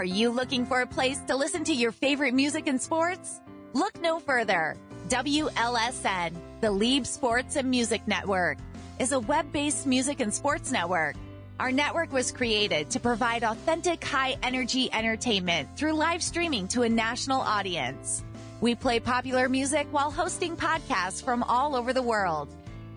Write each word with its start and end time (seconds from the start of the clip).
Are 0.00 0.14
you 0.16 0.30
looking 0.30 0.64
for 0.64 0.80
a 0.80 0.86
place 0.86 1.18
to 1.28 1.36
listen 1.36 1.62
to 1.64 1.74
your 1.74 1.92
favorite 1.92 2.32
music 2.32 2.68
and 2.68 2.80
sports? 2.80 3.38
Look 3.74 4.00
no 4.00 4.18
further. 4.18 4.78
WLSN, 5.10 6.32
the 6.62 6.68
Leeb 6.68 7.04
Sports 7.04 7.56
and 7.56 7.68
Music 7.68 8.00
Network, 8.08 8.56
is 8.98 9.12
a 9.12 9.20
web 9.20 9.52
based 9.52 9.86
music 9.86 10.20
and 10.20 10.32
sports 10.32 10.72
network. 10.72 11.16
Our 11.58 11.70
network 11.70 12.14
was 12.14 12.32
created 12.32 12.88
to 12.92 12.98
provide 12.98 13.44
authentic, 13.44 14.02
high 14.02 14.38
energy 14.42 14.90
entertainment 14.90 15.68
through 15.76 15.92
live 15.92 16.22
streaming 16.22 16.66
to 16.68 16.80
a 16.80 16.88
national 16.88 17.42
audience. 17.42 18.24
We 18.62 18.74
play 18.76 19.00
popular 19.00 19.50
music 19.50 19.86
while 19.90 20.10
hosting 20.10 20.56
podcasts 20.56 21.22
from 21.22 21.42
all 21.42 21.76
over 21.76 21.92
the 21.92 22.00
world. 22.00 22.48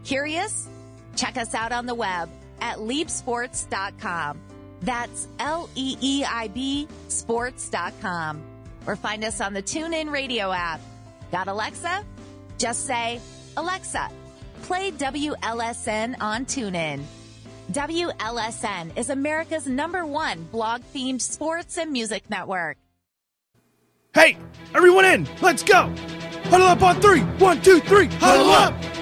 Curious? 0.06 0.70
Check 1.18 1.36
us 1.36 1.54
out 1.54 1.74
on 1.74 1.86
the 1.86 1.96
web 1.96 2.30
at 2.62 2.78
leapsports.com. 2.78 4.40
That's 4.84 5.28
L 5.40 5.70
E 5.76 5.98
E 6.02 6.24
I 6.24 6.48
B 6.50 6.88
sports.com. 7.08 8.42
Or 8.86 8.96
find 8.96 9.24
us 9.24 9.40
on 9.40 9.54
the 9.54 9.64
TuneIn 9.64 10.12
radio 10.12 10.52
app. 10.52 10.82
Got 11.32 11.48
Alexa? 11.48 12.04
Just 12.58 12.86
say, 12.86 13.20
Alexa, 13.56 14.10
play 14.64 14.92
WLSN 14.92 16.22
on 16.22 16.46
TuneIn. 16.46 17.02
WLSN 17.72 18.98
is 18.98 19.10
America's 19.10 19.68
number 19.68 20.06
one 20.06 20.44
blog 20.52 20.82
themed 20.94 21.22
sports 21.22 21.78
and 21.78 21.92
music 21.92 22.30
network. 22.30 22.78
Hey, 24.14 24.38
everyone 24.76 25.06
in! 25.06 25.28
Let's 25.42 25.64
go! 25.64 25.92
Huddle 26.46 26.68
up 26.68 26.84
on 26.84 27.02
three! 27.02 27.22
One, 27.22 27.62
two, 27.62 27.80
three! 27.80 28.08
Huddle 28.08 28.52
up! 28.52 28.93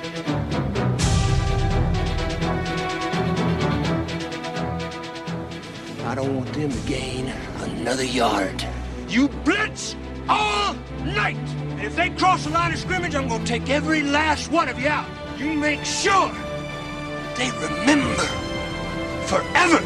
I 6.12 6.16
don't 6.16 6.36
want 6.36 6.52
them 6.52 6.70
to 6.70 6.88
gain 6.90 7.28
another 7.60 8.04
yard. 8.04 8.68
You 9.08 9.30
blitz 9.30 9.96
all 10.28 10.74
night. 11.06 11.38
And 11.38 11.84
if 11.84 11.96
they 11.96 12.10
cross 12.10 12.44
the 12.44 12.50
line 12.50 12.74
of 12.74 12.80
scrimmage, 12.80 13.16
I'm 13.16 13.30
going 13.30 13.46
to 13.46 13.48
take 13.48 13.70
every 13.70 14.04
last 14.04 14.52
one 14.52 14.68
of 14.68 14.78
you 14.78 14.90
out. 14.90 15.08
You 15.40 15.54
make 15.54 15.86
sure 15.86 16.30
they 17.38 17.50
remember 17.52 18.26
forever 19.26 19.80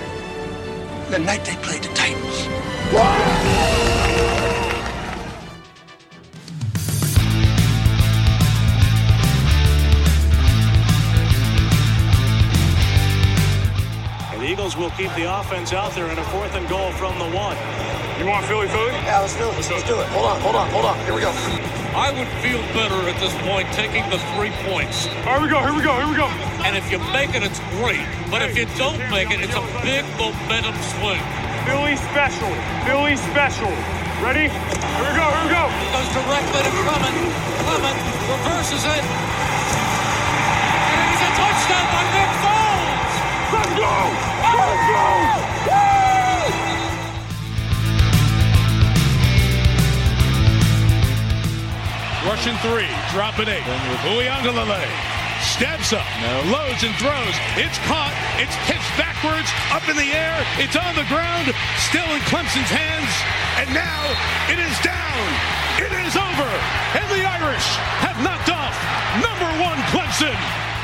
the 1.12 1.20
night 1.20 1.46
they 1.46 1.58
played 1.58 1.84
the 1.84 1.94
Titans. 1.94 2.48
And 2.92 4.05
the 14.66 14.72
Eagles 14.72 14.82
will 14.82 14.98
keep 14.98 15.14
the 15.14 15.30
offense 15.30 15.74
out 15.74 15.94
there 15.94 16.10
in 16.10 16.18
a 16.18 16.24
fourth 16.34 16.56
and 16.56 16.68
goal 16.68 16.90
from 16.98 17.14
the 17.22 17.30
one. 17.38 17.54
You 18.18 18.26
want 18.26 18.50
Philly 18.50 18.66
Philly? 18.66 18.98
Yeah, 19.06 19.22
let's 19.22 19.38
do 19.38 19.46
it. 19.46 19.54
Let's, 19.54 19.70
do 19.86 19.94
it. 20.02 20.08
Hold 20.10 20.26
on, 20.26 20.42
hold 20.42 20.56
on, 20.56 20.66
hold 20.74 20.86
on. 20.90 20.98
Here 21.06 21.14
we 21.14 21.22
go. 21.22 21.30
I 21.94 22.10
would 22.10 22.26
feel 22.42 22.58
better 22.74 22.98
at 23.06 23.14
this 23.22 23.30
point 23.46 23.70
taking 23.78 24.02
the 24.10 24.18
three 24.34 24.50
points. 24.66 25.06
Here 25.06 25.38
we 25.38 25.54
go, 25.54 25.62
here 25.62 25.76
we 25.76 25.86
go, 25.86 25.94
here 26.02 26.10
we 26.10 26.18
go. 26.18 26.26
And 26.66 26.74
if 26.74 26.90
you 26.90 26.98
make 27.14 27.38
it, 27.38 27.46
it's 27.46 27.62
great. 27.78 28.02
But 28.34 28.42
if 28.42 28.58
you 28.58 28.66
don't 28.74 28.98
make 29.14 29.30
it, 29.30 29.38
it's 29.46 29.54
a 29.54 29.62
big 29.86 30.02
momentum 30.18 30.74
swing. 30.98 31.22
Philly 31.70 31.94
special. 32.10 32.50
Philly 32.90 33.22
special. 33.30 33.70
Ready? 34.18 34.50
Here 34.50 35.06
we 35.06 35.14
go, 35.14 35.30
here 35.30 35.46
we 35.46 35.52
go. 35.54 35.70
It 35.70 35.94
Goes 35.94 36.10
directly 36.10 36.62
to 36.66 36.74
Clement. 36.82 37.16
Clement 37.70 37.98
reverses 38.34 38.82
it. 38.82 39.04
And 40.90 40.98
it 41.06 41.10
is 41.14 41.22
a 41.22 41.32
touchdown 41.38 41.86
by 41.94 42.02
Nick 42.18 42.32
Foles. 42.42 43.14
Let's 43.54 43.74
go! 43.78 44.35
Russian 52.26 52.58
three, 52.58 52.90
dropping 53.14 53.48
eight. 53.48 53.64
Uiagalelei 54.06 54.86
steps 55.42 55.94
up, 55.94 56.06
loads 56.52 56.84
and 56.84 56.94
throws. 56.98 57.36
It's 57.56 57.78
caught. 57.88 58.14
It's 58.38 58.54
pitched 58.68 58.94
backwards, 58.98 59.48
up 59.72 59.88
in 59.88 59.96
the 59.96 60.12
air. 60.12 60.36
It's 60.58 60.76
on 60.76 60.94
the 61.00 61.08
ground, 61.08 61.54
still 61.90 62.06
in 62.12 62.22
Clemson's 62.28 62.70
hands. 62.70 63.14
And 63.62 63.72
now 63.74 64.02
it 64.52 64.60
is 64.60 64.76
down. 64.84 65.26
It 65.80 65.94
is 66.06 66.14
over. 66.18 66.50
And 66.98 67.08
the 67.14 67.24
Irish 67.24 67.68
have 68.04 68.18
knocked 68.22 68.52
off 68.52 68.76
number 69.24 69.50
one 69.64 69.80
Clemson. 69.94 70.75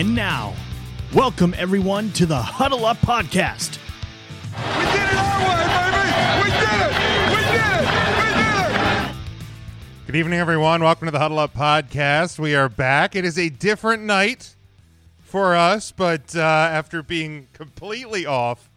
And 0.00 0.14
now, 0.14 0.54
welcome 1.12 1.54
everyone 1.58 2.10
to 2.12 2.24
the 2.24 2.40
Huddle 2.40 2.86
Up 2.86 2.96
Podcast. 3.00 3.76
We 4.78 4.84
did 4.86 4.94
it 4.94 5.12
our 5.12 5.40
way, 5.46 5.60
baby! 5.92 6.40
We 6.40 6.48
did 6.56 6.80
it! 6.80 6.92
We 7.28 7.36
did 7.36 7.60
it! 7.68 7.84
We 8.16 8.24
did 8.32 9.10
it! 9.10 9.16
Good 10.06 10.16
evening, 10.16 10.38
everyone. 10.40 10.82
Welcome 10.82 11.08
to 11.08 11.12
the 11.12 11.18
Huddle 11.18 11.38
Up 11.38 11.52
Podcast. 11.52 12.38
We 12.38 12.54
are 12.54 12.70
back. 12.70 13.14
It 13.14 13.26
is 13.26 13.38
a 13.38 13.50
different 13.50 14.02
night 14.04 14.56
for 15.18 15.54
us, 15.54 15.92
but 15.92 16.34
uh, 16.34 16.40
after 16.40 17.02
being 17.02 17.48
completely 17.52 18.24
off 18.24 18.70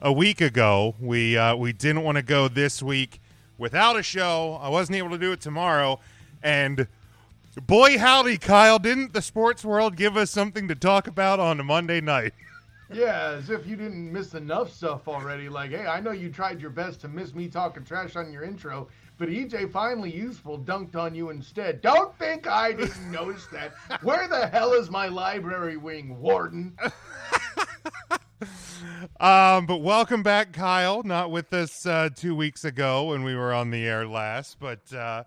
a 0.00 0.12
week 0.12 0.40
ago, 0.40 0.96
we 0.98 1.38
uh, 1.38 1.54
we 1.54 1.72
didn't 1.74 2.02
want 2.02 2.16
to 2.16 2.22
go 2.22 2.48
this 2.48 2.82
week 2.82 3.20
without 3.56 3.96
a 3.96 4.02
show. 4.02 4.58
I 4.60 4.68
wasn't 4.68 4.98
able 4.98 5.10
to 5.10 5.18
do 5.18 5.30
it 5.30 5.40
tomorrow, 5.40 6.00
and 6.42 6.88
boy 7.62 7.98
howdy, 7.98 8.38
Kyle, 8.38 8.78
didn't 8.78 9.12
the 9.12 9.22
sports 9.22 9.64
world 9.64 9.96
give 9.96 10.16
us 10.16 10.30
something 10.30 10.68
to 10.68 10.74
talk 10.74 11.06
about 11.06 11.40
on 11.40 11.60
a 11.60 11.64
Monday 11.64 12.00
night? 12.00 12.34
Yeah, 12.92 13.34
as 13.38 13.50
if 13.50 13.66
you 13.66 13.74
didn't 13.74 14.12
miss 14.12 14.34
enough 14.34 14.72
stuff 14.72 15.08
already. 15.08 15.48
Like, 15.48 15.70
hey, 15.70 15.86
I 15.86 16.00
know 16.00 16.12
you 16.12 16.30
tried 16.30 16.60
your 16.60 16.70
best 16.70 17.00
to 17.00 17.08
miss 17.08 17.34
me 17.34 17.48
talking 17.48 17.84
trash 17.84 18.14
on 18.14 18.32
your 18.32 18.44
intro, 18.44 18.88
but 19.18 19.28
EJ 19.28 19.72
finally 19.72 20.14
useful 20.14 20.58
dunked 20.58 20.94
on 20.94 21.14
you 21.14 21.30
instead. 21.30 21.80
Don't 21.80 22.16
think 22.16 22.46
I 22.46 22.72
didn't 22.72 23.10
notice 23.10 23.46
that. 23.46 23.74
Where 24.02 24.28
the 24.28 24.46
hell 24.46 24.72
is 24.72 24.88
my 24.90 25.08
library 25.08 25.76
wing, 25.76 26.20
Warden? 26.20 26.76
Um, 29.18 29.64
but 29.64 29.78
welcome 29.78 30.22
back, 30.22 30.52
Kyle. 30.52 31.02
Not 31.02 31.30
with 31.30 31.52
us 31.54 31.86
uh, 31.86 32.10
two 32.14 32.34
weeks 32.34 32.64
ago 32.64 33.04
when 33.04 33.24
we 33.24 33.34
were 33.34 33.52
on 33.52 33.70
the 33.70 33.86
air 33.86 34.06
last, 34.06 34.58
but 34.60 34.92
uh, 34.92 35.24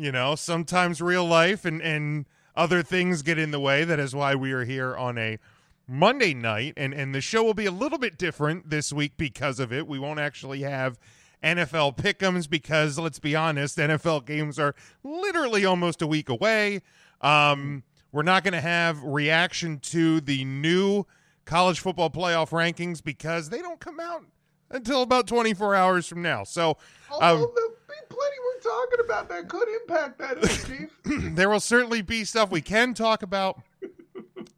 you 0.00 0.10
know, 0.10 0.34
sometimes 0.34 1.00
real 1.00 1.24
life 1.24 1.64
and 1.64 1.80
and 1.82 2.26
other 2.56 2.82
things 2.82 3.22
get 3.22 3.38
in 3.38 3.50
the 3.50 3.60
way. 3.60 3.84
That 3.84 4.00
is 4.00 4.14
why 4.14 4.34
we 4.34 4.52
are 4.52 4.64
here 4.64 4.96
on 4.96 5.18
a 5.18 5.38
Monday 5.86 6.34
night, 6.34 6.74
and 6.76 6.94
and 6.94 7.14
the 7.14 7.20
show 7.20 7.42
will 7.42 7.54
be 7.54 7.66
a 7.66 7.70
little 7.70 7.98
bit 7.98 8.16
different 8.16 8.70
this 8.70 8.92
week 8.92 9.12
because 9.16 9.60
of 9.60 9.72
it. 9.72 9.86
We 9.86 9.98
won't 9.98 10.20
actually 10.20 10.62
have 10.62 10.98
NFL 11.42 11.96
pickums 11.96 12.48
because 12.48 12.98
let's 12.98 13.18
be 13.18 13.36
honest, 13.36 13.78
NFL 13.78 14.24
games 14.24 14.58
are 14.58 14.74
literally 15.02 15.64
almost 15.64 16.00
a 16.02 16.06
week 16.06 16.28
away. 16.28 16.80
Um, 17.20 17.82
we're 18.12 18.22
not 18.22 18.42
going 18.44 18.54
to 18.54 18.60
have 18.60 19.02
reaction 19.04 19.78
to 19.80 20.20
the 20.20 20.44
new 20.44 21.04
college 21.44 21.80
football 21.80 22.10
playoff 22.10 22.50
rankings 22.50 23.02
because 23.02 23.50
they 23.50 23.58
don't 23.58 23.80
come 23.80 24.00
out 24.00 24.24
until 24.70 25.02
about 25.02 25.26
24 25.26 25.74
hours 25.74 26.06
from 26.06 26.22
now. 26.22 26.44
So 26.44 26.76
Although 27.10 27.52
there'll 27.54 27.70
be 27.70 27.74
plenty 28.20 28.36
we're 28.44 28.70
talking 28.70 29.04
about 29.04 29.28
that 29.28 29.48
could 29.48 29.68
impact 29.68 30.18
that, 30.18 30.40
Chief. 30.66 31.34
there 31.34 31.48
will 31.48 31.60
certainly 31.60 32.02
be 32.02 32.24
stuff 32.24 32.50
we 32.50 32.60
can 32.60 32.94
talk 32.94 33.22
about, 33.22 33.60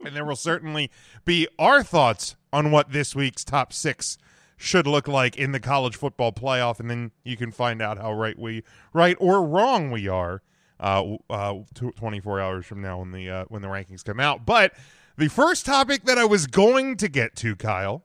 and 0.04 0.14
there 0.16 0.24
will 0.24 0.36
certainly 0.36 0.90
be 1.24 1.46
our 1.58 1.82
thoughts 1.82 2.36
on 2.52 2.70
what 2.70 2.92
this 2.92 3.14
week's 3.14 3.44
top 3.44 3.72
six 3.72 4.18
should 4.56 4.86
look 4.86 5.08
like 5.08 5.36
in 5.36 5.52
the 5.52 5.60
college 5.60 5.96
football 5.96 6.32
playoff, 6.32 6.80
and 6.80 6.90
then 6.90 7.10
you 7.24 7.36
can 7.36 7.50
find 7.50 7.82
out 7.82 7.98
how 7.98 8.12
right 8.12 8.38
we, 8.38 8.62
right 8.92 9.16
or 9.18 9.44
wrong 9.44 9.90
we 9.90 10.08
are, 10.08 10.42
uh, 10.80 11.16
uh, 11.30 11.54
tw- 11.74 11.96
24 11.96 12.40
hours 12.40 12.66
from 12.66 12.80
now 12.80 12.98
when 12.98 13.12
the 13.12 13.30
uh, 13.30 13.44
when 13.48 13.62
the 13.62 13.68
rankings 13.68 14.04
come 14.04 14.20
out. 14.20 14.44
But 14.44 14.72
the 15.16 15.28
first 15.28 15.66
topic 15.66 16.04
that 16.04 16.18
I 16.18 16.24
was 16.24 16.46
going 16.46 16.96
to 16.96 17.08
get 17.08 17.36
to, 17.36 17.56
Kyle, 17.56 18.04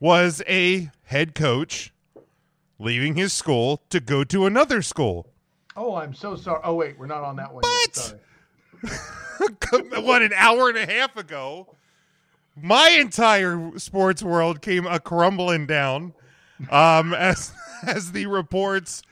was 0.00 0.42
a 0.48 0.90
head 1.02 1.34
coach 1.34 1.92
leaving 2.78 3.14
his 3.14 3.32
school 3.32 3.82
to 3.90 4.00
go 4.00 4.24
to 4.24 4.46
another 4.46 4.82
school. 4.82 5.26
Oh, 5.76 5.96
I'm 5.96 6.14
so 6.14 6.36
sorry. 6.36 6.60
Oh, 6.64 6.74
wait, 6.74 6.98
we're 6.98 7.06
not 7.06 7.22
on 7.22 7.36
that 7.36 7.52
one. 7.52 7.62
What? 7.62 8.14
Yet. 8.82 8.92
What 9.70 10.22
an 10.22 10.32
hour 10.34 10.68
and 10.68 10.78
a 10.78 10.86
half 10.86 11.16
ago, 11.16 11.68
my 12.56 12.88
entire 12.98 13.78
sports 13.78 14.22
world 14.22 14.60
came 14.62 14.86
a 14.86 14.98
crumbling 14.98 15.66
down 15.66 16.14
um, 16.70 17.14
as 17.18 17.52
as 17.82 18.12
the 18.12 18.26
reports. 18.26 19.02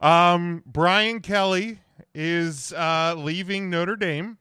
Um, 0.00 0.62
Brian 0.66 1.20
Kelly 1.20 1.80
is 2.14 2.72
uh, 2.72 3.14
leaving 3.16 3.68
Notre 3.68 3.96
Dame 3.96 4.38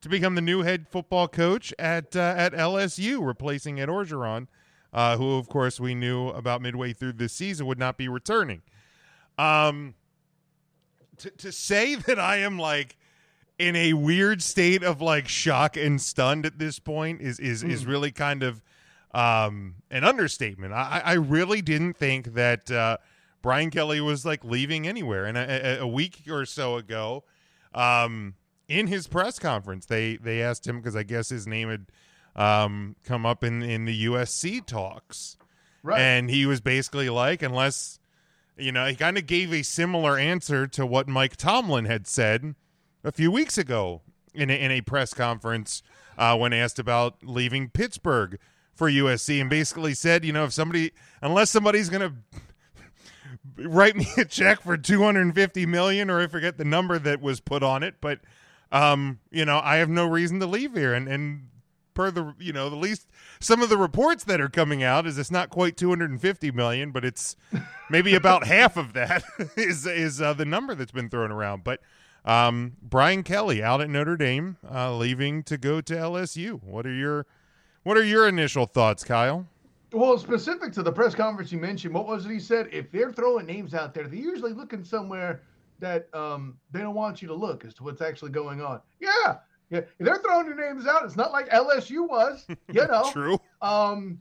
to 0.00 0.08
become 0.08 0.34
the 0.34 0.40
new 0.40 0.62
head 0.62 0.88
football 0.88 1.28
coach 1.28 1.72
at 1.78 2.16
uh, 2.16 2.34
at 2.36 2.52
LSU, 2.52 3.24
replacing 3.24 3.80
Ed 3.80 3.88
Orgeron, 3.88 4.48
uh, 4.92 5.16
who 5.16 5.36
of 5.36 5.48
course 5.48 5.80
we 5.80 5.94
knew 5.94 6.28
about 6.28 6.62
midway 6.62 6.92
through 6.92 7.14
this 7.14 7.32
season 7.32 7.66
would 7.66 7.78
not 7.78 7.96
be 7.96 8.08
returning. 8.08 8.62
Um, 9.38 9.94
to 11.18 11.30
to 11.30 11.52
say 11.52 11.94
that 12.06 12.18
I 12.18 12.36
am 12.38 12.58
like 12.58 12.96
in 13.58 13.76
a 13.76 13.92
weird 13.92 14.42
state 14.42 14.82
of 14.82 15.00
like 15.00 15.28
shock 15.28 15.76
and 15.76 16.00
stunned 16.00 16.46
at 16.46 16.58
this 16.58 16.78
point 16.78 17.20
is 17.20 17.38
is 17.38 17.62
is 17.62 17.86
really 17.86 18.10
kind 18.10 18.42
of 18.42 18.62
um 19.12 19.76
an 19.90 20.04
understatement. 20.04 20.72
I 20.72 21.02
I 21.04 21.12
really 21.14 21.62
didn't 21.62 21.94
think 21.94 22.34
that 22.34 22.70
uh, 22.70 22.98
Brian 23.42 23.70
Kelly 23.70 24.00
was 24.00 24.24
like 24.24 24.44
leaving 24.44 24.86
anywhere, 24.86 25.26
and 25.26 25.36
a, 25.36 25.80
a, 25.80 25.82
a 25.82 25.86
week 25.86 26.22
or 26.30 26.46
so 26.46 26.76
ago, 26.76 27.24
um, 27.74 28.34
in 28.68 28.86
his 28.86 29.06
press 29.06 29.38
conference, 29.38 29.86
they 29.86 30.16
they 30.16 30.42
asked 30.42 30.66
him 30.66 30.78
because 30.78 30.96
I 30.96 31.02
guess 31.02 31.28
his 31.28 31.46
name 31.46 31.68
had 31.68 31.86
um 32.36 32.96
come 33.04 33.26
up 33.26 33.44
in 33.44 33.62
in 33.62 33.84
the 33.84 34.06
USC 34.06 34.64
talks, 34.64 35.36
Right. 35.82 36.00
and 36.00 36.30
he 36.30 36.46
was 36.46 36.60
basically 36.60 37.08
like, 37.10 37.42
unless 37.42 37.98
you 38.56 38.70
know, 38.70 38.86
he 38.86 38.94
kind 38.94 39.16
of 39.18 39.26
gave 39.26 39.52
a 39.52 39.62
similar 39.62 40.18
answer 40.18 40.66
to 40.68 40.84
what 40.86 41.08
Mike 41.08 41.36
Tomlin 41.36 41.86
had 41.86 42.06
said 42.06 42.54
a 43.02 43.10
few 43.10 43.30
weeks 43.30 43.56
ago 43.58 44.02
in 44.34 44.50
a, 44.50 44.52
in 44.52 44.70
a 44.70 44.82
press 44.82 45.14
conference 45.14 45.82
uh, 46.18 46.36
when 46.36 46.52
asked 46.52 46.78
about 46.78 47.16
leaving 47.24 47.70
Pittsburgh 47.70 48.38
for 48.74 48.90
USC, 48.90 49.40
and 49.40 49.48
basically 49.50 49.94
said, 49.94 50.24
you 50.24 50.32
know, 50.32 50.44
if 50.44 50.52
somebody, 50.52 50.92
unless 51.22 51.50
somebody's 51.50 51.88
going 51.88 52.14
to 53.56 53.68
write 53.68 53.96
me 53.96 54.06
a 54.16 54.24
check 54.24 54.60
for 54.62 54.76
250 54.76 55.66
million, 55.66 56.10
or 56.10 56.20
I 56.20 56.26
forget 56.26 56.58
the 56.58 56.64
number 56.64 56.98
that 56.98 57.20
was 57.20 57.40
put 57.40 57.62
on 57.62 57.82
it, 57.82 57.96
but 58.00 58.20
um, 58.70 59.18
you 59.30 59.44
know, 59.44 59.60
I 59.62 59.76
have 59.76 59.88
no 59.90 60.06
reason 60.06 60.40
to 60.40 60.46
leave 60.46 60.74
here, 60.74 60.94
and 60.94 61.08
and 61.08 61.48
per 61.94 62.10
the 62.10 62.34
you 62.38 62.52
know 62.52 62.68
the 62.68 62.76
least 62.76 63.08
some 63.40 63.62
of 63.62 63.68
the 63.68 63.76
reports 63.76 64.24
that 64.24 64.40
are 64.40 64.48
coming 64.48 64.82
out 64.82 65.06
is 65.06 65.18
it's 65.18 65.30
not 65.30 65.50
quite 65.50 65.76
250 65.76 66.50
million 66.52 66.90
but 66.90 67.04
it's 67.04 67.36
maybe 67.90 68.14
about 68.16 68.46
half 68.46 68.76
of 68.76 68.92
that 68.92 69.22
is 69.56 69.86
is 69.86 70.20
uh, 70.20 70.32
the 70.32 70.44
number 70.44 70.74
that's 70.74 70.92
been 70.92 71.08
thrown 71.08 71.30
around 71.30 71.64
but 71.64 71.80
um, 72.24 72.74
Brian 72.80 73.24
Kelly 73.24 73.62
out 73.62 73.80
at 73.80 73.90
Notre 73.90 74.16
Dame 74.16 74.56
uh, 74.70 74.94
leaving 74.94 75.42
to 75.44 75.58
go 75.58 75.80
to 75.80 75.94
LSU 75.94 76.62
what 76.62 76.86
are 76.86 76.94
your 76.94 77.26
what 77.82 77.96
are 77.96 78.04
your 78.04 78.28
initial 78.28 78.66
thoughts 78.66 79.02
Kyle 79.04 79.46
Well, 79.92 80.16
specific 80.18 80.72
to 80.74 80.82
the 80.82 80.92
press 80.92 81.14
conference 81.14 81.50
you 81.52 81.58
mentioned, 81.58 81.92
what 81.94 82.06
was 82.06 82.24
it 82.24 82.30
he 82.30 82.38
said? 82.38 82.68
If 82.72 82.90
they're 82.92 83.12
throwing 83.12 83.46
names 83.46 83.74
out 83.74 83.92
there, 83.92 84.06
they're 84.06 84.14
usually 84.14 84.52
looking 84.52 84.84
somewhere 84.84 85.42
that 85.80 86.08
um, 86.14 86.56
they 86.70 86.80
don't 86.80 86.94
want 86.94 87.20
you 87.20 87.28
to 87.28 87.34
look 87.34 87.64
as 87.64 87.74
to 87.74 87.82
what's 87.82 88.00
actually 88.00 88.30
going 88.30 88.62
on. 88.62 88.80
Yeah, 89.00 89.38
yeah. 89.72 89.80
They're 89.98 90.18
throwing 90.18 90.46
your 90.46 90.56
names 90.56 90.86
out, 90.86 91.04
it's 91.04 91.16
not 91.16 91.32
like 91.32 91.48
LSU 91.48 92.08
was, 92.08 92.46
you 92.48 92.86
know. 92.86 93.10
true 93.12 93.38
Um, 93.60 94.18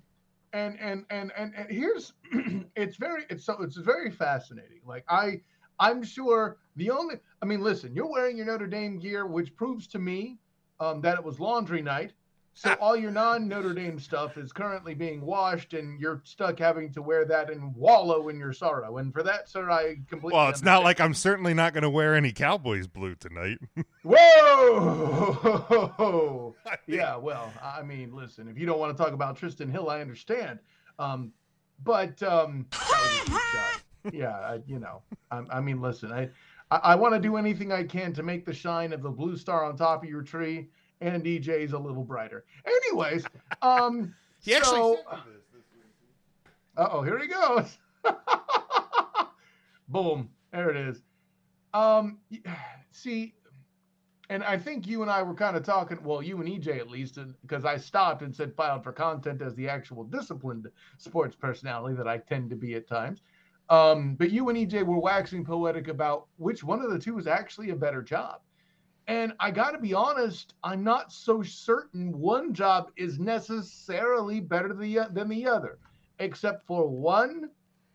and 0.53 0.77
and 0.79 1.05
and 1.09 1.31
and, 1.37 1.53
and 1.55 1.69
here's, 1.69 2.13
it's 2.75 2.97
very, 2.97 3.23
it's 3.29 3.45
so, 3.45 3.61
it's 3.61 3.77
very 3.77 4.11
fascinating. 4.11 4.81
Like 4.85 5.05
I, 5.07 5.41
I'm 5.79 6.03
sure 6.03 6.57
the 6.75 6.89
only, 6.89 7.15
I 7.41 7.45
mean, 7.45 7.61
listen, 7.61 7.95
you're 7.95 8.09
wearing 8.09 8.37
your 8.37 8.45
Notre 8.45 8.67
Dame 8.67 8.99
gear, 8.99 9.25
which 9.25 9.55
proves 9.55 9.87
to 9.87 9.99
me 9.99 10.39
um, 10.79 11.01
that 11.01 11.17
it 11.17 11.23
was 11.23 11.39
laundry 11.39 11.81
night. 11.81 12.13
So 12.53 12.73
all 12.81 12.97
your 12.97 13.11
non 13.11 13.47
Notre 13.47 13.73
Dame 13.73 13.97
stuff 13.99 14.37
is 14.37 14.51
currently 14.51 14.93
being 14.93 15.21
washed, 15.21 15.73
and 15.73 15.99
you're 15.99 16.21
stuck 16.25 16.59
having 16.59 16.91
to 16.93 17.01
wear 17.01 17.25
that 17.25 17.49
and 17.49 17.73
wallow 17.75 18.29
in 18.29 18.37
your 18.37 18.53
sorrow. 18.53 18.97
And 18.97 19.13
for 19.13 19.23
that, 19.23 19.49
sir, 19.49 19.71
I 19.71 19.95
completely. 20.07 20.37
well 20.37 20.49
it's 20.49 20.61
not 20.61 20.83
like 20.83 20.99
I'm 20.99 21.13
certainly 21.13 21.53
not 21.53 21.73
going 21.73 21.83
to 21.83 21.89
wear 21.89 22.13
any 22.13 22.31
Cowboys 22.33 22.87
blue 22.87 23.15
tonight 23.15 23.57
Whoa! 24.03 25.35
yeah, 26.87 27.15
well, 27.15 27.53
I 27.63 27.83
mean, 27.83 28.15
listen, 28.15 28.47
if 28.47 28.57
you 28.57 28.65
don't 28.65 28.79
want 28.79 28.97
to 28.97 29.03
talk 29.03 29.13
about 29.13 29.37
Tristan 29.37 29.69
Hill, 29.69 29.89
I 29.89 30.01
understand. 30.01 30.59
Um, 30.97 31.31
but 31.83 32.21
um, 32.23 32.65
that 32.71 32.89
was 32.89 33.21
a 33.21 33.25
cheap 33.25 33.39
shot. 33.53 33.81
yeah, 34.11 34.35
I, 34.39 34.59
you 34.65 34.79
know, 34.79 35.03
I, 35.29 35.43
I 35.51 35.61
mean, 35.61 35.81
listen, 35.81 36.11
I, 36.11 36.29
I, 36.71 36.77
I 36.77 36.95
want 36.95 37.13
to 37.13 37.19
do 37.19 37.37
anything 37.37 37.71
I 37.71 37.83
can 37.83 38.11
to 38.13 38.23
make 38.23 38.45
the 38.45 38.53
shine 38.53 38.91
of 38.93 39.03
the 39.03 39.09
blue 39.09 39.37
star 39.37 39.63
on 39.65 39.77
top 39.77 40.03
of 40.03 40.09
your 40.09 40.23
tree 40.23 40.69
and 41.01 41.23
DJ's 41.23 41.73
a 41.73 41.79
little 41.79 42.03
brighter. 42.03 42.45
Anyways, 42.65 43.25
um, 43.61 44.13
he 44.41 44.53
actually 44.55 44.77
so, 44.77 44.95
sent 45.09 45.25
this 45.25 45.43
this 45.53 45.63
uh 46.77 46.87
oh, 46.91 47.01
here 47.01 47.19
he 47.19 47.27
goes. 47.27 47.77
Boom. 49.89 50.29
There 50.53 50.69
it 50.69 50.77
is. 50.77 51.01
Um, 51.73 52.19
see, 52.91 53.33
and 54.29 54.43
I 54.43 54.57
think 54.57 54.87
you 54.87 55.01
and 55.01 55.11
I 55.11 55.21
were 55.23 55.33
kind 55.33 55.57
of 55.57 55.63
talking, 55.63 56.01
well, 56.03 56.23
you 56.23 56.39
and 56.39 56.47
EJ 56.47 56.79
at 56.79 56.89
least, 56.89 57.17
because 57.41 57.65
I 57.65 57.77
stopped 57.77 58.21
and 58.21 58.33
said 58.33 58.55
filed 58.55 58.83
for 58.83 58.93
content 58.93 59.41
as 59.41 59.55
the 59.55 59.67
actual 59.67 60.05
disciplined 60.05 60.67
sports 60.97 61.35
personality 61.35 61.95
that 61.95 62.07
I 62.07 62.19
tend 62.19 62.49
to 62.51 62.55
be 62.55 62.75
at 62.75 62.87
times. 62.87 63.21
Um, 63.69 64.15
but 64.15 64.31
you 64.31 64.49
and 64.49 64.57
EJ 64.57 64.85
were 64.85 64.99
waxing 64.99 65.45
poetic 65.45 65.87
about 65.87 66.27
which 66.37 66.63
one 66.63 66.81
of 66.81 66.91
the 66.91 66.99
two 66.99 67.17
is 67.17 67.27
actually 67.27 67.71
a 67.71 67.75
better 67.75 68.01
job. 68.01 68.41
And 69.07 69.33
I 69.39 69.51
got 69.51 69.71
to 69.71 69.79
be 69.79 69.93
honest, 69.93 70.53
I'm 70.63 70.83
not 70.83 71.11
so 71.11 71.41
certain 71.41 72.17
one 72.17 72.53
job 72.53 72.91
is 72.95 73.19
necessarily 73.19 74.39
better 74.39 74.69
than 74.69 74.79
the, 74.79 74.99
uh, 74.99 75.07
than 75.11 75.27
the 75.27 75.47
other, 75.47 75.79
except 76.19 76.65
for 76.65 76.87
one 76.87 77.49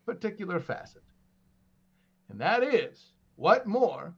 particular 0.05 0.61
facet. 0.61 1.03
And 2.29 2.41
that 2.41 2.63
is 2.63 3.13
what 3.37 3.67
more 3.67 4.15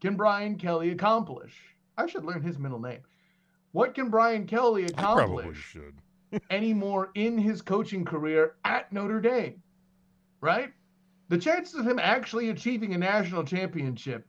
can 0.00 0.16
Brian 0.16 0.56
Kelly 0.56 0.90
accomplish? 0.90 1.54
I 1.96 2.06
should 2.06 2.24
learn 2.24 2.42
his 2.42 2.58
middle 2.58 2.80
name. 2.80 3.00
What 3.72 3.94
can 3.94 4.10
Brian 4.10 4.46
Kelly 4.46 4.84
accomplish 4.86 5.76
anymore 6.50 7.10
in 7.14 7.38
his 7.38 7.62
coaching 7.62 8.04
career 8.04 8.56
at 8.64 8.92
Notre 8.92 9.20
Dame? 9.20 9.62
Right? 10.40 10.72
The 11.28 11.38
chances 11.38 11.74
of 11.78 11.86
him 11.86 12.00
actually 12.00 12.50
achieving 12.50 12.94
a 12.94 12.98
national 12.98 13.44
championship, 13.44 14.26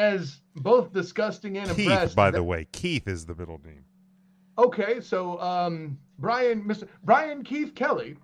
as 0.00 0.40
both 0.56 0.92
disgusting 0.92 1.58
and 1.58 1.68
Keith 1.70 1.86
impressed. 1.90 2.16
by 2.16 2.30
the 2.30 2.42
way 2.42 2.66
Keith 2.72 3.06
is 3.06 3.26
the 3.26 3.34
middle 3.34 3.60
name 3.64 3.84
Okay, 4.60 5.00
so 5.00 5.40
um, 5.40 5.98
Brian, 6.18 6.62
Mr. 6.64 6.86
Brian 7.04 7.42
Keith 7.42 7.74
Kelly. 7.74 8.16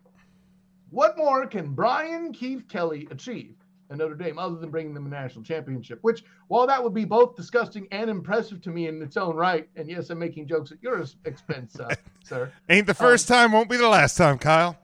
What 0.90 1.16
more 1.16 1.46
can 1.46 1.72
Brian 1.72 2.32
Keith 2.32 2.68
Kelly 2.68 3.08
achieve 3.10 3.54
at 3.90 3.96
Notre 3.96 4.14
Dame 4.14 4.38
other 4.38 4.56
than 4.56 4.70
bringing 4.70 4.92
them 4.92 5.06
a 5.06 5.08
national 5.08 5.44
championship? 5.44 5.98
Which, 6.02 6.24
while 6.48 6.66
that 6.66 6.82
would 6.82 6.92
be 6.92 7.06
both 7.06 7.36
disgusting 7.36 7.88
and 7.90 8.10
impressive 8.10 8.60
to 8.62 8.70
me 8.70 8.86
in 8.86 9.00
its 9.00 9.16
own 9.16 9.34
right, 9.34 9.66
and 9.76 9.88
yes, 9.88 10.10
I'm 10.10 10.18
making 10.18 10.46
jokes 10.46 10.72
at 10.72 10.82
your 10.82 11.02
expense, 11.24 11.80
uh, 11.80 11.94
sir. 12.24 12.52
ain't 12.68 12.86
the 12.86 12.94
first 12.94 13.28
time 13.28 13.52
won't 13.52 13.70
be 13.70 13.78
the 13.78 13.88
last 13.88 14.18
time 14.18 14.38
Kyle 14.38 14.76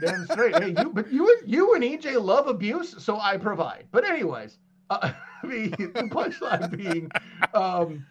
Damn 0.00 0.26
straight. 0.26 0.62
Hey, 0.62 0.74
you, 0.78 0.90
but 0.92 1.12
you, 1.12 1.40
you 1.44 1.74
and 1.74 1.82
EJ 1.82 2.22
love 2.22 2.46
abuse, 2.46 3.02
so 3.02 3.18
I 3.18 3.36
provide. 3.36 3.86
But 3.90 4.04
anyways, 4.04 4.58
uh, 4.88 5.12
the, 5.48 5.68
the 5.68 6.08
punchline 6.10 6.76
being, 6.76 7.10
um, 7.54 8.06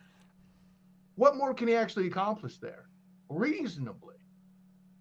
what 1.15 1.35
more 1.35 1.53
can 1.53 1.67
he 1.67 1.75
actually 1.75 2.07
accomplish 2.07 2.57
there, 2.57 2.85
reasonably, 3.29 4.15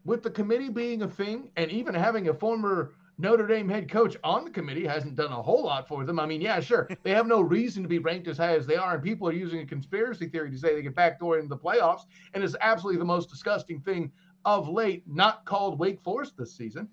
with 0.05 0.23
the 0.23 0.31
committee 0.31 0.69
being 0.69 1.03
a 1.03 1.09
thing, 1.09 1.51
and 1.57 1.71
even 1.71 1.95
having 1.95 2.29
a 2.29 2.35
former 2.35 2.93
Notre 3.19 3.47
Dame 3.47 3.69
head 3.69 3.91
coach 3.91 4.17
on 4.23 4.45
the 4.45 4.51
committee 4.51 4.87
hasn't 4.87 5.17
done 5.17 5.33
a 5.33 5.43
whole 5.43 5.65
lot 5.65 5.89
for 5.89 6.05
them. 6.05 6.21
I 6.21 6.27
mean, 6.27 6.41
yeah, 6.41 6.61
sure, 6.61 6.89
they 7.03 7.11
have 7.11 7.27
no 7.27 7.41
reason 7.41 7.83
to 7.83 7.89
be 7.89 7.99
ranked 7.99 8.29
as 8.29 8.39
high 8.39 8.55
as 8.55 8.67
they 8.67 8.77
are, 8.77 8.95
and 8.95 9.03
people 9.03 9.29
are 9.29 9.33
using 9.33 9.61
a 9.61 9.67
conspiracy 9.67 10.29
theory 10.29 10.51
to 10.51 10.59
say 10.59 10.75
they 10.75 10.83
get 10.83 10.95
backdoor 10.95 11.39
into 11.39 11.49
the 11.49 11.57
playoffs, 11.57 12.03
and 12.35 12.45
it's 12.45 12.55
absolutely 12.61 12.99
the 12.99 13.05
most 13.05 13.29
disgusting 13.29 13.81
thing 13.81 14.13
of 14.45 14.69
late, 14.69 15.03
not 15.07 15.45
called 15.45 15.79
Wake 15.79 16.01
Forest 16.01 16.37
this 16.39 16.55
season. 16.55 16.89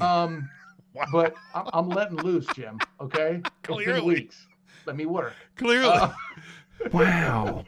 Um, 0.00 0.48
but 1.12 1.34
I'm, 1.54 1.66
I'm 1.72 1.88
letting 1.88 2.18
loose, 2.18 2.46
Jim. 2.54 2.78
Okay, 3.00 3.40
It's 3.88 4.00
been 4.00 4.04
weeks. 4.04 4.46
Let 4.86 4.96
me 4.96 5.06
work. 5.06 5.34
clearly 5.56 5.88
Uh, 5.88 6.12
Wow. 6.92 7.64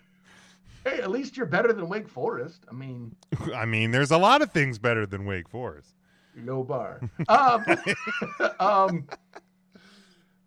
hey, 0.85 1.01
at 1.01 1.11
least 1.11 1.37
you're 1.37 1.47
better 1.47 1.73
than 1.73 1.89
Wake 1.89 2.09
Forest. 2.09 2.65
I 2.71 2.73
mean, 2.75 3.15
I 3.55 3.67
mean, 3.67 3.91
there's 3.91 4.11
a 4.11 4.19
lot 4.19 4.41
of 4.43 4.51
things 4.53 4.79
better 4.79 5.05
than 5.07 5.25
Wake 5.27 5.49
Forest. 5.49 5.95
no 6.35 6.63
bar. 6.65 7.01
Um, 7.29 7.65
um, 8.61 9.07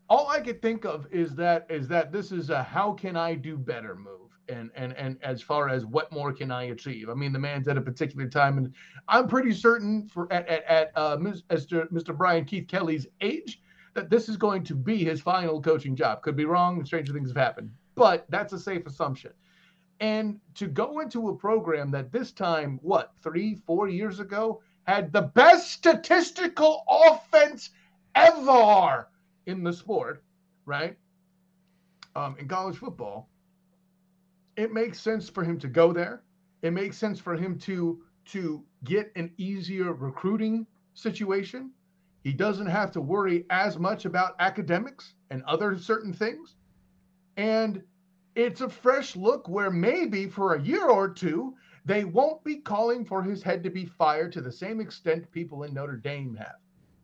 all 0.10 0.28
I 0.30 0.40
could 0.40 0.62
think 0.62 0.86
of 0.86 1.08
is 1.12 1.36
that 1.36 1.66
is 1.70 1.88
that 1.90 2.12
this 2.12 2.32
is 2.32 2.50
a 2.50 2.62
how 2.64 2.94
can 2.94 3.16
I 3.16 3.36
do 3.36 3.58
better 3.58 3.96
move. 3.96 4.12
And, 4.48 4.70
and 4.76 4.94
and 4.94 5.18
as 5.24 5.42
far 5.42 5.70
as 5.70 5.86
what 5.88 6.12
more 6.12 6.32
can 6.32 6.52
I 6.52 6.66
achieve? 6.66 7.10
I 7.10 7.16
mean, 7.16 7.34
the 7.34 7.40
man's 7.40 7.68
at 7.68 7.78
a 7.78 7.82
particular 7.82 8.28
time, 8.30 8.60
and 8.60 8.72
I'm 9.08 9.28
pretty 9.28 9.52
certain 9.54 10.08
for 10.08 10.32
at 10.32 10.48
at, 10.48 10.64
at 10.66 10.92
uh, 10.96 11.18
Mr. 11.18 11.92
Mr. 11.92 12.16
Brian 12.16 12.46
Keith 12.46 12.68
Kelly's 12.68 13.08
age 13.22 13.60
that 13.96 14.10
this 14.10 14.30
is 14.30 14.38
going 14.38 14.64
to 14.66 14.75
be 14.75 15.04
his 15.04 15.22
final 15.22 15.62
coaching 15.62 15.96
job. 15.96 16.22
Could 16.22 16.36
be 16.36 16.46
wrong. 16.46 16.86
Stranger 16.86 17.14
things 17.14 17.30
have 17.30 17.38
happened, 17.38 17.72
but 17.96 18.25
that's 18.30 18.54
a 18.54 18.60
safe 18.60 18.86
assumption. 18.86 19.32
And 20.02 20.40
to 20.56 20.68
go 20.68 21.00
into 21.00 21.30
a 21.30 21.36
program 21.36 21.90
that 21.92 22.12
this 22.12 22.32
time, 22.32 22.80
what, 22.84 23.14
three, 23.24 23.56
four 23.56 23.88
years 23.88 24.20
ago, 24.20 24.62
had 24.84 25.12
the 25.12 25.22
best 25.22 25.72
statistical 25.72 26.84
offense 26.88 27.72
ever 28.14 29.08
in 29.46 29.64
the 29.64 29.74
sport, 29.74 30.24
right? 30.66 30.98
Um, 32.16 32.36
in 32.38 32.48
college 32.48 32.78
football, 32.78 33.30
it 34.58 34.74
makes 34.74 35.00
sense 35.00 35.30
for 35.30 35.44
him 35.44 35.58
to 35.60 35.68
go 35.68 35.92
there. 35.92 36.22
It 36.62 36.72
makes 36.72 36.98
sense 36.98 37.20
for 37.20 37.36
him 37.36 37.58
to 37.60 38.02
to 38.25 38.64
get 38.84 39.12
an 39.16 39.32
easier 39.38 39.94
recruiting 39.94 40.66
situation. 40.96 41.72
He 42.25 42.34
doesn't 42.34 42.65
have 42.65 42.91
to 42.94 43.01
worry 43.01 43.46
as 43.51 43.77
much 43.77 44.05
about 44.05 44.36
academics 44.39 45.13
and 45.29 45.44
other 45.44 45.77
certain 45.77 46.12
things. 46.12 46.55
And 47.38 47.84
it's 48.34 48.62
a 48.62 48.67
fresh 48.67 49.15
look 49.15 49.48
where 49.48 49.70
maybe 49.70 50.25
for 50.25 50.55
a 50.55 50.62
year 50.62 50.88
or 50.88 51.08
two, 51.08 51.53
they 51.86 52.03
won't 52.03 52.44
be 52.44 52.55
calling 52.55 53.05
for 53.05 53.22
his 53.22 53.44
head 53.44 53.63
to 53.63 53.70
be 53.70 53.86
fired 53.86 54.32
to 54.32 54.41
the 54.41 54.51
same 54.51 54.82
extent 54.82 55.32
people 55.32 55.63
in 55.63 55.75
Notre 55.75 55.98
Dame 55.98 56.36
have. 56.38 56.55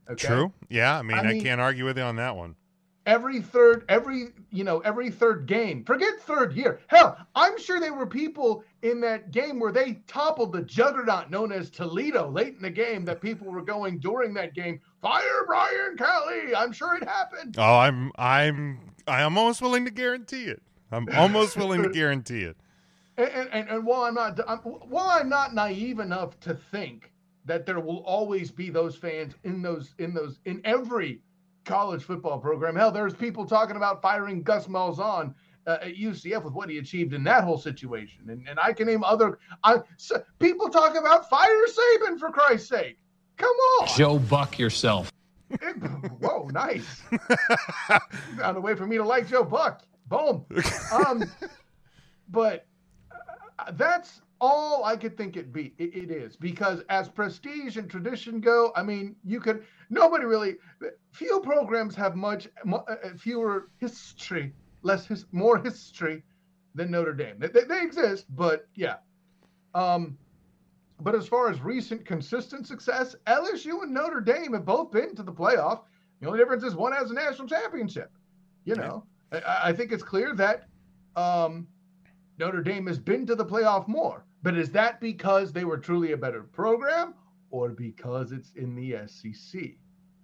Okay? 0.10 0.28
True. 0.28 0.52
Yeah. 0.70 0.98
I 0.98 1.04
mean, 1.04 1.20
I, 1.20 1.22
mean, 1.22 1.40
I 1.40 1.44
can't 1.44 1.62
argue 1.62 1.86
with 1.86 2.00
you 2.00 2.04
on 2.04 2.16
that 2.16 2.36
one 2.36 2.56
every 3.06 3.42
third 3.42 3.84
every 3.90 4.28
you 4.52 4.64
know 4.64 4.80
every 4.80 5.10
third 5.10 5.46
game 5.46 5.84
forget 5.84 6.20
third 6.22 6.54
year. 6.54 6.80
Hell 6.88 7.18
i'm 7.36 7.58
sure 7.60 7.80
there 7.80 7.94
were 7.94 8.06
people 8.06 8.64
in 8.84 9.02
that 9.02 9.32
game 9.32 9.60
where 9.60 9.72
they 9.72 10.02
toppled 10.08 10.54
the 10.54 10.62
juggernaut 10.62 11.30
known 11.30 11.52
as 11.52 11.70
toledo 11.70 12.30
late 12.30 12.56
in 12.56 12.62
the 12.62 12.70
game 12.70 13.06
that 13.06 13.22
people 13.22 13.48
were 13.48 13.62
going 13.62 14.00
during 14.00 14.34
that 14.36 14.54
game. 14.54 14.80
Fire 15.02 15.46
brian 15.48 15.98
kelly! 15.98 16.56
I'm 16.56 16.72
sure 16.72 16.96
it 16.96 17.04
happened. 17.04 17.56
Oh 17.58 17.78
i'm 17.80 18.12
i'm 18.18 18.80
i'm 19.08 19.38
almost 19.38 19.62
willing 19.62 19.86
to 19.86 19.92
guarantee 19.92 20.46
it. 20.46 20.62
I'm 20.92 21.08
almost 21.16 21.58
willing 21.58 21.84
to 21.84 21.90
guarantee 21.94 22.44
it. 22.44 22.58
And, 23.18 23.50
and, 23.52 23.70
and 23.70 23.86
while 23.86 24.04
i'm 24.04 24.14
not 24.14 24.40
I'm, 24.48 24.60
while 24.60 25.10
i'm 25.10 25.30
not 25.30 25.56
naive 25.56 26.00
enough 26.00 26.40
to 26.42 26.54
think 26.54 27.12
that 27.46 27.66
there 27.66 27.80
will 27.80 28.04
always 28.06 28.52
be 28.52 28.70
those 28.70 28.96
fans 28.96 29.34
in 29.44 29.62
those 29.62 29.96
in 29.98 30.14
those 30.14 30.40
in 30.46 30.62
every 30.64 31.22
college 31.66 32.04
football 32.04 32.40
program. 32.40 32.76
Hell, 32.76 32.92
there's 32.92 33.14
people 33.14 33.46
talking 33.46 33.76
about 33.76 34.02
firing 34.02 34.42
Gus 34.44 34.68
Malzahn 34.68 35.34
uh, 35.68 35.78
at 35.82 35.96
UCF 35.96 36.44
with 36.44 36.54
what 36.54 36.70
he 36.70 36.78
achieved 36.78 37.14
in 37.14 37.24
that 37.24 37.44
whole 37.44 37.58
situation. 37.58 38.30
And, 38.30 38.48
and 38.48 38.60
I 38.60 38.74
can 38.74 38.88
name 38.88 39.04
other 39.04 39.40
I, 39.64 39.78
so 39.98 40.24
people 40.40 40.70
talk 40.70 40.96
about 40.96 41.30
fire 41.30 41.66
Saban 41.68 42.20
for 42.20 42.32
Christ's 42.32 42.70
sake. 42.70 42.98
Come 43.38 43.56
on, 43.80 43.88
Joe 43.96 44.20
Buck 44.20 44.60
yourself. 44.60 45.12
It, 45.62 45.76
whoa, 46.22 46.48
nice. 46.54 47.02
Found 48.38 48.56
a 48.56 48.62
way 48.62 48.74
for 48.74 48.88
me 48.88 48.96
to 48.96 49.04
like 49.04 49.28
Joe 49.28 49.44
Buck. 49.44 49.82
Boom. 50.08 50.46
Um, 50.94 51.30
but 52.30 52.66
uh, 53.60 53.72
that's 53.74 54.22
all 54.40 54.86
I 54.86 54.96
could 54.96 55.18
think 55.18 55.36
it 55.36 55.52
be. 55.52 55.74
It, 55.78 55.94
it 55.94 56.12
is 56.12 56.38
because 56.38 56.84
as 56.88 57.10
prestige 57.10 57.76
and 57.76 57.90
tradition 57.90 58.40
go, 58.40 58.72
I 58.78 58.84
mean, 58.84 59.18
you 59.26 59.42
could 59.42 59.66
nobody 59.92 60.26
really. 60.26 60.56
Few 61.12 61.40
programs 61.42 61.94
have 61.96 62.16
much 62.16 62.48
uh, 62.68 62.76
uh, 62.76 62.96
fewer 63.20 63.70
history, 63.78 64.54
less 64.82 65.06
his, 65.06 65.26
more 65.32 65.60
history 65.60 66.24
than 66.74 66.90
Notre 66.90 67.14
Dame. 67.14 67.36
They, 67.38 67.50
they, 67.50 67.66
they 67.66 67.84
exist, 67.84 68.26
but 68.30 68.68
yeah. 68.74 68.96
Um, 69.76 70.18
but 71.02 71.16
as 71.16 71.28
far 71.28 71.50
as 71.50 71.62
recent 71.62 72.06
consistent 72.06 72.66
success, 72.66 73.16
LSU 73.28 73.84
and 73.84 73.94
Notre 73.94 74.22
Dame 74.22 74.54
have 74.54 74.66
both 74.66 74.92
been 74.92 75.16
to 75.16 75.24
the 75.24 75.32
playoff. 75.32 75.82
The 76.22 76.28
only 76.28 76.40
difference 76.40 76.64
is 76.64 76.76
one 76.76 76.94
has 76.94 77.12
a 77.12 77.14
national 77.14 77.48
championship. 77.48 78.12
You 78.66 78.76
know, 78.76 79.04
I, 79.32 79.60
I 79.66 79.74
think 79.74 79.92
it's 79.92 80.04
clear 80.04 80.36
that 80.36 80.68
um, 81.16 81.68
Notre 82.38 82.62
Dame 82.62 82.88
has 82.88 83.00
been 83.00 83.26
to 83.26 83.36
the 83.36 83.46
playoff 83.46 83.88
more. 83.88 84.26
But 84.44 84.58
is 84.58 84.72
that 84.72 85.00
because 85.00 85.52
they 85.52 85.66
were 85.66 85.78
truly 85.78 86.14
a 86.14 86.18
better 86.18 86.44
program 86.44 87.14
or 87.52 87.70
because 87.70 88.32
it's 88.32 88.52
in 88.56 88.76
the 88.76 88.98
SEC? 89.08 89.62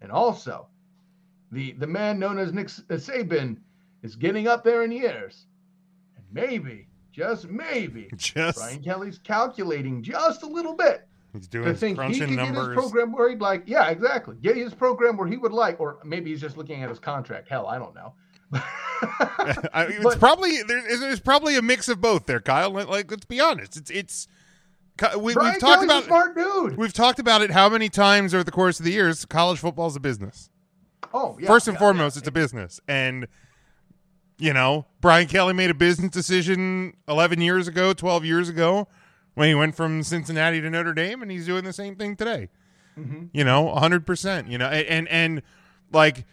And 0.01 0.11
also, 0.11 0.67
the, 1.51 1.73
the 1.73 1.87
man 1.87 2.19
known 2.19 2.37
as 2.37 2.53
Nick 2.53 2.67
uh, 2.67 2.95
Saban 2.95 3.57
is 4.03 4.15
getting 4.15 4.47
up 4.47 4.63
there 4.63 4.83
in 4.83 4.91
years. 4.91 5.45
And 6.15 6.25
maybe, 6.31 6.87
just 7.11 7.47
maybe, 7.47 8.09
just 8.15 8.57
Brian 8.57 8.83
Kelly's 8.83 9.19
calculating 9.19 10.03
just 10.03 10.43
a 10.43 10.47
little 10.47 10.75
bit. 10.75 11.07
He's 11.33 11.47
doing 11.47 11.65
to 11.65 11.73
think 11.73 12.01
he 12.01 12.19
could 12.19 12.29
numbers. 12.31 12.69
get 12.69 12.69
his 12.69 12.75
program 12.75 13.11
where 13.11 13.29
he'd 13.29 13.41
like, 13.41 13.63
yeah, 13.65 13.89
exactly. 13.89 14.37
Get 14.41 14.55
his 14.55 14.73
program 14.73 15.17
where 15.17 15.27
he 15.27 15.37
would 15.37 15.51
like, 15.51 15.79
or 15.79 15.99
maybe 16.03 16.31
he's 16.31 16.41
just 16.41 16.57
looking 16.57 16.83
at 16.83 16.89
his 16.89 16.99
contract. 16.99 17.49
Hell, 17.49 17.67
I 17.67 17.77
don't 17.77 17.93
know. 17.93 18.13
I 18.53 19.87
mean, 19.87 19.97
it's 19.97 20.03
but, 20.03 20.19
probably 20.19 20.63
there's, 20.63 20.99
there's 20.99 21.19
probably 21.19 21.57
a 21.57 21.61
mix 21.61 21.89
of 21.89 21.99
both 21.99 22.25
there, 22.25 22.39
Kyle. 22.39 22.71
Like, 22.71 23.11
let's 23.11 23.25
be 23.25 23.39
honest, 23.39 23.75
it's 23.75 23.91
it's 23.91 24.27
we, 25.19 25.33
have 25.33 25.59
talked 25.59 25.83
about 25.83 26.03
smart 26.05 26.35
dude. 26.35 26.77
We've 26.77 26.93
talked 26.93 27.19
about 27.19 27.41
it 27.41 27.51
how 27.51 27.69
many 27.69 27.89
times 27.89 28.33
over 28.33 28.43
the 28.43 28.51
course 28.51 28.79
of 28.79 28.85
the 28.85 28.91
years. 28.91 29.25
College 29.25 29.59
football 29.59 29.87
is 29.87 29.95
a 29.95 29.99
business. 29.99 30.49
Oh, 31.13 31.37
yeah, 31.39 31.47
first 31.47 31.67
and 31.67 31.75
yeah, 31.75 31.79
foremost, 31.79 32.15
yeah. 32.15 32.19
it's 32.19 32.27
a 32.27 32.31
business, 32.31 32.79
and 32.87 33.27
you 34.37 34.53
know 34.53 34.85
Brian 34.99 35.27
Kelly 35.27 35.53
made 35.53 35.69
a 35.69 35.75
business 35.75 36.11
decision 36.11 36.93
11 37.07 37.41
years 37.41 37.67
ago, 37.67 37.93
12 37.93 38.25
years 38.25 38.49
ago, 38.49 38.87
when 39.35 39.47
he 39.47 39.55
went 39.55 39.75
from 39.75 40.03
Cincinnati 40.03 40.59
to 40.61 40.69
Notre 40.69 40.93
Dame, 40.93 41.21
and 41.21 41.31
he's 41.31 41.45
doing 41.45 41.63
the 41.63 41.73
same 41.73 41.95
thing 41.95 42.15
today. 42.15 42.49
Mm-hmm. 42.97 43.25
You 43.31 43.43
know, 43.43 43.63
100. 43.63 44.05
percent 44.05 44.47
You 44.47 44.57
know, 44.57 44.67
and, 44.67 44.87
and 44.87 45.07
and 45.09 45.41
like 45.91 46.25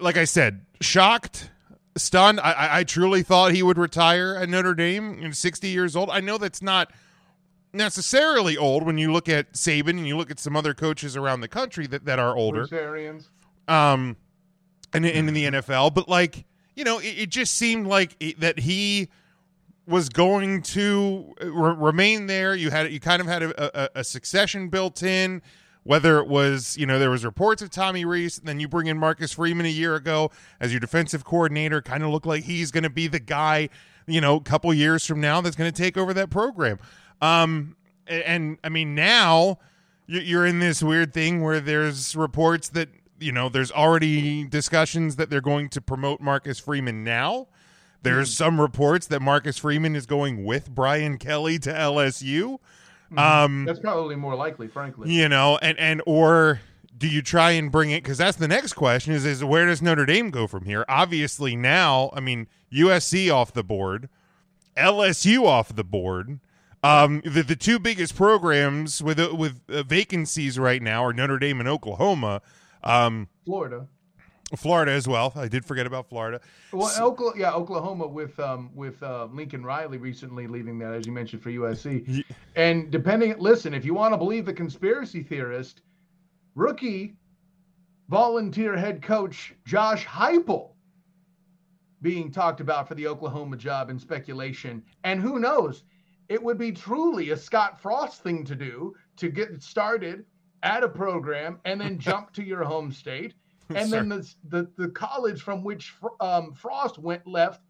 like 0.00 0.16
I 0.16 0.24
said, 0.24 0.64
shocked, 0.80 1.50
stunned. 1.96 2.40
I, 2.40 2.78
I 2.78 2.84
truly 2.84 3.22
thought 3.22 3.52
he 3.52 3.62
would 3.62 3.78
retire 3.78 4.36
at 4.36 4.48
Notre 4.48 4.74
Dame. 4.74 5.32
60 5.32 5.68
years 5.68 5.96
old. 5.96 6.10
I 6.10 6.20
know 6.20 6.38
that's 6.38 6.62
not 6.62 6.90
necessarily 7.72 8.56
old 8.56 8.84
when 8.84 8.98
you 8.98 9.12
look 9.12 9.28
at 9.28 9.52
Saban 9.52 9.90
and 9.90 10.06
you 10.06 10.16
look 10.16 10.30
at 10.30 10.38
some 10.38 10.56
other 10.56 10.74
coaches 10.74 11.16
around 11.16 11.40
the 11.40 11.48
country 11.48 11.86
that, 11.86 12.04
that 12.04 12.18
are 12.18 12.36
older. 12.36 12.66
Um, 13.68 14.16
and, 14.92 15.06
and 15.06 15.28
in 15.28 15.34
the 15.34 15.44
NFL, 15.44 15.94
but 15.94 16.08
like 16.08 16.44
you 16.74 16.84
know, 16.84 16.98
it, 16.98 17.18
it 17.18 17.28
just 17.28 17.54
seemed 17.54 17.86
like 17.86 18.16
it, 18.20 18.40
that 18.40 18.58
he 18.60 19.08
was 19.86 20.08
going 20.08 20.62
to 20.62 21.34
re- 21.40 21.74
remain 21.76 22.26
there. 22.26 22.54
You 22.54 22.70
had 22.70 22.92
you 22.92 23.00
kind 23.00 23.20
of 23.20 23.26
had 23.26 23.42
a, 23.42 23.82
a, 23.82 24.00
a 24.00 24.04
succession 24.04 24.68
built 24.68 25.02
in 25.02 25.42
whether 25.84 26.18
it 26.18 26.28
was, 26.28 26.76
you 26.76 26.86
know, 26.86 26.98
there 26.98 27.10
was 27.10 27.24
reports 27.24 27.60
of 27.60 27.70
Tommy 27.70 28.04
Rees, 28.04 28.38
and 28.38 28.46
then 28.46 28.60
you 28.60 28.68
bring 28.68 28.86
in 28.86 28.96
Marcus 28.98 29.32
Freeman 29.32 29.66
a 29.66 29.70
year 29.70 29.96
ago 29.96 30.30
as 30.60 30.72
your 30.72 30.80
defensive 30.80 31.24
coordinator, 31.24 31.82
kind 31.82 32.04
of 32.04 32.10
look 32.10 32.24
like 32.24 32.44
he's 32.44 32.70
going 32.70 32.84
to 32.84 32.90
be 32.90 33.08
the 33.08 33.18
guy, 33.18 33.68
you 34.06 34.20
know, 34.20 34.36
a 34.36 34.40
couple 34.40 34.72
years 34.72 35.04
from 35.04 35.20
now 35.20 35.40
that's 35.40 35.56
going 35.56 35.70
to 35.70 35.76
take 35.76 35.96
over 35.96 36.14
that 36.14 36.30
program. 36.30 36.78
Um, 37.22 37.76
and, 38.06 38.22
and 38.24 38.58
I 38.62 38.68
mean, 38.68 38.94
now 38.94 39.58
you're 40.06 40.44
in 40.44 40.58
this 40.58 40.82
weird 40.82 41.14
thing 41.14 41.42
where 41.42 41.60
there's 41.60 42.14
reports 42.14 42.68
that, 42.70 42.88
you 43.18 43.32
know, 43.32 43.48
there's 43.48 43.72
already 43.72 44.44
discussions 44.44 45.16
that 45.16 45.30
they're 45.30 45.40
going 45.40 45.68
to 45.70 45.80
promote 45.80 46.20
Marcus 46.20 46.58
Freeman 46.58 47.04
now. 47.04 47.46
There's 48.02 48.30
mm. 48.30 48.36
some 48.36 48.60
reports 48.60 49.06
that 49.06 49.22
Marcus 49.22 49.58
Freeman 49.58 49.94
is 49.94 50.06
going 50.06 50.44
with 50.44 50.70
Brian 50.70 51.18
Kelly 51.18 51.58
to 51.60 51.72
LSU. 51.72 52.58
Mm-hmm. 53.12 53.18
Um, 53.18 53.64
that's 53.64 53.78
probably 53.78 54.16
more 54.16 54.34
likely, 54.34 54.66
frankly. 54.66 55.12
You 55.12 55.28
know, 55.28 55.58
and 55.62 55.78
and 55.78 56.02
or 56.06 56.60
do 56.96 57.06
you 57.06 57.22
try 57.22 57.52
and 57.52 57.70
bring 57.70 57.90
it? 57.90 58.02
Because 58.02 58.18
that's 58.18 58.38
the 58.38 58.48
next 58.48 58.72
question: 58.72 59.12
is 59.12 59.24
is 59.24 59.44
where 59.44 59.66
does 59.66 59.82
Notre 59.82 60.06
Dame 60.06 60.30
go 60.30 60.46
from 60.46 60.64
here? 60.64 60.84
Obviously, 60.88 61.54
now 61.54 62.10
I 62.14 62.20
mean 62.20 62.48
USC 62.72 63.32
off 63.32 63.52
the 63.52 63.62
board, 63.62 64.08
LSU 64.76 65.44
off 65.44 65.74
the 65.74 65.84
board. 65.84 66.40
Um, 66.82 67.22
the 67.24 67.42
the 67.42 67.56
two 67.56 67.78
biggest 67.78 68.16
programs 68.16 69.02
with 69.02 69.20
uh, 69.20 69.34
with 69.34 69.60
uh, 69.68 69.84
vacancies 69.84 70.58
right 70.58 70.82
now 70.82 71.04
are 71.04 71.12
Notre 71.12 71.38
Dame 71.38 71.60
and 71.60 71.68
Oklahoma. 71.68 72.42
Um, 72.82 73.28
Florida. 73.44 73.86
Florida 74.56 74.92
as 74.92 75.08
well. 75.08 75.32
I 75.34 75.48
did 75.48 75.64
forget 75.64 75.86
about 75.86 76.08
Florida. 76.08 76.40
Well, 76.72 76.88
so, 76.88 77.06
Oklahoma, 77.06 77.40
yeah, 77.40 77.52
Oklahoma 77.52 78.06
with 78.06 78.38
um, 78.38 78.70
with 78.74 79.02
uh, 79.02 79.28
Lincoln 79.32 79.64
Riley 79.64 79.98
recently 79.98 80.46
leaving 80.46 80.78
that, 80.80 80.92
as 80.92 81.06
you 81.06 81.12
mentioned, 81.12 81.42
for 81.42 81.50
USC. 81.50 82.04
Yeah. 82.06 82.22
And 82.56 82.90
depending, 82.90 83.34
listen, 83.38 83.72
if 83.74 83.84
you 83.84 83.94
want 83.94 84.12
to 84.12 84.18
believe 84.18 84.44
the 84.44 84.52
conspiracy 84.52 85.22
theorist, 85.22 85.82
rookie 86.54 87.14
volunteer 88.08 88.76
head 88.76 89.00
coach 89.00 89.54
Josh 89.64 90.04
Heupel 90.04 90.70
being 92.02 92.30
talked 92.32 92.60
about 92.60 92.88
for 92.88 92.94
the 92.94 93.06
Oklahoma 93.06 93.56
job 93.56 93.88
in 93.88 93.98
speculation, 93.98 94.82
and 95.04 95.20
who 95.20 95.38
knows, 95.38 95.84
it 96.32 96.42
would 96.42 96.56
be 96.56 96.72
truly 96.72 97.30
a 97.30 97.36
Scott 97.36 97.78
Frost 97.78 98.22
thing 98.22 98.42
to 98.44 98.54
do 98.54 98.94
to 99.16 99.28
get 99.28 99.62
started 99.62 100.24
at 100.62 100.82
a 100.82 100.88
program 100.88 101.60
and 101.66 101.78
then 101.78 101.98
jump 102.08 102.32
to 102.32 102.42
your 102.42 102.64
home 102.64 102.90
state. 102.90 103.34
And 103.74 103.90
then 103.90 104.10
the, 104.10 104.34
the 104.48 104.70
the 104.76 104.88
college 104.88 105.40
from 105.40 105.62
which 105.62 105.94
um, 106.20 106.52
Frost 106.52 106.98
went 106.98 107.26
left 107.26 107.62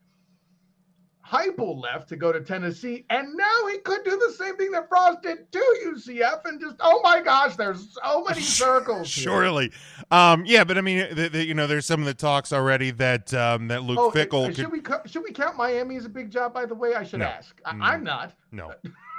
Heupel 1.33 1.81
left 1.83 2.11
to 2.11 2.17
go 2.17 2.31
to 2.31 2.43
Tennessee, 2.43 3.07
and 3.09 3.35
now 3.35 3.67
he 3.71 3.79
could 3.79 4.05
do 4.05 4.11
the 4.11 4.35
same 4.35 4.55
thing 4.57 4.71
that 4.73 4.87
Frost 4.89 5.23
did 5.23 5.51
to 5.51 5.77
UCF, 5.87 6.45
and 6.45 6.61
just 6.61 6.77
oh 6.81 7.01
my 7.03 7.23
gosh, 7.23 7.57
there's 7.57 7.99
so 8.03 8.23
many 8.25 8.41
circles. 8.43 9.09
Surely, 9.09 9.73
um, 10.11 10.45
yeah, 10.45 10.63
but 10.63 10.77
I 10.77 10.83
mean, 10.83 11.15
the, 11.15 11.31
the, 11.31 11.45
you 11.45 11.55
know, 11.55 11.67
there's 11.67 11.87
some 11.87 12.01
of 12.01 12.07
the 12.07 12.13
talks 12.13 12.53
already 12.53 12.91
that 12.93 13.33
um, 13.33 13.69
that 13.69 13.83
Luke 13.83 13.99
oh, 13.99 14.11
Fickell 14.11 14.55
should 14.55 14.71
could, 14.71 15.01
we 15.05 15.11
should 15.11 15.23
we 15.25 15.33
count 15.33 15.57
Miami 15.57 15.97
as 15.97 16.05
a 16.05 16.11
big 16.11 16.31
job? 16.31 16.53
By 16.53 16.67
the 16.67 16.75
way, 16.75 16.95
I 16.95 17.03
should 17.03 17.21
No. 17.21 17.27
ask. 17.27 17.59
I, 17.65 17.73
No. 17.75 17.85
I'm 17.85 18.05
not. 18.05 18.33
no, 18.53 18.73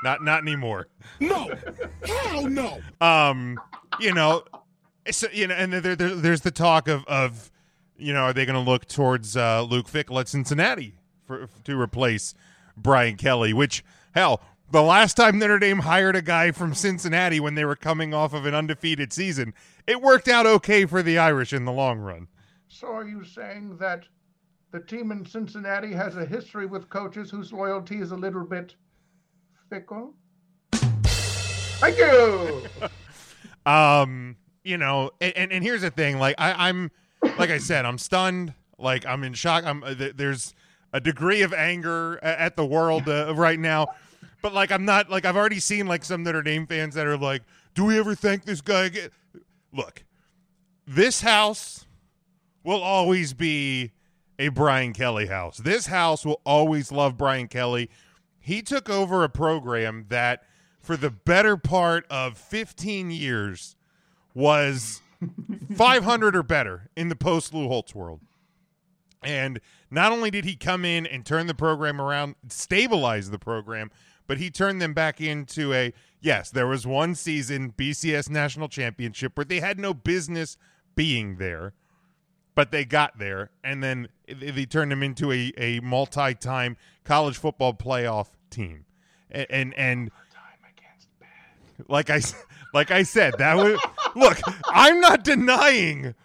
not 0.04 0.24
not 0.24 0.44
anymore. 0.44 0.90
No. 1.20 1.52
Hell 2.06 2.48
no. 2.48 2.80
um, 3.02 3.60
you 4.00 4.14
know, 4.14 4.44
so 5.10 5.28
you 5.34 5.48
know, 5.48 5.56
and 5.56 5.74
there, 5.74 5.96
there, 5.96 6.10
there's 6.16 6.42
the 6.42 6.52
talk 6.52 6.88
of 6.88 7.04
of 7.06 7.50
you 7.98 8.14
know, 8.14 8.22
are 8.22 8.34
they 8.34 8.46
going 8.46 8.64
to 8.64 8.72
look 8.72 8.86
towards 8.88 9.36
uh, 9.36 9.64
Luke 9.64 9.88
Fickell 9.88 10.20
at 10.20 10.28
Cincinnati 10.28 10.96
for 11.26 11.48
to 11.64 11.80
replace 11.80 12.34
Brian 12.76 13.16
Kelly? 13.16 13.54
Which 13.54 13.84
hell, 14.14 14.42
the 14.72 14.82
last 14.82 15.16
time 15.16 15.40
Notre 15.40 15.60
Dame 15.60 15.80
hired 15.80 16.16
a 16.16 16.22
guy 16.22 16.52
from 16.52 16.74
Cincinnati 16.74 17.40
when 17.40 17.56
they 17.56 17.66
were 17.66 17.76
coming 17.76 18.14
off 18.14 18.34
of 18.34 18.46
an 18.46 18.56
undefeated 18.56 19.14
season, 19.14 19.54
it 19.88 20.02
worked 20.02 20.28
out 20.28 20.46
okay 20.46 20.86
for 20.86 21.04
the 21.04 21.18
Irish 21.18 21.54
in 21.54 21.66
the 21.66 21.72
long 21.72 22.00
run. 22.00 22.28
So 22.68 22.88
are 22.88 23.08
you 23.08 23.24
saying 23.24 23.78
that 23.78 24.06
the 24.72 24.80
team 24.80 25.12
in 25.12 25.26
Cincinnati 25.26 25.94
has 25.94 26.18
a 26.18 26.26
history 26.26 26.66
with 26.66 26.90
coaches 26.90 27.30
whose 27.30 27.54
loyalty 27.54 28.00
is 28.00 28.12
a 28.12 28.16
little 28.16 28.44
bit 28.44 28.76
fickle? 29.70 30.16
Thank 30.72 31.98
you. 31.98 32.64
um 33.66 34.36
you 34.64 34.78
know 34.78 35.12
and, 35.22 35.34
and 35.36 35.52
and 35.52 35.64
here's 35.64 35.82
the 35.82 35.90
thing 35.90 36.20
like 36.20 36.36
I, 36.38 36.68
i'm 36.68 36.92
like 37.38 37.50
i 37.50 37.58
said 37.58 37.86
i'm 37.86 37.98
stunned 37.98 38.54
like 38.78 39.06
i'm 39.06 39.24
in 39.24 39.34
shock 39.34 39.66
i'm 39.66 39.84
uh, 39.84 39.96
there's 40.16 40.54
a 40.94 41.02
degree 41.02 41.42
of 41.42 41.54
anger 41.54 42.24
at 42.24 42.56
the 42.56 42.66
world 42.66 43.10
uh, 43.10 43.34
right 43.36 43.60
now. 43.60 43.88
But 44.42 44.54
like 44.54 44.72
i'm 44.72 44.86
not 44.86 45.10
like 45.10 45.26
i've 45.26 45.38
already 45.38 45.60
seen 45.60 45.88
like 45.88 46.04
some 46.04 46.24
notre 46.24 46.42
dame 46.42 46.68
fans 46.68 46.96
that 46.96 47.08
are 47.08 47.18
like 47.18 47.44
do 47.76 47.86
we 47.86 47.98
ever 47.98 48.14
thank 48.14 48.46
this 48.46 48.62
guy 48.62 48.86
again? 48.86 49.10
Look 49.74 50.04
this 50.86 51.22
house 51.22 51.86
will 52.64 52.82
always 52.82 53.34
be 53.34 53.92
a 54.38 54.50
brian 54.50 54.94
kelly 54.94 55.28
house. 55.28 55.58
This 55.58 55.88
house 55.88 56.26
will 56.26 56.42
always 56.46 56.92
love 56.92 57.18
brian 57.18 57.48
kelly. 57.48 57.90
He 58.40 58.62
took 58.62 58.90
over 58.90 59.24
a 59.24 59.30
program 59.30 60.06
that 60.10 60.44
for 60.82 60.98
the 60.98 61.10
better 61.10 61.56
part 61.56 62.06
of 62.10 62.38
15 62.38 63.10
years 63.10 63.78
was 64.34 65.02
500 65.76 66.36
or 66.36 66.44
better 66.44 66.90
in 66.98 67.08
the 67.08 67.16
post 67.16 67.54
Lou 67.54 67.70
Holtz 67.70 67.96
world. 67.96 68.20
And 69.24 69.60
not 69.90 70.12
only 70.12 70.32
did 70.32 70.46
he 70.46 70.56
come 70.56 70.86
in 70.86 71.06
and 71.06 71.26
turn 71.26 71.48
the 71.48 71.54
program 71.54 72.02
around, 72.02 72.36
stabilize 72.50 73.30
the 73.30 73.40
program, 73.40 73.92
but 74.28 74.38
he 74.38 74.50
turned 74.50 74.82
them 74.82 74.94
back 74.94 75.22
into 75.22 75.74
a 75.74 75.94
yes, 76.22 76.50
there 76.50 76.68
was 76.68 76.88
one 76.88 77.16
season 77.16 77.74
BCS 77.78 78.30
national 78.30 78.70
championship 78.70 79.38
where 79.38 79.46
they 79.46 79.60
had 79.60 79.80
no 79.80 79.94
business 79.94 80.58
being 80.96 81.38
there, 81.38 81.74
but 82.56 82.72
they 82.72 82.86
got 82.86 83.18
there, 83.18 83.50
and 83.64 83.84
then 83.84 84.08
they 84.28 84.66
turned 84.66 84.92
them 84.92 85.04
into 85.04 85.32
a, 85.32 85.52
a 85.58 85.80
multi 85.82 86.34
time 86.34 86.78
college 87.04 87.38
football 87.38 87.74
playoff 87.74 88.30
team. 88.50 88.86
And 89.30 89.48
and, 89.50 89.74
and 89.76 90.12
like 91.88 92.10
I 92.10 92.22
like 92.74 92.92
I 92.92 93.04
said, 93.04 93.36
that 93.38 93.56
was 93.56 93.80
look. 94.16 94.40
I'm 94.68 95.00
not 95.00 95.24
denying 95.24 96.16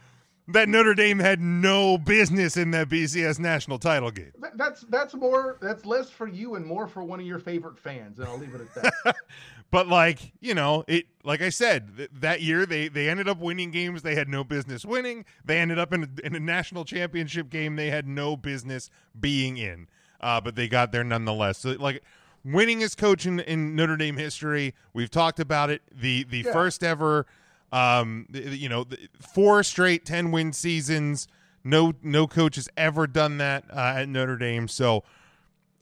that 0.48 0.68
Notre 0.68 0.94
Dame 0.94 1.18
had 1.18 1.40
no 1.40 1.98
business 1.98 2.56
in 2.56 2.70
that 2.72 2.88
BCS 2.88 3.38
national 3.38 3.78
title 3.78 4.10
game. 4.10 4.32
That's 4.54 4.82
that's 4.82 5.14
more 5.14 5.58
that's 5.60 5.84
less 5.84 6.10
for 6.10 6.26
you 6.26 6.54
and 6.56 6.64
more 6.66 6.86
for 6.88 7.02
one 7.02 7.20
of 7.20 7.26
your 7.26 7.38
favorite 7.38 7.78
fans, 7.78 8.18
and 8.18 8.28
I'll 8.28 8.38
leave 8.38 8.54
it 8.54 8.60
at 8.62 8.74
that. 9.04 9.16
But 9.70 9.86
like 9.86 10.32
you 10.40 10.54
know, 10.54 10.82
it 10.88 11.04
like 11.24 11.42
I 11.42 11.50
said 11.50 11.94
th- 11.98 12.08
that 12.20 12.40
year 12.40 12.64
they 12.64 12.88
they 12.88 13.10
ended 13.10 13.28
up 13.28 13.38
winning 13.38 13.70
games 13.70 14.00
they 14.00 14.14
had 14.14 14.26
no 14.26 14.42
business 14.42 14.82
winning. 14.86 15.26
They 15.44 15.58
ended 15.58 15.78
up 15.78 15.92
in 15.92 16.04
a, 16.04 16.26
in 16.26 16.34
a 16.34 16.40
national 16.40 16.86
championship 16.86 17.50
game 17.50 17.76
they 17.76 17.90
had 17.90 18.08
no 18.08 18.34
business 18.34 18.88
being 19.20 19.58
in. 19.58 19.86
Uh, 20.22 20.40
but 20.40 20.54
they 20.54 20.68
got 20.68 20.90
there 20.90 21.04
nonetheless. 21.04 21.58
So 21.58 21.72
like 21.78 22.02
winningest 22.46 22.96
coach 22.96 23.26
in, 23.26 23.40
in 23.40 23.76
Notre 23.76 23.98
Dame 23.98 24.16
history. 24.16 24.74
We've 24.94 25.10
talked 25.10 25.38
about 25.38 25.68
it. 25.68 25.82
The 25.92 26.24
the 26.24 26.38
Yeah. 26.46 26.52
first 26.54 26.82
ever, 26.82 27.26
um, 27.72 28.26
you 28.32 28.68
know, 28.68 28.86
four 29.20 29.62
straight 29.62 30.04
ten 30.04 30.30
win 30.30 30.52
seasons. 30.52 31.28
No 31.64 31.92
no 32.02 32.26
coach 32.26 32.56
has 32.56 32.68
ever 32.76 33.06
done 33.06 33.38
that 33.38 33.64
uh, 33.70 33.94
at 33.96 34.08
Notre 34.08 34.36
Dame. 34.38 34.68
So 34.68 35.04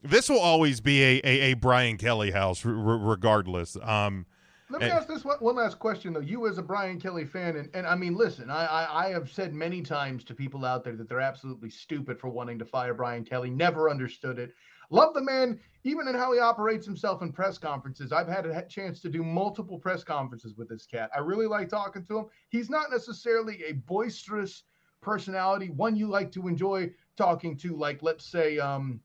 this 0.03 0.29
will 0.29 0.41
always 0.41 0.81
be 0.81 1.03
a 1.03 1.21
a, 1.25 1.41
a 1.51 1.55
Brian 1.55 1.97
Kelly 1.97 2.31
house, 2.31 2.65
r- 2.65 2.73
r- 2.73 2.99
regardless. 2.99 3.77
Um, 3.83 4.27
Let 4.71 4.81
me 4.81 4.89
And- 4.89 4.99
ask 4.99 5.07
this 5.07 5.25
one, 5.25 5.37
one 5.39 5.55
last 5.57 5.79
question 5.79 6.13
though. 6.13 6.21
You 6.21 6.49
as 6.49 6.59
a 6.59 6.63
Brian 6.63 6.99
Kelly 7.01 7.25
fan, 7.25 7.57
and, 7.57 7.69
and 7.75 7.87
I 7.87 7.95
mean, 7.95 8.15
listen, 8.15 8.51
I, 8.51 8.65
I 8.67 9.07
I 9.07 9.09
have 9.11 9.31
said 9.31 9.55
many 9.55 9.83
times 9.83 10.25
to 10.25 10.35
people 10.35 10.65
out 10.65 10.83
there 10.83 10.97
that 10.97 11.09
they're 11.09 11.21
absolutely 11.21 11.71
stupid 11.71 12.19
for 12.19 12.29
wanting 12.29 12.59
to 12.59 12.65
fire 12.65 12.95
Brian 12.95 13.25
Kelly. 13.25 13.51
Never 13.51 13.89
understood 13.91 14.39
it. 14.41 14.55
Love 14.91 15.15
the 15.15 15.23
man, 15.23 15.59
even 15.85 16.09
in 16.09 16.15
how 16.15 16.33
he 16.33 16.39
operates 16.39 16.87
himself 16.87 17.23
in 17.23 17.33
press 17.33 17.59
conferences. 17.59 18.13
I've 18.13 18.29
had 18.29 18.47
a 18.47 18.63
chance 18.67 19.01
to 19.01 19.09
do 19.09 19.23
multiple 19.23 19.79
press 19.79 20.05
conferences 20.05 20.55
with 20.57 20.69
this 20.69 20.87
cat. 20.87 21.11
I 21.15 21.21
really 21.21 21.47
like 21.47 21.69
talking 21.69 22.05
to 22.05 22.19
him. 22.19 22.27
He's 22.49 22.71
not 22.71 22.91
necessarily 22.91 23.63
a 23.65 23.73
boisterous 23.73 24.65
personality, 25.01 25.71
one 25.71 25.97
you 25.97 26.09
like 26.09 26.33
to 26.33 26.49
enjoy 26.49 26.91
talking 27.17 27.57
to, 27.59 27.77
like 27.77 28.03
let's 28.03 28.27
say 28.27 28.59
um, 28.59 29.01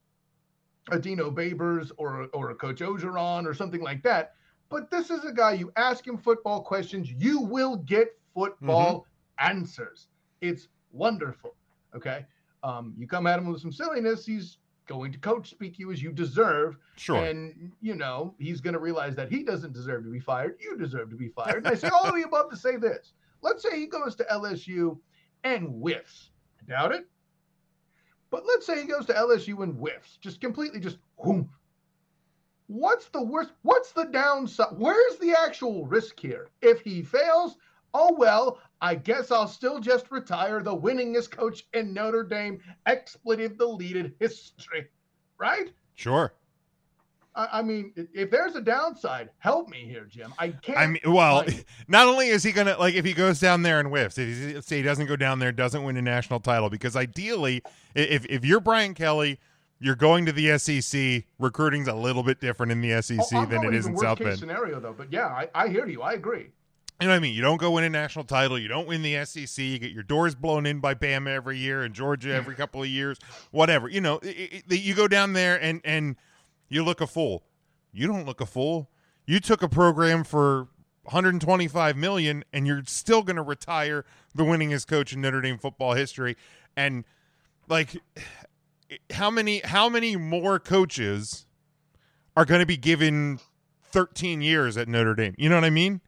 a 0.90 0.98
Dino 0.98 1.30
Babers 1.30 1.90
or 1.96 2.28
or 2.32 2.50
a 2.50 2.54
Coach 2.54 2.80
Orgeron 2.80 3.46
or 3.46 3.54
something 3.54 3.82
like 3.82 4.02
that. 4.02 4.34
But 4.68 4.90
this 4.90 5.10
is 5.10 5.24
a 5.24 5.32
guy 5.32 5.52
you 5.52 5.70
ask 5.76 6.06
him 6.06 6.16
football 6.16 6.62
questions, 6.62 7.10
you 7.10 7.40
will 7.40 7.76
get 7.76 8.18
football 8.34 9.06
answers. 9.38 10.08
It's 10.40 10.68
wonderful. 10.92 11.54
Okay. 11.94 12.24
Um, 12.64 12.94
you 12.96 13.06
come 13.06 13.26
at 13.26 13.38
him 13.38 13.46
with 13.46 13.60
some 13.60 13.72
silliness, 13.72 14.24
he's 14.24 14.58
going 14.92 15.10
to 15.10 15.18
coach 15.18 15.48
speak 15.48 15.78
you 15.78 15.90
as 15.90 16.02
you 16.02 16.12
deserve. 16.12 16.76
Sure. 16.96 17.24
And 17.24 17.72
you 17.80 17.94
know, 17.94 18.34
he's 18.38 18.60
gonna 18.60 18.78
realize 18.78 19.16
that 19.16 19.30
he 19.30 19.42
doesn't 19.42 19.72
deserve 19.72 20.04
to 20.04 20.10
be 20.10 20.20
fired. 20.20 20.56
You 20.60 20.76
deserve 20.76 21.10
to 21.10 21.16
be 21.16 21.28
fired. 21.28 21.64
And 21.64 21.68
I 21.68 21.74
say 21.74 21.88
all 21.88 22.06
of 22.06 22.14
the 22.14 22.22
above 22.22 22.50
to 22.50 22.56
say 22.56 22.76
this. 22.76 23.14
Let's 23.40 23.62
say 23.62 23.78
he 23.78 23.86
goes 23.86 24.14
to 24.16 24.24
LSU 24.24 24.98
and 25.44 25.68
whiffs. 25.68 26.30
I 26.60 26.70
doubt 26.70 26.92
it. 26.92 27.08
But 28.30 28.44
let's 28.46 28.66
say 28.66 28.80
he 28.80 28.86
goes 28.86 29.06
to 29.06 29.14
LSU 29.14 29.62
and 29.62 29.74
whiffs, 29.74 30.18
just 30.20 30.40
completely 30.40 30.80
just 30.80 30.98
whoom. 31.18 31.48
What's 32.66 33.08
the 33.08 33.22
worst? 33.22 33.52
What's 33.62 33.92
the 33.92 34.04
downside? 34.04 34.74
Where's 34.76 35.16
the 35.18 35.34
actual 35.38 35.86
risk 35.86 36.20
here? 36.20 36.48
If 36.60 36.80
he 36.80 37.02
fails, 37.02 37.56
oh 37.94 38.14
well, 38.16 38.58
I 38.82 38.96
guess 38.96 39.30
I'll 39.30 39.46
still 39.48 39.78
just 39.78 40.10
retire 40.10 40.60
the 40.60 40.76
winningest 40.76 41.30
coach 41.30 41.64
in 41.72 41.94
Notre 41.94 42.24
Dame 42.24 42.60
expletive 42.84 43.56
deleted 43.56 44.14
history. 44.18 44.88
Right? 45.38 45.72
sure. 45.94 46.34
I, 47.34 47.48
I 47.52 47.62
mean, 47.62 47.92
if 48.12 48.30
there's 48.30 48.56
a 48.56 48.60
downside, 48.60 49.30
help 49.38 49.70
me 49.70 49.86
here, 49.86 50.04
Jim. 50.04 50.34
I 50.38 50.48
can't. 50.48 50.78
I 50.78 50.86
mean, 50.86 51.00
well, 51.06 51.40
it. 51.40 51.64
not 51.88 52.06
only 52.06 52.28
is 52.28 52.42
he 52.42 52.52
gonna 52.52 52.76
like 52.78 52.94
if 52.94 53.04
he 53.04 53.14
goes 53.14 53.40
down 53.40 53.62
there 53.62 53.80
and 53.80 53.88
whiffs, 53.88 54.18
if 54.18 54.28
he, 54.28 54.60
say 54.60 54.76
he 54.78 54.82
doesn't 54.82 55.06
go 55.06 55.16
down 55.16 55.38
there, 55.38 55.50
doesn't 55.52 55.82
win 55.82 55.96
a 55.96 56.02
national 56.02 56.40
title, 56.40 56.68
because 56.68 56.94
ideally, 56.94 57.62
if 57.94 58.26
if 58.26 58.44
you're 58.44 58.60
Brian 58.60 58.92
Kelly, 58.94 59.38
you're 59.80 59.96
going 59.96 60.26
to 60.26 60.32
the 60.32 60.58
SEC. 60.58 61.24
Recruiting's 61.38 61.88
a 61.88 61.94
little 61.94 62.22
bit 62.22 62.40
different 62.40 62.70
in 62.70 62.80
the 62.82 63.00
SEC 63.00 63.26
Oh, 63.32 63.46
than 63.46 63.64
it 63.64 63.74
is 63.74 63.86
in 63.86 63.96
South 63.96 64.18
Bend. 64.18 64.38
scenario 64.38 64.78
though, 64.78 64.92
but 64.92 65.10
yeah, 65.12 65.26
I, 65.26 65.48
I 65.54 65.68
hear 65.68 65.86
you. 65.86 66.02
I 66.02 66.12
agree. 66.12 66.50
You 67.00 67.08
know 67.08 67.14
what 67.14 67.16
I 67.16 67.20
mean? 67.20 67.34
You 67.34 67.42
don't 67.42 67.56
go 67.56 67.72
win 67.72 67.84
a 67.84 67.90
national 67.90 68.24
title. 68.26 68.58
You 68.58 68.68
don't 68.68 68.86
win 68.86 69.02
the 69.02 69.24
SEC. 69.24 69.58
You 69.58 69.78
get 69.78 69.90
your 69.90 70.04
doors 70.04 70.36
blown 70.36 70.66
in 70.66 70.78
by 70.78 70.94
Bama 70.94 71.30
every 71.30 71.58
year 71.58 71.82
and 71.82 71.92
Georgia 71.92 72.32
every 72.32 72.54
couple 72.54 72.80
of 72.80 72.88
years, 72.88 73.18
whatever. 73.50 73.88
You 73.88 74.00
know, 74.00 74.20
i 74.22 74.62
i 74.70 74.74
you 74.74 74.94
go 74.94 75.08
down 75.08 75.32
there 75.32 75.60
and 75.60 75.80
and 75.84 76.16
you 76.68 76.84
look 76.84 77.00
a 77.00 77.06
fool. 77.06 77.42
You 77.92 78.06
don't 78.06 78.24
look 78.24 78.40
a 78.40 78.46
fool. 78.46 78.88
You 79.26 79.40
took 79.40 79.62
a 79.62 79.68
program 79.68 80.24
for 80.24 80.68
125 81.04 81.96
million, 81.96 82.44
and 82.52 82.66
you're 82.66 82.82
still 82.86 83.22
going 83.22 83.36
to 83.36 83.42
retire 83.42 84.04
the 84.34 84.44
winningest 84.44 84.86
coach 84.86 85.12
in 85.12 85.20
Notre 85.20 85.40
Dame 85.40 85.58
football 85.58 85.94
history. 85.94 86.36
And 86.76 87.04
like, 87.68 87.96
how 89.10 89.30
many 89.30 89.60
how 89.64 89.88
many 89.88 90.16
more 90.16 90.58
coaches 90.58 91.46
are 92.36 92.44
going 92.44 92.60
to 92.60 92.66
be 92.66 92.76
given 92.76 93.40
13 93.90 94.40
years 94.40 94.76
at 94.76 94.88
Notre 94.88 95.14
Dame? 95.14 95.34
You 95.36 95.48
know 95.48 95.56
what 95.56 95.64
I 95.64 95.70
mean? 95.70 96.00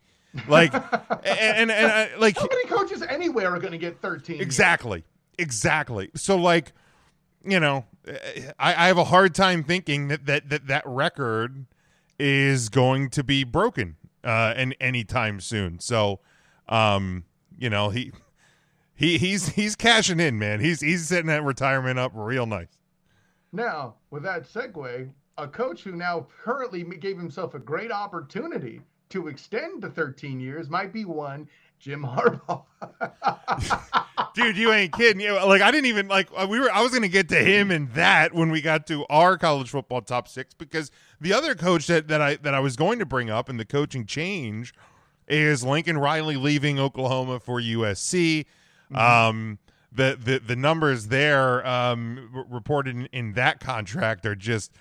Like, 0.49 0.75
and 0.75 0.83
and, 1.25 1.71
and 1.71 1.87
I, 1.93 2.17
like 2.17 2.37
How 2.37 2.47
many 2.47 2.67
coaches 2.67 3.03
anywhere 3.03 3.51
are 3.51 3.59
going 3.59 3.73
to 3.73 3.79
get 3.79 4.01
13? 4.01 4.37
years? 4.37 4.45
Exactly. 4.45 5.05
Exactly. 5.39 6.11
So 6.15 6.37
like, 6.37 6.73
you 7.45 7.61
know, 7.61 7.85
I, 8.59 8.85
I 8.85 8.87
have 8.89 8.99
a 8.99 9.05
hard 9.05 9.35
time 9.35 9.65
thinking 9.65 10.09
that 10.09 10.27
that 10.27 10.49
that, 10.51 10.67
that 10.67 10.83
record 10.87 11.67
is 12.19 12.69
going 12.69 13.11
to 13.11 13.25
be 13.25 13.43
broken 13.43 13.97
uh 14.23 14.55
and 14.57 14.75
anytime 14.81 15.41
soon. 15.41 15.79
So 15.81 16.21
um, 16.69 17.25
you 17.59 17.71
know, 17.71 17.91
he 17.91 18.13
he 18.95 19.19
he's 19.19 19.49
he's 19.51 19.77
cashing 19.77 20.21
in, 20.21 20.39
man. 20.39 20.61
He's 20.61 20.81
he's 20.81 21.09
setting 21.09 21.27
that 21.27 21.45
retirement 21.45 21.99
up 21.99 22.13
real 22.15 22.47
nice. 22.47 22.79
Now, 23.53 23.95
with 24.11 24.23
that 24.25 24.45
segue, 24.45 25.11
a 25.39 25.49
coach 25.49 25.83
who 25.83 25.93
now 25.93 26.27
currently 26.43 26.83
gave 26.83 27.17
himself 27.17 27.55
a 27.55 27.59
great 27.59 27.93
opportunity 27.93 28.81
to 29.15 29.29
extend 29.29 29.81
to 29.81 29.89
13 29.89 30.41
years 30.41 30.69
might 30.69 30.93
be 30.93 31.05
one 31.05 31.49
Jim 31.79 32.03
Harbaugh. 32.05 32.65
Dude, 34.35 34.57
you 34.57 34.73
ain't 34.73 34.93
kidding. 34.93 35.21
You 35.21 35.35
like 35.35 35.63
I 35.63 35.71
didn't 35.71 35.87
even 35.87 36.09
like 36.09 36.29
uh, 36.37 36.47
we 36.51 36.59
were. 36.59 36.71
I 36.73 36.83
was 36.83 36.91
going 36.91 37.03
to 37.03 37.09
get 37.09 37.29
to 37.29 37.37
him 37.37 37.71
and 37.71 37.93
that 37.93 38.35
when 38.35 38.51
we 38.51 38.61
got 38.61 38.89
to 38.89 39.07
our 39.09 39.39
college 39.39 39.71
football 39.71 40.03
top 40.03 40.27
six 40.27 40.53
because 40.53 40.91
the 41.21 41.33
other 41.33 41.55
coach 41.55 41.87
that, 41.87 42.09
that 42.09 42.21
I 42.21 42.35
that 42.37 42.55
I 42.55 42.61
was 42.61 42.75
going 42.75 42.99
to 42.99 43.07
bring 43.07 43.31
up 43.31 43.49
in 43.49 43.57
the 43.57 43.65
coaching 43.65 44.05
change 44.05 44.75
is 45.29 45.63
Lincoln 45.63 45.99
Riley 45.99 46.37
leaving 46.37 46.81
Oklahoma 46.81 47.39
for 47.39 47.61
USC. 47.61 48.47
Mm-hmm. 48.93 48.97
Um, 48.97 49.59
the 49.93 50.19
the 50.21 50.41
the 50.41 50.57
numbers 50.57 51.07
there 51.07 51.65
um, 51.65 52.45
reported 52.51 52.97
in, 52.97 53.07
in 53.13 53.33
that 53.35 53.61
contract 53.61 54.27
are 54.27 54.35
just 54.35 54.73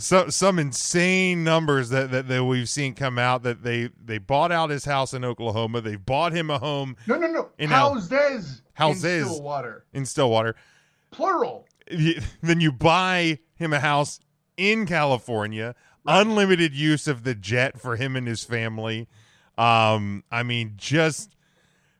some 0.00 0.30
some 0.30 0.58
insane 0.58 1.44
numbers 1.44 1.90
that, 1.90 2.10
that, 2.10 2.28
that 2.28 2.44
we've 2.44 2.68
seen 2.68 2.94
come 2.94 3.18
out 3.18 3.42
that 3.42 3.62
they 3.62 3.90
they 4.02 4.18
bought 4.18 4.52
out 4.52 4.70
his 4.70 4.84
house 4.84 5.14
in 5.14 5.24
Oklahoma. 5.24 5.80
They 5.80 5.96
bought 5.96 6.32
him 6.32 6.50
a 6.50 6.58
home. 6.58 6.96
No, 7.06 7.16
no, 7.16 7.28
no. 7.28 7.48
In 7.58 7.70
houses. 7.70 8.62
Houses 8.74 9.04
in 9.04 9.24
Stillwater. 9.26 9.84
In 9.92 10.06
Stillwater. 10.06 10.56
Plural. 11.10 11.66
Then 12.42 12.60
you 12.60 12.72
buy 12.72 13.40
him 13.54 13.72
a 13.72 13.80
house 13.80 14.20
in 14.56 14.86
California. 14.86 15.74
Right. 16.04 16.20
Unlimited 16.20 16.74
use 16.74 17.06
of 17.06 17.24
the 17.24 17.34
jet 17.34 17.80
for 17.80 17.96
him 17.96 18.16
and 18.16 18.26
his 18.26 18.44
family. 18.44 19.08
Um, 19.58 20.24
I 20.30 20.42
mean, 20.42 20.74
just 20.76 21.36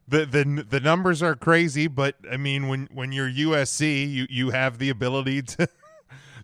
the 0.09 0.27
the 0.27 0.67
the 0.69 0.81
numbers 0.81 1.23
are 1.23 1.35
crazy, 1.35 1.87
but 1.87 2.17
I 2.31 2.37
mean, 2.37 2.69
when 2.69 2.89
when 2.93 3.13
you're 3.13 3.31
USC, 3.31 4.11
you 4.11 4.27
you 4.31 4.51
have 4.51 4.79
the 4.79 4.91
ability 4.91 5.43
to 5.43 5.69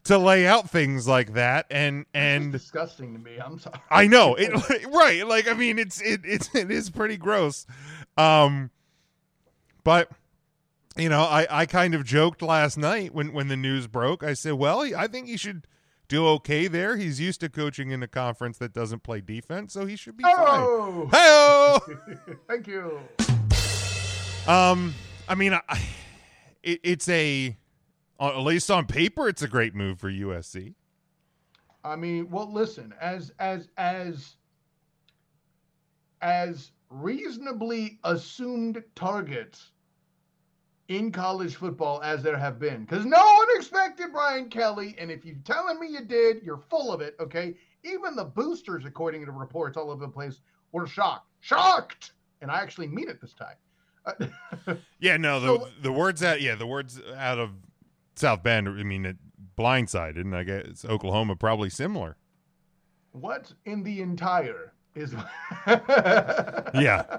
to 0.06 0.18
lay 0.18 0.46
out 0.46 0.70
things 0.70 1.08
like 1.08 1.34
that 1.34 1.66
and 1.70 2.06
and 2.14 2.52
disgusting 2.52 3.12
to 3.12 3.18
me. 3.18 3.38
I'm 3.38 3.58
sorry. 3.58 3.78
I 3.90 4.06
know. 4.06 4.36
It 4.46 4.86
right 4.92 5.26
like 5.26 5.48
i 5.48 5.54
mean 5.54 5.78
it's 5.78 6.00
it, 6.00 6.20
it's 6.24 6.54
it 6.54 6.70
is 6.70 6.90
pretty 6.90 7.16
gross. 7.16 7.66
Um 8.16 8.70
but 9.84 10.10
you 10.96 11.08
know 11.08 11.22
i 11.22 11.46
i 11.50 11.66
kind 11.66 11.94
of 11.94 12.04
joked 12.04 12.42
last 12.42 12.76
night 12.76 13.14
when 13.14 13.32
when 13.32 13.48
the 13.48 13.56
news 13.56 13.86
broke. 13.86 14.22
I 14.22 14.34
said 14.34 14.54
well 14.54 14.82
i 14.96 15.06
think 15.06 15.28
he 15.28 15.36
should 15.36 15.66
do 16.08 16.26
okay 16.28 16.68
there. 16.68 16.96
He's 16.96 17.20
used 17.20 17.40
to 17.40 17.48
coaching 17.48 17.90
in 17.90 18.00
a 18.02 18.08
conference 18.08 18.58
that 18.58 18.72
doesn't 18.72 19.02
play 19.02 19.20
defense 19.20 19.72
so 19.72 19.86
he 19.86 19.96
should 19.96 20.16
be 20.16 20.24
oh! 20.26 21.08
fine. 21.10 22.06
Hey 22.26 22.34
thank 22.48 22.66
you. 22.66 23.00
Um 24.46 24.94
i 25.28 25.34
mean 25.34 25.54
I, 25.54 25.80
it, 26.62 26.80
it's 26.82 27.08
a 27.08 27.56
Uh, 28.18 28.28
at 28.28 28.42
least 28.42 28.70
on 28.70 28.86
paper, 28.86 29.28
it's 29.28 29.42
a 29.42 29.48
great 29.48 29.74
move 29.74 29.98
for 30.00 30.10
USC. 30.10 30.74
I 31.84 31.96
mean, 31.96 32.28
well, 32.30 32.50
listen, 32.52 32.94
as 33.00 33.32
as 33.38 33.68
as 33.76 34.36
as 36.22 36.72
reasonably 36.88 37.98
assumed 38.04 38.82
targets 38.94 39.70
in 40.88 41.12
college 41.12 41.56
football 41.56 42.00
as 42.02 42.22
there 42.22 42.36
have 42.36 42.58
been, 42.58 42.84
because 42.84 43.04
no 43.04 43.18
one 43.18 43.46
expected 43.56 44.12
Brian 44.12 44.48
Kelly, 44.48 44.96
and 44.98 45.10
if 45.10 45.24
you're 45.24 45.36
telling 45.44 45.78
me 45.78 45.88
you 45.88 46.04
did, 46.04 46.42
you're 46.42 46.62
full 46.70 46.92
of 46.92 47.00
it. 47.00 47.16
Okay, 47.20 47.54
even 47.84 48.16
the 48.16 48.24
boosters, 48.24 48.84
according 48.84 49.24
to 49.26 49.30
reports 49.30 49.76
all 49.76 49.90
over 49.90 50.06
the 50.06 50.12
place, 50.12 50.40
were 50.72 50.86
shocked, 50.86 51.28
shocked, 51.40 52.12
and 52.40 52.50
I 52.50 52.60
actually 52.60 52.88
mean 52.88 53.08
it 53.08 53.20
this 53.20 53.34
time. 53.34 53.56
Uh, 54.06 54.74
yeah, 55.00 55.16
no, 55.16 55.38
the 55.38 55.46
so, 55.46 55.68
the 55.82 55.92
words 55.92 56.22
out, 56.22 56.40
yeah, 56.40 56.54
the 56.54 56.66
words 56.66 57.00
out 57.16 57.38
of 57.38 57.50
South 58.16 58.42
Bend. 58.42 58.68
I 58.68 58.82
mean, 58.82 59.04
it 59.06 59.16
blindsided, 59.58 60.20
and 60.20 60.34
I 60.34 60.44
guess 60.44 60.84
Oklahoma 60.84 61.36
probably 61.36 61.70
similar. 61.70 62.16
What 63.12 63.52
in 63.64 63.82
the 63.82 64.00
entire 64.00 64.74
is? 64.94 65.14
yeah. 65.66 67.18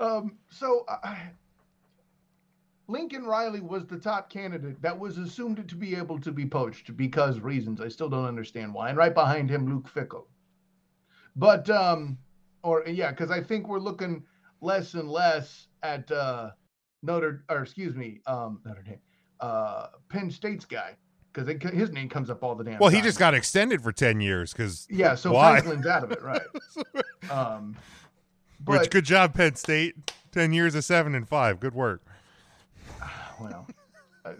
Um. 0.00 0.38
So. 0.50 0.84
Uh, 0.88 1.16
Lincoln 2.88 3.24
Riley 3.24 3.60
was 3.60 3.86
the 3.86 3.96
top 3.96 4.28
candidate 4.28 4.82
that 4.82 4.98
was 4.98 5.16
assumed 5.16 5.66
to 5.66 5.76
be 5.76 5.94
able 5.94 6.18
to 6.20 6.32
be 6.32 6.44
poached 6.44 6.94
because 6.96 7.40
reasons. 7.40 7.80
I 7.80 7.88
still 7.88 8.08
don't 8.08 8.26
understand 8.26 8.74
why. 8.74 8.90
And 8.90 8.98
right 8.98 9.14
behind 9.14 9.48
him, 9.48 9.66
Luke 9.66 9.88
Fickell. 9.88 10.26
But 11.36 11.70
um, 11.70 12.18
or 12.62 12.84
yeah, 12.86 13.10
because 13.10 13.30
I 13.30 13.42
think 13.42 13.68
we're 13.68 13.78
looking 13.78 14.24
less 14.60 14.94
and 14.94 15.08
less 15.08 15.68
at 15.82 16.10
uh 16.10 16.50
Notre 17.02 17.44
or 17.48 17.62
excuse 17.62 17.94
me, 17.94 18.20
um 18.26 18.60
Notre 18.64 18.82
Dame 18.82 19.00
uh, 19.42 19.88
Penn 20.08 20.30
State's 20.30 20.64
guy 20.64 20.96
because 21.32 21.48
his 21.72 21.90
name 21.90 22.08
comes 22.08 22.30
up 22.30 22.42
all 22.42 22.54
the 22.54 22.64
damn. 22.64 22.78
Well, 22.78 22.90
time. 22.90 23.00
he 23.00 23.02
just 23.02 23.18
got 23.18 23.34
extended 23.34 23.82
for 23.82 23.92
ten 23.92 24.20
years 24.20 24.52
because 24.52 24.86
yeah, 24.88 25.14
so 25.14 25.32
why? 25.32 25.60
Franklin's 25.60 25.86
out 25.86 26.04
of 26.04 26.12
it, 26.12 26.22
right? 26.22 26.42
um, 27.30 27.76
but, 28.60 28.80
Which 28.80 28.90
good 28.90 29.04
job, 29.04 29.34
Penn 29.34 29.56
State. 29.56 29.96
Ten 30.30 30.52
years 30.52 30.74
of 30.74 30.84
seven 30.84 31.14
and 31.14 31.28
five. 31.28 31.60
Good 31.60 31.74
work. 31.74 32.02
Well. 33.40 33.66
Uh, 34.24 34.34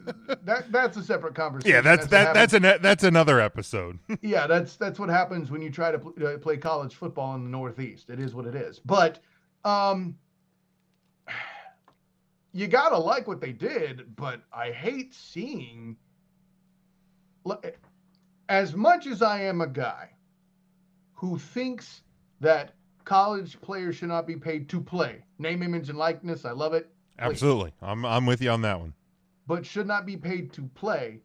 that 0.44 0.70
that's 0.70 0.96
a 0.96 1.02
separate 1.02 1.34
conversation. 1.34 1.74
Yeah, 1.74 1.80
that's, 1.80 2.06
that's 2.06 2.26
that 2.26 2.34
that's 2.34 2.52
an 2.52 2.82
that's 2.82 3.02
another 3.02 3.40
episode. 3.40 3.98
yeah, 4.22 4.46
that's 4.46 4.76
that's 4.76 5.00
what 5.00 5.08
happens 5.08 5.50
when 5.50 5.60
you 5.60 5.70
try 5.70 5.90
to 5.90 5.98
pl- 5.98 6.14
uh, 6.24 6.38
play 6.38 6.56
college 6.56 6.94
football 6.94 7.34
in 7.34 7.42
the 7.42 7.50
Northeast. 7.50 8.08
It 8.08 8.20
is 8.20 8.32
what 8.32 8.46
it 8.46 8.54
is. 8.54 8.78
But 8.78 9.18
um, 9.64 10.16
you 12.52 12.66
gotta 12.66 12.98
like 12.98 13.26
what 13.26 13.40
they 13.40 13.52
did, 13.52 14.14
but 14.16 14.42
I 14.52 14.70
hate 14.70 15.14
seeing. 15.14 15.96
As 18.48 18.76
much 18.76 19.06
as 19.06 19.22
I 19.22 19.42
am 19.42 19.60
a 19.60 19.66
guy 19.66 20.10
who 21.12 21.38
thinks 21.38 22.02
that 22.40 22.74
college 23.04 23.60
players 23.60 23.96
should 23.96 24.08
not 24.08 24.26
be 24.26 24.36
paid 24.36 24.68
to 24.68 24.80
play, 24.80 25.24
name, 25.38 25.62
image, 25.62 25.88
and 25.88 25.98
likeness, 25.98 26.44
I 26.44 26.52
love 26.52 26.74
it. 26.74 26.90
Please. 27.18 27.30
Absolutely, 27.30 27.72
I'm 27.80 28.04
I'm 28.04 28.26
with 28.26 28.42
you 28.42 28.50
on 28.50 28.62
that 28.62 28.78
one. 28.78 28.94
But 29.46 29.66
should 29.66 29.86
not 29.86 30.06
be 30.06 30.16
paid 30.16 30.52
to 30.54 30.62
play. 30.74 31.20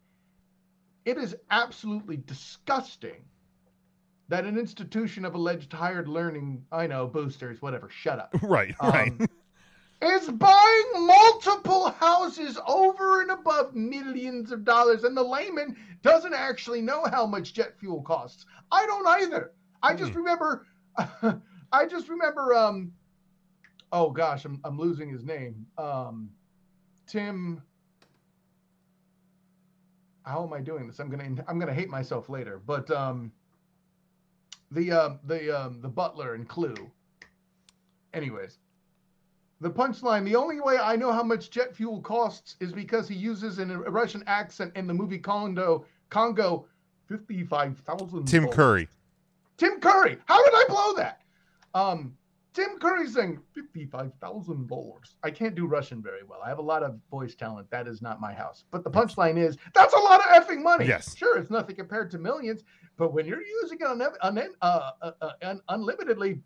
It 1.05 1.17
is 1.17 1.35
absolutely 1.51 2.17
disgusting 2.17 3.23
that 4.29 4.45
an 4.45 4.57
institution 4.57 5.23
of 5.23 5.35
alleged 5.35 5.71
hired 5.71 6.07
learning, 6.07 6.65
I 6.71 6.87
know 6.87 7.07
boosters, 7.07 7.61
whatever, 7.61 7.89
shut 7.89 8.19
up. 8.19 8.35
Right, 8.41 8.75
right. 8.81 9.11
Um, 9.11 9.27
is 10.01 10.29
buying 10.29 11.07
multiple 11.07 11.89
houses 11.91 12.59
over 12.67 13.21
and 13.21 13.31
above 13.31 13.73
millions 13.73 14.51
of 14.51 14.63
dollars, 14.63 15.03
and 15.03 15.17
the 15.17 15.23
layman 15.23 15.75
doesn't 16.03 16.33
actually 16.33 16.81
know 16.81 17.05
how 17.05 17.25
much 17.25 17.53
jet 17.53 17.79
fuel 17.79 18.01
costs. 18.01 18.45
I 18.71 18.85
don't 18.85 19.07
either. 19.07 19.53
I 19.81 19.95
just 19.95 20.11
hmm. 20.11 20.19
remember, 20.19 20.67
I 21.71 21.85
just 21.87 22.09
remember. 22.09 22.53
Um, 22.53 22.91
oh 23.91 24.11
gosh, 24.11 24.45
I'm 24.45 24.59
I'm 24.63 24.77
losing 24.77 25.09
his 25.09 25.23
name. 25.23 25.65
Um, 25.77 26.29
Tim. 27.07 27.61
How 30.23 30.43
am 30.43 30.51
I 30.51 30.59
doing 30.59 30.87
this? 30.87 30.99
I'm 30.99 31.09
gonna 31.09 31.43
I'm 31.47 31.57
gonna 31.57 31.73
hate 31.73 31.89
myself 31.89 32.29
later. 32.29 32.61
But 32.65 32.91
um, 32.91 33.31
the 34.71 34.91
um, 34.91 35.19
the 35.23 35.57
um, 35.57 35.81
the 35.81 35.87
butler 35.87 36.33
and 36.35 36.47
Clue. 36.47 36.91
Anyways, 38.13 38.57
the 39.59 39.69
punchline 39.69 40.23
the 40.25 40.35
only 40.35 40.59
way 40.61 40.77
I 40.77 40.95
know 40.95 41.11
how 41.11 41.23
much 41.23 41.49
jet 41.49 41.75
fuel 41.75 42.01
costs 42.01 42.55
is 42.59 42.71
because 42.71 43.07
he 43.07 43.15
uses 43.15 43.59
in 43.59 43.71
a 43.71 43.77
Russian 43.79 44.23
accent 44.27 44.71
in 44.75 44.87
the 44.87 44.93
movie 44.93 45.17
Congo, 45.17 45.85
Congo 46.09 46.65
55,000. 47.07 48.25
Tim 48.25 48.47
Curry. 48.47 48.87
Tim 49.57 49.79
Curry. 49.79 50.17
How 50.25 50.43
did 50.43 50.53
I 50.53 50.65
blow 50.67 50.93
that? 50.95 51.21
Um, 51.73 52.15
Tim 52.53 52.79
Curry 52.79 53.07
saying 53.07 53.39
$55,000. 53.55 54.97
I 55.23 55.31
can't 55.31 55.55
do 55.55 55.67
Russian 55.67 56.01
very 56.01 56.23
well. 56.23 56.39
I 56.43 56.49
have 56.49 56.57
a 56.57 56.63
lot 56.63 56.81
of 56.83 56.97
voice 57.11 57.35
talent. 57.35 57.69
That 57.69 57.87
is 57.87 58.01
not 58.01 58.19
my 58.19 58.33
house. 58.33 58.63
But 58.71 58.83
the 58.83 58.89
punchline 58.91 59.37
is 59.37 59.57
that's 59.73 59.93
a 59.93 59.99
lot 59.99 60.19
of 60.21 60.43
effing 60.43 60.63
money. 60.63 60.87
Yes. 60.87 61.15
Sure, 61.15 61.37
it's 61.37 61.51
nothing 61.51 61.75
compared 61.75 62.09
to 62.11 62.17
millions. 62.17 62.63
But 62.97 63.13
when 63.13 63.25
you're 63.27 63.43
using 63.43 63.77
it 63.79 63.85
un- 63.87 64.01
un- 64.21 64.53
uh, 64.61 64.91
uh, 65.01 65.11
uh, 65.21 65.31
un- 65.43 65.61
unlimitedly, 65.69 66.41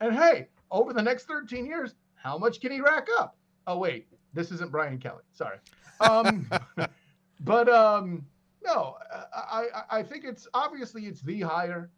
and 0.00 0.14
hey, 0.14 0.48
over 0.72 0.92
the 0.92 1.02
next 1.02 1.26
13 1.26 1.64
years, 1.64 1.94
how 2.14 2.36
much 2.36 2.60
can 2.60 2.72
he 2.72 2.80
rack 2.80 3.06
up? 3.18 3.36
Oh, 3.66 3.78
wait, 3.78 4.08
this 4.32 4.50
isn't 4.50 4.72
Brian 4.72 4.98
Kelly. 4.98 5.22
Sorry. 5.32 5.58
Um, 6.00 6.50
but 7.40 7.68
um, 7.68 8.26
no, 8.64 8.96
I, 9.34 9.66
I, 9.74 9.98
I 9.98 10.02
think 10.02 10.24
it's 10.24 10.48
obviously 10.54 11.02
it's 11.02 11.20
the 11.20 11.42
hire. 11.42 11.90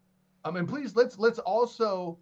I 0.44 0.50
mean, 0.50 0.66
please 0.66 0.94
let's 0.94 1.18
let's 1.18 1.38
also 1.38 2.18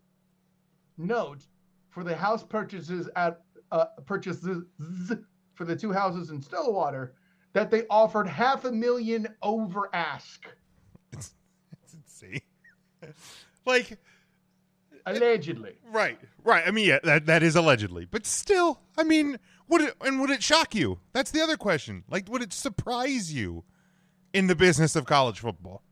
note 0.97 1.47
for 1.91 2.05
the 2.05 2.15
house 2.15 2.45
purchases 2.45 3.09
at 3.17 3.41
uh, 3.73 3.87
purchases 4.07 4.63
for 5.55 5.65
the 5.65 5.75
two 5.75 5.93
houses 5.93 6.31
in 6.31 6.41
Stillwater 6.41 7.15
that 7.53 7.71
they 7.71 7.85
offered 7.91 8.29
half 8.29 8.65
a 8.65 8.73
million 8.73 9.29
over 9.43 9.91
ask. 9.93 10.47
It's, 11.13 11.35
it's 11.83 11.95
insane. 11.95 12.41
like 13.67 13.99
allegedly. 15.07 15.77
Right, 15.91 16.19
right. 16.45 16.65
I 16.67 16.71
mean, 16.71 16.89
yeah, 16.89 16.99
that 17.05 17.27
that 17.27 17.43
is 17.43 17.57
allegedly, 17.57 18.05
but 18.05 18.27
still, 18.27 18.81
I 18.97 19.05
mean, 19.05 19.39
would 19.69 19.83
it 19.83 19.95
and 20.01 20.21
would 20.21 20.31
it 20.31 20.43
shock 20.43 20.75
you? 20.75 21.01
That's 21.13 21.31
the 21.31 21.41
other 21.41 21.57
question. 21.57 22.05
Like, 22.09 22.29
would 22.29 22.43
it 22.43 22.53
surprise 22.53 23.33
you 23.33 23.65
in 24.33 24.47
the 24.47 24.57
business 24.57 24.97
of 24.97 25.07
college 25.07 25.41
football. 25.41 25.83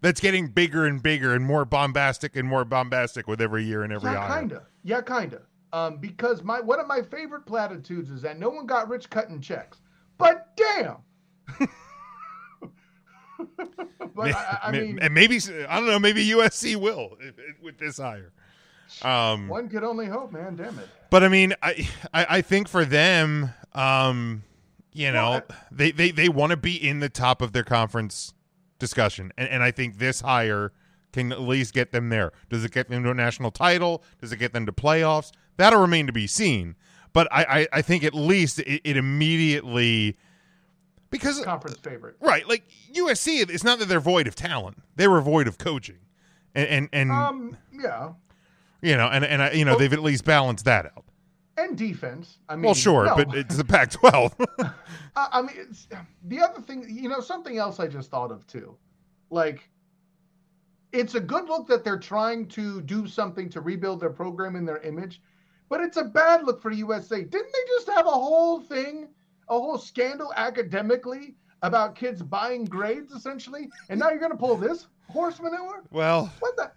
That's 0.00 0.20
getting 0.20 0.48
bigger 0.48 0.86
and 0.86 1.02
bigger 1.02 1.34
and 1.34 1.44
more 1.44 1.64
bombastic 1.64 2.36
and 2.36 2.46
more 2.46 2.64
bombastic 2.64 3.26
with 3.26 3.40
every 3.40 3.64
year 3.64 3.82
and 3.82 3.92
every 3.92 4.12
yeah, 4.12 4.38
kinda. 4.38 4.66
Yeah, 4.84 5.00
kinda. 5.00 5.42
Um, 5.72 5.98
because 5.98 6.42
my 6.42 6.60
one 6.60 6.78
of 6.78 6.86
my 6.86 7.02
favorite 7.02 7.46
platitudes 7.46 8.10
is 8.10 8.22
that 8.22 8.38
no 8.38 8.50
one 8.50 8.66
got 8.66 8.88
rich 8.88 9.10
cutting 9.10 9.40
checks. 9.40 9.80
But 10.18 10.56
damn. 10.56 10.98
but 14.14 14.32
I, 14.34 14.58
I 14.64 14.72
mean, 14.72 14.98
and 15.00 15.12
maybe 15.14 15.38
I 15.68 15.76
don't 15.78 15.86
know. 15.86 15.98
Maybe 15.98 16.26
USC 16.28 16.76
will 16.76 17.16
with 17.62 17.78
this 17.78 17.98
hire. 17.98 18.32
Um, 19.02 19.48
one 19.48 19.68
could 19.68 19.84
only 19.84 20.06
hope, 20.06 20.32
man. 20.32 20.56
Damn 20.56 20.78
it. 20.78 20.88
But 21.10 21.24
I 21.24 21.28
mean, 21.28 21.54
I 21.62 21.88
I, 22.12 22.26
I 22.30 22.40
think 22.42 22.68
for 22.68 22.84
them, 22.84 23.50
um, 23.74 24.44
you 24.92 25.12
know, 25.12 25.30
Well, 25.30 25.42
they 25.70 25.90
they, 25.90 26.10
they 26.10 26.28
want 26.28 26.50
to 26.50 26.56
be 26.56 26.76
in 26.76 27.00
the 27.00 27.08
top 27.08 27.42
of 27.42 27.52
their 27.52 27.64
conference 27.64 28.32
discussion, 28.78 29.32
and 29.36 29.48
and 29.48 29.62
I 29.62 29.70
think 29.70 29.98
this 29.98 30.20
hire 30.20 30.72
can 31.12 31.32
at 31.32 31.40
least 31.40 31.72
get 31.74 31.92
them 31.92 32.08
there. 32.08 32.32
Does 32.50 32.64
it 32.64 32.72
get 32.72 32.88
them 32.88 33.02
to 33.02 33.10
a 33.10 33.14
national 33.14 33.50
title? 33.50 34.02
Does 34.20 34.32
it 34.32 34.36
get 34.36 34.52
them 34.52 34.66
to 34.66 34.72
playoffs? 34.72 35.32
That'll 35.56 35.80
remain 35.80 36.06
to 36.06 36.12
be 36.12 36.26
seen. 36.26 36.76
But 37.12 37.28
I 37.32 37.44
I, 37.44 37.68
I 37.78 37.82
think 37.82 38.04
at 38.04 38.14
least 38.14 38.58
it, 38.60 38.82
it 38.84 38.96
immediately 38.96 40.16
because 41.10 41.40
Conference 41.40 41.78
favorite. 41.78 42.16
right 42.20 42.48
like 42.48 42.64
USC. 42.94 43.48
It's 43.50 43.64
not 43.64 43.78
that 43.78 43.88
they're 43.88 44.00
void 44.00 44.26
of 44.26 44.34
talent; 44.34 44.78
they 44.96 45.08
were 45.08 45.20
void 45.20 45.46
of 45.46 45.58
coaching, 45.58 45.98
and 46.54 46.68
and, 46.68 46.88
and 46.92 47.10
Um, 47.12 47.56
yeah. 47.72 48.12
you 48.82 48.96
know, 48.96 49.08
and 49.08 49.24
and 49.24 49.42
I, 49.42 49.52
you 49.52 49.64
know 49.64 49.76
they've 49.76 49.92
at 49.92 50.02
least 50.02 50.24
balanced 50.24 50.64
that 50.64 50.86
out. 50.86 51.04
And 51.58 51.76
defense. 51.78 52.36
I 52.50 52.56
mean, 52.56 52.64
Well, 52.64 52.74
sure, 52.74 53.06
no. 53.06 53.16
but 53.16 53.34
it's 53.34 53.56
the 53.56 53.64
Pac-12. 53.64 54.34
I, 55.16 55.28
I 55.32 55.40
mean, 55.40 55.56
it's, 55.56 55.88
the 56.24 56.40
other 56.42 56.60
thing, 56.60 56.84
you 56.86 57.08
know, 57.08 57.20
something 57.20 57.56
else 57.56 57.80
I 57.80 57.86
just 57.86 58.10
thought 58.10 58.30
of 58.30 58.46
too. 58.46 58.76
Like, 59.30 59.66
it's 60.92 61.14
a 61.14 61.20
good 61.20 61.46
look 61.46 61.66
that 61.68 61.82
they're 61.82 61.98
trying 61.98 62.46
to 62.48 62.82
do 62.82 63.06
something 63.06 63.48
to 63.48 63.62
rebuild 63.62 64.00
their 64.00 64.10
program 64.10 64.54
and 64.56 64.68
their 64.68 64.82
image, 64.82 65.22
but 65.70 65.80
it's 65.80 65.96
a 65.96 66.04
bad 66.04 66.44
look 66.44 66.60
for 66.60 66.70
USC. 66.70 67.08
Didn't 67.30 67.30
they 67.52 67.64
just 67.78 67.88
have 67.88 68.06
a 68.06 68.10
whole 68.10 68.60
thing, 68.60 69.08
a 69.48 69.54
whole 69.54 69.78
scandal 69.78 70.32
academically 70.36 71.34
about 71.62 71.94
kids 71.94 72.22
buying 72.22 72.64
grades 72.64 73.12
essentially? 73.12 73.68
And 73.88 74.00
now 74.00 74.10
you're 74.10 74.18
going 74.18 74.32
to 74.32 74.38
pull 74.38 74.56
this 74.56 74.86
horse 75.10 75.40
manure? 75.40 75.82
well, 75.90 76.32
What 76.40 76.56
the? 76.56 76.70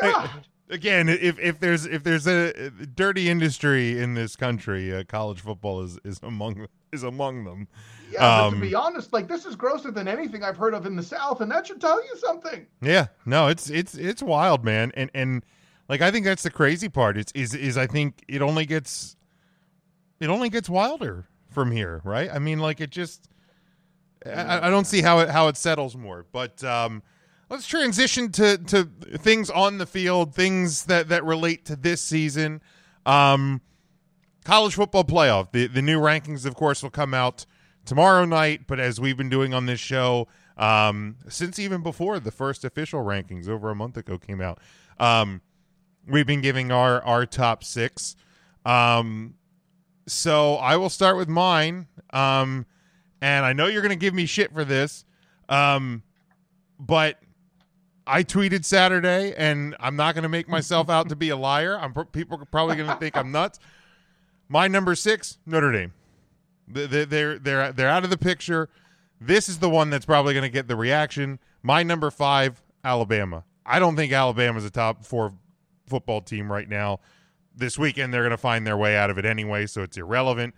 God. 0.00 0.30
again, 0.70 1.08
if 1.08 1.38
if 1.38 1.60
there's 1.60 1.84
if 1.86 2.02
there's 2.02 2.26
a, 2.26 2.70
dirty 2.70 3.28
industry 3.28 4.00
in 4.00 4.14
this 4.14 4.36
country, 4.36 4.94
uh, 4.94 5.04
college 5.04 5.40
football 5.40 5.82
is 5.82 5.98
is 6.04 6.18
among 6.22 6.66
is 6.92 7.02
among 7.02 7.44
them. 7.44 7.68
Yeah, 8.10 8.18
but 8.20 8.46
Um, 8.46 8.54
to 8.54 8.60
be 8.60 8.74
honest, 8.74 9.12
like 9.12 9.28
this 9.28 9.44
is 9.46 9.54
grosser 9.54 9.90
than 9.90 10.08
anything 10.08 10.42
I've 10.42 10.56
heard 10.56 10.74
of 10.74 10.86
in 10.86 10.96
the 10.96 11.02
South, 11.02 11.40
and 11.40 11.50
that 11.50 11.66
should 11.66 11.80
tell 11.80 12.02
you 12.02 12.16
something. 12.18 12.66
Yeah, 12.80 13.08
no, 13.26 13.48
it's 13.48 13.70
it's 13.70 13.94
it's 13.94 14.22
wild, 14.22 14.64
man, 14.64 14.92
and 14.94 15.10
and 15.14 15.44
like 15.88 16.00
I 16.00 16.10
think 16.10 16.24
that's 16.24 16.42
the 16.42 16.50
crazy 16.50 16.88
part. 16.88 17.16
It's 17.16 17.32
is 17.32 17.54
is 17.54 17.76
I 17.76 17.86
think 17.86 18.24
it 18.28 18.40
only 18.42 18.64
gets 18.66 19.16
it 20.20 20.28
only 20.28 20.48
gets 20.48 20.68
wilder 20.70 21.26
from 21.52 21.70
here, 21.70 22.00
right? 22.04 22.30
I 22.32 22.38
mean, 22.38 22.58
like 22.58 22.80
it 22.80 22.90
just 22.90 23.28
I, 24.26 24.66
I 24.66 24.70
don't 24.70 24.86
see 24.86 25.02
how 25.02 25.20
it 25.20 25.30
how 25.30 25.48
it 25.48 25.56
settles 25.56 25.96
more, 25.96 26.26
but 26.32 26.62
um, 26.64 27.02
let's 27.48 27.66
transition 27.66 28.30
to 28.32 28.58
to 28.58 28.84
things 29.18 29.50
on 29.50 29.78
the 29.78 29.86
field, 29.86 30.34
things 30.34 30.84
that 30.86 31.08
that 31.08 31.24
relate 31.24 31.64
to 31.66 31.76
this 31.76 32.00
season. 32.00 32.60
Um, 33.06 33.60
college 34.44 34.74
football 34.74 35.04
playoff. 35.04 35.52
The 35.52 35.66
the 35.66 35.82
new 35.82 36.00
rankings, 36.00 36.46
of 36.46 36.54
course, 36.54 36.82
will 36.82 36.90
come 36.90 37.14
out 37.14 37.46
tomorrow 37.84 38.24
night. 38.24 38.62
But 38.66 38.80
as 38.80 39.00
we've 39.00 39.16
been 39.16 39.30
doing 39.30 39.54
on 39.54 39.66
this 39.66 39.80
show, 39.80 40.28
um, 40.56 41.16
since 41.28 41.58
even 41.58 41.82
before 41.82 42.20
the 42.20 42.30
first 42.30 42.64
official 42.64 43.02
rankings 43.04 43.48
over 43.48 43.70
a 43.70 43.74
month 43.74 43.96
ago 43.96 44.18
came 44.18 44.40
out, 44.40 44.58
um, 44.98 45.40
we've 46.06 46.26
been 46.26 46.42
giving 46.42 46.70
our 46.70 47.02
our 47.02 47.26
top 47.26 47.64
six. 47.64 48.16
Um, 48.64 49.34
so 50.06 50.56
I 50.56 50.76
will 50.76 50.90
start 50.90 51.16
with 51.16 51.28
mine. 51.28 51.86
Um, 52.12 52.66
and 53.20 53.44
I 53.44 53.52
know 53.52 53.66
you're 53.66 53.82
going 53.82 53.90
to 53.90 53.96
give 53.96 54.14
me 54.14 54.26
shit 54.26 54.52
for 54.52 54.64
this, 54.64 55.04
um, 55.48 56.02
but 56.78 57.18
I 58.06 58.24
tweeted 58.24 58.64
Saturday, 58.64 59.32
and 59.36 59.76
I'm 59.78 59.94
not 59.96 60.14
going 60.14 60.24
to 60.24 60.28
make 60.28 60.48
myself 60.48 60.90
out 60.90 61.08
to 61.10 61.16
be 61.16 61.28
a 61.28 61.36
liar. 61.36 61.78
I'm 61.78 61.92
people 62.06 62.40
are 62.40 62.44
probably 62.44 62.74
going 62.76 62.88
to 62.88 62.96
think 62.96 63.16
I'm 63.16 63.30
nuts. 63.30 63.60
My 64.48 64.66
number 64.68 64.94
six, 64.96 65.38
Notre 65.46 65.70
Dame. 65.72 65.92
They- 66.68 66.86
they- 66.86 67.04
They're 67.04 67.38
they're 67.38 67.72
they're 67.72 67.88
out 67.88 68.02
of 68.04 68.10
the 68.10 68.18
picture. 68.18 68.68
This 69.20 69.48
is 69.48 69.60
the 69.60 69.70
one 69.70 69.88
that's 69.90 70.04
probably 70.04 70.34
going 70.34 70.42
to 70.42 70.48
get 70.48 70.66
the 70.66 70.74
reaction. 70.76 71.38
My 71.62 71.84
number 71.84 72.10
five, 72.10 72.60
Alabama. 72.84 73.44
I 73.64 73.78
don't 73.78 73.94
think 73.94 74.12
Alabama's 74.12 74.64
a 74.64 74.70
top 74.70 75.04
four 75.04 75.32
football 75.86 76.20
team 76.22 76.50
right 76.50 76.68
now. 76.68 76.98
This 77.54 77.78
weekend 77.78 78.12
they're 78.12 78.22
going 78.22 78.30
to 78.30 78.36
find 78.36 78.66
their 78.66 78.76
way 78.76 78.96
out 78.96 79.10
of 79.10 79.18
it 79.18 79.24
anyway, 79.24 79.66
so 79.66 79.82
it's 79.82 79.96
irrelevant. 79.96 80.54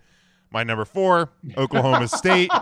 My 0.51 0.63
number 0.63 0.85
four, 0.85 1.31
Oklahoma 1.57 2.07
State. 2.07 2.49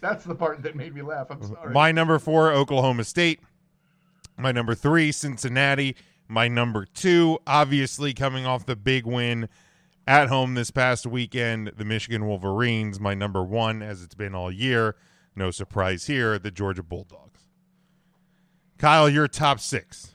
That's 0.00 0.24
the 0.24 0.34
part 0.34 0.62
that 0.62 0.76
made 0.76 0.94
me 0.94 1.02
laugh. 1.02 1.28
I'm 1.30 1.42
sorry. 1.42 1.72
My 1.72 1.92
number 1.92 2.18
four, 2.18 2.52
Oklahoma 2.52 3.04
State. 3.04 3.40
My 4.36 4.52
number 4.52 4.74
three, 4.74 5.12
Cincinnati. 5.12 5.96
My 6.28 6.48
number 6.48 6.86
two, 6.86 7.38
obviously 7.46 8.12
coming 8.14 8.44
off 8.46 8.66
the 8.66 8.76
big 8.76 9.06
win 9.06 9.48
at 10.06 10.28
home 10.28 10.54
this 10.54 10.70
past 10.70 11.06
weekend, 11.06 11.72
the 11.76 11.84
Michigan 11.84 12.26
Wolverines. 12.26 12.98
My 12.98 13.14
number 13.14 13.42
one, 13.42 13.82
as 13.82 14.02
it's 14.02 14.14
been 14.14 14.34
all 14.34 14.50
year. 14.50 14.96
No 15.36 15.50
surprise 15.50 16.06
here, 16.06 16.38
the 16.38 16.50
Georgia 16.50 16.82
Bulldogs. 16.82 17.40
Kyle, 18.78 19.08
your 19.08 19.28
top 19.28 19.60
six. 19.60 20.13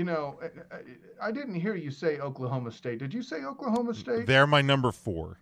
You 0.00 0.04
know, 0.06 0.38
I- 0.42 0.76
I, 0.76 1.28
I 1.28 1.30
didn't 1.30 1.56
hear 1.56 1.74
you 1.74 1.90
say 1.90 2.20
Oklahoma 2.20 2.72
State. 2.72 3.00
Did 3.00 3.12
you 3.12 3.22
say 3.22 3.44
Oklahoma 3.44 3.92
State? 3.92 4.26
They're 4.26 4.46
my 4.46 4.62
number 4.62 4.90
four. 4.92 5.38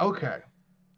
Okay, 0.00 0.38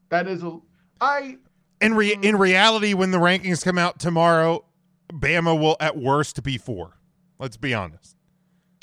that 0.09 0.29
is 0.29 0.45
a. 0.45 0.59
I 1.01 1.39
In 1.81 1.95
re- 1.95 2.17
in 2.23 2.37
reality, 2.37 2.95
when 2.95 3.11
the 3.11 3.19
rankings 3.19 3.65
come 3.65 3.77
out 3.77 3.99
tomorrow, 3.99 4.65
Bama 5.13 5.59
will 5.61 5.77
at 5.81 5.97
worst 5.99 6.41
be 6.45 6.59
four. 6.59 6.97
Let's 7.41 7.57
be 7.57 7.75
honest. 7.75 8.17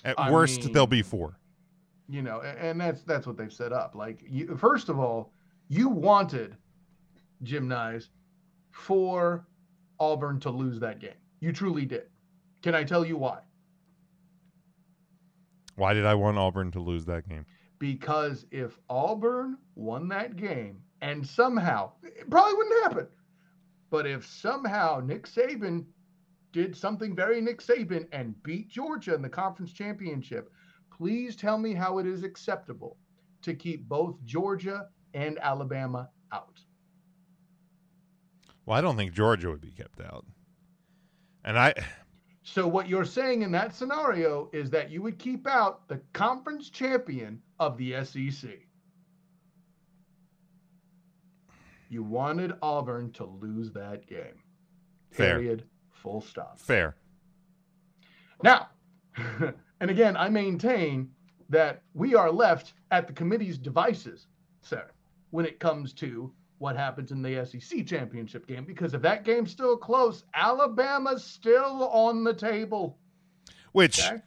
At 0.03 0.19
I 0.19 0.29
worst, 0.31 0.65
mean- 0.65 0.73
they'll 0.73 0.85
be 0.85 1.01
four. 1.01 1.39
you 2.09 2.21
know, 2.21 2.41
and 2.41 2.81
that's 2.81 3.03
that's 3.03 3.25
what 3.25 3.37
they've 3.37 3.53
set 3.53 3.71
up. 3.71 3.95
Like, 3.95 4.21
you, 4.27 4.57
first 4.57 4.89
of 4.89 4.99
all, 4.99 5.31
you 5.69 5.87
wanted 5.87 6.57
Jim 7.41 7.69
Nyes 7.69 8.09
for 8.69 9.47
Auburn 9.97 10.41
to 10.41 10.49
lose 10.49 10.77
that 10.81 10.99
game. 10.99 11.19
You 11.39 11.53
truly 11.53 11.85
did. 11.85 12.07
Can 12.61 12.75
I 12.75 12.83
tell 12.83 13.05
you 13.05 13.15
why? 13.15 13.39
Why 15.75 15.93
did 15.93 16.05
I 16.05 16.15
want 16.15 16.37
Auburn 16.37 16.71
to 16.71 16.79
lose 16.79 17.05
that 17.05 17.27
game? 17.27 17.45
Because 17.79 18.45
if 18.51 18.77
Auburn 18.89 19.57
won 19.75 20.07
that 20.09 20.35
game 20.35 20.81
and 21.01 21.25
somehow, 21.25 21.91
it 22.03 22.29
probably 22.29 22.53
wouldn't 22.55 22.83
happen, 22.83 23.07
but 23.89 24.05
if 24.05 24.25
somehow 24.25 25.01
Nick 25.03 25.27
Saban 25.27 25.85
did 26.51 26.77
something 26.77 27.15
very 27.15 27.41
Nick 27.41 27.59
Saban 27.59 28.07
and 28.11 28.41
beat 28.43 28.69
Georgia 28.69 29.15
in 29.15 29.21
the 29.21 29.29
conference 29.29 29.73
championship, 29.73 30.51
please 30.95 31.35
tell 31.35 31.57
me 31.57 31.73
how 31.73 31.97
it 31.97 32.05
is 32.05 32.23
acceptable 32.23 32.97
to 33.41 33.53
keep 33.53 33.87
both 33.89 34.23
Georgia 34.23 34.87
and 35.13 35.37
Alabama 35.39 36.09
out. 36.31 36.59
Well, 38.65 38.77
I 38.77 38.81
don't 38.81 38.95
think 38.95 39.13
Georgia 39.13 39.49
would 39.49 39.61
be 39.61 39.71
kept 39.71 39.99
out. 39.99 40.25
And 41.43 41.59
I 41.59 41.73
So 42.43 42.67
what 42.67 42.89
you're 42.89 43.05
saying 43.05 43.41
in 43.41 43.51
that 43.53 43.73
scenario 43.73 44.49
is 44.51 44.69
that 44.71 44.91
you 44.91 45.01
would 45.01 45.17
keep 45.17 45.47
out 45.47 45.87
the 45.87 46.01
conference 46.11 46.69
champion 46.69 47.41
of 47.59 47.77
the 47.77 48.03
SEC. 48.03 48.49
You 51.89 52.03
wanted 52.03 52.53
Auburn 52.61 53.11
to 53.13 53.23
lose 53.23 53.71
that 53.71 54.05
game. 54.07 54.41
Fair. 55.11 55.37
Period. 55.37 55.63
Full 55.91 56.21
stop. 56.21 56.59
fair. 56.59 56.97
Now, 58.43 58.67
and 59.79 59.89
again, 59.89 60.17
I 60.17 60.27
maintain 60.27 61.09
that 61.49 61.81
we 61.93 62.13
are 62.13 62.31
left 62.31 62.73
at 62.91 63.07
the 63.07 63.13
committee's 63.13 63.57
devices, 63.57 64.27
sir, 64.61 64.91
when 65.29 65.45
it 65.45 65.59
comes 65.59 65.93
to 65.93 66.33
what 66.57 66.75
happens 66.75 67.11
in 67.11 67.21
the 67.21 67.45
SEC 67.45 67.85
championship 67.85 68.47
game. 68.47 68.65
Because 68.65 68.93
if 68.93 69.01
that 69.01 69.25
game's 69.25 69.51
still 69.51 69.77
close, 69.77 70.23
Alabama's 70.33 71.23
still 71.23 71.89
on 71.89 72.23
the 72.23 72.33
table. 72.33 72.97
Which 73.71 73.99
Okay? 73.99 74.21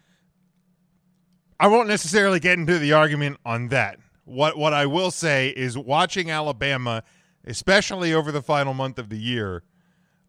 I 1.58 1.68
won't 1.68 1.88
necessarily 1.88 2.40
get 2.40 2.58
into 2.58 2.78
the 2.78 2.92
argument 2.92 3.38
on 3.46 3.68
that. 3.68 3.98
What 4.24 4.58
what 4.58 4.74
I 4.74 4.86
will 4.86 5.10
say 5.10 5.50
is 5.50 5.78
watching 5.78 6.30
Alabama, 6.30 7.02
especially 7.44 8.12
over 8.12 8.30
the 8.30 8.42
final 8.42 8.74
month 8.74 8.98
of 8.98 9.08
the 9.08 9.18
year, 9.18 9.62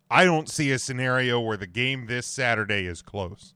I 0.09 0.23
don't 0.23 0.47
see 0.47 0.71
a 0.71 0.79
scenario 0.79 1.39
where 1.39 1.57
the 1.57 1.67
game 1.67 2.05
this 2.05 2.27
Saturday 2.27 2.85
is 2.85 3.01
close. 3.01 3.53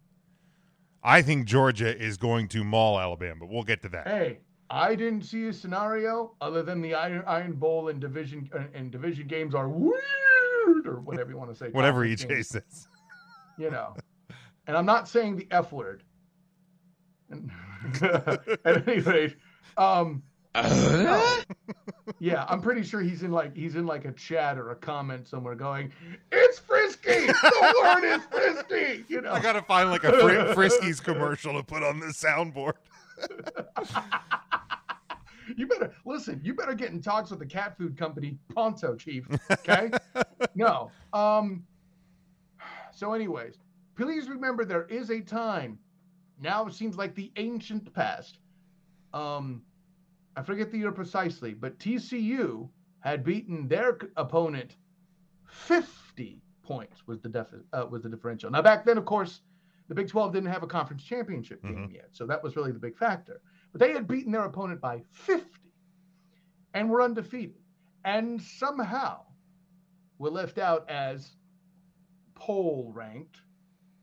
I 1.04 1.22
think 1.22 1.48
Georgia 1.48 1.96
is 1.96 2.18
going 2.18 2.48
to 2.50 2.64
maul 2.64 3.00
Alabama, 3.00 3.46
we'll 3.46 3.64
get 3.64 3.82
to 3.84 3.90
that. 3.90 4.08
Hey, 4.08 4.40
I 4.74 4.96
didn't 4.96 5.24
see 5.24 5.48
a 5.48 5.54
scenario 5.54 6.34
other 6.40 6.64
than 6.64 6.82
the 6.82 6.94
Iron, 6.96 7.24
Iron 7.28 7.54
Bowl 7.54 7.90
and 7.90 8.00
division 8.00 8.50
uh, 8.56 8.64
and 8.74 8.90
division 8.90 9.28
games 9.28 9.54
are 9.54 9.68
weird 9.68 10.88
or 10.88 11.02
whatever 11.02 11.30
you 11.30 11.38
want 11.38 11.50
to 11.52 11.56
say. 11.56 11.68
Whatever 11.72 12.06
conference 12.08 12.24
EJ 12.24 12.30
games, 12.30 12.48
says. 12.48 12.88
You 13.58 13.70
know, 13.70 13.96
and 14.68 14.78
I'm 14.78 14.86
not 14.86 15.10
saying 15.10 15.36
the 15.36 15.48
F 15.52 15.72
word. 15.74 16.04
And- 17.30 17.52
At 18.66 18.88
any 18.88 19.00
rate, 19.02 19.36
um, 19.76 20.22
no. 20.54 21.38
yeah, 22.20 22.46
I'm 22.48 22.62
pretty 22.62 22.84
sure 22.84 23.02
he's 23.02 23.24
in 23.24 23.32
like 23.32 23.56
he's 23.56 23.76
in 23.76 23.86
like 23.88 24.06
a 24.06 24.12
chat 24.12 24.58
or 24.58 24.70
a 24.72 24.76
comment 24.76 25.28
somewhere 25.28 25.56
going, 25.56 25.92
"It's 26.32 26.60
frisky. 26.60 27.26
The 27.26 27.76
word 27.82 28.04
is 28.04 28.22
frisky." 28.26 29.06
You 29.08 29.22
know, 29.22 29.32
I 29.32 29.42
gotta 29.42 29.64
find 29.64 29.90
like 29.90 30.04
a 30.04 30.12
Fri- 30.14 30.70
Friskies 30.70 31.04
commercial 31.04 31.54
to 31.54 31.64
put 31.64 31.84
on 31.84 32.00
the 32.00 32.08
soundboard. 32.08 32.74
you 35.58 35.68
better 35.68 35.94
listen. 36.06 36.42
You 36.44 36.54
better 36.54 36.74
get 36.74 36.92
in 36.92 37.02
talks 37.02 37.30
with 37.30 37.40
the 37.40 37.46
cat 37.46 37.78
food 37.78 37.98
company 37.98 38.38
pronto, 38.50 38.96
chief. 38.96 39.28
Okay? 39.52 39.92
no. 40.56 40.92
Um. 41.14 41.64
So, 42.94 43.14
anyways, 43.14 43.58
please 43.96 44.30
remember 44.30 44.66
there 44.66 44.86
is 44.86 45.10
a 45.10 45.22
time. 45.22 45.78
Now 46.40 46.66
it 46.66 46.74
seems 46.74 46.98
like 46.98 47.16
the 47.16 47.32
ancient 47.36 47.94
past. 47.94 48.40
Um, 49.14 49.62
I 50.36 50.42
forget 50.42 50.72
the 50.72 50.78
year 50.78 50.92
precisely, 50.92 51.54
but 51.54 51.78
TCU 51.80 52.70
had 53.02 53.24
beaten 53.24 53.68
their 53.68 53.98
opponent 54.18 54.78
50 55.46 56.42
points 56.64 57.06
was 57.08 57.20
the 57.20 57.30
def- 57.30 57.54
uh, 57.74 57.86
was 57.90 58.04
the 58.04 58.10
differential. 58.10 58.50
Now 58.50 58.62
back 58.62 58.86
then, 58.86 58.98
of 58.98 59.06
course, 59.06 59.42
the 59.92 59.96
Big 59.96 60.08
12 60.08 60.32
didn't 60.32 60.50
have 60.50 60.64
a 60.64 60.68
conference 60.68 61.04
championship 61.04 61.62
game 61.62 61.92
yet, 61.94 62.08
so 62.14 62.26
that 62.26 62.42
was 62.42 62.56
really 62.56 62.72
the 62.72 62.80
big 62.80 62.98
factor. 62.98 63.42
But 63.74 63.82
they 63.82 63.92
had 63.92 64.08
beaten 64.08 64.32
their 64.32 64.46
opponent 64.46 64.80
by 64.80 65.02
50 65.12 65.50
and 66.74 66.90
were 66.90 67.02
undefeated, 67.02 67.60
and 68.06 68.42
somehow 68.42 69.26
were 70.18 70.30
left 70.30 70.60
out 70.60 70.90
as 70.90 71.36
poll 72.36 72.94
ranked 72.96 73.42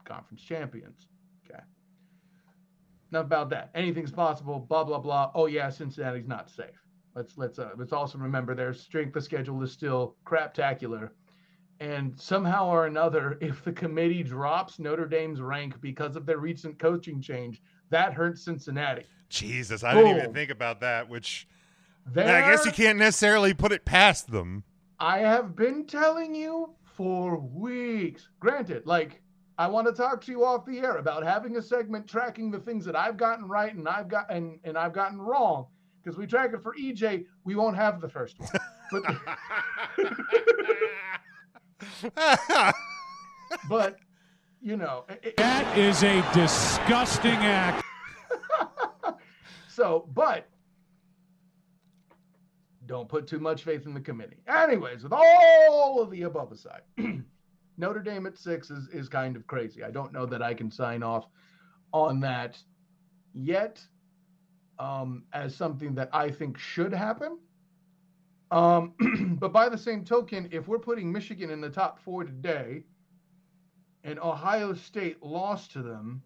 conference 0.04 0.42
champions. 0.42 1.06
Okay. 1.46 1.62
Enough 3.10 3.24
about 3.24 3.48
that. 3.48 3.70
Anything's 3.74 4.12
possible. 4.12 4.58
Blah 4.58 4.84
blah 4.84 4.98
blah. 4.98 5.30
Oh 5.34 5.46
yeah, 5.46 5.70
Cincinnati's 5.70 6.28
not 6.28 6.50
safe. 6.50 6.84
Let's 7.14 7.38
let's 7.38 7.58
uh, 7.58 7.70
let's 7.78 7.94
also 7.94 8.18
remember 8.18 8.54
their 8.54 8.74
strength 8.74 9.16
of 9.16 9.24
schedule 9.24 9.62
is 9.62 9.72
still 9.72 10.16
craptacular, 10.26 11.08
and 11.80 12.18
somehow 12.20 12.68
or 12.68 12.86
another, 12.86 13.38
if 13.42 13.64
the 13.64 13.72
committee 13.72 14.22
drops 14.22 14.78
Notre 14.78 15.06
Dame's 15.06 15.40
rank 15.40 15.80
because 15.80 16.16
of 16.16 16.26
their 16.26 16.38
recent 16.38 16.78
coaching 16.78 17.20
change, 17.20 17.62
that 17.90 18.12
hurts 18.12 18.42
Cincinnati. 18.42 19.04
Jesus, 19.28 19.84
I 19.84 19.94
didn't 19.94 20.16
even 20.16 20.32
think 20.32 20.50
about 20.50 20.80
that. 20.80 21.08
Which 21.08 21.46
There, 22.06 22.44
I 22.44 22.50
guess 22.50 22.64
you 22.64 22.72
can't 22.72 22.98
necessarily 22.98 23.54
put 23.54 23.72
it 23.72 23.84
past 23.84 24.30
them. 24.30 24.64
I 24.98 25.18
have 25.18 25.54
been 25.54 25.86
telling 25.86 26.34
you 26.34 26.74
for 26.84 27.38
weeks. 27.38 28.28
Granted, 28.40 28.86
like 28.86 29.22
I 29.58 29.66
want 29.66 29.86
to 29.86 29.92
talk 29.92 30.20
to 30.22 30.32
you 30.32 30.44
off 30.44 30.64
the 30.64 30.78
air 30.78 30.96
about 30.96 31.24
having 31.24 31.56
a 31.56 31.62
segment 31.62 32.08
tracking 32.08 32.50
the 32.50 32.58
things 32.58 32.84
that 32.84 32.96
I've 32.96 33.16
gotten 33.16 33.46
right 33.46 33.74
and 33.74 33.88
I've 33.88 34.08
got 34.08 34.30
and, 34.30 34.58
and 34.64 34.78
I've 34.78 34.92
gotten 34.92 35.20
wrong. 35.20 35.66
Because 36.02 36.16
we 36.16 36.26
track 36.26 36.52
it 36.54 36.62
for 36.62 36.74
EJ, 36.80 37.26
we 37.44 37.54
won't 37.54 37.76
have 37.76 38.00
the 38.00 38.08
first 38.08 38.38
one. 38.38 38.48
But 38.90 39.02
but 43.68 43.98
you 44.60 44.76
know, 44.76 45.04
it- 45.08 45.20
it- 45.22 45.36
That 45.36 45.78
is 45.78 46.02
a 46.02 46.20
disgusting 46.32 47.30
act. 47.36 47.84
so 49.68 50.08
but 50.14 50.48
don't 52.86 53.08
put 53.08 53.26
too 53.26 53.38
much 53.38 53.62
faith 53.64 53.86
in 53.86 53.94
the 53.94 54.00
committee. 54.00 54.38
Anyways, 54.48 55.02
with 55.02 55.12
all 55.12 56.00
of 56.00 56.10
the 56.10 56.22
above 56.22 56.50
aside, 56.52 56.80
Notre 57.76 58.00
Dame 58.00 58.26
at 58.26 58.36
six 58.38 58.70
is, 58.70 58.88
is 58.88 59.08
kind 59.08 59.36
of 59.36 59.46
crazy. 59.46 59.84
I 59.84 59.90
don't 59.90 60.12
know 60.12 60.24
that 60.26 60.42
I 60.42 60.54
can 60.54 60.70
sign 60.70 61.02
off 61.02 61.26
on 61.92 62.18
that 62.20 62.58
yet 63.34 63.80
um, 64.78 65.24
as 65.34 65.54
something 65.54 65.94
that 65.96 66.08
I 66.14 66.30
think 66.30 66.58
should 66.58 66.92
happen. 66.94 67.38
Um, 68.50 68.94
but 69.40 69.52
by 69.52 69.68
the 69.68 69.78
same 69.78 70.04
token, 70.04 70.48
if 70.50 70.68
we're 70.68 70.78
putting 70.78 71.12
Michigan 71.12 71.50
in 71.50 71.60
the 71.60 71.70
top 71.70 71.98
four 71.98 72.24
today 72.24 72.84
and 74.04 74.18
Ohio 74.18 74.74
State 74.74 75.22
lost 75.22 75.72
to 75.72 75.82
them, 75.82 76.22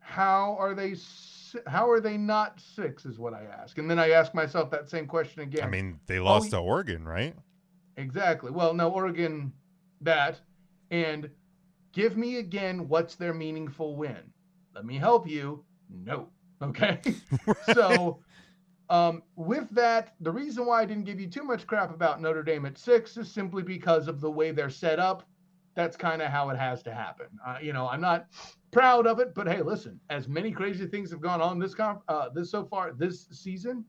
how 0.00 0.56
are 0.58 0.74
they 0.74 0.94
how 1.66 1.90
are 1.90 2.00
they 2.00 2.16
not 2.16 2.60
six 2.60 3.04
is 3.04 3.18
what 3.18 3.34
I 3.34 3.44
ask. 3.44 3.78
And 3.78 3.90
then 3.90 3.98
I 3.98 4.10
ask 4.10 4.34
myself 4.34 4.70
that 4.70 4.88
same 4.88 5.06
question 5.06 5.42
again. 5.42 5.64
I 5.64 5.68
mean, 5.68 5.98
they 6.06 6.20
lost 6.20 6.48
Oh, 6.48 6.58
to 6.58 6.62
Oregon, 6.62 7.04
right? 7.04 7.34
Exactly. 7.96 8.50
Well, 8.50 8.74
no, 8.74 8.90
Oregon, 8.90 9.52
that. 10.00 10.40
And 10.90 11.30
give 11.92 12.16
me 12.16 12.38
again 12.38 12.88
what's 12.88 13.14
their 13.14 13.34
meaningful 13.34 13.96
win. 13.96 14.32
Let 14.74 14.84
me 14.84 14.96
help 14.96 15.28
you. 15.28 15.64
No. 15.88 16.28
Okay. 16.62 17.00
so, 17.74 18.20
um, 18.90 19.22
with 19.36 19.70
that, 19.70 20.14
the 20.20 20.30
reason 20.30 20.66
why 20.66 20.82
I 20.82 20.84
didn't 20.84 21.04
give 21.04 21.18
you 21.20 21.28
too 21.28 21.44
much 21.44 21.66
crap 21.66 21.94
about 21.94 22.20
Notre 22.20 22.42
Dame 22.42 22.66
at 22.66 22.76
six 22.76 23.16
is 23.16 23.30
simply 23.30 23.62
because 23.62 24.08
of 24.08 24.20
the 24.20 24.30
way 24.30 24.50
they're 24.50 24.68
set 24.70 24.98
up. 24.98 25.22
That's 25.76 25.96
kind 25.96 26.20
of 26.20 26.30
how 26.30 26.50
it 26.50 26.58
has 26.58 26.82
to 26.82 26.92
happen. 26.92 27.26
Uh, 27.46 27.56
you 27.62 27.72
know, 27.72 27.88
I'm 27.88 28.00
not 28.00 28.26
proud 28.72 29.06
of 29.06 29.20
it, 29.20 29.34
but 29.34 29.46
hey, 29.48 29.62
listen, 29.62 29.98
as 30.10 30.28
many 30.28 30.50
crazy 30.50 30.86
things 30.86 31.10
have 31.12 31.20
gone 31.20 31.40
on 31.40 31.58
this 31.60 31.74
comp, 31.74 32.02
uh, 32.08 32.28
this 32.28 32.50
so 32.50 32.64
far 32.64 32.92
this 32.92 33.28
season, 33.30 33.84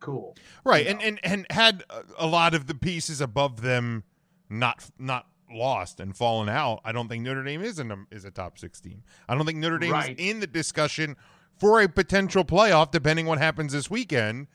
cool. 0.00 0.36
Right, 0.64 0.86
and, 0.86 1.00
and 1.00 1.20
and 1.22 1.46
had 1.50 1.84
a- 2.18 2.26
lot 2.26 2.54
of 2.54 2.66
the 2.66 2.74
pieces 2.74 3.20
above 3.20 3.62
them 3.62 4.02
not 4.50 4.84
not 4.98 5.28
lost 5.50 6.00
and 6.00 6.16
fallen 6.16 6.48
out. 6.48 6.80
I 6.84 6.90
don't 6.92 7.08
think 7.08 7.22
Notre 7.22 7.44
Dame 7.44 7.62
is 7.62 7.78
in 7.78 7.90
a, 7.92 7.96
is 8.10 8.24
a 8.24 8.30
top 8.32 8.58
sixteen. 8.58 9.04
I 9.28 9.36
don't 9.36 9.46
think 9.46 9.58
Notre 9.58 9.78
Dame 9.78 9.92
Right. 9.92 10.18
is 10.18 10.30
in 10.30 10.40
the 10.40 10.46
discussion 10.48 11.16
for 11.62 11.80
a 11.80 11.88
potential 11.88 12.44
playoff, 12.44 12.90
depending 12.90 13.24
what 13.24 13.38
happens 13.38 13.72
this 13.72 13.88
weekend. 13.88 14.48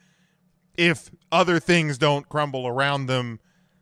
If 0.77 1.09
other 1.31 1.57
things 1.57 1.97
don't 1.97 2.27
crumble 2.27 2.67
around 2.67 3.05
them 3.05 3.39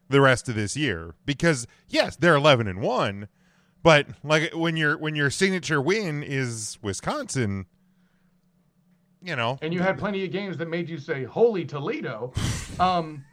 the 0.08 0.22
rest 0.22 0.48
of 0.48 0.54
this 0.54 0.78
year, 0.78 1.16
because 1.26 1.66
yes, 1.90 2.16
they're 2.16 2.36
eleven 2.36 2.68
and 2.68 2.82
one, 2.82 3.28
but 3.82 4.10
like 4.24 4.54
when 4.54 4.78
your 4.78 4.96
when 5.00 5.16
your 5.16 5.32
signature 5.32 5.82
win 5.82 6.22
is 6.22 6.78
Wisconsin, 6.84 7.66
you 9.24 9.36
know, 9.36 9.58
and 9.64 9.74
you 9.74 9.82
had 9.82 9.98
plenty 9.98 10.24
of 10.24 10.32
games 10.32 10.56
that 10.58 10.70
made 10.70 10.88
you 10.88 11.00
say 11.00 11.24
"Holy 11.24 11.66
Toledo," 11.66 12.32
um, 12.80 13.26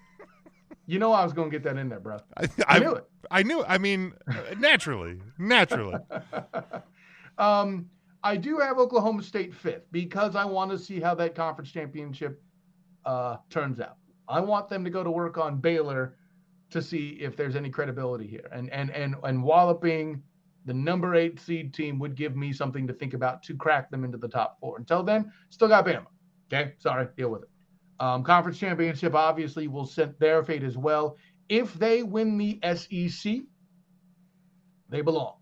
you 0.86 0.98
know 0.98 1.12
I 1.12 1.22
was 1.22 1.34
going 1.34 1.50
to 1.50 1.54
get 1.54 1.64
that 1.64 1.76
in 1.76 1.90
there, 1.90 2.00
bro. 2.00 2.16
I, 2.34 2.48
I 2.66 2.78
knew 2.78 2.94
it. 2.94 3.04
I 3.30 3.42
knew. 3.42 3.62
I 3.62 3.76
mean, 3.76 4.14
naturally, 4.56 5.20
naturally. 5.38 5.98
Um, 7.38 7.88
I 8.24 8.36
do 8.36 8.58
have 8.58 8.78
Oklahoma 8.78 9.22
State 9.22 9.54
fifth 9.54 9.90
because 9.90 10.36
I 10.36 10.44
want 10.44 10.70
to 10.70 10.78
see 10.78 11.00
how 11.00 11.14
that 11.16 11.34
conference 11.34 11.70
championship 11.70 12.42
uh, 13.04 13.36
turns 13.50 13.80
out. 13.80 13.96
I 14.28 14.40
want 14.40 14.68
them 14.68 14.84
to 14.84 14.90
go 14.90 15.02
to 15.02 15.10
work 15.10 15.38
on 15.38 15.58
Baylor 15.58 16.16
to 16.70 16.80
see 16.80 17.18
if 17.20 17.36
there's 17.36 17.56
any 17.56 17.68
credibility 17.68 18.26
here, 18.26 18.48
and 18.52 18.70
and 18.70 18.90
and 18.90 19.16
and 19.24 19.42
walloping 19.42 20.22
the 20.64 20.72
number 20.72 21.14
eight 21.14 21.40
seed 21.40 21.74
team 21.74 21.98
would 21.98 22.14
give 22.14 22.36
me 22.36 22.52
something 22.52 22.86
to 22.86 22.92
think 22.92 23.14
about 23.14 23.42
to 23.42 23.54
crack 23.56 23.90
them 23.90 24.04
into 24.04 24.16
the 24.16 24.28
top 24.28 24.58
four. 24.60 24.78
Until 24.78 25.02
then, 25.02 25.32
still 25.50 25.68
got 25.68 25.84
Bama. 25.84 26.06
Okay, 26.52 26.74
sorry, 26.78 27.08
deal 27.16 27.30
with 27.30 27.42
it. 27.42 27.48
Um, 27.98 28.22
conference 28.22 28.58
championship 28.58 29.14
obviously 29.14 29.68
will 29.68 29.86
set 29.86 30.18
their 30.18 30.42
fate 30.44 30.62
as 30.62 30.76
well. 30.76 31.16
If 31.48 31.74
they 31.74 32.02
win 32.02 32.38
the 32.38 32.58
SEC, 32.74 33.38
they 34.88 35.00
belong. 35.00 35.34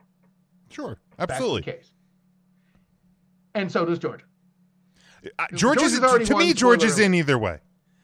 Sure, 0.70 0.98
That's 1.16 1.32
absolutely. 1.32 1.62
the 1.62 1.72
case. 1.72 1.92
And 3.54 3.70
so 3.70 3.84
does 3.84 3.98
Georgia. 3.98 4.24
Uh, 5.38 5.46
already 5.64 6.24
to 6.24 6.36
me. 6.36 6.54
Georgia's 6.54 6.98
in 6.98 7.14
either 7.14 7.38
way. 7.38 7.58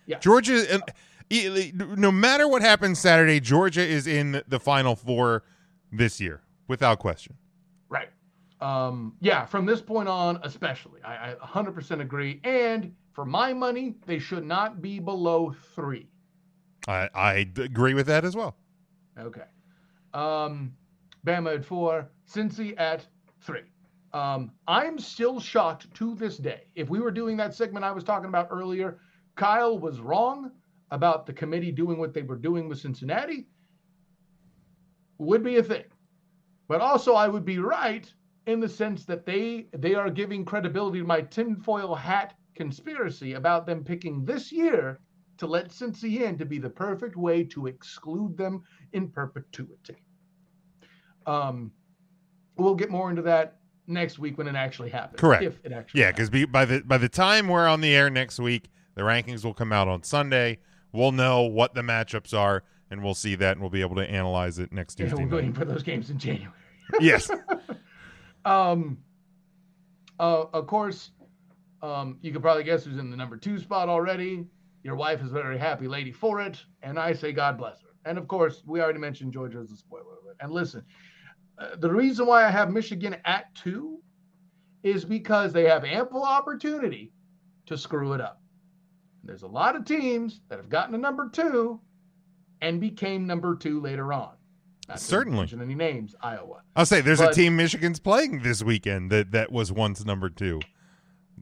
Yeah. 0.06 0.18
Georgia, 0.18 0.80
no 1.30 2.12
matter 2.12 2.46
what 2.46 2.62
happens 2.62 2.98
Saturday, 2.98 3.40
Georgia 3.40 3.84
is 3.86 4.06
in 4.06 4.42
the 4.46 4.60
Final 4.60 4.94
Four 4.94 5.44
this 5.90 6.20
year, 6.20 6.42
without 6.68 6.98
question. 6.98 7.36
Right. 7.88 8.08
Um, 8.60 9.14
yeah, 9.20 9.44
from 9.44 9.66
this 9.66 9.80
point 9.80 10.08
on, 10.08 10.38
especially, 10.42 11.02
I, 11.02 11.32
I 11.32 11.34
100% 11.34 12.00
agree. 12.00 12.40
And 12.44 12.94
for 13.12 13.24
my 13.24 13.52
money, 13.52 13.94
they 14.06 14.18
should 14.18 14.44
not 14.44 14.80
be 14.82 14.98
below 14.98 15.54
three. 15.74 16.08
I, 16.86 17.08
I 17.14 17.34
agree 17.56 17.94
with 17.94 18.06
that 18.06 18.24
as 18.24 18.36
well. 18.36 18.56
Okay. 19.18 19.42
Um, 20.14 20.74
Bama 21.26 21.56
at 21.56 21.64
four, 21.64 22.08
Cincy 22.30 22.78
at 22.78 23.06
three. 23.40 23.62
Um, 24.16 24.50
I'm 24.66 24.98
still 24.98 25.38
shocked 25.38 25.92
to 25.92 26.14
this 26.14 26.38
day. 26.38 26.62
If 26.74 26.88
we 26.88 27.00
were 27.00 27.10
doing 27.10 27.36
that 27.36 27.54
segment 27.54 27.84
I 27.84 27.92
was 27.92 28.02
talking 28.02 28.30
about 28.30 28.48
earlier, 28.50 28.98
Kyle 29.34 29.78
was 29.78 30.00
wrong 30.00 30.52
about 30.90 31.26
the 31.26 31.34
committee 31.34 31.70
doing 31.70 31.98
what 31.98 32.14
they 32.14 32.22
were 32.22 32.38
doing 32.38 32.66
with 32.66 32.78
Cincinnati. 32.78 33.46
Would 35.18 35.42
be 35.42 35.58
a 35.58 35.62
thing. 35.62 35.84
But 36.66 36.80
also 36.80 37.12
I 37.12 37.28
would 37.28 37.44
be 37.44 37.58
right 37.58 38.10
in 38.46 38.58
the 38.58 38.70
sense 38.70 39.04
that 39.04 39.26
they 39.26 39.66
they 39.74 39.94
are 39.94 40.08
giving 40.08 40.46
credibility 40.46 41.00
to 41.00 41.04
my 41.04 41.20
tinfoil 41.20 41.94
hat 41.94 42.38
conspiracy 42.54 43.34
about 43.34 43.66
them 43.66 43.84
picking 43.84 44.24
this 44.24 44.50
year 44.50 44.98
to 45.36 45.46
let 45.46 45.68
Cincy 45.68 46.22
in 46.22 46.38
to 46.38 46.46
be 46.46 46.56
the 46.58 46.70
perfect 46.70 47.16
way 47.16 47.44
to 47.44 47.66
exclude 47.66 48.38
them 48.38 48.62
in 48.94 49.10
perpetuity. 49.10 49.98
Um, 51.26 51.70
we'll 52.56 52.74
get 52.74 52.90
more 52.90 53.10
into 53.10 53.20
that 53.20 53.58
next 53.86 54.18
week 54.18 54.38
when 54.38 54.48
it 54.48 54.54
actually 54.54 54.90
happens. 54.90 55.20
Correct. 55.20 55.42
If 55.42 55.58
it 55.64 55.72
actually 55.72 56.00
Yeah, 56.00 56.10
because 56.12 56.30
by 56.48 56.64
the 56.64 56.82
by 56.82 56.98
the 56.98 57.08
time 57.08 57.48
we're 57.48 57.66
on 57.66 57.80
the 57.80 57.94
air 57.94 58.10
next 58.10 58.38
week, 58.38 58.68
the 58.94 59.02
rankings 59.02 59.44
will 59.44 59.54
come 59.54 59.72
out 59.72 59.88
on 59.88 60.02
Sunday. 60.02 60.58
We'll 60.92 61.12
know 61.12 61.42
what 61.42 61.74
the 61.74 61.82
matchups 61.82 62.36
are, 62.36 62.62
and 62.90 63.02
we'll 63.02 63.14
see 63.14 63.34
that, 63.36 63.52
and 63.52 63.60
we'll 63.60 63.70
be 63.70 63.82
able 63.82 63.96
to 63.96 64.08
analyze 64.08 64.58
it 64.58 64.72
next 64.72 64.98
yeah, 64.98 65.06
Tuesday. 65.06 65.24
we're 65.24 65.30
night. 65.30 65.36
waiting 65.36 65.52
for 65.52 65.64
those 65.64 65.82
games 65.82 66.10
in 66.10 66.18
January. 66.18 66.52
yes. 67.00 67.30
Um, 68.44 68.98
uh, 70.20 70.44
of 70.52 70.68
course, 70.68 71.10
um, 71.82 72.16
you 72.22 72.32
could 72.32 72.42
probably 72.42 72.62
guess 72.62 72.84
who's 72.84 72.96
in 72.96 73.10
the 73.10 73.16
number 73.16 73.36
two 73.36 73.58
spot 73.58 73.88
already. 73.88 74.46
Your 74.84 74.94
wife 74.94 75.20
is 75.20 75.32
a 75.32 75.34
very 75.34 75.58
happy 75.58 75.88
lady 75.88 76.12
for 76.12 76.40
it, 76.40 76.64
and 76.80 76.96
I 76.96 77.12
say 77.12 77.32
God 77.32 77.58
bless 77.58 77.80
her. 77.82 77.88
And 78.04 78.16
of 78.18 78.28
course, 78.28 78.62
we 78.64 78.80
already 78.80 79.00
mentioned 79.00 79.32
Georgia 79.32 79.58
as 79.58 79.72
a 79.72 79.76
spoiler 79.76 80.04
alert. 80.22 80.36
And 80.40 80.52
listen, 80.52 80.84
the 81.78 81.90
reason 81.90 82.26
why 82.26 82.44
I 82.44 82.50
have 82.50 82.70
Michigan 82.70 83.16
at 83.24 83.54
two 83.54 83.98
is 84.82 85.04
because 85.04 85.52
they 85.52 85.64
have 85.64 85.84
ample 85.84 86.22
opportunity 86.22 87.12
to 87.66 87.76
screw 87.78 88.12
it 88.12 88.20
up. 88.20 88.40
There's 89.24 89.42
a 89.42 89.46
lot 89.48 89.74
of 89.74 89.84
teams 89.84 90.40
that 90.48 90.58
have 90.58 90.68
gotten 90.68 90.92
to 90.92 90.98
number 90.98 91.28
two 91.28 91.80
and 92.60 92.80
became 92.80 93.26
number 93.26 93.56
two 93.56 93.80
later 93.80 94.12
on. 94.12 94.30
Not 94.88 95.00
Certainly. 95.00 95.38
mention 95.38 95.60
any 95.60 95.74
names, 95.74 96.14
Iowa. 96.22 96.62
I'll 96.76 96.86
say 96.86 97.00
there's 97.00 97.20
a 97.20 97.32
team 97.32 97.56
Michigan's 97.56 97.98
playing 97.98 98.42
this 98.42 98.62
weekend 98.62 99.10
that 99.10 99.32
that 99.32 99.50
was 99.50 99.72
once 99.72 100.04
number 100.04 100.28
two. 100.30 100.60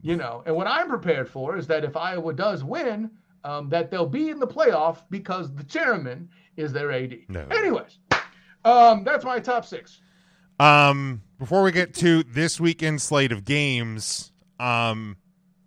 you 0.02 0.16
know 0.16 0.42
and 0.46 0.54
what 0.56 0.66
i'm 0.66 0.88
prepared 0.88 1.28
for 1.28 1.56
is 1.56 1.66
that 1.68 1.84
if 1.84 1.96
iowa 1.96 2.32
does 2.34 2.64
win 2.64 3.10
um, 3.44 3.68
that 3.68 3.90
they'll 3.90 4.06
be 4.08 4.28
in 4.30 4.38
the 4.40 4.46
playoff 4.46 4.98
because 5.08 5.54
the 5.54 5.62
chairman 5.64 6.28
is 6.56 6.72
their 6.72 6.90
ad 6.90 7.16
No. 7.28 7.46
anyways 7.52 7.98
um, 8.64 9.04
that's 9.04 9.24
my 9.24 9.38
top 9.38 9.64
six 9.64 10.00
Um, 10.60 11.22
before 11.38 11.62
we 11.62 11.72
get 11.72 11.94
to 11.94 12.22
this 12.22 12.60
weekend 12.60 13.02
slate 13.02 13.32
of 13.32 13.44
games, 13.44 14.32
um, 14.58 15.16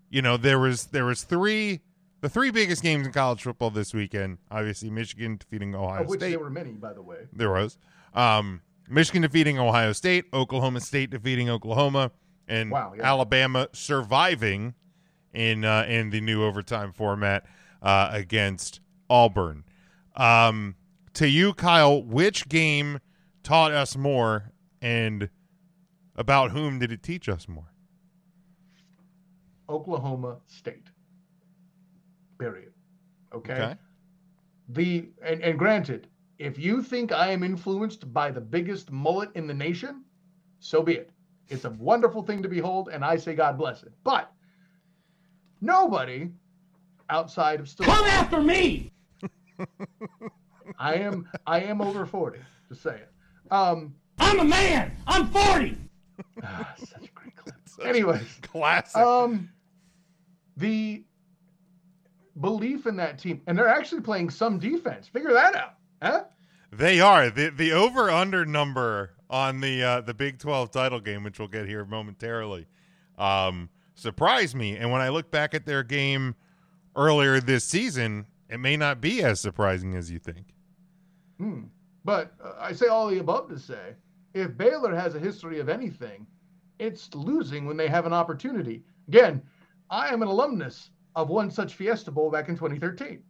you 0.09 0.21
know 0.21 0.37
there 0.37 0.59
was 0.59 0.85
there 0.87 1.05
was 1.05 1.23
three 1.23 1.81
the 2.21 2.29
three 2.29 2.49
biggest 2.51 2.81
games 2.81 3.05
in 3.05 3.13
college 3.13 3.43
football 3.43 3.69
this 3.69 3.93
weekend. 3.93 4.37
Obviously, 4.49 4.89
Michigan 4.89 5.37
defeating 5.37 5.75
Ohio 5.75 6.01
of 6.01 6.07
which 6.07 6.19
State. 6.19 6.31
there 6.31 6.39
were 6.39 6.49
many 6.49 6.71
by 6.71 6.93
the 6.93 7.01
way 7.01 7.27
There 7.33 7.51
was. 7.51 7.77
Um, 8.13 8.61
Michigan 8.89 9.21
defeating 9.21 9.59
Ohio 9.59 9.91
State, 9.91 10.25
Oklahoma 10.33 10.79
State 10.79 11.09
defeating 11.09 11.49
Oklahoma, 11.49 12.11
and 12.47 12.71
Wow, 12.71 12.93
yeah. 12.95 13.03
Alabama 13.03 13.67
surviving 13.73 14.73
in 15.33 15.65
uh, 15.65 15.85
in 15.87 16.09
the 16.09 16.21
new 16.21 16.43
overtime 16.43 16.93
format 16.93 17.45
uh, 17.81 18.09
against 18.11 18.79
Auburn. 19.09 19.65
Um, 20.15 20.75
to 21.17 21.27
you, 21.27 21.53
Kyle, 21.53 22.03
which 22.03 22.47
game 22.47 22.99
taught 23.43 23.71
us 23.71 23.97
more, 23.97 24.51
and 24.81 25.29
about 26.15 26.51
whom 26.51 26.79
did 26.79 26.91
it 26.91 27.03
teach 27.03 27.27
us 27.29 27.47
more? 27.47 27.71
oklahoma 29.69 30.37
state 30.45 30.87
period 32.39 32.71
okay, 33.33 33.53
Okay. 33.53 33.75
the 34.69 35.09
and, 35.21 35.41
and 35.41 35.59
granted 35.59 36.07
if 36.39 36.57
you 36.57 36.81
think 36.81 37.11
i 37.11 37.29
am 37.31 37.43
influenced 37.43 38.13
by 38.13 38.31
the 38.31 38.39
biggest 38.39 38.91
mullet 38.91 39.29
in 39.35 39.45
the 39.45 39.53
nation 39.53 40.05
so 40.61 40.81
be 40.81 40.93
it 40.93 41.09
it's 41.49 41.65
a 41.65 41.69
wonderful 41.71 42.23
thing 42.23 42.41
to 42.41 42.47
behold 42.47 42.87
and 42.93 43.03
i 43.03 43.17
say 43.17 43.35
god 43.35 43.57
bless 43.57 43.83
it 43.83 43.91
but 44.05 44.31
nobody 45.59 46.29
outside 47.09 47.59
of 47.59 47.67
still 47.67 47.87
Come 47.87 48.05
after 48.05 48.39
me! 48.39 48.89
I 50.77 50.95
am 50.95 51.27
I 51.45 51.61
am 51.61 51.81
over 51.81 52.05
40, 52.05 52.39
just 52.69 52.83
saying. 52.83 53.01
Um 53.51 53.95
I'm 54.19 54.39
a 54.39 54.43
man! 54.45 54.91
I'm 55.05 55.27
40! 55.27 55.77
ah, 56.43 56.73
such 56.77 57.05
a 57.05 57.11
great 57.13 57.35
clip. 57.35 57.55
Anyways, 57.85 58.39
Classic. 58.41 58.97
um 58.97 59.49
the 60.57 61.03
belief 62.39 62.85
in 62.85 62.95
that 62.97 63.17
team 63.19 63.41
and 63.47 63.57
they're 63.57 63.67
actually 63.67 64.01
playing 64.01 64.29
some 64.29 64.59
defense. 64.59 65.07
Figure 65.07 65.33
that 65.33 65.55
out. 65.55 65.73
Huh? 66.01 66.23
They 66.71 66.99
are 66.99 67.29
the 67.29 67.49
the 67.49 67.71
over 67.71 68.09
under 68.09 68.45
number 68.45 69.11
on 69.29 69.61
the 69.61 69.83
uh, 69.83 70.01
the 70.01 70.13
Big 70.13 70.39
Twelve 70.39 70.71
title 70.71 70.99
game, 70.99 71.23
which 71.23 71.39
we'll 71.39 71.47
get 71.47 71.65
here 71.67 71.85
momentarily, 71.85 72.67
um, 73.17 73.69
surprised 73.95 74.55
me. 74.55 74.75
And 74.75 74.91
when 74.91 75.01
I 75.01 75.09
look 75.09 75.31
back 75.31 75.53
at 75.53 75.65
their 75.65 75.83
game 75.83 76.35
earlier 76.95 77.39
this 77.39 77.65
season, 77.65 78.27
it 78.49 78.59
may 78.59 78.77
not 78.77 79.01
be 79.01 79.23
as 79.23 79.39
surprising 79.41 79.95
as 79.95 80.11
you 80.11 80.19
think. 80.19 80.53
Hmm. 81.37 81.63
But 82.03 82.33
uh, 82.43 82.53
I 82.59 82.73
say 82.73 82.87
all 82.87 83.07
the 83.07 83.19
above 83.19 83.49
to 83.49 83.59
say, 83.59 83.95
if 84.33 84.57
Baylor 84.57 84.95
has 84.95 85.15
a 85.15 85.19
history 85.19 85.59
of 85.59 85.69
anything, 85.69 86.25
it's 86.79 87.13
losing 87.13 87.65
when 87.65 87.77
they 87.77 87.87
have 87.87 88.05
an 88.05 88.13
opportunity. 88.13 88.83
Again, 89.07 89.41
I 89.89 90.09
am 90.09 90.21
an 90.21 90.27
alumnus 90.27 90.91
of 91.15 91.29
one 91.29 91.49
such 91.49 91.75
Fiesta 91.75 92.11
Bowl 92.11 92.29
back 92.29 92.49
in 92.49 92.55
2013. 92.55 93.23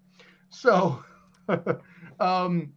So, 0.49 1.03
um, 2.19 2.73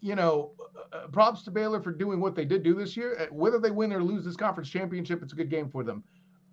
you 0.00 0.14
know, 0.14 0.52
uh, 0.92 1.08
props 1.08 1.42
to 1.44 1.50
Baylor 1.50 1.82
for 1.82 1.92
doing 1.92 2.20
what 2.20 2.34
they 2.34 2.44
did 2.44 2.62
do 2.62 2.74
this 2.74 2.96
year. 2.96 3.16
Uh, 3.18 3.26
Whether 3.34 3.58
they 3.58 3.70
win 3.70 3.92
or 3.92 4.02
lose 4.02 4.24
this 4.24 4.36
conference 4.36 4.68
championship, 4.68 5.22
it's 5.22 5.32
a 5.32 5.36
good 5.36 5.50
game 5.50 5.68
for 5.68 5.84
them. 5.84 6.04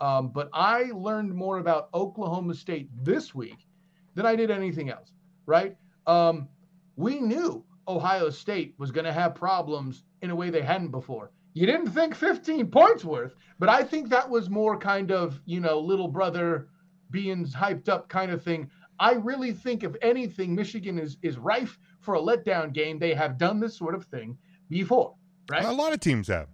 Um, 0.02 0.30
but 0.30 0.50
I 0.54 0.92
learned 0.94 1.34
more 1.34 1.60
about 1.60 1.90
Oklahoma 1.94 2.54
State 2.54 2.90
this 3.04 3.34
week 3.34 3.66
than 4.14 4.26
I 4.26 4.36
did 4.36 4.52
anything 4.52 4.90
else, 4.90 5.12
right? 5.46 5.76
Um, 6.06 6.50
we 6.96 7.20
knew 7.20 7.64
Ohio 7.88 8.30
State 8.30 8.76
was 8.78 8.92
going 8.92 9.06
to 9.06 9.14
have 9.14 9.36
problems 9.36 10.04
in 10.22 10.30
a 10.30 10.36
way 10.36 10.50
they 10.50 10.62
hadn't 10.62 10.92
before. 10.92 11.32
You 11.54 11.66
didn't 11.66 11.92
think 11.92 12.16
15 12.16 12.68
points 12.68 13.06
worth, 13.06 13.36
but 13.60 13.70
I 13.70 13.84
think 13.84 14.10
that 14.10 14.30
was 14.30 14.50
more 14.50 14.78
kind 14.78 15.12
of, 15.12 15.40
you 15.46 15.60
know, 15.60 15.80
little 15.80 16.10
brother 16.10 16.68
being 17.12 17.46
hyped 17.46 17.88
up 17.88 18.10
kind 18.10 18.32
of 18.32 18.44
thing. 18.44 18.70
I 19.00 19.14
really 19.14 19.54
think, 19.54 19.84
if 19.84 19.96
anything, 20.02 20.56
Michigan 20.56 20.98
is 21.00 21.18
is 21.22 21.38
rife 21.38 21.78
for 22.02 22.16
a 22.16 22.20
letdown 22.20 22.74
game. 22.74 23.00
They 23.00 23.14
have 23.14 23.38
done 23.38 23.60
this 23.60 23.78
sort 23.78 23.96
of 23.96 24.06
thing 24.06 24.38
before, 24.70 25.16
right? 25.50 25.66
A 25.66 25.72
lot 25.72 25.94
of 25.94 26.00
teams 26.00 26.28
have. 26.28 26.48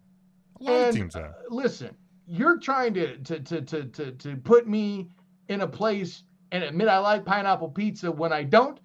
A 0.59 0.63
lot 0.63 0.89
of 0.89 0.95
teams 0.95 1.13
have. 1.13 1.23
uh, 1.23 1.33
listen, 1.49 1.95
you're 2.27 2.59
trying 2.59 2.93
to 2.95 3.17
to, 3.17 3.39
to 3.39 3.61
to 3.61 3.83
to 3.85 4.11
to 4.11 4.35
put 4.37 4.67
me 4.67 5.09
in 5.49 5.61
a 5.61 5.67
place 5.67 6.23
and 6.51 6.63
admit 6.63 6.87
I 6.87 6.97
like 6.99 7.25
pineapple 7.25 7.69
pizza 7.69 8.11
when 8.11 8.33
I 8.33 8.43
don't, 8.43 8.79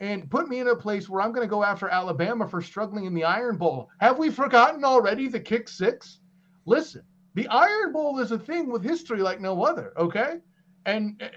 and 0.00 0.30
put 0.30 0.48
me 0.48 0.60
in 0.60 0.68
a 0.68 0.76
place 0.76 1.08
where 1.08 1.20
I'm 1.20 1.32
going 1.32 1.46
to 1.46 1.50
go 1.50 1.64
after 1.64 1.88
Alabama 1.88 2.46
for 2.48 2.62
struggling 2.62 3.04
in 3.04 3.14
the 3.14 3.24
Iron 3.24 3.56
Bowl. 3.56 3.88
Have 4.00 4.18
we 4.18 4.30
forgotten 4.30 4.84
already 4.84 5.28
the 5.28 5.40
kick 5.40 5.68
six? 5.68 6.20
Listen, 6.66 7.02
the 7.34 7.48
Iron 7.48 7.92
Bowl 7.92 8.18
is 8.18 8.32
a 8.32 8.38
thing 8.38 8.70
with 8.70 8.82
history 8.82 9.22
like 9.22 9.40
no 9.40 9.64
other. 9.64 9.92
Okay, 9.96 10.38
and 10.86 11.20
uh, 11.22 11.28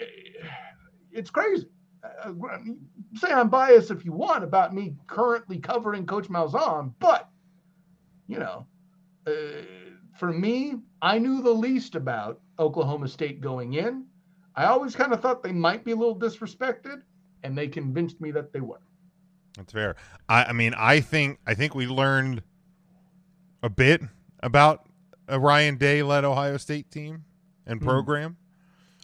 it's 1.12 1.30
crazy. 1.30 1.68
Uh, 2.24 2.32
say 3.16 3.32
I'm 3.32 3.50
biased 3.50 3.92
if 3.92 4.06
you 4.06 4.12
want 4.12 4.44
about 4.44 4.74
me 4.74 4.96
currently 5.08 5.60
covering 5.60 6.06
Coach 6.06 6.30
Malzahn, 6.30 6.94
but 7.00 7.30
you 8.28 8.40
know, 8.40 8.66
uh, 9.28 9.64
for 10.18 10.32
me, 10.32 10.76
I 11.02 11.20
knew 11.20 11.42
the 11.42 11.52
least 11.52 11.96
about 11.96 12.40
Oklahoma 12.60 13.08
State 13.08 13.42
going 13.42 13.74
in. 13.74 14.06
I 14.56 14.66
always 14.66 14.96
kind 14.96 15.14
of 15.14 15.22
thought 15.22 15.44
they 15.44 15.52
might 15.52 15.84
be 15.86 15.92
a 15.92 15.96
little 15.96 16.18
disrespected, 16.18 17.02
and 17.44 17.58
they 17.58 17.68
convinced 17.68 18.20
me 18.22 18.32
that 18.32 18.54
they 18.54 18.60
were. 18.62 18.82
That's 19.58 19.74
fair. 19.74 19.96
I, 20.30 20.46
I 20.46 20.54
mean, 20.54 20.74
I 20.78 21.00
think 21.02 21.40
I 21.46 21.54
think 21.54 21.76
we 21.76 21.88
learned 21.88 22.44
a 23.64 23.70
bit 23.70 24.02
about 24.42 24.88
a 25.28 25.40
Ryan 25.40 25.78
Day 25.78 26.04
led 26.04 26.24
Ohio 26.26 26.58
State 26.58 26.90
team 26.92 27.26
and 27.66 27.80
Hmm. 27.80 27.86
program. 27.88 28.38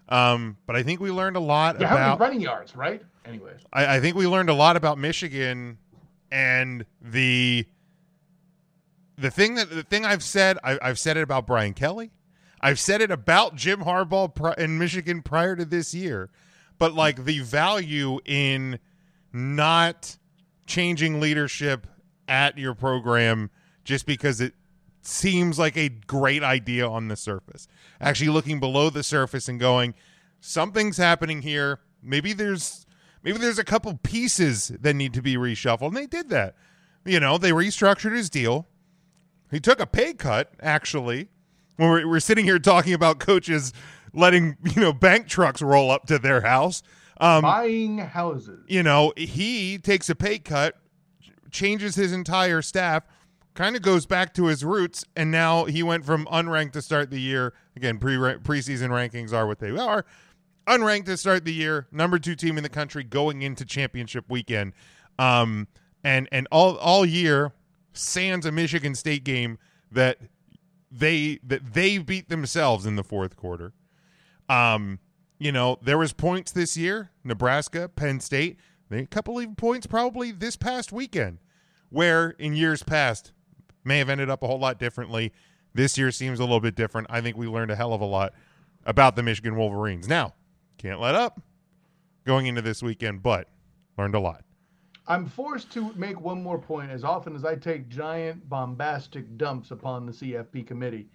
Um, 0.09 0.57
but 0.65 0.75
I 0.77 0.83
think 0.83 0.99
we 1.01 1.11
learned 1.11 1.35
a 1.35 1.41
lot 1.41 1.79
Yeah, 1.81 1.91
about. 1.91 2.19
running 2.19 2.39
yards, 2.39 2.75
right? 2.75 3.03
Anyways, 3.25 3.59
I, 3.73 3.97
I 3.97 3.99
think 3.99 4.15
we 4.15 4.25
learned 4.25 4.49
a 4.49 4.53
lot 4.53 4.77
about 4.77 4.97
Michigan 4.97 5.77
and 6.31 6.85
the 7.01 7.65
the 9.17 9.29
thing 9.31 9.55
that 9.55 9.69
the 9.69 9.83
thing 9.83 10.05
I've 10.05 10.23
said. 10.23 10.57
I, 10.63 10.77
I've 10.81 10.99
said 10.99 11.17
it 11.17 11.21
about 11.23 11.45
Brian 11.45 11.73
Kelly. 11.73 12.11
I've 12.61 12.79
said 12.79 13.01
it 13.01 13.11
about 13.11 13.55
Jim 13.55 13.81
Harbaugh 13.81 14.57
in 14.57 14.79
Michigan 14.79 15.21
prior 15.21 15.55
to 15.55 15.65
this 15.65 15.93
year, 15.93 16.29
but 16.79 16.93
like 16.93 17.25
the 17.25 17.39
value 17.39 18.19
in 18.25 18.79
not 19.33 20.17
changing 20.65 21.19
leadership 21.19 21.87
at 22.27 22.57
your 22.57 22.73
program 22.73 23.49
just 23.83 24.05
because 24.05 24.41
it 24.41 24.53
seems 25.01 25.57
like 25.57 25.77
a 25.77 25.89
great 25.89 26.43
idea 26.43 26.87
on 26.87 27.07
the 27.07 27.15
surface. 27.15 27.67
Actually 28.01 28.29
looking 28.29 28.59
below 28.59 28.89
the 28.89 29.03
surface 29.03 29.47
and 29.47 29.59
going, 29.59 29.93
something's 30.41 30.97
happening 30.97 31.41
here. 31.41 31.79
Maybe 32.03 32.33
there's 32.33 32.85
maybe 33.23 33.37
there's 33.37 33.59
a 33.59 33.63
couple 33.63 33.97
pieces 34.03 34.67
that 34.67 34.95
need 34.95 35.13
to 35.13 35.21
be 35.21 35.35
reshuffled. 35.35 35.87
And 35.87 35.97
they 35.97 36.07
did 36.07 36.29
that. 36.29 36.55
You 37.05 37.19
know, 37.19 37.37
they 37.37 37.51
restructured 37.51 38.13
his 38.13 38.29
deal. 38.29 38.67
He 39.49 39.61
took 39.61 39.79
a 39.79 39.87
pay 39.87 40.13
cut, 40.13 40.51
actually. 40.61 41.29
When 41.77 41.89
we're, 41.89 42.07
we're 42.07 42.19
sitting 42.19 42.43
here 42.43 42.59
talking 42.59 42.93
about 42.93 43.19
coaches 43.19 43.71
letting 44.17 44.57
you 44.75 44.81
know 44.81 44.91
bank 44.91 45.27
trucks 45.27 45.61
roll 45.61 45.91
up 45.91 46.05
to 46.07 46.19
their 46.19 46.41
house. 46.41 46.83
Um, 47.19 47.41
Buying 47.41 47.97
houses. 47.97 48.63
you 48.67 48.83
know, 48.83 49.13
he 49.15 49.77
takes 49.77 50.09
a 50.09 50.15
pay 50.15 50.37
cut, 50.39 50.75
changes 51.49 51.95
his 51.95 52.13
entire 52.13 52.61
staff, 52.61 53.03
kind 53.55 53.75
of 53.75 53.81
goes 53.81 54.05
back 54.05 54.33
to 54.35 54.45
his 54.45 54.63
roots, 54.63 55.03
and 55.15 55.31
now 55.31 55.65
he 55.65 55.81
went 55.81 56.05
from 56.05 56.25
unranked 56.27 56.73
to 56.73 56.81
start 56.81 57.09
the 57.09 57.19
year. 57.19 57.53
Again, 57.75 57.97
pre 57.97 58.15
preseason 58.17 58.89
rankings 58.89 59.33
are 59.33 59.47
what 59.47 59.59
they 59.59 59.71
are. 59.71 60.05
Unranked 60.67 61.05
to 61.05 61.17
start 61.17 61.45
the 61.45 61.53
year, 61.53 61.87
number 61.91 62.19
two 62.19 62.35
team 62.35 62.57
in 62.57 62.63
the 62.63 62.69
country 62.69 63.03
going 63.03 63.41
into 63.41 63.65
championship 63.65 64.25
weekend, 64.29 64.73
um, 65.17 65.67
and 66.03 66.27
and 66.31 66.47
all 66.51 66.75
all 66.77 67.05
year, 67.05 67.53
sans 67.93 68.45
a 68.45 68.51
Michigan 68.51 68.93
State 68.93 69.23
game 69.23 69.57
that 69.91 70.19
they 70.91 71.39
that 71.43 71.73
they 71.73 71.97
beat 71.97 72.29
themselves 72.29 72.85
in 72.85 72.95
the 72.95 73.03
fourth 73.03 73.35
quarter. 73.37 73.73
Um, 74.49 74.99
you 75.39 75.51
know, 75.51 75.77
there 75.81 75.97
was 75.97 76.13
points 76.13 76.51
this 76.51 76.75
year, 76.75 77.11
Nebraska, 77.23 77.89
Penn 77.89 78.19
State, 78.19 78.57
a 78.91 79.05
couple 79.05 79.39
of 79.39 79.57
points 79.57 79.85
probably 79.85 80.31
this 80.31 80.55
past 80.55 80.91
weekend, 80.91 81.39
where 81.89 82.31
in 82.31 82.55
years 82.55 82.83
past 82.83 83.31
may 83.83 83.99
have 83.99 84.09
ended 84.09 84.29
up 84.29 84.43
a 84.43 84.47
whole 84.47 84.59
lot 84.59 84.79
differently. 84.79 85.33
This 85.73 85.97
year 85.97 86.11
seems 86.11 86.39
a 86.39 86.43
little 86.43 86.59
bit 86.59 86.75
different. 86.75 87.07
I 87.09 87.21
think 87.21 87.37
we 87.37 87.47
learned 87.47 87.71
a 87.71 87.75
hell 87.75 87.93
of 87.93 88.01
a 88.01 88.05
lot 88.05 88.33
about 88.85 89.15
the 89.15 89.23
Michigan 89.23 89.55
Wolverines. 89.55 90.07
Now, 90.07 90.33
can't 90.77 90.99
let 90.99 91.15
up 91.15 91.41
going 92.25 92.47
into 92.47 92.61
this 92.61 92.81
weekend, 92.81 93.21
but 93.21 93.49
learned 93.97 94.15
a 94.15 94.19
lot. 94.19 94.43
I'm 95.07 95.25
forced 95.25 95.71
to 95.71 95.93
make 95.93 96.19
one 96.19 96.43
more 96.43 96.59
point 96.59 96.91
as 96.91 97.03
often 97.03 97.35
as 97.35 97.45
I 97.45 97.55
take 97.55 97.87
giant 97.87 98.49
bombastic 98.49 99.37
dumps 99.37 99.71
upon 99.71 100.05
the 100.05 100.11
CFP 100.11 100.67
committee. 100.67 101.07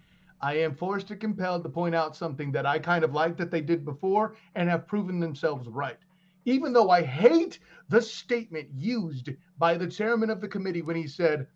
I 0.42 0.54
am 0.54 0.74
forced 0.74 1.06
to 1.08 1.16
compelled 1.16 1.62
to 1.62 1.68
point 1.68 1.94
out 1.94 2.16
something 2.16 2.50
that 2.52 2.66
I 2.66 2.80
kind 2.80 3.04
of 3.04 3.14
like 3.14 3.36
that 3.36 3.52
they 3.52 3.60
did 3.60 3.84
before 3.84 4.34
and 4.56 4.68
have 4.68 4.88
proven 4.88 5.20
themselves 5.20 5.68
right. 5.68 5.98
Even 6.44 6.72
though 6.72 6.90
I 6.90 7.02
hate 7.02 7.60
the 7.88 8.02
statement 8.02 8.68
used 8.74 9.30
by 9.58 9.76
the 9.76 9.86
chairman 9.86 10.30
of 10.30 10.40
the 10.40 10.48
committee 10.48 10.82
when 10.82 10.96
he 10.96 11.06
said, 11.06 11.46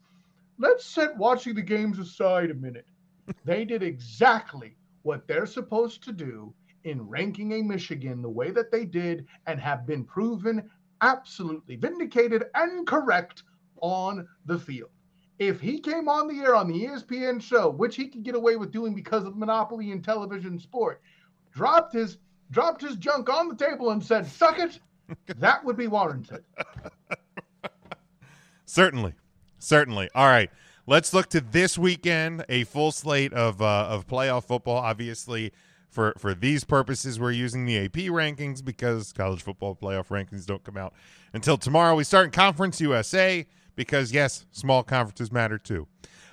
let's 0.58 0.86
set 0.86 1.16
watching 1.16 1.56
the 1.56 1.62
games 1.62 1.98
aside 1.98 2.52
a 2.52 2.54
minute. 2.54 2.86
they 3.44 3.64
did 3.64 3.82
exactly 3.82 4.76
what 5.02 5.26
they're 5.26 5.46
supposed 5.46 6.04
to 6.04 6.12
do 6.12 6.54
in 6.84 7.08
ranking 7.08 7.54
a 7.54 7.62
Michigan 7.62 8.22
the 8.22 8.30
way 8.30 8.52
that 8.52 8.70
they 8.70 8.84
did 8.84 9.26
and 9.48 9.58
have 9.58 9.84
been 9.84 10.04
proven 10.04 10.70
absolutely 11.00 11.74
vindicated 11.74 12.44
and 12.54 12.86
correct 12.86 13.42
on 13.82 14.28
the 14.46 14.58
field. 14.58 14.90
If 15.38 15.60
he 15.60 15.78
came 15.78 16.08
on 16.08 16.28
the 16.28 16.40
air 16.40 16.54
on 16.54 16.68
the 16.68 16.86
ESPN 16.86 17.42
show, 17.42 17.68
which 17.68 17.96
he 17.96 18.08
could 18.08 18.22
get 18.22 18.34
away 18.34 18.56
with 18.56 18.72
doing 18.72 18.94
because 18.94 19.24
of 19.24 19.36
monopoly 19.36 19.90
in 19.90 20.00
television 20.02 20.58
sport, 20.58 21.02
dropped 21.52 21.92
his 21.92 22.18
dropped 22.50 22.80
his 22.80 22.96
junk 22.96 23.28
on 23.28 23.48
the 23.48 23.54
table 23.54 23.90
and 23.90 24.02
said, 24.02 24.26
"Suck 24.26 24.58
it," 24.58 24.80
that 25.38 25.64
would 25.64 25.76
be 25.76 25.88
warranted. 25.88 26.44
Certainly, 28.64 29.14
certainly. 29.58 30.08
All 30.14 30.26
right, 30.26 30.50
let's 30.86 31.14
look 31.14 31.28
to 31.30 31.40
this 31.40 31.78
weekend. 31.78 32.44
A 32.48 32.64
full 32.64 32.90
slate 32.90 33.32
of 33.32 33.62
uh, 33.62 33.86
of 33.88 34.06
playoff 34.06 34.44
football. 34.44 34.78
Obviously, 34.78 35.52
for 35.88 36.14
for 36.18 36.34
these 36.34 36.64
purposes, 36.64 37.20
we're 37.20 37.30
using 37.30 37.64
the 37.64 37.78
AP 37.78 37.92
rankings 38.10 38.64
because 38.64 39.12
college 39.12 39.42
football 39.42 39.76
playoff 39.76 40.08
rankings 40.08 40.46
don't 40.46 40.64
come 40.64 40.76
out 40.76 40.94
until 41.32 41.56
tomorrow. 41.56 41.94
We 41.94 42.04
start 42.04 42.26
in 42.26 42.30
Conference 42.32 42.80
USA 42.80 43.46
because 43.76 44.12
yes, 44.12 44.46
small 44.50 44.82
conferences 44.82 45.30
matter 45.30 45.58
too. 45.58 45.86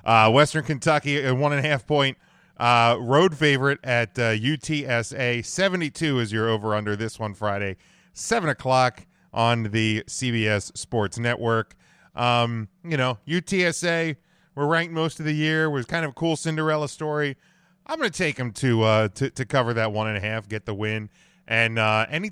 Uh, 0.03 0.31
Western 0.31 0.63
Kentucky, 0.63 1.23
a 1.23 1.33
one 1.33 1.53
and 1.53 1.63
a 1.63 1.69
half 1.69 1.85
point 1.85 2.17
uh, 2.57 2.97
road 2.99 3.35
favorite 3.37 3.79
at 3.83 4.17
uh, 4.17 4.31
UTSA. 4.31 5.45
Seventy 5.45 5.89
two 5.89 6.19
is 6.19 6.31
your 6.31 6.49
over 6.49 6.73
under 6.73 6.95
this 6.95 7.19
one 7.19 7.33
Friday, 7.33 7.77
seven 8.13 8.49
o'clock 8.49 9.05
on 9.33 9.63
the 9.63 10.03
CBS 10.07 10.75
Sports 10.77 11.19
Network. 11.19 11.75
Um, 12.15 12.67
you 12.83 12.97
know, 12.97 13.19
UTSA 13.27 14.15
were 14.55 14.67
ranked 14.67 14.93
most 14.93 15.19
of 15.19 15.25
the 15.25 15.33
year. 15.33 15.69
Was 15.69 15.85
kind 15.85 16.05
of 16.05 16.11
a 16.11 16.15
cool 16.15 16.35
Cinderella 16.35 16.87
story. 16.89 17.37
I'm 17.85 17.99
going 17.99 18.09
to 18.09 18.17
take 18.17 18.37
them 18.37 18.51
to 18.53 18.83
uh 18.83 19.07
to 19.09 19.29
to 19.31 19.45
cover 19.45 19.73
that 19.73 19.91
one 19.91 20.07
and 20.07 20.17
a 20.17 20.21
half, 20.21 20.47
get 20.47 20.65
the 20.65 20.73
win, 20.73 21.09
and 21.47 21.77
uh 21.79 22.05
any 22.09 22.31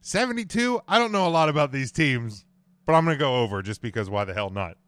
72. 0.00 0.80
I 0.88 0.98
don't 0.98 1.12
know 1.12 1.26
a 1.26 1.28
lot 1.28 1.48
about 1.48 1.72
these 1.72 1.92
teams, 1.92 2.44
but 2.88 2.94
I'm 2.94 3.04
going 3.04 3.18
to 3.18 3.22
go 3.22 3.36
over 3.36 3.60
just 3.60 3.82
because 3.82 4.08
why 4.08 4.24
the 4.24 4.32
hell 4.32 4.48
not? 4.48 4.78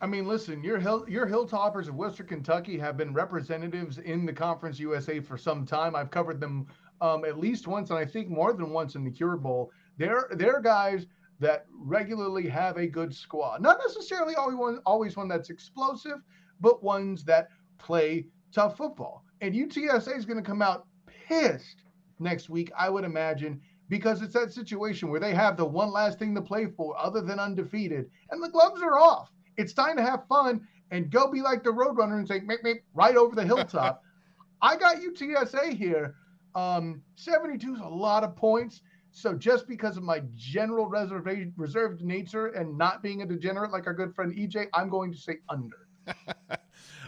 I 0.00 0.08
mean, 0.08 0.26
listen, 0.26 0.64
your 0.64 0.80
hill 0.80 1.04
your 1.08 1.24
hilltoppers 1.24 1.86
of 1.86 1.94
Western 1.94 2.26
Kentucky 2.26 2.76
have 2.78 2.96
been 2.96 3.14
representatives 3.14 3.98
in 3.98 4.26
the 4.26 4.32
Conference 4.32 4.80
USA 4.80 5.20
for 5.20 5.38
some 5.38 5.64
time. 5.64 5.94
I've 5.94 6.10
covered 6.10 6.40
them 6.40 6.66
um, 7.00 7.24
at 7.24 7.38
least 7.38 7.68
once, 7.68 7.90
and 7.90 7.98
I 7.98 8.04
think 8.04 8.28
more 8.28 8.52
than 8.52 8.70
once 8.70 8.96
in 8.96 9.04
the 9.04 9.10
Cure 9.12 9.36
Bowl. 9.36 9.70
They're 9.98 10.28
they're 10.32 10.60
guys 10.60 11.06
that 11.38 11.66
regularly 11.72 12.48
have 12.48 12.76
a 12.76 12.88
good 12.88 13.14
squad. 13.14 13.62
Not 13.62 13.78
necessarily 13.86 14.34
always 14.34 14.56
one 14.56 14.80
always 14.84 15.16
one 15.16 15.28
that's 15.28 15.48
explosive, 15.48 16.18
but 16.60 16.82
ones 16.82 17.22
that 17.24 17.50
play 17.78 18.26
tough 18.52 18.76
football. 18.76 19.24
And 19.42 19.54
UTSA 19.54 20.16
is 20.16 20.24
going 20.24 20.42
to 20.42 20.48
come 20.48 20.60
out 20.60 20.88
pissed 21.28 21.84
next 22.18 22.48
week, 22.48 22.72
I 22.76 22.90
would 22.90 23.04
imagine, 23.04 23.60
because 23.88 24.22
it's 24.22 24.34
that 24.34 24.52
situation 24.52 25.08
where 25.08 25.20
they 25.20 25.34
have 25.34 25.56
the 25.56 25.64
one 25.64 25.90
last 25.90 26.18
thing 26.18 26.34
to 26.34 26.42
play 26.42 26.66
for 26.66 26.98
other 26.98 27.20
than 27.20 27.38
undefeated, 27.38 28.10
and 28.30 28.42
the 28.42 28.50
gloves 28.50 28.82
are 28.82 28.98
off. 28.98 29.30
It's 29.56 29.72
time 29.72 29.96
to 29.96 30.02
have 30.02 30.26
fun 30.28 30.66
and 30.90 31.10
go 31.10 31.30
be 31.30 31.42
like 31.42 31.62
the 31.62 31.70
Roadrunner 31.70 32.18
and 32.18 32.28
say, 32.28 32.40
meep, 32.40 32.62
meep, 32.64 32.80
right 32.94 33.16
over 33.16 33.34
the 33.34 33.44
hilltop. 33.44 34.02
I 34.62 34.76
got 34.76 34.96
UTSA 34.96 35.76
here. 35.76 36.14
Um, 36.54 37.02
72 37.16 37.74
is 37.74 37.80
a 37.80 37.86
lot 37.86 38.24
of 38.24 38.34
points. 38.36 38.82
So 39.10 39.34
just 39.34 39.66
because 39.66 39.96
of 39.96 40.02
my 40.02 40.22
general 40.34 40.86
reservation, 40.86 41.52
reserved 41.56 42.02
nature 42.02 42.48
and 42.48 42.76
not 42.76 43.02
being 43.02 43.22
a 43.22 43.26
degenerate 43.26 43.72
like 43.72 43.86
our 43.86 43.94
good 43.94 44.14
friend 44.14 44.32
EJ, 44.32 44.66
I'm 44.74 44.88
going 44.88 45.12
to 45.12 45.18
say 45.18 45.38
under. 45.48 45.88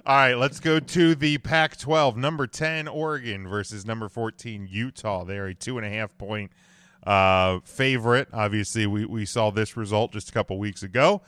All 0.07 0.17
right, 0.17 0.35
let's 0.35 0.61
go 0.61 0.81
to 0.81 1.15
the 1.15 1.39
Pac 1.39 1.77
12. 1.77 2.17
Number 2.17 2.47
10, 2.47 2.89
Oregon 2.89 3.47
versus 3.47 3.85
number 3.85 4.09
14, 4.09 4.67
Utah. 4.71 5.25
They're 5.25 5.47
a 5.47 5.55
two 5.55 5.77
and 5.79 5.87
a 5.87 5.91
half 5.91 6.17
point 6.17 6.53
uh, 7.05 7.61
favorite. 7.65 8.29
Obviously, 8.33 8.87
we, 8.87 9.05
we 9.05 9.25
saw 9.25 9.51
this 9.51 9.77
result 9.77 10.13
just 10.13 10.29
a 10.29 10.33
couple 10.33 10.59
weeks 10.59 10.83
ago. 10.83 11.23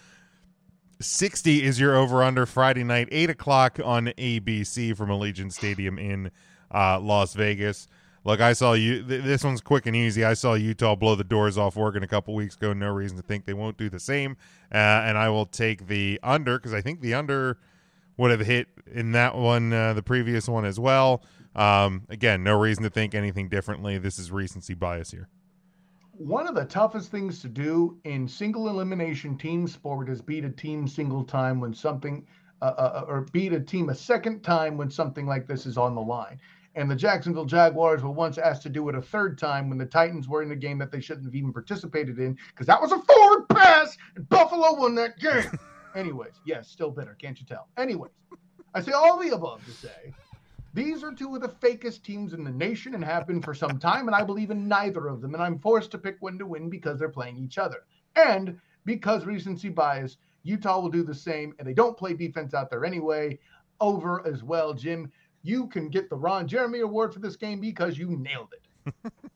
60 1.00 1.64
is 1.64 1.80
your 1.80 1.96
over 1.96 2.22
under 2.22 2.46
Friday 2.46 2.84
night, 2.84 3.08
8 3.10 3.30
o'clock 3.30 3.80
on 3.84 4.06
ABC 4.06 4.96
from 4.96 5.08
Allegiant 5.08 5.52
Stadium 5.52 5.98
in 5.98 6.30
uh, 6.72 7.00
Las 7.00 7.34
Vegas. 7.34 7.88
Look, 8.24 8.40
I 8.40 8.52
saw 8.52 8.74
you. 8.74 9.02
Th- 9.02 9.22
this 9.22 9.42
one's 9.42 9.60
quick 9.60 9.86
and 9.86 9.96
easy. 9.96 10.24
I 10.24 10.34
saw 10.34 10.54
Utah 10.54 10.94
blow 10.94 11.16
the 11.16 11.24
doors 11.24 11.58
off 11.58 11.76
Oregon 11.76 12.04
a 12.04 12.08
couple 12.08 12.34
weeks 12.34 12.54
ago. 12.54 12.72
No 12.72 12.92
reason 12.92 13.16
to 13.16 13.22
think 13.22 13.46
they 13.46 13.54
won't 13.54 13.76
do 13.76 13.90
the 13.90 13.98
same. 13.98 14.36
Uh, 14.72 14.76
and 14.76 15.18
I 15.18 15.28
will 15.28 15.46
take 15.46 15.88
the 15.88 16.20
under 16.22 16.58
because 16.58 16.72
I 16.72 16.80
think 16.80 17.00
the 17.00 17.14
under 17.14 17.58
would 18.16 18.30
have 18.30 18.40
hit 18.40 18.68
in 18.92 19.12
that 19.12 19.34
one, 19.34 19.72
uh, 19.72 19.94
the 19.94 20.02
previous 20.02 20.48
one 20.48 20.64
as 20.64 20.78
well. 20.78 21.24
Um, 21.56 22.06
again, 22.08 22.44
no 22.44 22.58
reason 22.58 22.84
to 22.84 22.90
think 22.90 23.14
anything 23.14 23.48
differently. 23.48 23.98
This 23.98 24.18
is 24.18 24.30
recency 24.30 24.74
bias 24.74 25.10
here. 25.10 25.28
One 26.18 26.46
of 26.46 26.54
the 26.54 26.66
toughest 26.66 27.10
things 27.10 27.40
to 27.40 27.48
do 27.48 27.98
in 28.04 28.28
single 28.28 28.68
elimination 28.68 29.38
team 29.38 29.66
sport 29.66 30.10
is 30.10 30.20
beat 30.20 30.44
a 30.44 30.50
team 30.50 30.86
single 30.86 31.24
time 31.24 31.58
when 31.58 31.72
something, 31.72 32.26
uh, 32.60 32.74
uh, 32.76 33.04
or 33.08 33.22
beat 33.32 33.54
a 33.54 33.60
team 33.60 33.88
a 33.88 33.94
second 33.94 34.42
time 34.42 34.76
when 34.76 34.90
something 34.90 35.26
like 35.26 35.46
this 35.46 35.64
is 35.64 35.78
on 35.78 35.94
the 35.94 36.02
line. 36.02 36.38
And 36.74 36.90
the 36.90 36.96
Jacksonville 36.96 37.46
Jaguars 37.46 38.02
were 38.02 38.10
once 38.10 38.36
asked 38.36 38.62
to 38.64 38.68
do 38.68 38.90
it 38.90 38.94
a 38.94 39.00
third 39.00 39.38
time 39.38 39.70
when 39.70 39.78
the 39.78 39.86
Titans 39.86 40.28
were 40.28 40.42
in 40.42 40.52
a 40.52 40.56
game 40.56 40.78
that 40.78 40.92
they 40.92 41.00
shouldn't 41.00 41.24
have 41.24 41.34
even 41.34 41.52
participated 41.52 42.18
in 42.18 42.36
because 42.48 42.66
that 42.66 42.80
was 42.80 42.92
a 42.92 42.98
forward 42.98 43.48
pass 43.48 43.96
and 44.14 44.28
Buffalo 44.28 44.74
won 44.74 44.94
that 44.96 45.18
game. 45.18 45.58
Anyways, 45.94 46.34
yes, 46.44 46.68
still 46.68 46.90
bitter, 46.90 47.16
can't 47.20 47.40
you 47.40 47.46
tell? 47.46 47.68
Anyways, 47.78 48.12
I 48.74 48.82
say 48.82 48.92
all 48.92 49.18
the 49.18 49.34
above 49.34 49.64
to 49.64 49.72
say 49.72 50.12
these 50.74 51.04
are 51.04 51.12
two 51.12 51.34
of 51.34 51.42
the 51.42 51.48
fakest 51.48 52.02
teams 52.02 52.32
in 52.32 52.44
the 52.44 52.50
nation 52.50 52.94
and 52.94 53.04
have 53.04 53.26
been 53.26 53.42
for 53.42 53.54
some 53.54 53.78
time, 53.78 54.06
and 54.08 54.14
I 54.14 54.24
believe 54.24 54.50
in 54.50 54.68
neither 54.68 55.06
of 55.06 55.20
them. 55.20 55.34
And 55.34 55.42
I'm 55.42 55.58
forced 55.58 55.90
to 55.92 55.98
pick 55.98 56.16
one 56.20 56.38
to 56.38 56.46
win 56.46 56.70
because 56.70 56.98
they're 56.98 57.08
playing 57.08 57.38
each 57.38 57.58
other. 57.58 57.84
And 58.16 58.58
because 58.84 59.26
recency 59.26 59.68
bias, 59.68 60.16
Utah 60.44 60.80
will 60.80 60.88
do 60.88 61.02
the 61.02 61.14
same, 61.14 61.54
and 61.58 61.68
they 61.68 61.74
don't 61.74 61.96
play 61.96 62.14
defense 62.14 62.54
out 62.54 62.70
there 62.70 62.84
anyway. 62.84 63.38
Over 63.80 64.26
as 64.26 64.42
well, 64.42 64.72
Jim. 64.72 65.10
You 65.42 65.66
can 65.66 65.88
get 65.88 66.08
the 66.08 66.16
Ron 66.16 66.46
Jeremy 66.46 66.80
Award 66.80 67.12
for 67.12 67.20
this 67.20 67.36
game 67.36 67.60
because 67.60 67.98
you 67.98 68.16
nailed 68.16 68.52
it. 68.52 69.12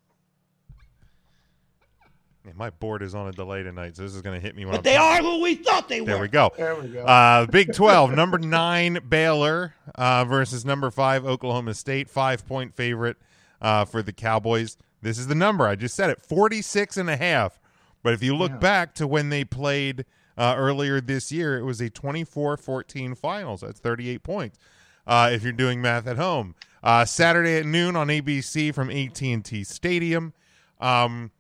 Man, 2.47 2.55
my 2.57 2.71
board 2.71 3.03
is 3.03 3.13
on 3.15 3.27
a 3.27 3.33
delay 3.33 3.65
tonight, 3.65 3.97
so 3.97 4.03
this 4.03 4.15
is 4.15 4.23
going 4.23 4.41
to 4.41 4.41
hit 4.41 4.55
me 4.55 4.65
when 4.65 4.71
But 4.73 4.79
I'm 4.79 4.83
they 4.85 4.97
are 4.97 5.17
who 5.21 5.41
we 5.43 5.57
thought 5.57 5.89
they 5.89 6.01
were. 6.01 6.07
There 6.07 6.21
we 6.21 6.29
go. 6.29 6.53
There 6.57 6.77
we 6.77 6.87
go. 6.89 7.05
Uh, 7.05 7.47
Big 7.47 7.73
12, 7.75 8.13
number 8.15 8.39
nine, 8.39 9.01
Baylor 9.09 9.75
uh, 9.97 10.25
versus 10.25 10.65
number 10.65 10.93
five, 10.93 11.27
Oklahoma 11.27 11.75
State. 11.75 12.09
Five 12.09 12.47
point 12.47 12.73
favorite 12.73 13.17
uh, 13.61 13.85
for 13.85 14.01
the 14.01 14.13
Cowboys. 14.13 14.77
This 15.03 15.19
is 15.19 15.27
the 15.27 15.35
number. 15.35 15.67
I 15.67 15.75
just 15.75 15.97
said 15.97 16.09
it 16.09 16.23
46 16.23 16.97
and 16.97 17.11
a 17.11 17.17
half. 17.17 17.59
But 18.05 18.15
if 18.15 18.23
you 18.23 18.37
look 18.37 18.53
Yeah. 18.53 18.59
back 18.59 18.95
to 18.95 19.09
when 19.09 19.29
they 19.31 19.43
played 19.45 20.05
uh, 20.39 20.55
earlier 20.57 21.01
this 21.01 21.33
year, 21.33 21.59
it 21.59 21.65
was 21.65 21.81
a 21.81 21.91
24 21.91 22.57
14 22.57 23.17
finals. 23.17 23.63
That's 23.63 23.81
38 23.81 24.23
points 24.23 24.59
uh, 25.05 25.31
if 25.33 25.43
you're 25.43 25.53
doing 25.53 25.83
math 25.83 26.07
at 26.07 26.17
home. 26.17 26.55
Uh, 26.81 27.05
Saturday 27.05 27.57
at 27.57 27.67
noon 27.67 27.97
on 27.97 28.07
ABC 28.07 28.73
from 28.73 28.89
AT&T 28.91 29.65
Stadium. 29.65 30.33
Um, 30.81 31.33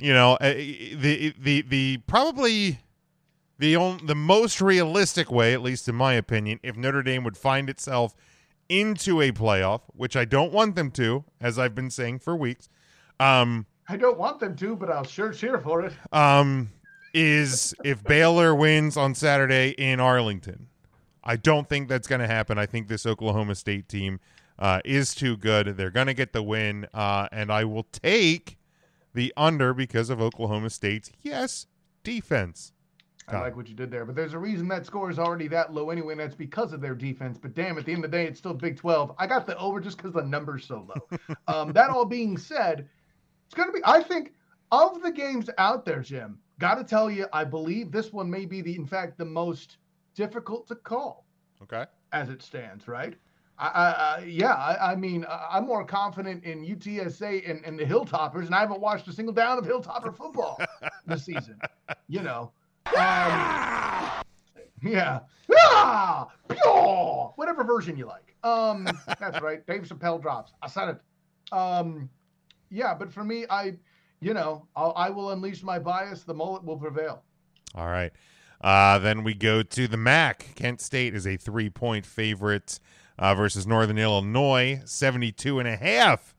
you 0.00 0.12
know, 0.12 0.34
uh, 0.34 0.52
the 0.52 1.34
the 1.38 1.62
the 1.62 1.96
probably 2.06 2.80
the 3.58 3.76
on, 3.76 4.06
the 4.06 4.14
most 4.14 4.60
realistic 4.60 5.30
way, 5.30 5.52
at 5.52 5.62
least 5.62 5.88
in 5.88 5.94
my 5.94 6.14
opinion, 6.14 6.58
if 6.62 6.76
Notre 6.76 7.02
Dame 7.02 7.24
would 7.24 7.36
find 7.36 7.68
itself 7.68 8.14
into 8.68 9.20
a 9.20 9.32
playoff, 9.32 9.82
which 9.88 10.16
I 10.16 10.24
don't 10.24 10.52
want 10.52 10.76
them 10.76 10.90
to, 10.92 11.24
as 11.40 11.58
I've 11.58 11.74
been 11.74 11.90
saying 11.90 12.20
for 12.20 12.36
weeks. 12.36 12.68
Um, 13.18 13.66
I 13.88 13.96
don't 13.96 14.18
want 14.18 14.38
them 14.38 14.56
to, 14.56 14.76
but 14.76 14.90
I'll 14.90 15.04
sure 15.04 15.32
cheer 15.32 15.58
for 15.58 15.84
it. 15.84 15.92
Um, 16.12 16.70
is 17.12 17.74
if 17.84 18.02
Baylor 18.04 18.54
wins 18.54 18.96
on 18.96 19.14
Saturday 19.14 19.70
in 19.70 19.98
Arlington. 19.98 20.68
I 21.24 21.36
don't 21.36 21.68
think 21.68 21.88
that's 21.88 22.06
going 22.06 22.20
to 22.20 22.26
happen. 22.26 22.56
I 22.56 22.66
think 22.66 22.88
this 22.88 23.04
Oklahoma 23.04 23.56
State 23.56 23.88
team 23.88 24.20
uh, 24.58 24.80
is 24.84 25.14
too 25.14 25.36
good. 25.36 25.76
They're 25.76 25.90
going 25.90 26.06
to 26.06 26.14
get 26.14 26.32
the 26.32 26.42
win, 26.42 26.86
uh, 26.94 27.28
and 27.32 27.52
I 27.52 27.64
will 27.64 27.86
take 27.90 28.56
the 29.14 29.32
under 29.36 29.74
because 29.74 30.10
of 30.10 30.20
Oklahoma 30.20 30.70
State's 30.70 31.10
yes 31.22 31.66
defense. 32.02 32.72
I 33.28 33.38
like 33.38 33.56
what 33.56 33.68
you 33.68 33.74
did 33.74 33.90
there, 33.90 34.04
but 34.04 34.16
there's 34.16 34.34
a 34.34 34.38
reason 34.38 34.66
that 34.68 34.86
score 34.86 35.10
is 35.10 35.18
already 35.18 35.46
that 35.48 35.72
low 35.72 35.90
anyway, 35.90 36.14
and 36.14 36.20
that's 36.20 36.34
because 36.34 36.72
of 36.72 36.80
their 36.80 36.94
defense. 36.94 37.38
But 37.38 37.54
damn, 37.54 37.78
at 37.78 37.84
the 37.84 37.92
end 37.92 38.04
of 38.04 38.10
the 38.10 38.16
day, 38.16 38.26
it's 38.26 38.38
still 38.38 38.54
Big 38.54 38.76
12. 38.76 39.14
I 39.18 39.26
got 39.28 39.46
the 39.46 39.56
over 39.56 39.80
just 39.80 39.96
because 39.96 40.12
the 40.12 40.22
number's 40.22 40.66
so 40.66 40.86
low. 40.88 41.36
um, 41.46 41.72
that 41.72 41.90
all 41.90 42.04
being 42.04 42.36
said, 42.36 42.88
it's 43.46 43.54
going 43.54 43.68
to 43.68 43.72
be, 43.72 43.80
I 43.84 44.02
think, 44.02 44.32
of 44.72 45.02
the 45.02 45.12
games 45.12 45.48
out 45.58 45.84
there, 45.84 46.00
Jim, 46.00 46.38
got 46.58 46.76
to 46.76 46.84
tell 46.84 47.10
you, 47.10 47.26
I 47.32 47.44
believe 47.44 47.92
this 47.92 48.12
one 48.12 48.30
may 48.30 48.46
be 48.46 48.62
the, 48.62 48.74
in 48.74 48.86
fact, 48.86 49.18
the 49.18 49.24
most 49.24 49.76
difficult 50.14 50.66
to 50.68 50.74
call. 50.74 51.24
Okay. 51.62 51.84
As 52.12 52.30
it 52.30 52.42
stands, 52.42 52.88
right? 52.88 53.14
I, 53.60 53.66
I, 53.66 54.24
yeah, 54.24 54.54
I, 54.54 54.92
I, 54.92 54.96
mean, 54.96 55.26
I'm 55.28 55.66
more 55.66 55.84
confident 55.84 56.44
in 56.44 56.64
UTSA 56.64 57.48
and, 57.48 57.62
and 57.64 57.78
the 57.78 57.84
Hilltoppers, 57.84 58.46
and 58.46 58.54
I 58.54 58.60
haven't 58.60 58.80
watched 58.80 59.06
a 59.06 59.12
single 59.12 59.34
down 59.34 59.58
of 59.58 59.66
Hilltopper 59.66 60.16
football 60.16 60.58
this 61.06 61.24
season. 61.26 61.60
You 62.08 62.22
know, 62.22 62.52
um, 62.86 64.22
yeah, 64.82 65.20
ah, 65.54 66.28
pure, 66.48 67.32
whatever 67.36 67.62
version 67.62 67.98
you 67.98 68.06
like. 68.06 68.34
Um, 68.42 68.88
that's 69.18 69.42
right. 69.42 69.66
Dave 69.66 69.82
Chappelle 69.82 70.22
drops. 70.22 70.52
I 70.62 70.66
said 70.66 70.88
it. 70.88 71.00
Um, 71.52 72.08
yeah, 72.70 72.94
but 72.94 73.12
for 73.12 73.24
me, 73.24 73.44
I, 73.50 73.74
you 74.20 74.32
know, 74.32 74.66
I'll, 74.74 74.94
I 74.96 75.10
will 75.10 75.32
unleash 75.32 75.62
my 75.62 75.78
bias. 75.78 76.22
The 76.22 76.32
mullet 76.32 76.64
will 76.64 76.78
prevail. 76.78 77.22
All 77.74 77.88
right. 77.88 78.12
Uh, 78.62 78.98
then 78.98 79.22
we 79.22 79.34
go 79.34 79.62
to 79.62 79.86
the 79.86 79.96
MAC. 79.98 80.54
Kent 80.54 80.80
State 80.80 81.14
is 81.14 81.26
a 81.26 81.36
three 81.36 81.68
point 81.68 82.06
favorite 82.06 82.80
uh, 83.20 83.34
versus 83.34 83.66
Northern 83.66 83.98
Illinois. 83.98 84.80
72 84.84 85.60
and 85.60 85.68
a 85.68 85.76
half 85.76 86.34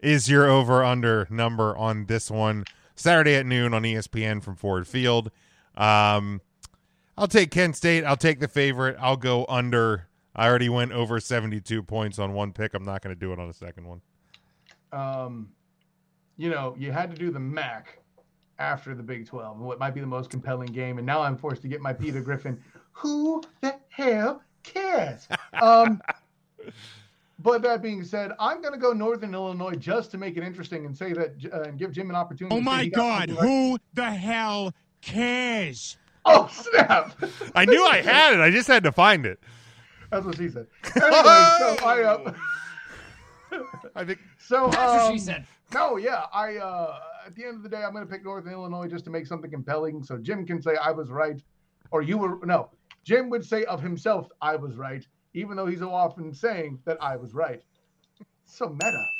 is 0.00 0.28
your 0.28 0.50
over 0.50 0.82
under 0.82 1.28
number 1.30 1.76
on 1.76 2.06
this 2.06 2.30
one. 2.30 2.64
Saturday 2.96 3.34
at 3.34 3.46
noon 3.46 3.74
on 3.74 3.82
ESPN 3.82 4.42
from 4.42 4.56
Ford 4.56 4.88
Field. 4.88 5.30
Um, 5.76 6.40
I'll 7.16 7.28
take 7.28 7.50
Kent 7.50 7.76
State. 7.76 8.04
I'll 8.04 8.16
take 8.16 8.40
the 8.40 8.48
favorite. 8.48 8.96
I'll 8.98 9.16
go 9.16 9.44
under. 9.48 10.08
I 10.34 10.48
already 10.48 10.68
went 10.68 10.92
over 10.92 11.20
72 11.20 11.82
points 11.82 12.18
on 12.18 12.32
one 12.32 12.52
pick. 12.52 12.74
I'm 12.74 12.84
not 12.84 13.02
going 13.02 13.14
to 13.14 13.20
do 13.20 13.32
it 13.32 13.38
on 13.38 13.48
a 13.48 13.52
second 13.52 13.86
one. 13.86 14.00
Um, 14.92 15.50
you 16.36 16.50
know, 16.50 16.74
you 16.78 16.90
had 16.90 17.10
to 17.10 17.16
do 17.16 17.30
the 17.30 17.40
MAC 17.40 17.98
after 18.58 18.94
the 18.94 19.02
Big 19.02 19.26
12, 19.26 19.58
what 19.58 19.78
might 19.78 19.94
be 19.94 20.00
the 20.00 20.06
most 20.06 20.30
compelling 20.30 20.72
game. 20.72 20.98
And 20.98 21.06
now 21.06 21.20
I'm 21.20 21.36
forced 21.36 21.62
to 21.62 21.68
get 21.68 21.80
my 21.80 21.92
Peter 21.92 22.20
Griffin. 22.20 22.60
Who 22.92 23.42
the 23.60 23.76
hell 23.88 24.42
cares? 24.62 25.28
Um, 25.62 26.00
but 27.40 27.62
that 27.62 27.82
being 27.82 28.02
said, 28.04 28.32
I'm 28.38 28.62
going 28.62 28.72
to 28.72 28.78
go 28.78 28.92
Northern 28.92 29.34
Illinois 29.34 29.74
just 29.74 30.10
to 30.12 30.18
make 30.18 30.36
it 30.36 30.42
interesting 30.42 30.86
and 30.86 30.96
say 30.96 31.12
that 31.12 31.34
uh, 31.52 31.62
and 31.62 31.78
give 31.78 31.92
Jim 31.92 32.08
an 32.10 32.16
opportunity. 32.16 32.56
Oh 32.56 32.60
my 32.60 32.86
God! 32.86 33.28
Who 33.28 33.78
the 33.92 34.10
hell 34.10 34.72
cares? 35.02 35.98
Oh 36.24 36.48
snap! 36.50 37.14
I 37.54 37.64
knew 37.66 37.84
I 37.84 38.00
had 38.00 38.34
it. 38.34 38.40
I 38.40 38.50
just 38.50 38.66
had 38.66 38.82
to 38.84 38.92
find 38.92 39.26
it. 39.26 39.38
That's 40.10 40.24
what 40.24 40.36
she 40.36 40.48
said. 40.48 40.66
Anyway, 40.96 41.12
so 41.58 41.76
I. 41.84 42.02
Uh, 42.02 42.34
I 43.94 44.04
think 44.04 44.20
so. 44.38 44.68
That's 44.68 44.78
um, 44.78 44.96
what 44.96 45.12
she 45.12 45.18
said. 45.18 45.46
No, 45.72 45.96
yeah, 45.96 46.24
I. 46.32 46.56
uh 46.56 46.98
At 47.26 47.34
the 47.34 47.44
end 47.44 47.56
of 47.56 47.62
the 47.62 47.68
day, 47.68 47.82
I'm 47.82 47.92
going 47.92 48.06
to 48.06 48.10
pick 48.10 48.24
Northern 48.24 48.52
Illinois 48.52 48.86
just 48.86 49.04
to 49.04 49.10
make 49.10 49.26
something 49.26 49.50
compelling, 49.50 50.02
so 50.02 50.16
Jim 50.16 50.46
can 50.46 50.62
say 50.62 50.76
I 50.76 50.92
was 50.92 51.10
right, 51.10 51.42
or 51.90 52.00
you 52.00 52.16
were. 52.16 52.38
No, 52.46 52.70
Jim 53.04 53.28
would 53.30 53.44
say 53.44 53.64
of 53.64 53.82
himself, 53.82 54.28
"I 54.40 54.56
was 54.56 54.76
right," 54.76 55.06
even 55.34 55.56
though 55.56 55.66
he's 55.66 55.80
so 55.80 55.92
often 55.92 56.32
saying 56.32 56.80
that 56.84 56.96
I 57.02 57.16
was 57.16 57.34
right. 57.34 57.62
So 58.44 58.68
meta. 58.68 59.04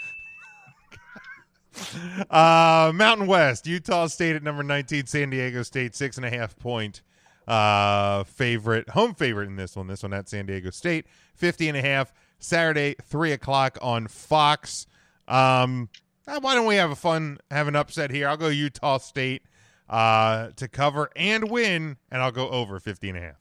Uh, 2.31 2.93
Mountain 2.95 3.27
West, 3.27 3.67
Utah 3.67 4.07
State 4.07 4.37
at 4.37 4.45
number 4.45 4.63
19, 4.63 5.07
San 5.07 5.31
Diego 5.31 5.65
State, 5.65 5.97
six 5.97 6.17
and 6.17 6.25
a 6.25 6.31
half 6.31 6.57
point 6.57 7.03
uh, 7.47 8.25
favorite, 8.25 8.89
home 8.91 9.15
favorite 9.15 9.49
in 9.49 9.57
this 9.57 9.77
one. 9.77 9.89
This 9.89 10.03
one 10.03 10.13
at 10.13 10.29
San 10.29 10.47
Diego 10.47 10.71
State, 10.71 11.07
50 11.35 11.69
and 11.69 11.77
a 11.77 11.83
half. 11.83 12.13
Saturday, 12.39 12.95
3 13.03 13.33
o'clock 13.33 13.79
on 13.83 14.07
Fox. 14.07 14.87
Um, 15.27 15.89
uh, 16.29 16.41
why 16.41 16.55
don't 16.55 16.67
we 16.67 16.77
have 16.77 16.91
a 16.91 16.97
fun, 16.97 17.39
have 17.51 17.69
an 17.69 17.77
upset 17.77 18.11
here? 18.11 18.29
I'll 18.29 18.37
go 18.37 18.49
Utah 18.49 18.99
State 18.99 19.43
uh, 19.89 20.51
to 20.57 20.69
cover 20.69 21.11
and 21.17 21.51
win, 21.51 21.97
and 22.11 22.23
I'll 22.23 22.33
go 22.33 22.49
over 22.51 22.79
50 22.79 23.09
and 23.09 23.19
a 23.19 23.21
half. 23.21 23.41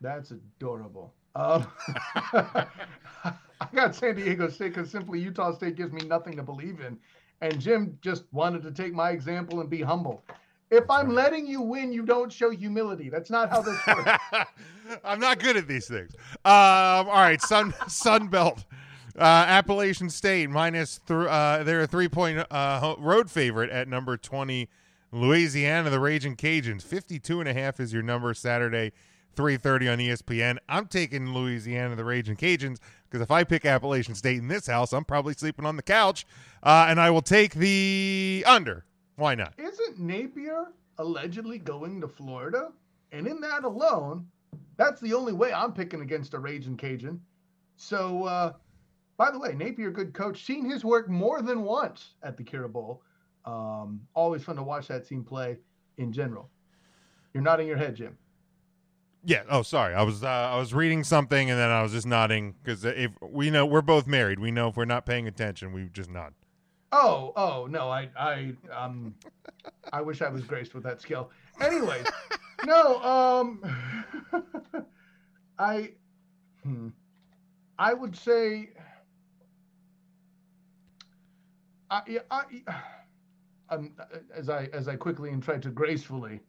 That's 0.00 0.32
adorable. 0.32 1.14
Um, 1.34 1.66
I 2.34 3.68
got 3.74 3.94
San 3.94 4.16
Diego 4.16 4.48
State 4.48 4.74
because 4.74 4.90
simply 4.90 5.20
Utah 5.20 5.52
State 5.52 5.76
gives 5.76 5.92
me 5.92 6.02
nothing 6.06 6.36
to 6.36 6.42
believe 6.42 6.80
in. 6.80 6.98
And 7.40 7.60
Jim 7.60 7.98
just 8.02 8.24
wanted 8.32 8.62
to 8.62 8.70
take 8.70 8.92
my 8.92 9.10
example 9.10 9.60
and 9.60 9.68
be 9.68 9.82
humble. 9.82 10.22
If 10.70 10.88
I'm 10.88 11.10
letting 11.10 11.46
you 11.46 11.60
win, 11.60 11.92
you 11.92 12.02
don't 12.06 12.32
show 12.32 12.50
humility. 12.50 13.10
That's 13.10 13.30
not 13.30 13.50
how 13.50 13.60
this 13.60 13.78
works. 13.86 14.10
I'm 15.04 15.20
not 15.20 15.38
good 15.38 15.56
at 15.56 15.68
these 15.68 15.86
things. 15.86 16.14
Um, 16.44 17.08
all 17.08 17.20
right, 17.20 17.40
Sun 17.42 17.74
Sun 17.88 18.28
Belt, 18.28 18.64
uh, 19.18 19.22
Appalachian 19.22 20.08
State 20.08 20.48
minus 20.48 20.98
th- 21.06 21.28
uh, 21.28 21.62
they're 21.64 21.82
a 21.82 21.86
three 21.86 22.08
point 22.08 22.38
uh, 22.50 22.94
road 22.98 23.30
favorite 23.30 23.70
at 23.70 23.86
number 23.86 24.16
20. 24.16 24.68
Louisiana, 25.14 25.90
the 25.90 26.00
Raging 26.00 26.36
Cajuns, 26.36 26.82
52 26.82 27.40
and 27.40 27.48
a 27.48 27.52
half 27.52 27.78
is 27.78 27.92
your 27.92 28.02
number 28.02 28.32
Saturday, 28.32 28.92
3:30 29.34 29.92
on 29.92 29.98
ESPN. 29.98 30.58
I'm 30.68 30.86
taking 30.86 31.32
Louisiana, 31.32 31.96
the 31.96 32.04
Raging 32.04 32.36
Cajuns 32.36 32.78
because 33.04 33.22
if 33.22 33.30
I 33.30 33.44
pick 33.44 33.64
Appalachian 33.64 34.14
State 34.14 34.38
in 34.38 34.48
this 34.48 34.66
house, 34.66 34.92
I'm 34.92 35.04
probably 35.04 35.34
sleeping 35.34 35.66
on 35.66 35.76
the 35.76 35.82
couch, 35.82 36.26
uh, 36.62 36.86
and 36.88 37.00
I 37.00 37.10
will 37.10 37.22
take 37.22 37.54
the 37.54 38.44
under. 38.46 38.84
Why 39.16 39.34
not? 39.34 39.54
Isn't 39.58 39.98
Napier 39.98 40.68
allegedly 40.98 41.58
going 41.58 42.00
to 42.00 42.08
Florida? 42.08 42.72
And 43.12 43.26
in 43.26 43.40
that 43.42 43.64
alone, 43.64 44.26
that's 44.76 45.00
the 45.00 45.12
only 45.12 45.32
way 45.34 45.52
I'm 45.52 45.72
picking 45.72 46.00
against 46.00 46.34
a 46.34 46.38
Raging 46.38 46.76
Cajun. 46.76 47.20
So, 47.76 48.24
uh, 48.24 48.52
by 49.18 49.30
the 49.30 49.38
way, 49.38 49.52
Napier, 49.52 49.90
good 49.90 50.14
coach, 50.14 50.44
seen 50.44 50.64
his 50.64 50.84
work 50.84 51.08
more 51.08 51.42
than 51.42 51.62
once 51.62 52.14
at 52.22 52.36
the 52.36 52.42
Cure 52.42 52.68
Bowl. 52.68 53.02
Um, 53.44 54.00
always 54.14 54.42
fun 54.42 54.56
to 54.56 54.62
watch 54.62 54.88
that 54.88 55.06
team 55.06 55.24
play 55.24 55.58
in 55.98 56.12
general. 56.12 56.48
You're 57.34 57.42
nodding 57.42 57.66
your 57.66 57.76
head, 57.76 57.96
Jim. 57.96 58.16
Yeah. 59.24 59.42
Oh, 59.48 59.62
sorry. 59.62 59.94
I 59.94 60.02
was 60.02 60.24
uh, 60.24 60.28
I 60.28 60.56
was 60.56 60.74
reading 60.74 61.04
something 61.04 61.50
and 61.50 61.58
then 61.58 61.70
I 61.70 61.82
was 61.82 61.92
just 61.92 62.06
nodding 62.06 62.54
because 62.62 62.84
if 62.84 63.12
we 63.20 63.50
know 63.50 63.64
we're 63.64 63.82
both 63.82 64.06
married, 64.06 64.38
we 64.38 64.50
know 64.50 64.68
if 64.68 64.76
we're 64.76 64.84
not 64.84 65.06
paying 65.06 65.28
attention, 65.28 65.72
we 65.72 65.88
just 65.92 66.10
nod. 66.10 66.34
Oh, 66.92 67.32
oh 67.36 67.66
no, 67.70 67.88
I, 67.88 68.10
I, 68.18 68.52
um, 68.70 69.14
I 69.92 70.02
wish 70.02 70.20
I 70.20 70.28
was 70.28 70.44
graced 70.44 70.74
with 70.74 70.82
that 70.84 71.00
skill. 71.00 71.30
Anyways, 71.58 72.06
no, 72.66 73.02
um, 73.02 73.64
I, 75.58 75.92
hmm, 76.62 76.88
I 77.78 77.94
would 77.94 78.14
say, 78.14 78.70
I, 81.90 82.20
I, 82.30 82.44
um, 83.70 83.94
as 84.34 84.50
I 84.50 84.68
as 84.74 84.86
I 84.86 84.96
quickly 84.96 85.30
and 85.30 85.42
try 85.42 85.56
to 85.56 85.70
gracefully, 85.70 86.40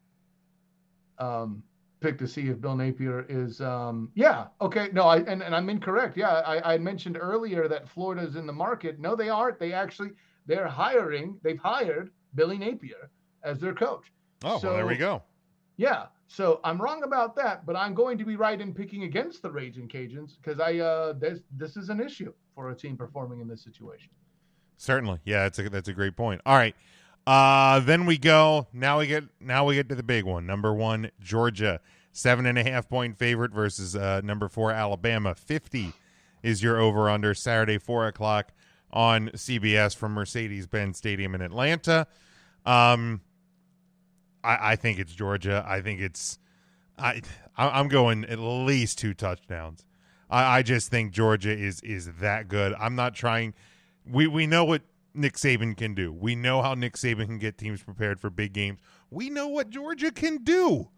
um, 1.19 1.63
pick 2.04 2.18
to 2.18 2.28
see 2.28 2.49
if 2.49 2.60
Bill 2.60 2.76
Napier 2.76 3.26
is 3.30 3.62
um 3.62 4.12
yeah 4.14 4.47
okay 4.60 4.89
no 4.91 5.04
I 5.04 5.20
and, 5.20 5.41
and 5.41 5.56
I'm 5.56 5.70
incorrect 5.70 6.18
yeah 6.18 6.41
I, 6.45 6.74
I 6.74 6.78
mentioned 6.78 7.18
earlier 7.20 7.70
that 7.70 7.88
Florida 7.88 8.22
is 8.22 8.36
in 8.36 8.45
the 8.45 8.54
market 8.54 8.99
no 8.99 9.16
they 9.16 9.30
aren't 9.30 9.58
they 9.58 9.72
actually 9.72 10.10
they're 10.45 10.68
hiring 10.68 11.39
they've 11.43 11.58
hired 11.58 12.12
Billy 12.36 12.58
Napier 12.58 13.10
as 13.43 13.60
their 13.60 13.74
coach. 13.74 14.12
Oh 14.43 14.60
so, 14.60 14.68
well 14.68 14.76
there 14.76 14.86
we 14.86 14.97
go. 14.97 15.24
yeah 15.78 16.08
so 16.28 16.60
I'm 16.66 16.82
wrong 16.82 17.04
about 17.04 17.38
that 17.38 17.66
but 17.66 17.78
I'm 17.78 17.93
going 17.93 18.18
to 18.18 18.26
be 18.26 18.36
right 18.36 18.60
in 18.60 18.74
picking 18.74 19.04
against 19.04 19.41
the 19.41 19.49
Raging 19.49 19.88
Cajuns 19.88 20.36
because 20.36 20.60
I 20.60 20.80
uh 20.80 21.14
this 21.14 21.39
this 21.56 21.78
is 21.78 21.88
an 21.88 22.01
issue 22.01 22.34
for 22.54 22.72
a 22.72 22.76
team 22.76 22.97
performing 22.97 23.39
in 23.39 23.47
this 23.47 23.64
situation. 23.64 24.10
Certainly 24.76 25.20
yeah 25.24 25.43
that's 25.43 25.58
a 25.58 25.70
that's 25.70 25.88
a 25.88 25.93
great 25.93 26.18
point. 26.18 26.41
All 26.45 26.58
right 26.58 26.76
uh, 27.26 27.80
then 27.80 28.05
we 28.05 28.17
go. 28.17 28.67
Now 28.74 28.99
we 28.99 29.07
get. 29.07 29.24
Now 29.39 29.65
we 29.65 29.76
get 29.76 29.89
to 29.89 29.95
the 29.95 30.03
big 30.03 30.26
one. 30.26 30.45
Number 30.45 30.74
one, 30.74 31.11
Georgia, 31.21 31.80
seven 32.11 32.45
and 32.45 32.57
a 32.57 32.63
half 32.63 32.89
point 32.89 33.17
favorite 33.17 33.51
versus 33.51 33.95
uh, 33.95 34.21
number 34.24 34.49
four, 34.49 34.71
Alabama, 34.71 35.36
fifty 35.36 35.93
is 36.41 36.61
your 36.61 36.80
over 36.80 37.09
under 37.09 37.34
Saturday 37.34 37.78
four 37.78 38.07
o'clock 38.07 38.51
on 38.91 39.30
CBS 39.30 39.95
from 39.95 40.13
Mercedes 40.13 40.67
Benz 40.67 40.97
Stadium 40.97 41.34
in 41.34 41.41
Atlanta. 41.41 42.05
Um, 42.65 43.21
I, 44.43 44.74
I 44.74 44.76
think 44.76 44.99
it's 44.99 45.13
Georgia. 45.13 45.65
I 45.67 45.82
think 45.82 46.01
it's 46.01 46.38
I 46.97 47.21
I'm 47.57 47.88
going 47.88 48.26
at 48.26 48.39
least 48.39 48.99
two 48.99 49.13
touchdowns. 49.13 49.86
I, 50.30 50.59
I 50.59 50.61
just 50.61 50.89
think 50.89 51.13
Georgia 51.13 51.51
is 51.51 51.82
is 51.82 52.11
that 52.19 52.47
good. 52.47 52.74
I'm 52.80 52.95
not 52.95 53.15
trying. 53.15 53.53
We 54.05 54.28
we 54.28 54.45
know 54.47 54.65
what 54.65 54.82
Nick 55.14 55.36
Saban 55.36 55.78
can 55.78 55.93
do. 55.93 56.11
We 56.11 56.36
know 56.36 56.61
how 56.61 56.74
Nick 56.74 56.93
Saban 56.93 57.26
can 57.26 57.39
get 57.39 57.57
teams 57.57 57.84
prepared 57.84 58.20
for 58.20 58.30
big 58.30 58.53
games. 58.53 58.80
We 59.09 59.30
know 59.30 59.47
what 59.47 59.70
Georgia 59.70 60.11
can 60.11 60.43
do, 60.43 60.89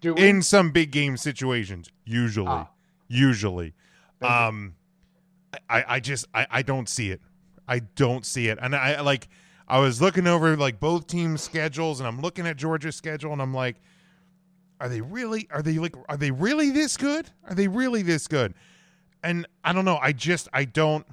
do 0.00 0.14
in 0.14 0.42
some 0.42 0.70
big 0.70 0.90
game 0.90 1.16
situations. 1.16 1.90
Usually, 2.04 2.48
ah. 2.48 2.70
usually. 3.08 3.74
Um, 4.22 4.74
I 5.68 5.84
I 5.86 6.00
just 6.00 6.26
I 6.34 6.46
I 6.50 6.62
don't 6.62 6.88
see 6.88 7.10
it. 7.10 7.20
I 7.68 7.80
don't 7.80 8.26
see 8.26 8.48
it, 8.48 8.58
and 8.60 8.74
I 8.74 9.00
like. 9.00 9.28
I 9.68 9.78
was 9.78 10.02
looking 10.02 10.26
over 10.26 10.56
like 10.56 10.80
both 10.80 11.06
teams' 11.06 11.42
schedules, 11.42 12.00
and 12.00 12.06
I'm 12.08 12.20
looking 12.20 12.44
at 12.46 12.56
Georgia's 12.56 12.96
schedule, 12.96 13.32
and 13.32 13.40
I'm 13.40 13.54
like, 13.54 13.76
are 14.80 14.88
they 14.88 15.00
really? 15.00 15.46
Are 15.52 15.62
they 15.62 15.78
like? 15.78 15.94
Are 16.08 16.16
they 16.16 16.30
really 16.30 16.70
this 16.70 16.96
good? 16.96 17.30
Are 17.48 17.54
they 17.54 17.68
really 17.68 18.02
this 18.02 18.26
good? 18.26 18.54
And 19.22 19.46
I 19.62 19.72
don't 19.72 19.84
know. 19.84 19.98
I 20.00 20.12
just 20.12 20.48
I 20.52 20.64
don't. 20.64 21.06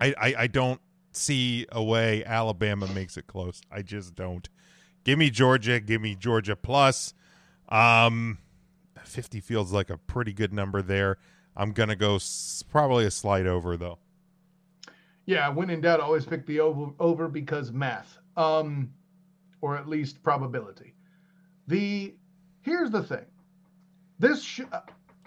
I, 0.00 0.14
I, 0.20 0.34
I 0.40 0.46
don't 0.46 0.80
see 1.12 1.66
a 1.72 1.82
way 1.82 2.24
Alabama 2.24 2.86
makes 2.94 3.16
it 3.16 3.26
close. 3.26 3.60
I 3.70 3.82
just 3.82 4.14
don't. 4.14 4.48
Give 5.04 5.18
me 5.18 5.30
Georgia. 5.30 5.80
Give 5.80 6.00
me 6.00 6.14
Georgia 6.14 6.56
plus. 6.56 7.14
Um, 7.68 8.38
fifty 9.04 9.40
feels 9.40 9.72
like 9.72 9.90
a 9.90 9.98
pretty 9.98 10.32
good 10.32 10.52
number 10.52 10.82
there. 10.82 11.18
I'm 11.56 11.72
gonna 11.72 11.96
go 11.96 12.16
s- 12.16 12.62
probably 12.68 13.04
a 13.04 13.10
slight 13.10 13.46
over 13.46 13.76
though. 13.76 13.98
Yeah, 15.26 15.48
when 15.50 15.68
in 15.70 15.80
doubt, 15.80 16.00
always 16.00 16.24
pick 16.24 16.46
the 16.46 16.60
over, 16.60 16.92
over 16.98 17.28
because 17.28 17.70
math, 17.72 18.18
um, 18.36 18.90
or 19.60 19.76
at 19.76 19.88
least 19.88 20.22
probability. 20.22 20.94
The 21.66 22.14
here's 22.62 22.90
the 22.90 23.02
thing: 23.02 23.26
this 24.18 24.42
sh- 24.42 24.60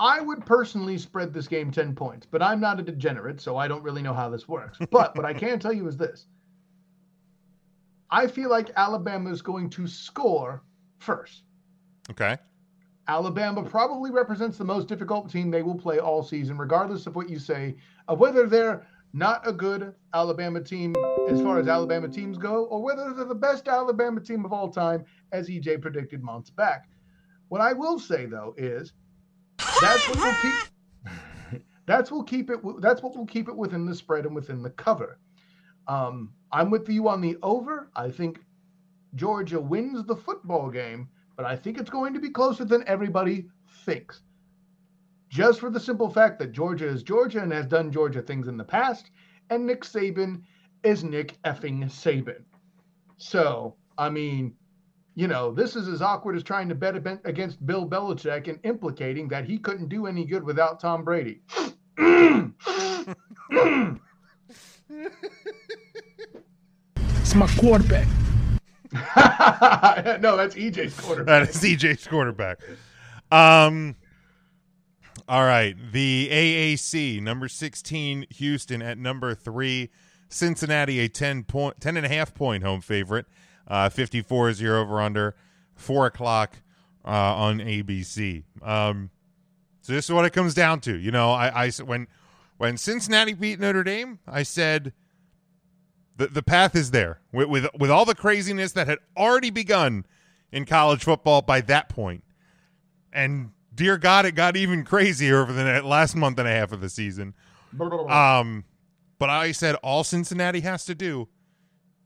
I 0.02 0.20
would 0.20 0.44
personally 0.48 0.98
spread 0.98 1.32
this 1.32 1.48
game 1.48 1.70
10 1.70 1.94
points, 1.94 2.26
but 2.26 2.42
I'm 2.42 2.60
not 2.60 2.80
a 2.80 2.84
degenerate, 2.84 3.40
so 3.40 3.56
I 3.56 3.68
don't 3.68 3.84
really 3.84 4.02
know 4.02 4.16
how 4.16 4.30
this 4.30 4.48
works. 4.48 4.80
But 4.90 5.16
what 5.16 5.26
I 5.26 5.34
can 5.34 5.60
tell 5.60 5.72
you 5.72 5.88
is 5.88 5.96
this 5.96 6.26
I 8.10 8.26
feel 8.26 8.50
like 8.50 8.72
Alabama 8.76 9.30
is 9.30 9.44
going 9.44 9.70
to 9.70 9.86
score 9.86 10.64
first. 10.98 11.44
Okay. 12.10 12.36
Alabama 13.08 13.62
probably 13.64 14.10
represents 14.10 14.58
the 14.58 14.66
most 14.66 14.88
difficult 14.88 15.30
team 15.32 15.52
they 15.52 15.62
will 15.62 15.78
play 15.78 16.00
all 16.00 16.24
season, 16.24 16.58
regardless 16.58 17.06
of 17.06 17.16
what 17.16 17.30
you 17.30 17.38
say, 17.38 17.76
of 18.08 18.20
whether 18.20 18.48
they're 18.48 18.88
not 19.14 19.48
a 19.48 19.54
good 19.54 19.94
Alabama 20.16 20.62
team 20.62 20.96
as 21.30 21.42
far 21.42 21.60
as 21.60 21.68
Alabama 21.68 22.08
teams 22.08 22.40
go, 22.40 22.66
or 22.66 22.82
whether 22.82 23.14
they're 23.14 23.26
the 23.26 23.36
best 23.36 23.68
Alabama 23.68 24.20
team 24.20 24.46
of 24.46 24.54
all 24.54 24.70
time, 24.70 25.06
as 25.32 25.48
EJ 25.48 25.80
predicted 25.80 26.24
months 26.24 26.50
back. 26.50 26.90
What 27.50 27.62
I 27.62 27.74
will 27.74 28.00
say, 28.00 28.26
though, 28.26 28.56
is 28.58 28.94
that's 29.82 30.08
what 30.08 30.22
will 30.22 30.36
keep. 30.36 30.66
That's 31.88 32.12
will 32.12 32.24
keep 32.24 32.50
it. 32.50 32.60
That's 32.80 33.02
what 33.02 33.18
will 33.18 33.26
keep 33.26 33.50
it 33.50 33.58
within 33.58 33.86
the 33.86 33.96
spread 33.96 34.26
and 34.26 34.36
within 34.36 34.62
the 34.62 34.70
cover. 34.70 35.20
Um, 35.88 36.32
I'm 36.52 36.70
with 36.70 36.88
you 36.88 37.10
on 37.10 37.22
the 37.22 37.38
over. 37.42 37.90
I 37.96 38.10
think 38.12 38.40
Georgia 39.16 39.60
wins 39.60 40.06
the 40.06 40.16
football 40.16 40.70
game, 40.70 41.10
but 41.36 41.46
I 41.46 41.56
think 41.56 41.78
it's 41.78 41.90
going 41.90 42.14
to 42.14 42.20
be 42.20 42.30
closer 42.30 42.64
than 42.64 42.84
everybody 42.88 43.48
thinks. 43.84 44.22
Just 45.30 45.60
for 45.60 45.70
the 45.70 45.80
simple 45.80 46.10
fact 46.10 46.40
that 46.40 46.52
Georgia 46.52 46.88
is 46.88 47.04
Georgia 47.04 47.42
and 47.42 47.52
has 47.52 47.66
done 47.66 47.92
Georgia 47.92 48.22
things 48.22 48.48
in 48.48 48.58
the 48.58 48.64
past, 48.64 49.10
and 49.50 49.66
Nick 49.66 49.84
Saban 49.84 50.44
is 50.84 51.04
Nick 51.04 51.42
effing 51.44 51.84
Saban. 51.86 52.44
So, 53.18 53.76
I 53.98 54.10
mean, 54.10 54.54
you 55.16 55.28
know, 55.28 55.52
this 55.52 55.76
is 55.76 55.88
as 55.88 56.02
awkward 56.02 56.36
as 56.36 56.44
trying 56.44 56.70
to 56.70 56.76
bet 56.76 56.96
against 57.26 57.66
Bill 57.66 57.88
Belichick 57.88 58.48
and 58.48 58.60
implicating 58.64 59.28
that 59.30 59.46
he 59.46 59.58
couldn't 59.58 59.90
do 59.90 60.08
any 60.08 60.26
good 60.26 60.44
without 60.44 60.80
Tom 60.80 61.04
Brady. 61.04 61.42
it's 67.18 67.36
my 67.36 67.48
quarterback. 67.58 68.08
no, 70.22 70.36
that's 70.38 70.56
EJ's 70.56 71.00
quarterback. 71.00 71.48
That 71.48 71.56
is 71.56 71.62
EJ's 71.62 72.08
quarterback. 72.08 72.60
Um, 73.32 73.96
all 75.28 75.44
right. 75.44 75.76
The 75.92 76.30
AAC, 76.32 77.22
number 77.22 77.48
16, 77.48 78.28
Houston 78.32 78.82
at 78.82 78.98
number 78.98 79.34
three. 79.36 79.90
Cincinnati, 80.30 81.00
a 81.00 81.10
10 81.10 81.44
point, 81.44 81.80
10 81.82 81.98
and 81.98 82.06
a 82.06 82.10
half 82.10 82.34
point 82.34 82.64
home 82.64 82.82
favorite. 82.82 83.26
Uh, 83.72 83.88
54 83.88 84.50
is 84.50 84.62
your 84.62 84.78
over 84.78 85.02
under. 85.02 85.34
Four 85.76 86.06
o'clock 86.06 86.58
uh, 87.06 87.08
on 87.10 87.60
ABC. 87.60 88.44
Um, 88.62 89.12
so 89.80 89.94
this 89.94 90.06
is 90.06 90.12
what 90.12 90.26
it 90.26 90.34
comes 90.34 90.54
down 90.54 90.82
to. 90.82 90.98
You 90.98 91.10
know, 91.12 91.32
I, 91.32 91.68
I 91.68 91.72
when 91.86 92.08
when 92.58 92.76
Cincinnati 92.76 93.34
beat 93.34 93.62
Notre 93.62 93.86
Dame, 93.86 94.20
I 94.28 94.44
said 94.44 94.92
the 96.18 96.28
the 96.28 96.44
path 96.44 96.76
is 96.76 96.92
there 96.92 97.22
with, 97.32 97.48
with 97.48 97.68
with 97.80 97.90
all 97.90 98.04
the 98.04 98.14
craziness 98.14 98.74
that 98.74 98.88
had 98.88 99.00
already 99.16 99.50
begun 99.50 100.06
in 100.52 100.66
college 100.66 101.06
football 101.06 101.42
by 101.42 101.62
that 101.62 101.88
point. 101.88 102.26
And 103.14 103.52
dear 103.74 103.98
God, 103.98 104.26
it 104.26 104.36
got 104.36 104.58
even 104.58 104.84
crazier 104.84 105.42
over 105.42 105.54
the 105.54 105.82
last 105.82 106.14
month 106.14 106.38
and 106.40 106.48
a 106.48 106.52
half 106.52 106.74
of 106.74 106.82
the 106.82 106.90
season. 106.90 107.36
Um, 108.10 108.66
but 109.18 109.30
I 109.30 109.54
said 109.54 109.76
all 109.76 110.04
Cincinnati 110.04 110.60
has 110.60 110.84
to 110.86 110.94
do 110.94 111.30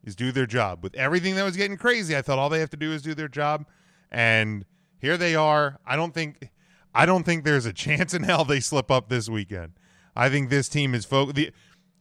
is 0.06 0.16
do 0.16 0.32
their 0.32 0.46
job. 0.46 0.84
With 0.84 0.96
everything 0.96 1.36
that 1.36 1.44
was 1.44 1.58
getting 1.58 1.78
crazy, 1.78 2.16
I 2.16 2.22
thought 2.22 2.40
all 2.40 2.50
they 2.50 2.60
have 2.60 2.70
to 2.70 2.78
do 2.78 2.92
is 2.92 3.02
do 3.02 3.14
their 3.14 3.28
job. 3.28 3.66
And 4.12 4.66
here 5.00 5.18
they 5.18 5.36
are. 5.36 5.80
I 5.86 5.96
don't 5.96 6.14
think 6.14 6.50
I 6.94 7.06
don't 7.06 7.24
think 7.24 7.44
there's 7.44 7.66
a 7.66 7.74
chance 7.86 8.14
in 8.14 8.24
hell 8.24 8.46
they 8.46 8.60
slip 8.60 8.90
up 8.90 9.10
this 9.10 9.28
weekend. 9.28 9.74
I 10.16 10.30
think 10.30 10.50
this 10.50 10.70
team 10.70 10.96
is 10.96 11.04
fo- 11.06 11.32
the 11.32 11.52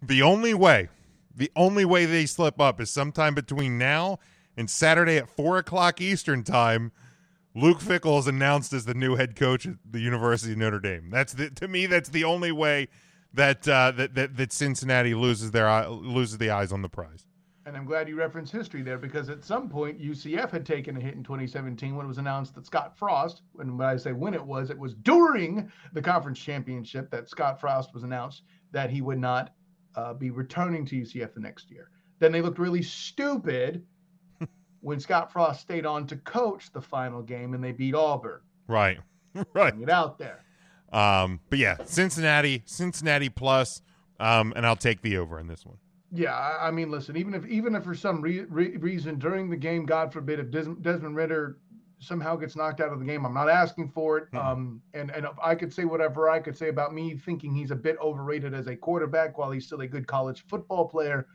the 0.00 0.22
only 0.22 0.54
way 0.54 0.90
the 1.34 1.50
only 1.56 1.84
way 1.84 2.04
they 2.04 2.26
slip 2.26 2.60
up 2.60 2.80
is 2.80 2.90
sometime 2.90 3.34
between 3.34 3.76
now 3.76 4.18
and 4.56 4.70
Saturday 4.70 5.16
at 5.16 5.28
four 5.28 5.58
o'clock 5.58 6.00
Eastern 6.00 6.44
time. 6.44 6.92
Luke 7.56 7.78
Fickell 7.78 8.18
is 8.18 8.26
announced 8.26 8.72
as 8.72 8.84
the 8.84 8.94
new 8.94 9.14
head 9.14 9.36
coach 9.36 9.64
at 9.66 9.76
the 9.88 10.00
University 10.00 10.52
of 10.52 10.58
Notre 10.58 10.80
Dame. 10.80 11.08
That's 11.10 11.32
the, 11.32 11.50
to 11.50 11.68
me 11.68 11.86
that's 11.86 12.08
the 12.08 12.24
only 12.24 12.52
way 12.52 12.88
that 13.32 13.66
uh, 13.68 13.92
that, 13.92 14.14
that 14.14 14.36
that 14.36 14.52
Cincinnati 14.52 15.14
loses 15.14 15.50
their 15.50 15.88
loses 15.88 16.38
the 16.38 16.50
eyes 16.50 16.72
on 16.72 16.82
the 16.82 16.88
prize. 16.88 17.23
And 17.66 17.76
I'm 17.76 17.86
glad 17.86 18.08
you 18.08 18.16
referenced 18.16 18.52
history 18.52 18.82
there 18.82 18.98
because 18.98 19.30
at 19.30 19.42
some 19.42 19.70
point 19.70 19.98
UCF 19.98 20.50
had 20.50 20.66
taken 20.66 20.96
a 20.98 21.00
hit 21.00 21.14
in 21.14 21.22
2017 21.22 21.96
when 21.96 22.04
it 22.04 22.08
was 22.08 22.18
announced 22.18 22.54
that 22.54 22.66
Scott 22.66 22.96
Frost, 22.96 23.40
and 23.58 23.78
when 23.78 23.88
I 23.88 23.96
say 23.96 24.12
when 24.12 24.34
it 24.34 24.44
was, 24.44 24.68
it 24.68 24.78
was 24.78 24.94
during 24.94 25.70
the 25.94 26.02
conference 26.02 26.38
championship 26.38 27.10
that 27.10 27.28
Scott 27.30 27.58
Frost 27.58 27.94
was 27.94 28.02
announced 28.02 28.42
that 28.72 28.90
he 28.90 29.00
would 29.00 29.18
not 29.18 29.54
uh, 29.96 30.12
be 30.12 30.30
returning 30.30 30.84
to 30.86 30.96
UCF 30.96 31.32
the 31.32 31.40
next 31.40 31.70
year. 31.70 31.90
Then 32.18 32.32
they 32.32 32.42
looked 32.42 32.58
really 32.58 32.82
stupid 32.82 33.82
when 34.80 35.00
Scott 35.00 35.32
Frost 35.32 35.62
stayed 35.62 35.86
on 35.86 36.06
to 36.08 36.16
coach 36.16 36.70
the 36.70 36.82
final 36.82 37.22
game 37.22 37.54
and 37.54 37.64
they 37.64 37.72
beat 37.72 37.94
Auburn. 37.94 38.40
Right, 38.68 38.98
right. 39.54 39.78
Get 39.78 39.88
out 39.88 40.18
there. 40.18 40.44
Um, 40.92 41.40
but 41.48 41.58
yeah, 41.58 41.78
Cincinnati, 41.86 42.62
Cincinnati 42.66 43.30
plus, 43.30 43.80
um, 44.20 44.52
and 44.54 44.66
I'll 44.66 44.76
take 44.76 45.00
the 45.00 45.16
over 45.16 45.40
in 45.40 45.46
this 45.46 45.64
one. 45.64 45.78
Yeah, 46.16 46.56
I 46.60 46.70
mean, 46.70 46.92
listen, 46.92 47.16
even 47.16 47.34
if 47.34 47.44
even 47.46 47.74
if 47.74 47.82
for 47.82 47.94
some 47.94 48.22
re- 48.22 48.46
re- 48.48 48.76
reason 48.76 49.18
during 49.18 49.50
the 49.50 49.56
game, 49.56 49.84
God 49.84 50.12
forbid, 50.12 50.38
if 50.38 50.48
Des- 50.48 50.76
Desmond 50.80 51.16
Ridder 51.16 51.58
somehow 51.98 52.36
gets 52.36 52.54
knocked 52.54 52.80
out 52.80 52.92
of 52.92 53.00
the 53.00 53.04
game, 53.04 53.26
I'm 53.26 53.34
not 53.34 53.50
asking 53.50 53.88
for 53.88 54.18
it. 54.18 54.24
Mm-hmm. 54.26 54.36
Um, 54.36 54.82
and 54.94 55.10
and 55.10 55.26
I 55.42 55.56
could 55.56 55.72
say 55.72 55.84
whatever 55.84 56.30
I 56.30 56.38
could 56.38 56.56
say 56.56 56.68
about 56.68 56.94
me 56.94 57.16
thinking 57.16 57.52
he's 57.52 57.72
a 57.72 57.76
bit 57.76 57.96
overrated 58.00 58.54
as 58.54 58.68
a 58.68 58.76
quarterback 58.76 59.38
while 59.38 59.50
he's 59.50 59.66
still 59.66 59.80
a 59.80 59.88
good 59.88 60.06
college 60.06 60.44
football 60.46 60.88
player. 60.88 61.26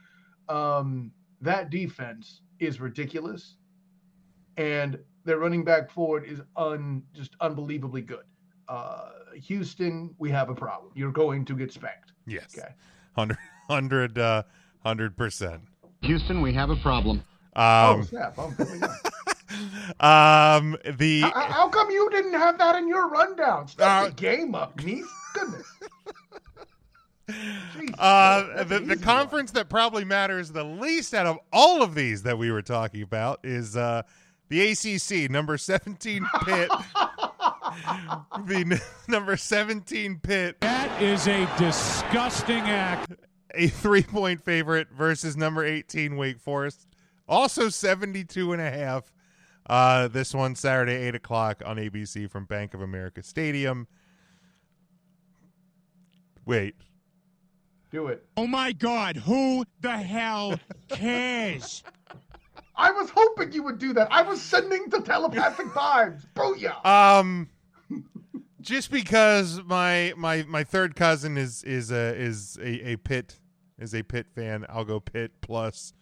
Um, 0.47 1.11
that 1.41 1.69
defense 1.71 2.41
is 2.59 2.79
ridiculous, 2.79 3.57
and 4.55 4.97
their 5.25 5.39
running 5.39 5.65
back 5.65 5.91
forward 5.91 6.23
is 6.23 6.39
un 6.55 7.03
just 7.11 7.35
unbelievably 7.41 8.03
good. 8.03 8.23
Uh, 8.69 9.09
Houston, 9.35 10.15
we 10.19 10.29
have 10.29 10.49
a 10.49 10.55
problem. 10.55 10.93
You're 10.95 11.11
going 11.11 11.43
to 11.45 11.55
get 11.57 11.73
spanked. 11.73 12.13
Yes. 12.25 12.55
Okay. 12.57 12.69
Hundred 13.13 13.37
hundred. 13.69 14.17
Uh, 14.17 14.43
Hundred 14.83 15.17
percent. 15.17 15.61
Houston, 16.01 16.41
we 16.41 16.53
have 16.53 16.69
a 16.69 16.75
problem. 16.77 17.23
Um, 17.55 17.65
oh 17.65 18.01
snap! 18.03 18.33
Oh, 18.37 18.47
um, 19.99 20.77
the 20.97 21.21
how, 21.21 21.31
how, 21.31 21.69
come 21.69 21.89
you 21.89 22.09
didn't 22.11 22.33
have 22.33 22.57
that 22.59 22.75
in 22.75 22.87
your 22.87 23.09
rundown? 23.09 23.67
Start 23.67 24.05
uh, 24.05 24.09
the 24.09 24.15
game 24.15 24.55
up, 24.55 24.81
Neith. 24.81 25.05
Goodness. 25.33 25.67
Jeez, 27.29 27.93
uh, 27.99 28.63
the, 28.63 28.79
the 28.79 28.95
conference 28.95 29.51
one. 29.51 29.59
that 29.59 29.69
probably 29.69 30.03
matters 30.03 30.51
the 30.51 30.63
least 30.63 31.13
out 31.13 31.27
of 31.27 31.37
all 31.53 31.83
of 31.83 31.93
these 31.93 32.23
that 32.23 32.37
we 32.37 32.51
were 32.51 32.63
talking 32.63 33.03
about 33.03 33.39
is 33.43 33.77
uh, 33.77 34.01
the 34.47 34.71
ACC, 34.71 35.29
number 35.29 35.55
17 35.57 36.25
Pitt 36.43 36.71
the 38.45 38.55
n- 38.55 38.81
number 39.07 39.37
17 39.37 40.19
Pitt, 40.19 40.59
That 40.61 41.01
is 41.01 41.27
a 41.27 41.47
disgusting 41.57 42.61
act. 42.61 43.11
A 43.53 43.67
three 43.67 44.03
point 44.03 44.43
favorite 44.43 44.89
versus 44.91 45.35
number 45.35 45.63
18 45.63 46.15
Wake 46.17 46.39
Forest. 46.39 46.87
Also 47.27 47.69
72 47.69 48.53
and 48.53 48.61
a 48.61 48.71
half. 48.71 49.13
Uh, 49.69 50.07
this 50.07 50.33
one 50.33 50.55
Saturday, 50.55 50.95
8 50.95 51.15
o'clock 51.15 51.61
on 51.63 51.77
ABC 51.77 52.29
from 52.29 52.45
Bank 52.45 52.73
of 52.73 52.81
America 52.81 53.21
Stadium. 53.21 53.87
Wait. 56.45 56.75
Do 57.91 58.07
it. 58.07 58.25
Oh 58.35 58.47
my 58.47 58.71
God, 58.71 59.15
who 59.15 59.65
the 59.81 59.95
hell 59.97 60.59
cares? 60.89 61.83
I 62.75 62.91
was 62.91 63.09
hoping 63.09 63.51
you 63.51 63.61
would 63.63 63.77
do 63.77 63.93
that. 63.93 64.07
I 64.11 64.21
was 64.21 64.41
sending 64.41 64.89
the 64.89 65.01
telepathic 65.01 65.67
vibes. 65.67 66.25
Booyah! 66.33 66.83
Um, 66.85 67.49
just 68.61 68.91
because 68.91 69.61
my 69.65 70.13
my 70.17 70.43
my 70.47 70.63
third 70.63 70.95
cousin 70.95 71.37
is 71.37 71.63
is 71.63 71.91
a 71.91 72.15
is 72.15 72.57
a, 72.61 72.91
a 72.91 72.97
Pitt 72.97 73.39
is 73.77 73.93
a 73.95 74.03
Pitt 74.03 74.27
fan, 74.33 74.65
I'll 74.69 74.85
go 74.85 74.99
Pitt 74.99 75.31
plus 75.41 75.93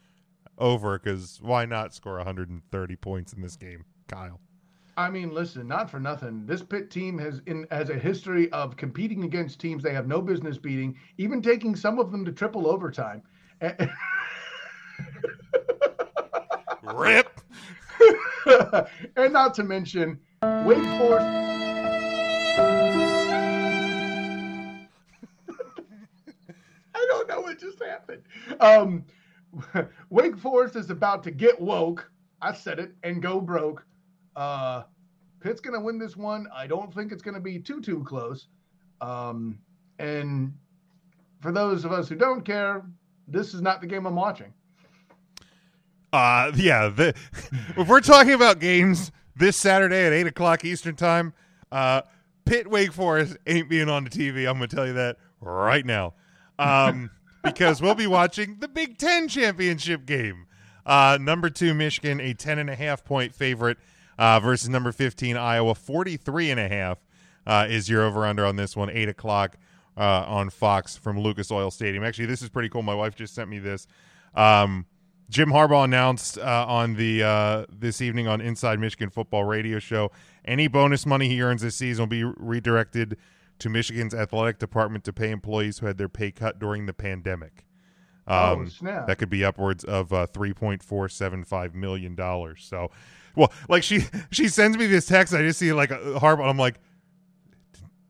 over 0.57 0.97
because 0.97 1.39
why 1.41 1.65
not 1.65 1.93
score 1.93 2.17
130 2.17 2.95
points 2.95 3.33
in 3.33 3.41
this 3.41 3.55
game, 3.55 3.85
Kyle? 4.07 4.39
I 4.97 5.11
mean, 5.11 5.31
listen, 5.31 5.67
not 5.67 5.91
for 5.91 5.99
nothing. 5.99 6.47
This 6.47 6.63
Pitt 6.63 6.89
team 6.89 7.19
has 7.19 7.41
in 7.45 7.67
has 7.69 7.89
a 7.89 7.95
history 7.95 8.51
of 8.51 8.75
competing 8.75 9.23
against 9.23 9.59
teams 9.59 9.83
they 9.83 9.93
have 9.93 10.07
no 10.07 10.21
business 10.21 10.57
beating, 10.57 10.97
even 11.17 11.41
taking 11.41 11.75
some 11.75 11.99
of 11.99 12.11
them 12.11 12.25
to 12.25 12.31
triple 12.31 12.67
overtime. 12.67 13.21
Rip. 16.81 17.41
and 19.15 19.33
not 19.33 19.53
to 19.55 19.63
mention 19.63 20.19
Wake 20.41 20.83
Forest. 20.97 21.46
I 26.95 27.05
don't 27.07 27.27
know 27.27 27.41
what 27.41 27.59
just 27.59 27.83
happened. 27.83 28.23
Um, 28.59 29.05
Wake 30.09 30.37
Forest 30.37 30.75
is 30.75 30.89
about 30.89 31.23
to 31.23 31.31
get 31.31 31.59
woke. 31.59 32.11
I 32.41 32.53
said 32.53 32.79
it 32.79 32.93
and 33.03 33.21
go 33.21 33.39
broke. 33.39 33.85
Uh, 34.35 34.83
Pitt's 35.39 35.61
gonna 35.61 35.79
win 35.79 35.99
this 35.99 36.17
one. 36.17 36.47
I 36.53 36.67
don't 36.67 36.93
think 36.93 37.11
it's 37.11 37.21
gonna 37.21 37.39
be 37.39 37.59
too 37.59 37.81
too 37.81 38.03
close. 38.03 38.47
Um, 39.01 39.59
and 39.99 40.53
for 41.41 41.51
those 41.51 41.85
of 41.85 41.91
us 41.91 42.09
who 42.09 42.15
don't 42.15 42.43
care, 42.43 42.83
this 43.27 43.53
is 43.53 43.61
not 43.61 43.81
the 43.81 43.87
game 43.87 44.05
I'm 44.05 44.15
watching. 44.15 44.53
Uh, 46.11 46.51
yeah. 46.55 46.89
The, 46.89 47.13
if 47.77 47.87
we're 47.87 48.01
talking 48.01 48.33
about 48.33 48.59
games 48.59 49.11
this 49.35 49.57
Saturday 49.57 50.05
at 50.05 50.13
eight 50.13 50.27
o'clock 50.27 50.65
Eastern 50.65 50.95
time, 50.95 51.33
uh, 51.71 52.01
Pitt 52.47 52.69
Wake 52.69 52.93
Forest 52.93 53.37
ain't 53.45 53.69
being 53.69 53.89
on 53.89 54.03
the 54.03 54.09
TV. 54.09 54.47
I'm 54.47 54.55
gonna 54.55 54.67
tell 54.67 54.87
you 54.87 54.93
that 54.93 55.17
right 55.41 55.85
now, 55.85 56.13
um, 56.57 57.11
because 57.43 57.81
we'll 57.81 57.95
be 57.95 58.07
watching 58.07 58.57
the 58.59 58.67
Big 58.67 58.97
Ten 58.97 59.27
championship 59.27 60.05
game. 60.05 60.45
Uh, 60.85 61.17
number 61.19 61.49
two 61.49 61.73
Michigan, 61.73 62.21
a 62.21 62.33
ten 62.33 62.59
and 62.59 62.69
a 62.69 62.75
half 62.75 63.03
point 63.03 63.35
favorite, 63.35 63.77
uh, 64.17 64.39
versus 64.39 64.69
number 64.69 64.91
fifteen 64.91 65.35
Iowa, 65.35 65.75
43 65.75 66.51
and 66.51 66.59
a 66.59 66.67
half 66.69 66.99
uh, 67.45 67.67
is 67.69 67.89
your 67.89 68.03
over 68.03 68.25
under 68.25 68.45
on 68.45 68.55
this 68.55 68.75
one. 68.75 68.89
Eight 68.89 69.09
o'clock 69.09 69.57
uh, 69.97 70.25
on 70.27 70.49
Fox 70.49 70.95
from 70.95 71.19
Lucas 71.19 71.51
Oil 71.51 71.71
Stadium. 71.71 72.03
Actually, 72.03 72.27
this 72.27 72.41
is 72.41 72.49
pretty 72.49 72.69
cool. 72.69 72.83
My 72.83 72.95
wife 72.95 73.15
just 73.15 73.33
sent 73.33 73.49
me 73.49 73.59
this. 73.59 73.87
Um, 74.35 74.85
Jim 75.29 75.49
Harbaugh 75.49 75.83
announced 75.83 76.37
uh, 76.37 76.65
on 76.67 76.95
the 76.95 77.21
uh, 77.23 77.65
this 77.69 78.01
evening 78.01 78.27
on 78.27 78.39
Inside 78.41 78.79
Michigan 78.79 79.09
Football 79.09 79.43
Radio 79.43 79.77
Show 79.79 80.11
any 80.45 80.67
bonus 80.67 81.05
money 81.05 81.27
he 81.27 81.41
earns 81.41 81.61
this 81.61 81.75
season 81.75 82.03
will 82.03 82.07
be 82.07 82.23
redirected 82.23 83.17
to 83.59 83.69
Michigan's 83.69 84.13
athletic 84.15 84.59
department 84.59 85.03
to 85.03 85.11
pay 85.11 85.31
employees 85.31 85.79
who 85.79 85.87
had 85.87 85.97
their 85.97 86.07
pay 86.07 86.31
cut 86.31 86.59
during 86.59 86.85
the 86.85 86.93
pandemic. 86.93 87.65
Oh, 88.27 88.53
Um, 88.53 88.69
snap. 88.69 89.07
That 89.07 89.17
could 89.17 89.29
be 89.29 89.43
upwards 89.43 89.83
of 89.83 90.13
uh, 90.13 90.27
three 90.27 90.53
point 90.53 90.81
four 90.83 91.09
seven 91.09 91.43
five 91.43 91.75
million 91.75 92.15
dollars. 92.15 92.65
So, 92.69 92.91
well, 93.35 93.51
like 93.67 93.83
she 93.83 94.05
she 94.31 94.47
sends 94.47 94.77
me 94.77 94.85
this 94.85 95.05
text, 95.07 95.33
I 95.33 95.41
just 95.41 95.59
see 95.59 95.73
like 95.73 95.91
a 95.91 95.97
Harbaugh. 95.97 96.49
I'm 96.49 96.57
like, 96.57 96.79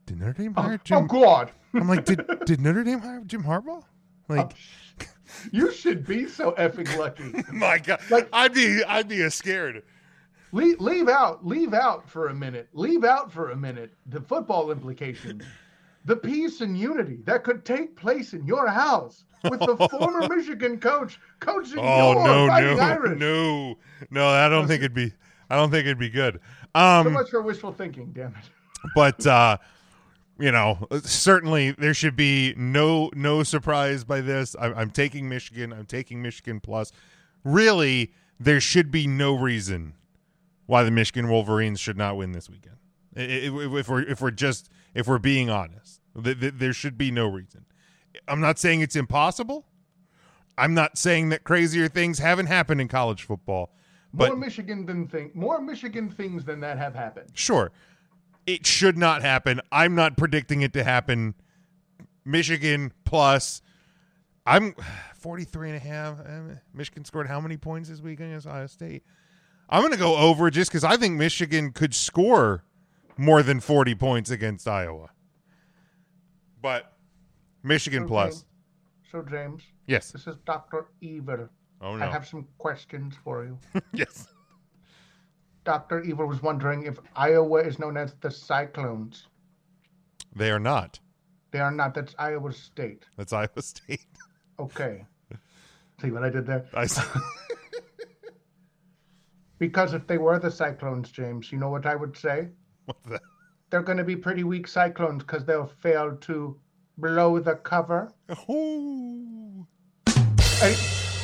did, 0.06 0.20
Notre 0.20 0.34
Dame 0.34 0.54
hire 0.54 0.74
Oh, 0.76 0.80
Jim? 0.84 0.98
oh 0.98 1.02
God! 1.04 1.52
I'm 1.74 1.88
like, 1.88 2.06
did 2.06 2.22
did 2.46 2.62
Notre 2.62 2.84
Dame 2.84 3.00
hire 3.00 3.22
Jim 3.26 3.44
Harbaugh? 3.44 3.84
Like, 4.28 4.54
You 5.52 5.72
should 5.72 6.06
be 6.06 6.28
so 6.28 6.52
effing 6.54 6.98
lucky. 6.98 7.34
my 7.54 7.78
God, 7.80 8.00
like 8.10 8.30
I'd 8.34 8.54
be 8.54 8.84
I'd 8.84 9.08
be 9.08 9.30
scared. 9.30 9.84
leave, 10.52 10.80
leave 10.80 11.10
out, 11.10 11.46
leave 11.46 11.74
out 11.74 12.10
for 12.10 12.28
a 12.28 12.34
minute. 12.34 12.70
Leave 12.74 13.04
out 13.04 13.32
for 13.32 13.52
a 13.52 13.56
minute 13.56 13.94
the 14.08 14.22
football 14.22 14.72
implications, 14.72 15.44
the 16.06 16.16
peace 16.16 16.62
and 16.62 16.78
unity 16.78 17.20
that 17.26 17.44
could 17.44 17.66
take 17.66 17.96
place 17.96 18.34
in 18.34 18.46
your 18.46 18.68
house 18.68 19.26
with 19.50 19.60
the 19.60 19.76
former 19.90 20.28
Michigan 20.36 20.80
coach 20.80 21.20
coaching 21.40 21.80
Oh 21.80 22.14
your 22.14 22.24
no, 22.26 22.48
Fighting 22.48 22.78
no, 22.78 22.84
Irish. 22.84 23.20
no, 23.20 23.78
no! 24.10 24.28
I 24.30 24.50
don't 24.50 24.68
think 24.68 24.82
it'd 24.82 24.94
be. 24.94 25.14
I 25.50 25.56
don't 25.56 25.72
think 25.72 25.86
it'd 25.86 26.00
be 26.00 26.10
good. 26.10 26.40
So 26.76 26.82
Um, 26.82 27.14
much 27.14 27.30
for 27.30 27.42
wishful 27.42 27.72
thinking. 27.72 28.12
Damn 28.14 28.28
it. 28.36 28.50
but 28.96 29.26
uh, 29.26 29.58
you 30.40 30.52
know, 30.52 30.88
certainly 31.04 31.72
there 31.72 31.94
should 31.94 32.16
be 32.16 32.54
no 32.58 33.10
no 33.14 33.44
surprise 33.44 34.04
by 34.04 34.22
this. 34.22 34.56
I'm, 34.60 34.74
I'm 34.76 34.90
taking 34.92 35.28
Michigan. 35.30 35.74
I'm 35.74 35.86
taking 35.86 36.22
Michigan 36.22 36.60
plus. 36.60 36.92
Really, 37.44 38.14
there 38.40 38.60
should 38.60 38.92
be 38.92 39.08
no 39.08 39.36
reason 39.36 39.94
why 40.66 40.84
the 40.84 40.92
Michigan 40.92 41.30
Wolverines 41.30 41.80
should 41.80 41.98
not 41.98 42.18
win 42.18 42.34
this 42.34 42.50
weekend. 42.50 42.76
If 43.16 43.90
we're 43.90 44.04
if 44.04 44.22
we're 44.22 44.32
just 44.32 44.70
if 44.94 45.08
we're 45.08 45.18
being 45.18 45.50
honest, 45.50 46.02
th- 46.22 46.40
th- 46.40 46.54
there 46.58 46.74
should 46.74 46.98
be 46.98 47.10
no 47.10 47.28
reason. 47.28 47.66
I'm 48.28 48.42
not 48.42 48.60
saying 48.60 48.82
it's 48.82 48.96
impossible. 48.96 49.66
I'm 50.58 50.74
not 50.74 50.98
saying 50.98 51.30
that 51.30 51.44
crazier 51.44 51.88
things 51.88 52.20
haven't 52.20 52.48
happened 52.48 52.82
in 52.82 52.88
college 52.88 53.24
football, 53.24 53.74
but 54.14 54.30
more 54.30 54.38
Michigan 54.38 54.86
than 54.86 55.08
think 55.08 55.36
more 55.36 55.62
Michigan 55.62 56.10
things 56.10 56.46
than 56.46 56.60
that 56.60 56.78
have 56.78 56.94
happened. 56.94 57.32
Sure. 57.34 57.72
It 58.48 58.66
should 58.66 58.98
not 58.98 59.22
happen. 59.22 59.62
I'm 59.72 59.94
not 59.94 60.18
predicting 60.18 60.62
it 60.62 60.74
to 60.74 60.84
happen. 60.84 61.36
Michigan 62.26 62.92
plus 63.06 63.62
I'm 64.46 64.74
43 65.16 65.70
and 65.72 65.76
a 65.78 65.80
half. 65.80 66.20
Uh, 66.22 66.56
Michigan 66.74 67.04
scored 67.06 67.28
how 67.28 67.42
many 67.42 67.58
points 67.58 67.90
this 67.90 68.02
weekend 68.02 68.30
against 68.30 68.48
Iowa 68.48 68.68
State? 68.70 69.04
I'm 69.70 69.82
going 69.82 69.92
to 69.92 70.00
go 70.00 70.16
over 70.16 70.50
just 70.50 70.72
because 70.72 70.86
I 70.86 70.96
think 70.96 71.16
Michigan 71.18 71.72
could 71.74 71.94
score 71.94 72.64
more 73.18 73.44
than 73.44 73.60
40 73.60 73.96
points 73.96 74.30
against 74.32 74.66
Iowa. 74.68 75.10
But 76.62 76.94
Michigan 77.64 78.04
So, 78.04 78.08
plus. 78.08 78.34
James- 78.34 78.46
So 79.12 79.22
James, 79.24 79.64
Yes. 79.88 80.12
this 80.12 80.26
is 80.28 80.38
Doctor 80.46 80.88
Evil. 81.02 81.50
Oh, 81.82 81.98
no. 81.98 82.06
I 82.06 82.10
have 82.10 82.26
some 82.28 82.48
questions 82.58 83.16
for 83.24 83.44
you. 83.44 83.60
yes. 83.94 84.28
Dr. 85.68 86.02
Evil 86.04 86.28
was 86.28 86.42
wondering 86.42 86.84
if 86.84 86.98
Iowa 87.14 87.60
is 87.60 87.78
known 87.78 87.98
as 87.98 88.14
the 88.22 88.32
Cyclones. 88.32 89.28
They 90.34 90.50
are 90.50 90.62
not. 90.62 90.98
They 91.52 91.60
are 91.60 91.72
not. 91.72 91.94
That's 91.94 92.16
Iowa 92.18 92.54
State. 92.54 93.04
That's 93.18 93.34
Iowa 93.34 93.62
State. 93.62 94.06
Okay. 94.60 95.06
See 96.02 96.10
what 96.10 96.24
I 96.24 96.32
did 96.32 96.48
there? 96.48 96.66
I. 96.74 96.88
Because 99.60 99.94
if 99.94 100.08
they 100.08 100.18
were 100.18 100.40
the 100.40 100.50
Cyclones, 100.50 101.12
James, 101.12 101.52
you 101.52 101.60
know 101.60 101.70
what 101.70 101.86
I 101.86 101.96
would 101.96 102.18
say? 102.18 102.48
What's 102.86 103.08
that? 103.10 103.22
They're 103.70 103.84
going 103.84 104.00
to 104.00 104.04
be 104.04 104.16
pretty 104.16 104.44
weak 104.44 104.68
Cyclones 104.68 105.24
because 105.24 105.46
they'll 105.46 105.72
fail 105.82 106.16
to 106.16 106.60
blow 106.98 107.40
the 107.40 107.56
cover. 107.56 108.12
Oh. 108.50 109.68
Hey, 110.60 110.74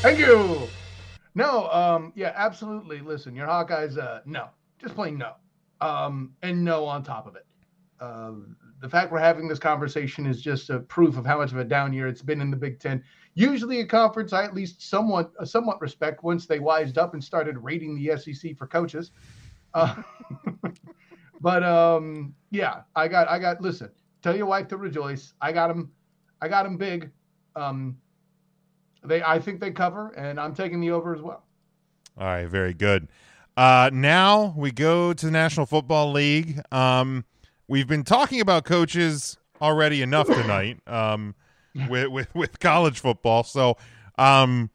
thank 0.03 0.19
you. 0.19 0.67
No, 1.35 1.69
um, 1.71 2.13
yeah, 2.15 2.33
absolutely. 2.35 3.01
Listen, 3.01 3.35
your 3.35 3.47
Hawkeyes, 3.47 3.97
uh, 3.97 4.21
no, 4.25 4.49
just 4.79 4.95
plain 4.95 5.17
no, 5.17 5.33
um, 5.81 6.33
and 6.43 6.63
no 6.63 6.85
on 6.85 7.03
top 7.03 7.27
of 7.27 7.35
it. 7.35 7.45
Uh, 7.99 8.33
the 8.81 8.89
fact 8.89 9.11
we're 9.11 9.19
having 9.19 9.47
this 9.47 9.59
conversation 9.59 10.25
is 10.25 10.41
just 10.41 10.69
a 10.69 10.79
proof 10.79 11.17
of 11.17 11.25
how 11.25 11.37
much 11.37 11.51
of 11.51 11.57
a 11.57 11.63
down 11.63 11.93
year 11.93 12.07
it's 12.07 12.21
been 12.21 12.41
in 12.41 12.51
the 12.51 12.57
Big 12.57 12.79
Ten. 12.79 13.03
Usually, 13.33 13.79
a 13.79 13.85
conference 13.85 14.33
I 14.33 14.43
at 14.43 14.53
least 14.53 14.81
somewhat, 14.87 15.31
uh, 15.39 15.45
somewhat 15.45 15.81
respect 15.81 16.23
once 16.23 16.45
they 16.45 16.59
wised 16.59 16.97
up 16.97 17.13
and 17.13 17.23
started 17.23 17.57
rating 17.57 17.95
the 17.95 18.17
SEC 18.17 18.55
for 18.57 18.67
coaches. 18.67 19.11
Uh, 19.73 20.03
but 21.41 21.63
um, 21.63 22.35
yeah, 22.51 22.81
I 22.95 23.07
got, 23.07 23.27
I 23.27 23.39
got. 23.39 23.61
Listen, 23.61 23.89
tell 24.21 24.35
your 24.35 24.45
wife 24.45 24.67
to 24.67 24.77
rejoice. 24.77 25.33
I 25.41 25.51
got 25.51 25.71
him, 25.71 25.91
I 26.41 26.47
got 26.47 26.65
him 26.65 26.77
big. 26.77 27.09
Um, 27.55 27.97
they, 29.05 29.21
I 29.23 29.39
think 29.39 29.59
they 29.59 29.71
cover, 29.71 30.09
and 30.09 30.39
I'm 30.39 30.53
taking 30.53 30.79
the 30.79 30.91
over 30.91 31.15
as 31.15 31.21
well. 31.21 31.43
All 32.17 32.25
right, 32.27 32.45
very 32.45 32.73
good. 32.73 33.07
Uh, 33.55 33.89
now 33.93 34.53
we 34.57 34.71
go 34.71 35.13
to 35.13 35.25
the 35.25 35.31
National 35.31 35.65
Football 35.65 36.11
League. 36.11 36.59
Um, 36.71 37.25
we've 37.67 37.87
been 37.87 38.03
talking 38.03 38.41
about 38.41 38.65
coaches 38.65 39.37
already 39.61 40.01
enough 40.01 40.27
tonight 40.33 40.79
um, 40.87 41.35
with, 41.89 42.07
with 42.07 42.33
with 42.35 42.59
college 42.59 42.99
football. 42.99 43.43
So, 43.43 43.77
um, 44.17 44.69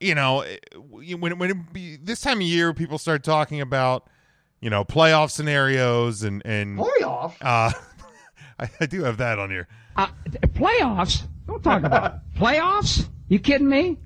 you 0.00 0.14
know, 0.14 0.44
when 0.74 1.38
when 1.38 1.50
it 1.50 1.72
be, 1.72 1.96
this 1.96 2.20
time 2.20 2.38
of 2.38 2.46
year, 2.46 2.72
people 2.72 2.98
start 2.98 3.22
talking 3.24 3.60
about 3.60 4.08
you 4.62 4.70
know, 4.70 4.84
playoff 4.84 5.30
scenarios 5.30 6.22
and 6.22 6.40
and 6.46 6.78
Playoff? 6.78 7.34
Uh, 7.42 7.72
I, 8.58 8.70
I 8.80 8.86
do 8.86 9.02
have 9.02 9.18
that 9.18 9.38
on 9.38 9.50
here. 9.50 9.68
Uh, 9.96 10.06
playoffs? 10.54 11.24
Don't 11.46 11.62
talk 11.62 11.82
about 11.82 12.20
playoffs. 12.36 13.08
You 13.32 13.38
kidding 13.38 13.66
me? 13.70 13.96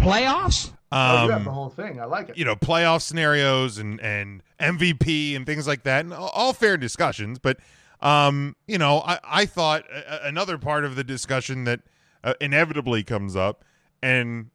Playoffs? 0.00 0.72
oh, 0.90 1.26
you 1.26 1.32
Um, 1.34 1.44
the 1.44 1.52
whole 1.52 1.68
thing. 1.68 2.00
I 2.00 2.04
like 2.04 2.30
it. 2.30 2.36
you 2.36 2.44
know, 2.44 2.56
playoff 2.56 3.02
scenarios 3.02 3.78
and 3.78 4.00
and 4.00 4.42
MVP 4.58 5.36
and 5.36 5.46
things 5.46 5.68
like 5.68 5.84
that, 5.84 6.00
and 6.04 6.12
all, 6.12 6.30
all 6.30 6.52
fair 6.52 6.76
discussions. 6.76 7.38
But 7.38 7.58
um, 8.00 8.56
you 8.66 8.78
know, 8.78 8.98
I 9.02 9.20
I 9.22 9.46
thought 9.46 9.84
a, 9.88 10.24
a- 10.24 10.28
another 10.28 10.58
part 10.58 10.84
of 10.84 10.96
the 10.96 11.04
discussion 11.04 11.62
that 11.62 11.82
uh, 12.24 12.34
inevitably 12.40 13.04
comes 13.04 13.36
up, 13.36 13.64
and 14.02 14.50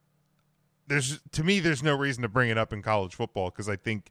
there's 0.88 1.20
to 1.32 1.42
me, 1.42 1.58
there's 1.58 1.82
no 1.82 1.96
reason 1.96 2.20
to 2.20 2.28
bring 2.28 2.50
it 2.50 2.58
up 2.58 2.70
in 2.70 2.82
college 2.82 3.14
football 3.14 3.48
because 3.48 3.66
I 3.66 3.76
think. 3.76 4.10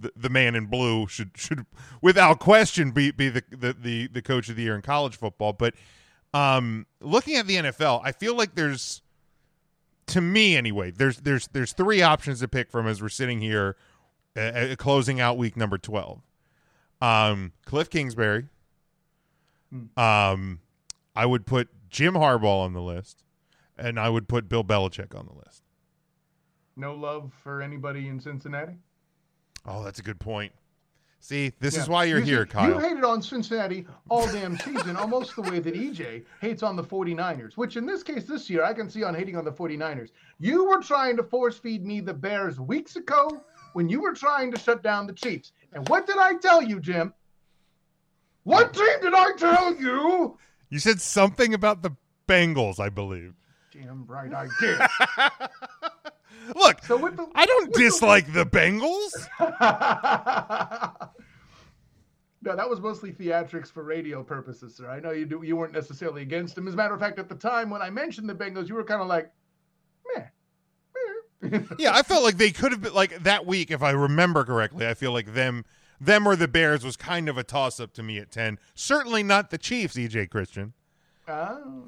The, 0.00 0.12
the 0.14 0.28
man 0.28 0.54
in 0.54 0.66
blue 0.66 1.08
should 1.08 1.32
should 1.34 1.66
without 2.00 2.38
question 2.38 2.92
be 2.92 3.10
be 3.10 3.30
the, 3.30 3.42
the 3.50 3.72
the 3.72 4.06
the 4.06 4.22
coach 4.22 4.48
of 4.48 4.54
the 4.54 4.62
year 4.62 4.76
in 4.76 4.82
college 4.82 5.16
football. 5.16 5.52
But 5.52 5.74
um, 6.32 6.86
looking 7.00 7.34
at 7.34 7.48
the 7.48 7.56
NFL, 7.56 8.02
I 8.04 8.12
feel 8.12 8.36
like 8.36 8.54
there's 8.54 9.02
to 10.08 10.20
me 10.20 10.56
anyway 10.56 10.90
there's 10.90 11.18
there's 11.18 11.48
there's 11.48 11.72
three 11.72 12.02
options 12.02 12.40
to 12.40 12.48
pick 12.48 12.70
from 12.70 12.86
as 12.86 13.00
we're 13.00 13.08
sitting 13.08 13.40
here 13.40 13.76
uh, 14.36 14.40
uh, 14.40 14.76
closing 14.76 15.20
out 15.20 15.36
week 15.38 15.56
number 15.56 15.78
12 15.78 16.20
um 17.00 17.52
cliff 17.64 17.88
kingsbury. 17.88 18.46
Um 19.96 20.60
i 21.14 21.24
would 21.26 21.46
put 21.46 21.68
jim 21.90 22.14
harbaugh 22.14 22.64
on 22.64 22.72
the 22.72 22.82
list 22.82 23.22
and 23.76 24.00
i 24.00 24.08
would 24.08 24.28
put 24.28 24.48
bill 24.48 24.64
belichick 24.64 25.14
on 25.18 25.26
the 25.26 25.34
list. 25.34 25.62
No 26.76 26.94
love 26.94 27.32
for 27.42 27.60
anybody 27.60 28.08
in 28.08 28.20
Cincinnati? 28.20 28.74
oh 29.66 29.82
that's 29.84 29.98
a 29.98 30.02
good 30.02 30.18
point 30.18 30.52
see 31.20 31.52
this 31.60 31.74
Yeah. 31.74 31.82
is 31.82 31.88
why 31.88 32.04
you're 32.04 32.18
You 32.20 32.24
here 32.24 32.46
kyle 32.46 32.68
You 32.68 32.78
hated 32.78 33.04
on 33.04 33.20
Cincinnati 33.22 33.86
all 34.08 34.26
damn 34.28 34.56
season, 34.58 34.96
almost 34.96 35.34
the 35.36 35.42
way 35.42 35.58
that 35.58 35.74
EJ 35.74 36.24
hates 36.40 36.62
on 36.62 36.76
the 36.76 36.82
49ers, 36.84 37.56
which 37.56 37.76
in 37.76 37.86
this 37.86 38.02
case 38.02 38.24
this 38.24 38.48
year 38.48 38.64
I 38.64 38.72
can 38.72 38.88
see 38.88 39.02
on 39.04 39.14
hating 39.14 39.36
on 39.36 39.44
the 39.44 39.52
49ers. 39.52 40.10
You 40.38 40.64
were 40.68 40.80
trying 40.80 41.16
to 41.16 41.22
force 41.22 41.58
feed 41.58 41.84
me 41.84 42.00
the 42.00 42.14
Bears 42.14 42.58
weeks 42.60 42.96
ago 42.96 43.42
when 43.74 43.88
you 43.88 44.00
were 44.00 44.14
trying 44.14 44.50
to 44.52 44.58
shut 44.58 44.82
down 44.82 45.06
the 45.06 45.12
Chiefs. 45.12 45.52
And 45.72 45.88
what 45.88 46.06
did 46.06 46.16
I 46.18 46.34
tell 46.36 46.62
you, 46.62 46.80
Jim? 46.80 47.12
What 48.44 48.72
team 48.72 49.00
did 49.02 49.12
I 49.14 49.32
tell 49.36 49.74
you? 49.74 50.38
you 50.70 50.78
said 50.78 51.00
something 51.00 51.54
about 51.54 51.80
the 51.82 51.90
bengals 52.28 52.78
i 52.78 52.90
believe 52.90 53.32
Damn 53.72 54.04
right 54.06 54.32
I 54.34 54.48
did. 54.60 54.78
look 56.56 56.84
So 56.84 56.98
the, 56.98 57.26
i 57.34 57.46
don't 57.46 57.72
dislike 57.74 58.32
the 58.32 58.44
bengals 58.44 59.12
No, 62.40 62.54
that 62.54 62.70
was 62.70 62.80
mostly 62.80 63.12
theatrics 63.12 63.70
for 63.70 63.82
radio 63.82 64.22
purposes, 64.22 64.76
sir. 64.76 64.88
I 64.88 65.00
know 65.00 65.10
you 65.10 65.26
do. 65.26 65.42
You 65.42 65.56
weren't 65.56 65.72
necessarily 65.72 66.22
against 66.22 66.54
them. 66.54 66.68
As 66.68 66.74
a 66.74 66.76
matter 66.76 66.94
of 66.94 67.00
fact, 67.00 67.18
at 67.18 67.28
the 67.28 67.34
time 67.34 67.68
when 67.68 67.82
I 67.82 67.90
mentioned 67.90 68.28
the 68.28 68.34
Bengals, 68.34 68.68
you 68.68 68.76
were 68.76 68.84
kind 68.84 69.02
of 69.02 69.08
like, 69.08 69.32
meh. 70.14 71.60
yeah, 71.78 71.94
I 71.94 72.02
felt 72.02 72.22
like 72.22 72.36
they 72.36 72.50
could 72.50 72.72
have 72.72 72.80
been 72.80 72.94
like 72.94 73.22
that 73.24 73.44
week, 73.44 73.70
if 73.70 73.82
I 73.82 73.90
remember 73.90 74.44
correctly. 74.44 74.86
I 74.86 74.94
feel 74.94 75.12
like 75.12 75.34
them, 75.34 75.64
them 76.00 76.26
or 76.26 76.36
the 76.36 76.48
Bears 76.48 76.84
was 76.84 76.96
kind 76.96 77.28
of 77.28 77.38
a 77.38 77.44
toss 77.44 77.80
up 77.80 77.92
to 77.94 78.02
me 78.02 78.18
at 78.18 78.30
ten. 78.30 78.58
Certainly 78.74 79.24
not 79.24 79.50
the 79.50 79.58
Chiefs, 79.58 79.96
EJ 79.96 80.30
Christian. 80.30 80.74
Oh. 81.28 81.86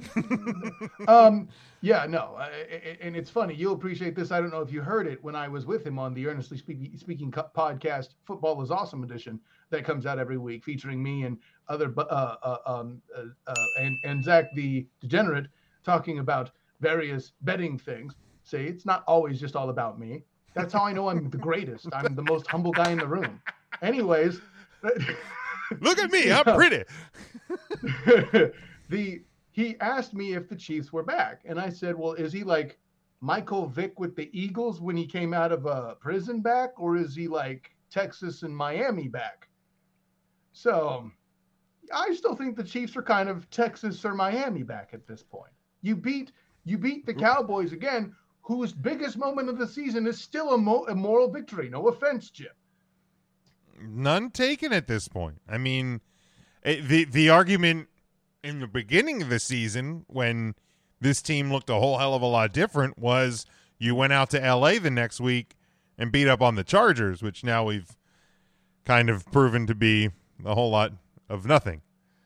um, 1.08 1.48
yeah, 1.80 2.04
no, 2.06 2.34
I- 2.38 2.44
I- 2.50 2.98
and 3.00 3.16
it's 3.16 3.30
funny. 3.30 3.54
You'll 3.54 3.72
appreciate 3.74 4.14
this. 4.14 4.30
I 4.30 4.40
don't 4.40 4.50
know 4.50 4.60
if 4.60 4.70
you 4.70 4.82
heard 4.82 5.06
it 5.06 5.22
when 5.24 5.34
I 5.34 5.48
was 5.48 5.64
with 5.66 5.86
him 5.86 5.98
on 5.98 6.12
the 6.12 6.26
Earnestly 6.26 6.58
Speaking, 6.58 6.94
Speaking 6.98 7.30
podcast, 7.32 8.10
Football 8.26 8.60
is 8.62 8.70
Awesome 8.70 9.02
edition, 9.02 9.40
that 9.70 9.84
comes 9.84 10.04
out 10.04 10.18
every 10.18 10.36
week, 10.36 10.62
featuring 10.64 11.02
me 11.02 11.22
and 11.22 11.38
other, 11.68 11.92
uh, 11.96 12.02
uh, 12.42 12.56
um, 12.66 13.00
uh, 13.16 13.22
uh, 13.46 13.54
and 13.78 13.96
and 14.04 14.22
Zach 14.22 14.46
the 14.54 14.86
Degenerate 15.00 15.46
talking 15.84 16.18
about 16.18 16.50
various 16.80 17.32
betting 17.42 17.78
things. 17.78 18.14
See, 18.44 18.58
it's 18.58 18.84
not 18.84 19.04
always 19.06 19.40
just 19.40 19.56
all 19.56 19.70
about 19.70 19.98
me. 19.98 20.22
That's 20.54 20.72
how 20.72 20.84
I 20.84 20.92
know 20.92 21.08
I'm 21.08 21.30
the 21.30 21.38
greatest. 21.38 21.86
I'm 21.92 22.14
the 22.14 22.22
most 22.24 22.46
humble 22.48 22.72
guy 22.72 22.90
in 22.90 22.98
the 22.98 23.06
room. 23.06 23.40
Anyways, 23.80 24.40
look 25.80 25.98
at 25.98 26.10
me, 26.10 26.30
I'm 26.32 26.44
pretty. 26.56 26.84
the 28.88 29.22
he 29.60 29.76
asked 29.80 30.14
me 30.14 30.34
if 30.34 30.48
the 30.48 30.56
Chiefs 30.56 30.92
were 30.92 31.02
back, 31.02 31.42
and 31.44 31.60
I 31.60 31.68
said, 31.68 31.96
"Well, 31.96 32.12
is 32.14 32.32
he 32.32 32.44
like 32.44 32.78
Michael 33.20 33.66
Vick 33.66 33.98
with 34.00 34.16
the 34.16 34.30
Eagles 34.38 34.80
when 34.80 34.96
he 34.96 35.06
came 35.06 35.34
out 35.34 35.52
of 35.52 35.66
uh, 35.66 35.94
prison 35.94 36.40
back, 36.40 36.70
or 36.78 36.96
is 36.96 37.14
he 37.14 37.28
like 37.28 37.70
Texas 37.90 38.42
and 38.42 38.56
Miami 38.56 39.08
back?" 39.08 39.48
So, 40.52 41.10
I 41.92 42.12
still 42.14 42.34
think 42.34 42.56
the 42.56 42.64
Chiefs 42.64 42.96
are 42.96 43.02
kind 43.02 43.28
of 43.28 43.48
Texas 43.50 44.04
or 44.04 44.14
Miami 44.14 44.62
back 44.62 44.90
at 44.92 45.06
this 45.06 45.22
point. 45.22 45.52
You 45.82 45.96
beat 45.96 46.32
you 46.64 46.78
beat 46.78 47.06
the 47.06 47.14
Cowboys 47.14 47.72
again, 47.72 48.14
whose 48.42 48.72
biggest 48.72 49.16
moment 49.16 49.48
of 49.48 49.58
the 49.58 49.66
season 49.66 50.06
is 50.06 50.20
still 50.20 50.54
a, 50.54 50.58
mo- 50.58 50.86
a 50.88 50.94
moral 50.94 51.30
victory. 51.30 51.68
No 51.68 51.88
offense, 51.88 52.30
Jim. 52.30 52.48
None 53.80 54.30
taken 54.30 54.72
at 54.72 54.86
this 54.86 55.08
point. 55.08 55.40
I 55.48 55.56
mean, 55.56 56.00
eh, 56.64 56.80
the 56.82 57.04
the 57.04 57.30
argument 57.30 57.88
in 58.42 58.60
the 58.60 58.66
beginning 58.66 59.22
of 59.22 59.28
the 59.28 59.38
season 59.38 60.04
when 60.08 60.54
this 61.00 61.22
team 61.22 61.52
looked 61.52 61.70
a 61.70 61.74
whole 61.74 61.98
hell 61.98 62.14
of 62.14 62.22
a 62.22 62.26
lot 62.26 62.52
different 62.52 62.98
was 62.98 63.46
you 63.78 63.94
went 63.94 64.12
out 64.12 64.30
to 64.30 64.38
LA 64.38 64.78
the 64.78 64.90
next 64.90 65.20
week 65.20 65.56
and 65.98 66.10
beat 66.12 66.28
up 66.28 66.40
on 66.40 66.54
the 66.54 66.64
Chargers, 66.64 67.22
which 67.22 67.44
now 67.44 67.64
we've 67.64 67.96
kind 68.84 69.10
of 69.10 69.24
proven 69.30 69.66
to 69.66 69.74
be 69.74 70.10
a 70.44 70.54
whole 70.54 70.70
lot 70.70 70.92
of 71.28 71.46
nothing. 71.46 71.82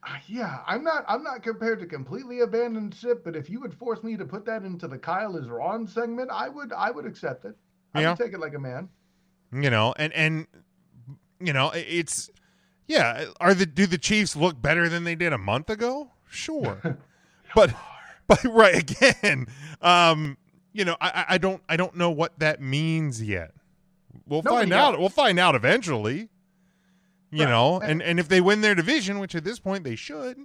Uh, 0.06 0.16
Yeah, 0.26 0.58
I'm 0.66 0.84
not. 0.84 1.04
I'm 1.08 1.22
not 1.22 1.42
prepared 1.42 1.80
to 1.80 1.86
completely 1.86 2.40
abandon 2.40 2.90
ship, 2.90 3.22
but 3.24 3.34
if 3.34 3.48
you 3.48 3.60
would 3.60 3.74
force 3.74 4.02
me 4.02 4.16
to 4.16 4.24
put 4.24 4.44
that 4.44 4.62
into 4.62 4.86
the 4.86 4.98
Kyle 4.98 5.36
is 5.36 5.48
Ron 5.48 5.86
segment, 5.86 6.30
I 6.32 6.48
would. 6.48 6.72
I 6.72 6.90
would 6.90 7.06
accept 7.06 7.44
it. 7.44 7.56
I 7.94 8.02
Yeah. 8.02 8.10
would 8.10 8.18
take 8.18 8.32
it 8.34 8.38
like 8.40 8.54
a 8.54 8.58
man. 8.58 8.88
You 9.52 9.70
know, 9.70 9.94
and 9.96 10.12
and 10.12 10.46
you 11.40 11.52
know, 11.52 11.70
it's 11.74 12.28
yeah, 12.86 13.26
are 13.40 13.54
the 13.54 13.66
do 13.66 13.86
the 13.86 13.98
Chiefs 13.98 14.36
look 14.36 14.60
better 14.60 14.88
than 14.88 15.04
they 15.04 15.14
did 15.14 15.32
a 15.32 15.38
month 15.38 15.70
ago? 15.70 16.10
Sure. 16.28 16.98
but 17.54 17.74
but 18.26 18.42
right 18.44 18.76
again, 18.76 19.46
um, 19.82 20.36
you 20.72 20.84
know, 20.84 20.96
I 21.00 21.24
I- 21.30 21.38
don't 21.38 21.62
I 21.68 21.76
don't 21.76 21.96
know 21.96 22.10
what 22.10 22.38
that 22.38 22.60
means 22.60 23.22
yet. 23.22 23.52
We'll 24.26 24.42
Nobody 24.42 24.62
find 24.70 24.72
out. 24.72 24.98
We'll 24.98 25.08
find 25.08 25.38
out 25.38 25.54
eventually. 25.54 26.28
You 27.30 27.44
Right. 27.44 27.50
know, 27.50 27.80
and 27.80 28.00
and 28.02 28.20
if 28.20 28.28
they 28.28 28.40
win 28.40 28.60
their 28.60 28.74
division, 28.76 29.18
which 29.18 29.34
at 29.34 29.42
this 29.44 29.58
point 29.58 29.82
they 29.84 29.96
should, 29.96 30.38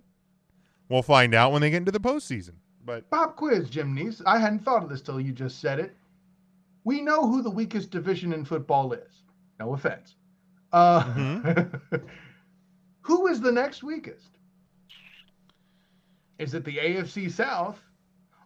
we'll 0.90 1.04
find 1.04 1.36
out 1.36 1.52
when 1.52 1.62
they 1.62 1.70
get 1.70 1.78
into 1.78 1.92
the 1.92 2.00
postseason. 2.00 2.54
But 2.84 3.08
Pop 3.12 3.36
quiz, 3.36 3.70
Jim 3.70 3.96
Neese. 3.96 4.22
I 4.26 4.40
hadn't 4.40 4.66
thought 4.66 4.82
of 4.84 4.90
this 4.90 5.02
till 5.02 5.20
you 5.22 5.32
just 5.32 5.60
said 5.62 5.80
it. 5.80 5.96
We 6.86 7.02
know 7.02 7.28
who 7.28 7.44
the 7.44 7.50
weakest 7.52 7.92
division 7.92 8.34
in 8.34 8.44
football 8.44 8.94
is. 8.94 9.22
No 9.60 9.74
offense. 9.76 10.16
Uh, 10.72 11.04
Mm-hmm. 11.04 11.96
who 13.10 13.26
is 13.26 13.42
the 13.42 13.52
next 13.52 13.82
weakest? 13.82 14.38
Is 16.38 16.54
it 16.54 16.64
the 16.64 16.78
AFC 16.78 17.32
South, 17.32 17.82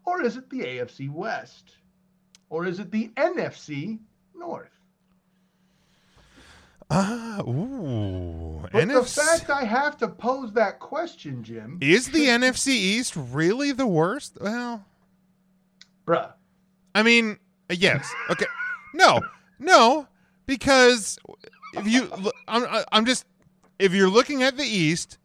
or 0.05 0.21
is 0.23 0.37
it 0.37 0.49
the 0.49 0.61
AFC 0.61 1.11
West, 1.11 1.75
or 2.49 2.65
is 2.65 2.79
it 2.79 2.89
the 2.89 3.09
NFC 3.17 3.99
North? 4.33 4.69
ah, 6.89 7.41
ooh, 7.41 8.65
But 8.71 8.87
the 8.87 9.03
fact 9.03 9.49
I 9.49 9.65
have 9.65 9.97
to 9.97 10.07
pose 10.07 10.53
that 10.53 10.79
question, 10.79 11.43
Jim, 11.43 11.79
is 11.81 12.09
the 12.11 12.27
NFC 12.27 12.69
East 12.69 13.15
really 13.17 13.73
the 13.73 13.87
worst? 13.87 14.37
Well, 14.39 14.85
bruh. 16.07 16.31
I 16.95 17.03
mean, 17.03 17.37
uh, 17.69 17.75
yes. 17.77 18.09
Okay. 18.29 18.45
No, 18.93 19.19
no, 19.59 20.07
because 20.45 21.19
if 21.73 21.85
you, 21.85 22.09
I'm, 22.47 22.85
I'm 22.93 23.05
just, 23.05 23.25
if 23.83 23.93
you're 23.93 24.09
looking 24.09 24.43
at 24.43 24.55
the 24.55 24.63
East 24.63 25.17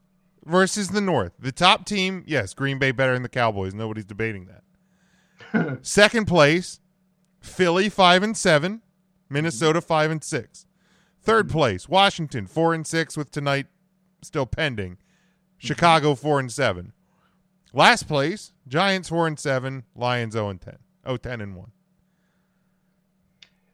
versus 0.44 0.88
the 0.88 1.00
North, 1.00 1.32
the 1.38 1.52
top 1.52 1.86
team, 1.86 2.24
yes, 2.26 2.54
Green 2.54 2.80
Bay 2.80 2.90
better 2.90 3.12
than 3.12 3.22
the 3.22 3.28
Cowboys. 3.28 3.72
Nobody's 3.72 4.04
debating 4.04 4.48
that. 4.48 5.78
Second 5.86 6.26
place, 6.26 6.80
Philly 7.40 7.88
five 7.88 8.24
and 8.24 8.36
seven, 8.36 8.82
Minnesota 9.30 9.80
five 9.80 10.10
and 10.10 10.24
six. 10.24 10.66
Third 11.22 11.46
mm-hmm. 11.46 11.56
place, 11.56 11.88
Washington 11.88 12.48
four 12.48 12.74
and 12.74 12.84
six 12.84 13.16
with 13.16 13.30
tonight 13.30 13.66
still 14.22 14.44
pending. 14.46 14.98
Chicago 15.56 16.14
mm-hmm. 16.14 16.20
four 16.20 16.40
and 16.40 16.50
seven. 16.50 16.92
Last 17.72 18.08
place, 18.08 18.54
Giants 18.66 19.08
four 19.08 19.28
and 19.28 19.38
seven, 19.38 19.84
Lions 19.94 20.32
0 20.32 20.48
and 20.48 20.60
10. 20.60 20.78
0 21.06 21.16
10 21.16 21.40
and 21.40 21.54
1. 21.54 21.70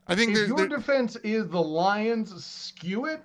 I 0.08 0.14
think 0.14 0.36
if 0.36 0.48
your 0.48 0.68
defense 0.68 1.16
is 1.24 1.48
the 1.48 1.62
Lions 1.62 2.44
skew 2.44 3.06
it, 3.06 3.22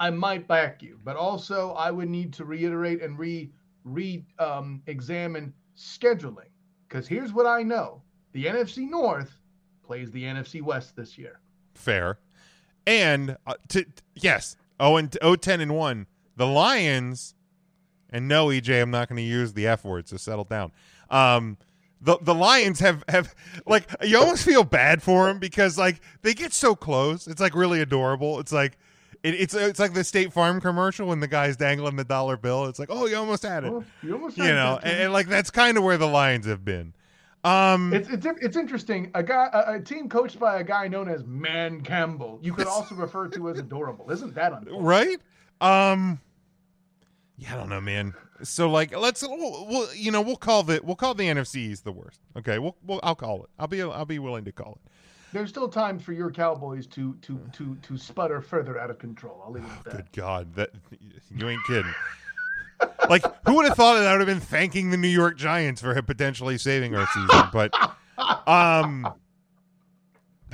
I 0.00 0.10
might 0.10 0.46
back 0.48 0.82
you. 0.82 0.98
But 1.04 1.16
also, 1.16 1.72
I 1.72 1.90
would 1.90 2.08
need 2.08 2.32
to 2.34 2.44
reiterate 2.44 3.02
and 3.02 3.18
re 3.18 3.50
re 3.84 4.24
um, 4.38 4.82
examine 4.86 5.52
scheduling 5.76 6.48
because 6.88 7.06
here's 7.06 7.32
what 7.32 7.46
I 7.46 7.62
know: 7.62 8.02
the 8.32 8.46
NFC 8.46 8.88
North 8.88 9.40
plays 9.82 10.10
the 10.10 10.22
NFC 10.24 10.62
West 10.62 10.96
this 10.96 11.18
year. 11.18 11.40
fair. 11.74 12.18
And 12.86 13.38
uh, 13.46 13.54
to, 13.68 13.86
yes, 14.14 14.56
oh 14.78 14.96
and 14.96 15.16
oh 15.22 15.36
ten 15.36 15.60
and 15.60 15.74
one. 15.74 16.06
The 16.36 16.46
Lions, 16.46 17.34
and 18.10 18.28
no, 18.28 18.48
EJ, 18.48 18.82
I'm 18.82 18.90
not 18.90 19.08
going 19.08 19.16
to 19.16 19.22
use 19.22 19.52
the 19.52 19.66
F 19.68 19.84
word, 19.84 20.08
so 20.08 20.16
settle 20.16 20.44
down. 20.44 20.72
Um, 21.08 21.56
the 22.00 22.18
the 22.20 22.34
Lions 22.34 22.80
have 22.80 23.02
have 23.08 23.34
like 23.66 23.88
you 24.02 24.18
almost 24.18 24.44
feel 24.44 24.64
bad 24.64 25.02
for 25.02 25.26
them 25.26 25.38
because 25.38 25.78
like 25.78 26.00
they 26.22 26.34
get 26.34 26.52
so 26.52 26.74
close. 26.74 27.26
It's 27.26 27.40
like 27.40 27.54
really 27.54 27.80
adorable. 27.80 28.38
It's 28.40 28.52
like 28.52 28.76
it, 29.24 29.34
it's 29.34 29.54
it's 29.54 29.80
like 29.80 29.94
the 29.94 30.04
State 30.04 30.32
Farm 30.32 30.60
commercial 30.60 31.08
when 31.08 31.20
the 31.20 31.26
guy's 31.26 31.56
dangling 31.56 31.96
the 31.96 32.04
dollar 32.04 32.36
bill. 32.36 32.66
It's 32.66 32.78
like 32.78 32.90
oh 32.92 33.06
you 33.06 33.16
almost 33.16 33.42
had 33.42 33.64
it. 33.64 33.72
Oh, 33.72 33.82
you 34.02 34.12
almost 34.12 34.36
you 34.36 34.44
know, 34.44 34.78
and, 34.82 35.00
and, 35.00 35.12
like 35.12 35.28
that's 35.28 35.50
kind 35.50 35.78
of 35.78 35.82
where 35.82 35.96
the 35.96 36.06
Lions 36.06 36.46
have 36.46 36.64
been. 36.64 36.92
Um, 37.42 37.92
It's, 37.92 38.08
it's 38.10 38.26
it's 38.42 38.56
interesting. 38.56 39.10
A 39.14 39.22
guy, 39.22 39.48
a, 39.52 39.74
a 39.74 39.80
team 39.80 40.08
coached 40.08 40.38
by 40.38 40.60
a 40.60 40.64
guy 40.64 40.88
known 40.88 41.08
as 41.08 41.24
Man 41.24 41.80
Campbell. 41.80 42.38
You 42.42 42.52
could 42.52 42.66
also 42.66 42.94
refer 42.94 43.28
to 43.28 43.48
as 43.48 43.58
adorable. 43.58 44.10
Isn't 44.10 44.34
that 44.34 44.52
unfortunate? 44.52 44.82
right? 44.82 45.18
Um, 45.60 46.20
yeah, 47.38 47.54
I 47.54 47.56
don't 47.56 47.70
know, 47.70 47.80
man. 47.80 48.14
So 48.42 48.70
like, 48.70 48.96
let's 48.96 49.22
we'll, 49.22 49.66
we'll 49.66 49.94
you 49.94 50.10
know 50.10 50.20
we'll 50.20 50.36
call 50.36 50.62
the 50.64 50.80
we'll 50.84 50.96
call 50.96 51.14
the 51.14 51.24
NFCs 51.24 51.82
the 51.82 51.92
worst. 51.92 52.20
Okay, 52.36 52.58
we'll, 52.58 52.76
we'll 52.84 53.00
I'll 53.02 53.14
call 53.14 53.42
it. 53.44 53.50
I'll 53.58 53.68
be 53.68 53.80
I'll 53.80 54.04
be 54.04 54.18
willing 54.18 54.44
to 54.44 54.52
call 54.52 54.78
it. 54.84 54.90
There's 55.34 55.50
still 55.50 55.68
time 55.68 55.98
for 55.98 56.12
your 56.12 56.30
Cowboys 56.30 56.86
to 56.86 57.14
to 57.22 57.38
to 57.52 57.76
to 57.82 57.98
sputter 57.98 58.40
further 58.40 58.78
out 58.78 58.88
of 58.88 58.98
control. 58.98 59.42
I'll 59.44 59.52
leave 59.52 59.64
it 59.64 59.70
at 59.70 59.84
that. 59.84 59.96
Good 59.96 60.12
God, 60.12 60.54
that 60.54 60.70
you 61.36 61.48
ain't 61.48 61.64
kidding. 61.66 61.92
like, 63.10 63.24
who 63.44 63.56
would 63.56 63.66
have 63.66 63.76
thought 63.76 63.98
that 63.98 64.06
I 64.06 64.12
would 64.12 64.20
have 64.20 64.28
been 64.28 64.40
thanking 64.40 64.90
the 64.90 64.96
New 64.96 65.08
York 65.08 65.36
Giants 65.36 65.80
for 65.80 66.00
potentially 66.02 66.56
saving 66.56 66.94
our 66.94 67.06
season? 67.08 67.48
But, 67.52 67.74
um, 68.48 69.12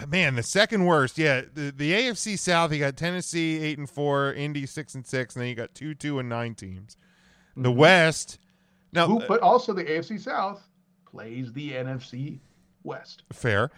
man, 0.08 0.34
the 0.34 0.42
second 0.42 0.84
worst, 0.86 1.18
yeah, 1.18 1.42
the, 1.52 1.72
the 1.76 1.92
AFC 1.92 2.38
South. 2.38 2.72
You 2.72 2.78
got 2.78 2.96
Tennessee 2.96 3.62
eight 3.62 3.78
and 3.78 3.88
four, 3.88 4.32
Indy 4.32 4.64
six 4.64 4.94
and 4.94 5.06
six, 5.06 5.34
and 5.34 5.42
then 5.42 5.50
you 5.50 5.54
got 5.54 5.74
two 5.74 5.94
two 5.94 6.18
and 6.18 6.28
nine 6.28 6.54
teams. 6.54 6.96
The 7.54 7.72
West, 7.72 8.38
now 8.92 9.06
Who, 9.06 9.20
but 9.28 9.40
also 9.40 9.74
the 9.74 9.84
AFC 9.84 10.18
South 10.18 10.66
plays 11.04 11.52
the 11.52 11.72
NFC 11.72 12.38
West. 12.82 13.24
fair. 13.32 13.70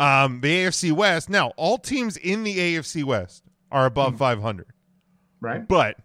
Um, 0.00 0.40
the 0.40 0.64
AFC 0.64 0.92
West. 0.92 1.28
Now, 1.28 1.48
all 1.56 1.78
teams 1.78 2.16
in 2.16 2.44
the 2.44 2.56
AFC 2.56 3.02
West 3.04 3.42
are 3.72 3.86
above 3.86 4.16
five 4.16 4.40
hundred. 4.40 4.66
Right. 5.40 5.66
But 5.66 5.96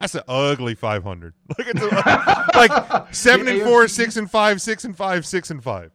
that's 0.00 0.14
an 0.14 0.22
ugly 0.28 0.74
500. 0.74 1.34
Look 1.58 1.66
at 1.68 1.76
the 1.76 2.50
like 2.54 3.14
seven 3.14 3.48
and 3.48 3.62
four, 3.62 3.84
AFC 3.84 3.90
six 3.90 4.16
and 4.16 4.30
five, 4.30 4.60
six 4.60 4.84
and 4.84 4.96
five, 4.96 5.24
six 5.26 5.50
and 5.50 5.62
five. 5.62 5.90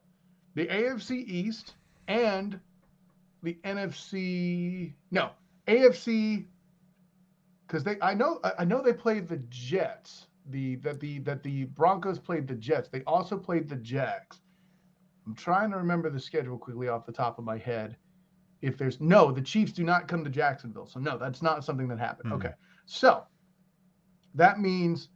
The 0.55 0.65
AFC 0.67 1.11
East 1.27 1.75
and 2.07 2.59
the 3.43 3.57
NFC 3.63 4.93
no 5.11 5.29
AFC 5.67 6.45
because 7.67 7.83
they 7.83 7.97
I 8.01 8.13
know 8.13 8.39
I- 8.43 8.53
I 8.59 8.65
know 8.65 8.81
they 8.81 8.93
played 8.93 9.27
the 9.27 9.37
Jets 9.49 10.27
the 10.49 10.75
that 10.77 10.99
the 10.99 11.19
that 11.19 11.41
the 11.43 11.65
Broncos 11.65 12.19
played 12.19 12.47
the 12.47 12.55
Jets 12.55 12.89
they 12.89 13.01
also 13.03 13.37
played 13.37 13.69
the 13.69 13.77
Jags. 13.77 14.39
I'm 15.25 15.35
trying 15.35 15.71
to 15.71 15.77
remember 15.77 16.09
the 16.09 16.19
schedule 16.19 16.57
quickly 16.57 16.87
off 16.87 17.05
the 17.05 17.11
top 17.11 17.37
of 17.37 17.45
my 17.45 17.57
head. 17.57 17.97
If 18.61 18.77
there's 18.77 18.99
no, 18.99 19.31
the 19.31 19.41
Chiefs 19.41 19.71
do 19.71 19.83
not 19.83 20.07
come 20.07 20.23
to 20.23 20.29
Jacksonville, 20.29 20.85
so 20.85 20.99
no, 20.99 21.17
that's 21.17 21.41
not 21.41 21.63
something 21.63 21.87
that 21.87 21.99
happened. 21.99 22.33
Okay, 22.33 22.51
so 22.85 23.23
that 24.35 24.59
means 24.59 25.09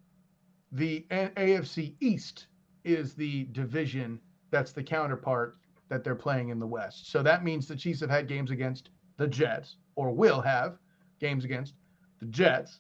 the 0.72 1.06
AFC 1.12 1.95
East 1.99 2.47
is 2.84 3.14
the 3.14 3.45
division 3.51 4.20
that's 4.51 4.72
the 4.72 4.84
counterpart 4.84 5.58
that 5.89 6.03
they're 6.03 6.16
playing 6.16 6.49
in 6.49 6.60
the 6.60 6.68
West. 6.68 7.12
So 7.12 7.22
that 7.24 7.43
means 7.43 7.68
the 7.68 7.76
Chiefs 7.76 7.99
have 8.01 8.10
had 8.10 8.28
games 8.28 8.51
against 8.51 8.89
the 9.18 9.28
Jets, 9.28 9.78
or 9.95 10.12
will 10.12 10.41
have 10.41 10.78
games 11.20 11.45
against 11.45 11.74
the 12.20 12.26
Jets 12.26 12.80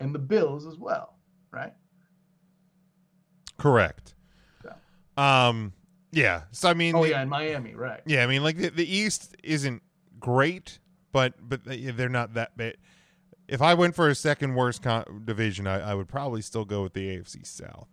and 0.00 0.14
the 0.14 0.18
Bills 0.18 0.66
as 0.66 0.76
well, 0.76 1.18
right? 1.50 1.72
Correct. 3.56 4.14
Um, 5.16 5.72
yeah. 6.14 6.42
So 6.52 6.68
I 6.68 6.74
mean, 6.74 6.94
Oh 6.94 7.02
the- 7.02 7.10
yeah, 7.10 7.22
in 7.22 7.28
Miami, 7.28 7.74
right? 7.74 8.00
yeah. 8.06 8.22
I 8.22 8.26
mean, 8.26 8.42
like 8.42 8.56
the, 8.56 8.70
the 8.70 8.90
East 8.90 9.36
isn't 9.42 9.82
great, 10.18 10.78
but 11.12 11.34
but 11.40 11.64
they- 11.64 11.90
they're 11.90 12.08
not 12.08 12.34
that 12.34 12.56
bad. 12.56 12.76
If 13.46 13.60
I 13.60 13.74
went 13.74 13.94
for 13.94 14.08
a 14.08 14.14
second 14.14 14.54
worst 14.54 14.82
con- 14.82 15.22
division, 15.26 15.66
I, 15.66 15.90
I 15.90 15.94
would 15.94 16.08
probably 16.08 16.40
still 16.40 16.64
go 16.64 16.82
with 16.82 16.94
the 16.94 17.18
AFC 17.18 17.46
South 17.46 17.88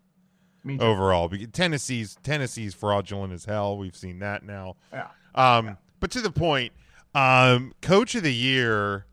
overall. 0.80 1.28
Because 1.28 1.48
Tennessee's 1.52 2.16
Tennessee's 2.24 2.74
fraudulent 2.74 3.34
as 3.34 3.46
hell. 3.46 3.78
We've 3.78 3.96
seen 3.96 4.20
that 4.20 4.44
now. 4.44 4.76
Yeah. 4.94 5.08
Um, 5.36 5.78
but 6.00 6.10
to 6.12 6.22
the 6.22 6.32
point, 6.32 6.72
um, 7.14 7.74
coach 7.82 8.16
of 8.16 8.24
the 8.24 8.34
year, 8.34 9.06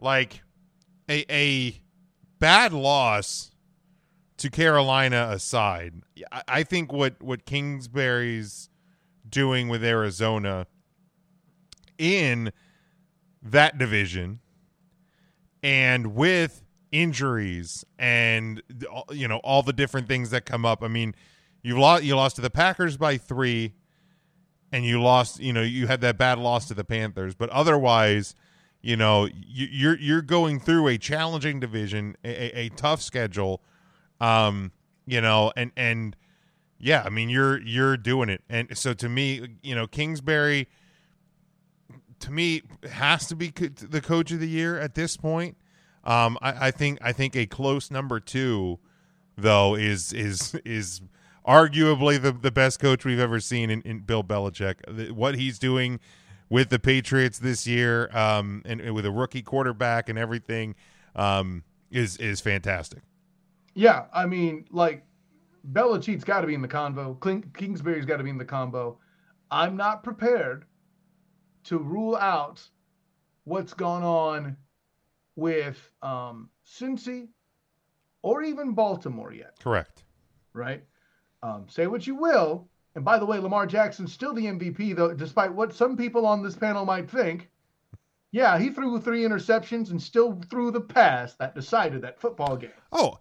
like 0.00 0.42
a 1.08 1.24
a 1.30 1.80
bad 2.38 2.72
loss 2.74 3.50
to 4.38 4.50
Carolina 4.50 5.28
aside, 5.30 5.94
I, 6.32 6.42
I 6.48 6.62
think 6.62 6.92
what 6.92 7.22
what 7.22 7.44
Kingsbury's 7.44 8.68
doing 9.28 9.68
with 9.68 9.84
Arizona 9.84 10.66
in 11.98 12.52
that 13.42 13.78
division 13.78 14.40
and 15.62 16.14
with 16.14 16.62
injuries 16.92 17.84
and 17.98 18.62
you 19.10 19.26
know 19.26 19.38
all 19.38 19.62
the 19.62 19.72
different 19.72 20.08
things 20.08 20.30
that 20.30 20.44
come 20.44 20.64
up. 20.64 20.82
I 20.82 20.88
mean, 20.88 21.14
you 21.62 21.78
lost 21.78 22.04
you 22.04 22.16
lost 22.16 22.36
to 22.36 22.42
the 22.42 22.50
Packers 22.50 22.96
by 22.96 23.16
3 23.16 23.74
and 24.74 24.84
you 24.84 25.00
lost, 25.00 25.40
you 25.40 25.52
know, 25.52 25.62
you 25.62 25.86
had 25.86 26.00
that 26.00 26.18
bad 26.18 26.38
loss 26.38 26.66
to 26.66 26.74
the 26.74 26.82
Panthers, 26.82 27.36
but 27.36 27.48
otherwise, 27.50 28.34
you 28.82 28.96
know, 28.96 29.26
you, 29.26 29.68
you're 29.70 29.98
you're 29.98 30.22
going 30.22 30.58
through 30.58 30.88
a 30.88 30.98
challenging 30.98 31.60
division, 31.60 32.16
a, 32.24 32.28
a, 32.28 32.66
a 32.66 32.68
tough 32.70 33.00
schedule, 33.00 33.62
um, 34.20 34.72
you 35.06 35.20
know, 35.20 35.52
and 35.56 35.72
and 35.76 36.16
yeah, 36.78 37.02
I 37.04 37.10
mean, 37.10 37.28
you're 37.28 37.60
you're 37.60 37.96
doing 37.96 38.28
it, 38.28 38.42
and 38.48 38.76
so 38.76 38.94
to 38.94 39.08
me, 39.08 39.56
you 39.62 39.74
know, 39.74 39.86
Kingsbury, 39.86 40.68
to 42.20 42.30
me, 42.30 42.62
has 42.90 43.26
to 43.28 43.36
be 43.36 43.50
co- 43.50 43.68
the 43.68 44.00
coach 44.00 44.30
of 44.32 44.40
the 44.40 44.48
year 44.48 44.78
at 44.78 44.94
this 44.94 45.16
point. 45.16 45.56
Um, 46.04 46.36
I, 46.42 46.68
I 46.68 46.70
think 46.70 46.98
I 47.00 47.12
think 47.12 47.36
a 47.36 47.46
close 47.46 47.90
number 47.90 48.20
two, 48.20 48.78
though, 49.36 49.74
is 49.74 50.12
is 50.12 50.54
is 50.64 51.00
arguably 51.46 52.20
the, 52.20 52.32
the 52.32 52.50
best 52.50 52.80
coach 52.80 53.04
we've 53.04 53.20
ever 53.20 53.40
seen 53.40 53.70
in, 53.70 53.82
in 53.82 54.00
Bill 54.00 54.24
Belichick. 54.24 55.10
What 55.10 55.34
he's 55.34 55.58
doing 55.58 56.00
with 56.48 56.70
the 56.70 56.78
Patriots 56.78 57.38
this 57.38 57.66
year, 57.66 58.14
um, 58.16 58.62
and, 58.64 58.80
and 58.80 58.94
with 58.94 59.06
a 59.06 59.10
rookie 59.10 59.42
quarterback 59.42 60.08
and 60.08 60.18
everything, 60.18 60.74
um, 61.16 61.64
is 61.90 62.16
is 62.18 62.40
fantastic. 62.40 63.02
Yeah, 63.74 64.06
I 64.12 64.26
mean, 64.26 64.66
like 64.70 65.04
Belichick's 65.72 66.24
got 66.24 66.40
to 66.42 66.46
be 66.46 66.54
in 66.54 66.62
the 66.62 66.68
convo. 66.68 67.20
King, 67.22 67.50
Kingsbury's 67.56 68.04
got 68.04 68.18
to 68.18 68.24
be 68.24 68.30
in 68.30 68.38
the 68.38 68.44
combo. 68.44 68.98
I'm 69.50 69.76
not 69.76 70.02
prepared 70.02 70.64
to 71.64 71.78
rule 71.78 72.16
out 72.16 72.62
what's 73.44 73.74
gone 73.74 74.02
on 74.02 74.56
with 75.36 75.90
um, 76.02 76.48
Cincy 76.66 77.28
or 78.22 78.42
even 78.42 78.72
Baltimore 78.72 79.32
yet, 79.32 79.58
Correct. 79.60 80.04
right? 80.52 80.82
Um, 81.42 81.66
say 81.68 81.86
what 81.86 82.06
you 82.06 82.14
will. 82.14 82.68
And 82.94 83.04
by 83.04 83.18
the 83.18 83.26
way, 83.26 83.38
Lamar 83.38 83.66
Jackson's 83.66 84.12
still 84.12 84.32
the 84.32 84.46
MVP, 84.46 84.94
though, 84.94 85.12
despite 85.12 85.52
what 85.52 85.74
some 85.74 85.96
people 85.96 86.26
on 86.26 86.42
this 86.42 86.54
panel 86.54 86.84
might 86.84 87.10
think. 87.10 87.50
Yeah, 88.30 88.58
he 88.58 88.70
threw 88.70 89.00
three 89.00 89.22
interceptions 89.22 89.90
and 89.90 90.00
still 90.00 90.40
threw 90.48 90.70
the 90.70 90.80
pass 90.80 91.34
that 91.34 91.54
decided 91.54 92.02
that 92.02 92.20
football 92.20 92.56
game. 92.56 92.70
Oh, 92.92 93.18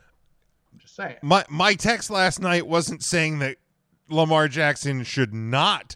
I'm 0.74 0.80
just 0.80 0.95
saying. 0.95 1.16
my 1.22 1.45
my 1.50 1.74
text 1.76 2.10
last 2.10 2.41
night 2.41 2.68
wasn't 2.68 3.04
saying 3.04 3.40
that 3.40 3.58
Lamar 4.10 4.48
Jackson 4.48 5.04
should 5.04 5.34
not 5.34 5.95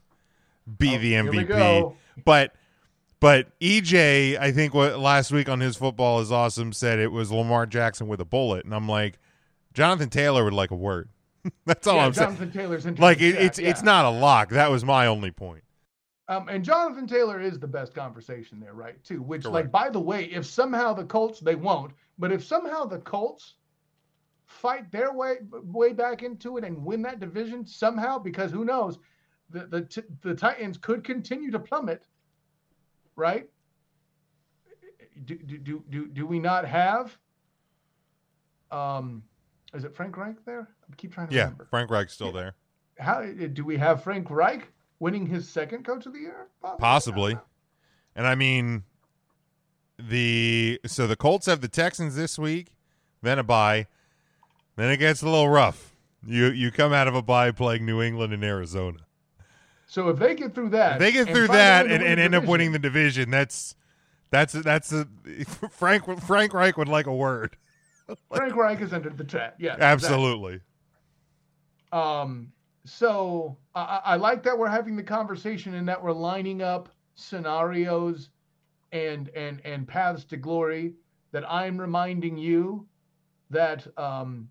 be 0.78 0.95
Oh, 0.95 0.99
the 0.99 1.14
MVP, 1.14 1.95
but 2.26 2.54
but 3.20 3.48
EJ, 3.60 4.38
I 4.40 4.52
think 4.52 4.74
what 4.74 4.99
last 4.99 5.32
week 5.32 5.49
on 5.49 5.60
his 5.60 5.76
football 5.76 6.20
is 6.20 6.32
awesome 6.32 6.72
said 6.72 6.99
it 6.99 7.12
was 7.12 7.32
Lamar 7.32 7.66
Jackson 7.66 8.08
with 8.08 8.22
a 8.22 8.26
bullet, 8.26 8.66
and 8.66 8.74
I'm 8.74 8.88
like, 8.88 9.18
Jonathan 9.74 10.10
Taylor 10.10 10.44
would 10.44 10.54
like 10.54 10.72
a 10.72 10.76
word. 10.76 11.10
That's 11.66 11.88
all 11.88 11.95
Yeah, 11.95 12.06
I'm 12.06 12.14
Jonathan 12.14 12.52
saying. 12.52 12.52
Taylor's 12.52 12.99
Like 12.99 13.22
it, 13.22 13.36
it's 13.36 13.60
it's 13.60 13.84
not 13.84 14.06
a 14.06 14.10
lock. 14.10 14.49
That 14.49 14.70
was 14.70 14.86
my 14.86 15.08
only 15.08 15.32
point. 15.32 15.64
Um, 16.30 16.49
and 16.49 16.64
Jonathan 16.64 17.08
Taylor 17.08 17.40
is 17.40 17.58
the 17.58 17.68
best 17.68 17.94
conversation 17.95 18.60
there, 18.60 18.74
right? 18.74 19.02
Too. 19.04 19.22
Which, 19.22 19.45
like, 19.45 19.72
by 19.72 19.90
the 19.90 19.99
way, 19.99 20.26
if 20.26 20.45
somehow 20.45 20.94
the 20.94 21.06
Colts, 21.06 21.40
they 21.40 21.56
won't, 21.56 21.94
but 22.18 22.34
if 22.34 22.44
somehow 22.44 22.84
the 22.84 22.99
Colts 22.99 23.54
fight 24.48 24.91
their 24.91 25.14
way 25.14 25.36
way 25.52 25.94
back 25.94 26.24
into 26.24 26.57
it 26.57 26.64
and 26.64 26.84
win 26.84 27.02
that 27.03 27.19
division 27.19 27.65
somehow, 27.68 28.18
because 28.18 28.52
who 28.52 28.65
knows, 28.65 28.98
the 29.49 29.68
the 29.68 30.03
the 30.22 30.34
Titans 30.34 30.78
could 30.78 31.03
continue 31.03 31.52
to 31.52 31.60
plummet, 31.60 32.03
right? 33.15 33.48
Do 35.26 35.36
do 35.36 35.57
do 35.57 35.84
do, 35.90 36.07
do 36.07 36.26
we 36.26 36.40
not 36.40 36.65
have? 36.65 37.18
Um, 38.72 39.24
is 39.74 39.84
it 39.84 39.95
Frank 39.95 40.18
Reich 40.18 40.44
there? 40.45 40.69
I 40.91 40.95
keep 40.95 41.14
trying 41.14 41.28
to 41.28 41.36
Yeah, 41.36 41.44
remember. 41.44 41.68
Frank 41.69 41.90
Reich's 41.91 42.14
still 42.14 42.32
there, 42.32 42.56
How 42.99 43.22
do 43.22 43.64
we 43.65 43.78
have 43.78 44.03
Frank 44.03 44.30
Reich 44.30 44.68
winning 44.99 45.26
his 45.26 45.48
second 45.48 45.86
Coach 45.86 46.06
of 46.06 46.14
the 46.14 46.19
Year? 46.19 46.48
Possibly? 46.61 46.80
possibly. 46.80 47.38
And 48.15 48.28
I 48.28 48.36
mean, 48.36 48.84
the 49.98 50.80
so 50.86 51.07
the 51.07 51.15
Colts 51.15 51.45
have 51.48 51.61
the 51.61 51.68
Texans 51.68 52.15
this 52.15 52.38
week, 52.40 52.74
then 53.22 53.40
a 53.40 53.44
bye, 53.44 53.88
then 54.78 54.90
it 54.90 54.98
gets 54.98 55.22
a 55.22 55.26
little 55.26 55.49
rough. 55.49 55.95
You 56.26 56.45
you 56.48 56.72
come 56.72 56.94
out 56.94 57.08
of 57.08 57.16
a 57.16 57.22
bye 57.22 57.52
playing 57.52 57.86
New 57.86 58.02
England 58.02 58.34
and 58.34 58.44
Arizona. 58.44 58.99
So 59.88 60.10
if 60.10 60.20
they 60.20 60.36
get 60.36 60.54
through 60.54 60.70
that, 60.70 60.94
If 60.94 60.99
they 60.99 61.12
get 61.12 61.28
through 61.28 61.48
that 61.48 61.88
and, 61.88 62.04
and 62.04 62.20
end 62.20 62.36
up 62.36 62.45
winning 62.45 62.74
the 62.74 62.80
division, 62.80 63.30
that's 63.30 63.76
that's 64.30 64.54
that's 64.54 64.91
a 64.91 65.08
Frank 65.72 66.22
Frank 66.22 66.54
Reich 66.54 66.78
would 66.78 66.90
like 66.90 67.08
a 67.08 67.14
word. 67.14 67.58
Frank 68.34 68.56
Reich 68.56 68.80
has 68.80 68.94
entered 68.94 69.18
the 69.18 69.24
chat. 69.24 69.56
Yeah, 69.58 69.76
Absolutely. 69.80 70.62
Um, 71.91 72.52
so 72.86 73.58
I, 73.76 73.82
I 73.82 74.02
I 74.04 74.16
like 74.16 74.44
that 74.44 74.58
we're 74.58 74.70
having 74.70 74.95
the 74.95 75.04
conversation 75.04 75.74
and 75.76 75.88
that 75.88 76.02
we're 76.02 76.12
lining 76.12 76.62
up 76.62 76.90
scenarios 77.16 78.30
and 78.91 79.30
and 79.30 79.62
and 79.66 79.88
paths 79.88 80.26
to 80.26 80.38
glory. 80.38 80.94
That 81.32 81.49
I'm 81.49 81.80
reminding 81.80 82.38
you 82.38 82.88
that 83.49 83.88
um, 83.98 84.49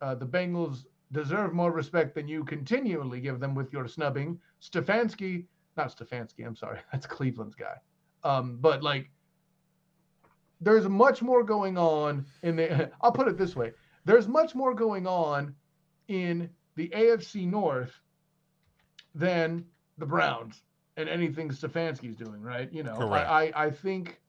uh, 0.00 0.14
the 0.14 0.26
Bengals 0.26 0.84
deserve 1.12 1.52
more 1.52 1.72
respect 1.72 2.14
than 2.14 2.28
you 2.28 2.44
continually 2.44 3.20
give 3.20 3.40
them 3.40 3.54
with 3.54 3.72
your 3.72 3.88
snubbing. 3.88 4.38
Stefanski, 4.62 5.44
not 5.76 5.96
Stefanski. 5.96 6.46
I'm 6.46 6.56
sorry, 6.56 6.78
that's 6.92 7.06
Cleveland's 7.06 7.54
guy. 7.54 7.74
Um, 8.22 8.58
but 8.60 8.82
like, 8.82 9.10
there's 10.60 10.88
much 10.88 11.22
more 11.22 11.42
going 11.42 11.78
on 11.78 12.26
in 12.42 12.56
the. 12.56 12.90
I'll 13.00 13.12
put 13.12 13.28
it 13.28 13.38
this 13.38 13.56
way: 13.56 13.72
there's 14.04 14.28
much 14.28 14.54
more 14.54 14.74
going 14.74 15.06
on 15.06 15.54
in 16.08 16.50
the 16.76 16.88
AFC 16.88 17.46
North 17.48 17.92
than 19.14 19.64
the 19.98 20.06
Browns 20.06 20.62
and 20.96 21.08
anything 21.08 21.48
Stefanski's 21.50 22.16
doing, 22.16 22.42
right? 22.42 22.72
You 22.72 22.82
know. 22.82 23.10
I, 23.12 23.44
I, 23.44 23.64
I 23.66 23.70
think 23.70 24.20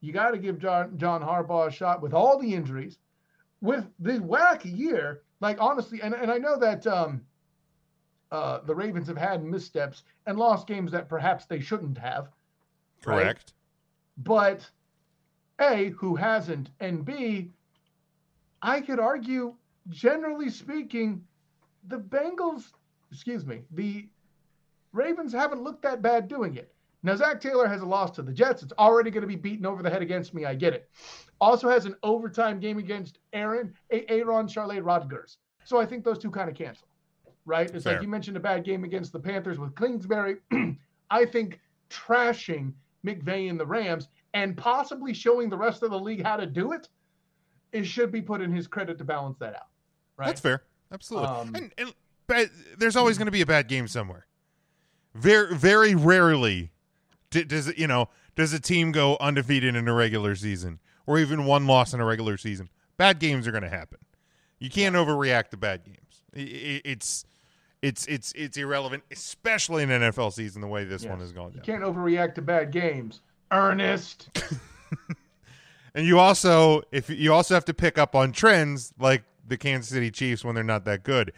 you 0.00 0.12
got 0.12 0.30
to 0.30 0.38
give 0.38 0.58
John, 0.58 0.96
John 0.98 1.22
Harbaugh 1.22 1.68
a 1.68 1.70
shot 1.70 2.02
with 2.02 2.14
all 2.14 2.38
the 2.38 2.52
injuries, 2.52 2.98
with 3.60 3.86
the 3.98 4.18
wacky 4.18 4.76
year. 4.76 5.22
Like, 5.40 5.60
honestly, 5.60 6.00
and, 6.02 6.14
and 6.14 6.30
I 6.30 6.38
know 6.38 6.58
that 6.58 6.86
um, 6.86 7.22
uh, 8.32 8.60
the 8.64 8.74
Ravens 8.74 9.08
have 9.08 9.18
had 9.18 9.44
missteps 9.44 10.02
and 10.26 10.38
lost 10.38 10.66
games 10.66 10.92
that 10.92 11.08
perhaps 11.08 11.46
they 11.46 11.60
shouldn't 11.60 11.98
have. 11.98 12.28
right? 13.04 13.22
Correct. 13.22 13.52
But 14.18 14.68
A, 15.60 15.90
who 15.90 16.16
hasn't? 16.16 16.70
And 16.80 17.04
B, 17.04 17.50
I 18.62 18.80
could 18.80 18.98
argue, 18.98 19.54
generally 19.90 20.50
speaking, 20.50 21.22
the 21.88 21.98
Bengals, 21.98 22.72
excuse 23.12 23.44
me, 23.44 23.62
the 23.70 24.08
Ravens 24.92 25.32
haven't 25.32 25.62
looked 25.62 25.82
that 25.82 26.02
bad 26.02 26.28
doing 26.28 26.56
it. 26.56 26.72
Now, 27.06 27.14
Zac 27.14 27.40
Taylor 27.40 27.68
has 27.68 27.82
a 27.82 27.86
loss 27.86 28.10
to 28.16 28.22
the 28.22 28.32
Jets. 28.32 28.64
It's 28.64 28.72
already 28.80 29.12
going 29.12 29.20
to 29.20 29.28
be 29.28 29.36
beaten 29.36 29.64
over 29.64 29.80
the 29.80 29.88
head 29.88 30.02
against 30.02 30.34
me. 30.34 30.44
I 30.44 30.56
get 30.56 30.74
it. 30.74 30.90
Also 31.40 31.68
has 31.68 31.86
an 31.86 31.94
overtime 32.02 32.58
game 32.58 32.78
against 32.78 33.20
Aaron, 33.32 33.72
A- 33.92 34.10
Aaron 34.10 34.48
Charlotte 34.48 34.82
Rodgers. 34.82 35.38
So 35.62 35.78
I 35.78 35.86
think 35.86 36.02
those 36.02 36.18
two 36.18 36.32
kind 36.32 36.50
of 36.50 36.56
cancel, 36.56 36.88
right? 37.44 37.70
It's 37.72 37.84
Fair. 37.84 37.92
like 37.92 38.02
you 38.02 38.08
mentioned 38.08 38.36
a 38.36 38.40
bad 38.40 38.64
game 38.64 38.82
against 38.82 39.12
the 39.12 39.20
Panthers 39.20 39.56
with 39.56 39.76
Kingsbury. 39.76 40.38
I 41.10 41.24
think 41.26 41.60
trashing 41.90 42.72
McVay 43.06 43.50
and 43.50 43.60
the 43.60 43.66
Rams 43.66 44.08
and 44.34 44.56
possibly 44.56 45.14
showing 45.14 45.48
the 45.48 45.56
rest 45.56 45.84
of 45.84 45.92
the 45.92 46.00
league 46.00 46.24
how 46.24 46.36
to 46.36 46.44
do 46.46 46.72
it, 46.72 46.88
it 47.70 47.84
should 47.84 48.10
be 48.10 48.20
put 48.20 48.40
in 48.40 48.50
his 48.50 48.66
credit 48.66 48.98
to 48.98 49.04
balance 49.04 49.38
that 49.38 49.54
out. 49.54 49.68
Right? 50.16 50.26
That's 50.26 50.40
fair. 50.40 50.64
Absolutely. 50.90 51.28
Um, 51.28 51.54
and 51.54 51.72
and 51.78 51.94
bad, 52.26 52.50
there's 52.78 52.96
always 52.96 53.16
going 53.16 53.26
to 53.26 53.32
be 53.32 53.42
a 53.42 53.46
bad 53.46 53.68
game 53.68 53.86
somewhere. 53.86 54.26
Very 55.14 55.54
very 55.54 55.94
rarely 55.94 56.72
d- 57.30 57.44
does 57.44 57.68
it, 57.68 57.78
you 57.78 57.86
know 57.86 58.08
does 58.34 58.52
a 58.52 58.60
team 58.60 58.92
go 58.92 59.16
undefeated 59.20 59.74
in 59.74 59.88
a 59.88 59.92
regular 59.94 60.34
season 60.36 60.78
or 61.06 61.18
even 61.18 61.44
one 61.46 61.66
loss 61.66 61.94
in 61.94 62.00
a 62.00 62.04
regular 62.04 62.36
season. 62.36 62.68
Bad 62.96 63.18
games 63.18 63.46
are 63.46 63.50
going 63.52 63.62
to 63.62 63.68
happen. 63.70 63.98
You 64.58 64.68
can't 64.70 64.94
overreact 64.96 65.50
to 65.50 65.56
bad 65.56 65.84
games. 65.84 66.22
I- 66.34 66.40
I- 66.40 66.82
It's 66.84 67.24
it's 67.82 68.06
it's 68.06 68.32
it's 68.32 68.56
irrelevant, 68.56 69.02
especially 69.10 69.82
in 69.82 69.90
an 69.90 70.02
NFL 70.02 70.32
season 70.32 70.60
the 70.62 70.66
way 70.66 70.84
this 70.84 71.04
one 71.04 71.18
Yes. 71.18 71.26
is 71.28 71.32
going 71.32 71.52
You 71.54 71.60
can't 71.60 71.82
overreact 71.82 72.34
to 72.36 72.42
bad 72.42 72.70
games. 72.72 73.20
Ernest. 73.50 74.28
And 75.94 76.06
you 76.06 76.18
also 76.18 76.82
if 76.92 77.08
you 77.08 77.32
also 77.32 77.54
have 77.54 77.64
to 77.66 77.74
pick 77.74 77.96
up 77.96 78.14
on 78.14 78.32
trends 78.32 78.92
like 78.98 79.22
the 79.48 79.56
Kansas 79.56 79.88
City 79.90 80.10
Chiefs 80.10 80.44
when 80.44 80.54
they're 80.54 80.62
not 80.64 80.84
that 80.84 81.02
good. 81.04 81.32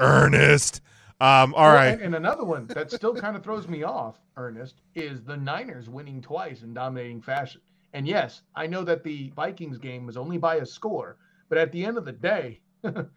Ernest. 0.00 0.80
Um, 1.20 1.54
all 1.54 1.66
Well, 1.66 1.74
right. 1.74 1.88
And, 1.88 2.00
and 2.00 2.14
another 2.14 2.44
one 2.44 2.66
that 2.68 2.90
still 2.90 3.14
kind 3.14 3.36
of 3.36 3.44
throws 3.44 3.68
me 3.68 3.82
off, 3.82 4.20
Ernest, 4.36 4.80
is 4.94 5.22
the 5.22 5.36
Niners 5.36 5.88
winning 5.88 6.22
twice 6.22 6.62
in 6.62 6.72
dominating 6.72 7.20
fashion. 7.20 7.60
And 7.92 8.06
yes, 8.06 8.42
I 8.54 8.66
know 8.66 8.84
that 8.84 9.04
the 9.04 9.30
Vikings 9.36 9.78
game 9.78 10.06
was 10.06 10.16
only 10.16 10.38
by 10.38 10.56
a 10.56 10.66
score, 10.66 11.18
but 11.48 11.58
at 11.58 11.72
the 11.72 11.84
end 11.84 11.98
of 11.98 12.04
the 12.04 12.12
day, 12.12 12.60
that 12.82 13.10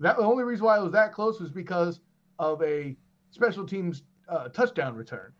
the 0.00 0.16
only 0.18 0.44
reason 0.44 0.64
why 0.64 0.78
it 0.78 0.82
was 0.82 0.92
that 0.92 1.12
close 1.12 1.40
was 1.40 1.50
because 1.50 2.00
of 2.38 2.60
a 2.62 2.96
special 3.30 3.66
teams 3.66 4.02
uh, 4.28 4.48
touchdown 4.48 4.96
return. 4.96 5.32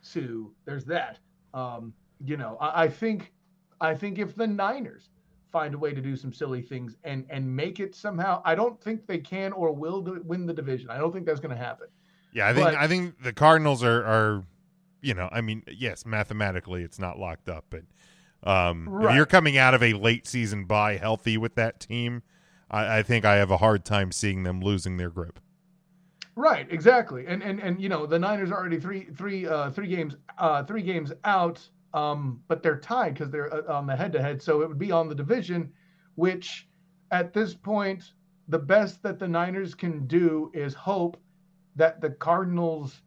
So 0.00 0.52
there's 0.64 0.84
that. 0.86 1.18
Um, 1.54 1.92
you 2.24 2.36
know, 2.36 2.56
I, 2.60 2.84
I 2.84 2.88
think, 2.88 3.32
I 3.80 3.94
think 3.94 4.18
if 4.18 4.34
the 4.34 4.46
Niners 4.46 5.10
find 5.56 5.74
a 5.74 5.78
way 5.78 5.94
to 5.94 6.02
do 6.02 6.14
some 6.16 6.32
silly 6.34 6.60
things 6.60 6.96
and 7.04 7.24
and 7.30 7.42
make 7.62 7.80
it 7.80 7.94
somehow, 7.94 8.42
I 8.44 8.54
don't 8.54 8.78
think 8.78 9.06
they 9.06 9.16
can 9.18 9.52
or 9.54 9.72
will 9.72 10.02
do, 10.02 10.20
win 10.22 10.44
the 10.44 10.52
division. 10.52 10.90
I 10.90 10.98
don't 10.98 11.12
think 11.14 11.24
that's 11.24 11.40
going 11.40 11.56
to 11.56 11.62
happen. 11.68 11.86
Yeah, 12.32 12.46
I 12.48 12.52
think 12.52 12.66
But- 12.66 12.74
I 12.74 12.86
think 12.86 13.22
the 13.22 13.32
Cardinals 13.32 13.82
are 13.82 14.04
are 14.04 14.44
you 15.00 15.14
know, 15.14 15.28
I 15.32 15.40
mean, 15.40 15.62
yes, 15.66 16.04
mathematically 16.04 16.82
it's 16.82 16.98
not 16.98 17.18
locked 17.18 17.48
up, 17.48 17.64
but 17.70 17.84
um 18.52 19.00
if 19.02 19.14
you're 19.14 19.24
coming 19.24 19.56
out 19.56 19.72
of 19.72 19.82
a 19.82 19.94
late 19.94 20.26
season 20.26 20.66
bye 20.66 20.98
healthy 20.98 21.38
with 21.38 21.54
that 21.54 21.80
team, 21.80 22.22
I, 22.70 22.98
I 22.98 23.02
think 23.02 23.24
I 23.24 23.36
have 23.36 23.50
a 23.50 23.56
hard 23.56 23.82
time 23.86 24.12
seeing 24.12 24.42
them 24.42 24.60
losing 24.60 24.98
their 24.98 25.10
grip. 25.10 25.40
Right, 26.34 26.66
exactly. 26.70 27.26
And 27.26 27.42
and 27.42 27.60
and 27.60 27.80
you 27.80 27.88
know, 27.88 28.04
the 28.04 28.18
Niners 28.18 28.50
are 28.50 28.58
already 28.60 28.78
three 28.78 29.04
three 29.16 29.46
uh 29.46 29.70
three 29.70 29.88
games 29.88 30.16
uh 30.36 30.64
three 30.64 30.82
games 30.82 31.12
out 31.24 31.66
um 31.96 32.40
but 32.46 32.62
they're 32.62 32.78
tied 32.78 33.16
cuz 33.16 33.30
they're 33.30 33.52
uh, 33.52 33.76
on 33.76 33.86
the 33.86 33.96
head 33.96 34.12
to 34.12 34.22
head 34.22 34.40
so 34.40 34.62
it 34.62 34.68
would 34.68 34.78
be 34.78 34.92
on 34.92 35.08
the 35.08 35.14
division 35.14 35.72
which 36.14 36.68
at 37.10 37.32
this 37.32 37.54
point 37.54 38.12
the 38.48 38.58
best 38.58 39.02
that 39.02 39.18
the 39.18 39.26
Niners 39.26 39.74
can 39.74 40.06
do 40.06 40.50
is 40.54 40.74
hope 40.74 41.16
that 41.74 42.00
the 42.00 42.10
Cardinals 42.10 43.02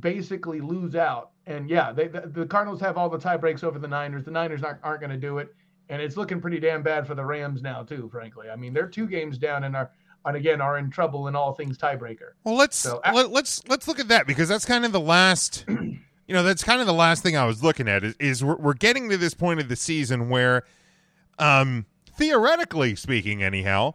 basically 0.00 0.60
lose 0.60 0.94
out. 0.94 1.30
And 1.46 1.68
yeah, 1.70 1.92
they, 1.92 2.08
the, 2.08 2.20
the 2.26 2.46
Cardinals 2.46 2.80
have 2.80 2.96
all 2.96 3.08
the 3.08 3.18
tie 3.18 3.36
breaks 3.36 3.64
over 3.64 3.78
the 3.78 3.88
Niners. 3.88 4.24
The 4.24 4.30
Niners 4.30 4.62
aren't, 4.62 4.80
aren't 4.82 5.00
going 5.00 5.10
to 5.10 5.16
do 5.16 5.38
it. 5.38 5.54
And 5.88 6.02
it's 6.02 6.18
looking 6.18 6.40
pretty 6.40 6.60
damn 6.60 6.82
bad 6.82 7.06
for 7.06 7.14
the 7.14 7.24
Rams 7.24 7.62
now, 7.62 7.82
too, 7.82 8.08
frankly. 8.12 8.50
I 8.50 8.56
mean, 8.56 8.74
they're 8.74 8.88
two 8.88 9.06
games 9.06 9.38
down 9.38 9.64
and 9.64 9.74
are, 9.74 9.90
and 10.26 10.36
again, 10.36 10.60
are 10.60 10.76
in 10.76 10.90
trouble 10.90 11.28
in 11.28 11.34
all 11.34 11.54
things 11.54 11.78
tiebreaker. 11.78 12.32
Well, 12.44 12.56
let's 12.56 12.76
So, 12.76 13.00
let, 13.10 13.30
let's 13.30 13.66
let's 13.68 13.88
look 13.88 13.98
at 13.98 14.08
that 14.08 14.26
because 14.26 14.50
that's 14.50 14.66
kind 14.66 14.84
of 14.84 14.92
the 14.92 15.00
last, 15.00 15.64
you 16.28 16.34
know, 16.34 16.42
that's 16.42 16.62
kind 16.62 16.80
of 16.80 16.86
the 16.86 16.92
last 16.92 17.22
thing 17.22 17.36
I 17.36 17.46
was 17.46 17.64
looking 17.64 17.88
at 17.88 18.04
is, 18.04 18.14
is 18.20 18.44
we're, 18.44 18.56
we're 18.56 18.74
getting 18.74 19.08
to 19.08 19.16
this 19.16 19.32
point 19.32 19.60
of 19.60 19.68
the 19.68 19.76
season 19.76 20.28
where, 20.28 20.62
um, 21.38 21.86
theoretically 22.16 22.94
speaking, 22.94 23.42
anyhow, 23.42 23.94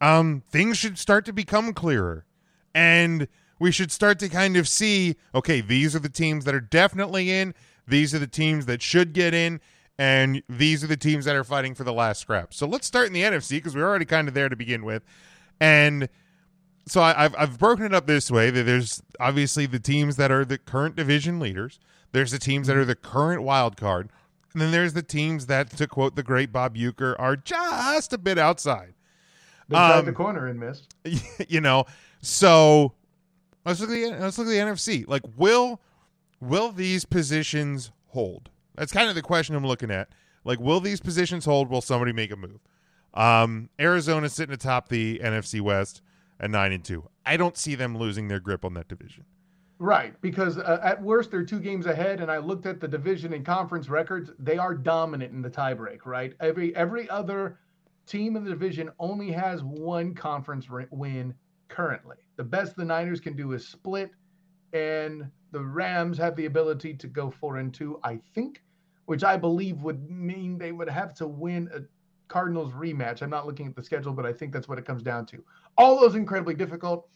um, 0.00 0.44
things 0.48 0.78
should 0.78 0.96
start 0.96 1.24
to 1.26 1.32
become 1.32 1.72
clearer, 1.72 2.24
and 2.72 3.26
we 3.58 3.72
should 3.72 3.90
start 3.90 4.20
to 4.20 4.28
kind 4.28 4.56
of 4.56 4.68
see, 4.68 5.16
okay, 5.34 5.60
these 5.60 5.96
are 5.96 5.98
the 5.98 6.08
teams 6.08 6.44
that 6.44 6.54
are 6.54 6.60
definitely 6.60 7.32
in, 7.32 7.52
these 7.86 8.14
are 8.14 8.18
the 8.20 8.28
teams 8.28 8.66
that 8.66 8.80
should 8.80 9.12
get 9.12 9.34
in, 9.34 9.60
and 9.98 10.42
these 10.48 10.84
are 10.84 10.86
the 10.86 10.96
teams 10.96 11.24
that 11.24 11.34
are 11.34 11.44
fighting 11.44 11.74
for 11.74 11.82
the 11.82 11.92
last 11.92 12.20
scrap. 12.20 12.54
So 12.54 12.66
let's 12.66 12.86
start 12.86 13.08
in 13.08 13.12
the 13.12 13.22
NFC 13.22 13.50
because 13.50 13.74
we're 13.74 13.88
already 13.88 14.04
kind 14.04 14.28
of 14.28 14.34
there 14.34 14.48
to 14.48 14.56
begin 14.56 14.84
with, 14.84 15.04
and 15.60 16.08
so 16.86 17.00
I, 17.00 17.24
I've 17.24 17.34
I've 17.38 17.58
broken 17.58 17.86
it 17.86 17.94
up 17.94 18.06
this 18.06 18.30
way. 18.30 18.50
That 18.50 18.64
there's 18.64 19.02
obviously 19.20 19.66
the 19.66 19.78
teams 19.78 20.16
that 20.16 20.30
are 20.30 20.44
the 20.44 20.58
current 20.58 20.96
division 20.96 21.38
leaders. 21.38 21.78
There's 22.12 22.30
the 22.30 22.38
teams 22.38 22.66
that 22.66 22.76
are 22.76 22.84
the 22.84 22.94
current 22.94 23.42
wild 23.42 23.76
card, 23.76 24.10
and 24.52 24.60
then 24.60 24.70
there's 24.70 24.92
the 24.92 25.02
teams 25.02 25.46
that, 25.46 25.70
to 25.76 25.86
quote 25.86 26.14
the 26.14 26.22
great 26.22 26.52
Bob 26.52 26.76
Uecker, 26.76 27.16
are 27.18 27.36
just 27.36 28.12
a 28.12 28.18
bit 28.18 28.38
outside. 28.38 28.94
Tried 29.70 30.00
Um, 30.00 30.04
the 30.04 30.12
corner 30.12 30.48
and 30.48 30.60
missed. 30.60 30.94
you 31.48 31.60
know, 31.60 31.86
so 32.20 32.92
let's 33.64 33.80
look 33.80 33.90
at 33.90 33.94
the 33.94 34.10
let's 34.20 34.38
look 34.38 34.46
at 34.46 34.50
the 34.50 34.56
NFC. 34.56 35.06
Like, 35.06 35.22
will 35.36 35.80
will 36.40 36.72
these 36.72 37.04
positions 37.04 37.90
hold? 38.08 38.50
That's 38.74 38.92
kind 38.92 39.08
of 39.08 39.14
the 39.14 39.22
question 39.22 39.54
I'm 39.54 39.66
looking 39.66 39.90
at. 39.90 40.08
Like, 40.44 40.58
will 40.58 40.80
these 40.80 41.00
positions 41.00 41.44
hold? 41.44 41.70
Will 41.70 41.80
somebody 41.80 42.12
make 42.12 42.30
a 42.30 42.36
move? 42.36 42.60
Um, 43.14 43.68
Arizona's 43.78 44.32
sitting 44.32 44.54
atop 44.54 44.88
the 44.88 45.20
NFC 45.22 45.60
West 45.60 46.02
at 46.42 46.50
nine 46.50 46.72
and 46.72 46.84
two. 46.84 47.08
I 47.24 47.36
don't 47.36 47.56
see 47.56 47.76
them 47.76 47.96
losing 47.96 48.28
their 48.28 48.40
grip 48.40 48.64
on 48.64 48.74
that 48.74 48.88
division. 48.88 49.24
Right, 49.78 50.20
because 50.20 50.58
uh, 50.58 50.80
at 50.82 51.00
worst 51.02 51.30
they're 51.30 51.44
two 51.44 51.58
games 51.60 51.86
ahead, 51.86 52.20
and 52.20 52.30
I 52.30 52.38
looked 52.38 52.66
at 52.66 52.80
the 52.80 52.86
division 52.86 53.32
and 53.32 53.44
conference 53.44 53.88
records. 53.88 54.30
They 54.38 54.58
are 54.58 54.74
dominant 54.74 55.32
in 55.32 55.42
the 55.42 55.50
tiebreak. 55.50 56.04
Right, 56.04 56.34
every 56.40 56.74
every 56.76 57.08
other 57.08 57.58
team 58.06 58.36
in 58.36 58.44
the 58.44 58.50
division 58.50 58.90
only 58.98 59.30
has 59.30 59.62
one 59.62 60.14
conference 60.14 60.66
win 60.90 61.34
currently. 61.68 62.16
The 62.36 62.44
best 62.44 62.76
the 62.76 62.84
Niners 62.84 63.20
can 63.20 63.34
do 63.34 63.52
is 63.52 63.66
split, 63.66 64.10
and 64.72 65.30
the 65.52 65.60
Rams 65.60 66.18
have 66.18 66.36
the 66.36 66.46
ability 66.46 66.94
to 66.94 67.06
go 67.06 67.30
four 67.30 67.56
and 67.56 67.72
two, 67.72 67.98
I 68.04 68.20
think, 68.34 68.62
which 69.06 69.24
I 69.24 69.36
believe 69.36 69.82
would 69.82 70.08
mean 70.10 70.58
they 70.58 70.72
would 70.72 70.88
have 70.88 71.14
to 71.14 71.26
win 71.26 71.68
a 71.74 71.80
Cardinals 72.32 72.72
rematch. 72.72 73.20
I'm 73.20 73.28
not 73.28 73.46
looking 73.46 73.66
at 73.66 73.76
the 73.76 73.82
schedule, 73.82 74.14
but 74.14 74.24
I 74.24 74.32
think 74.32 74.52
that's 74.54 74.66
what 74.66 74.78
it 74.78 74.86
comes 74.86 75.02
down 75.02 75.26
to. 75.26 75.44
All 75.78 76.00
those 76.00 76.14
incredibly 76.14 76.54
difficult. 76.54 77.08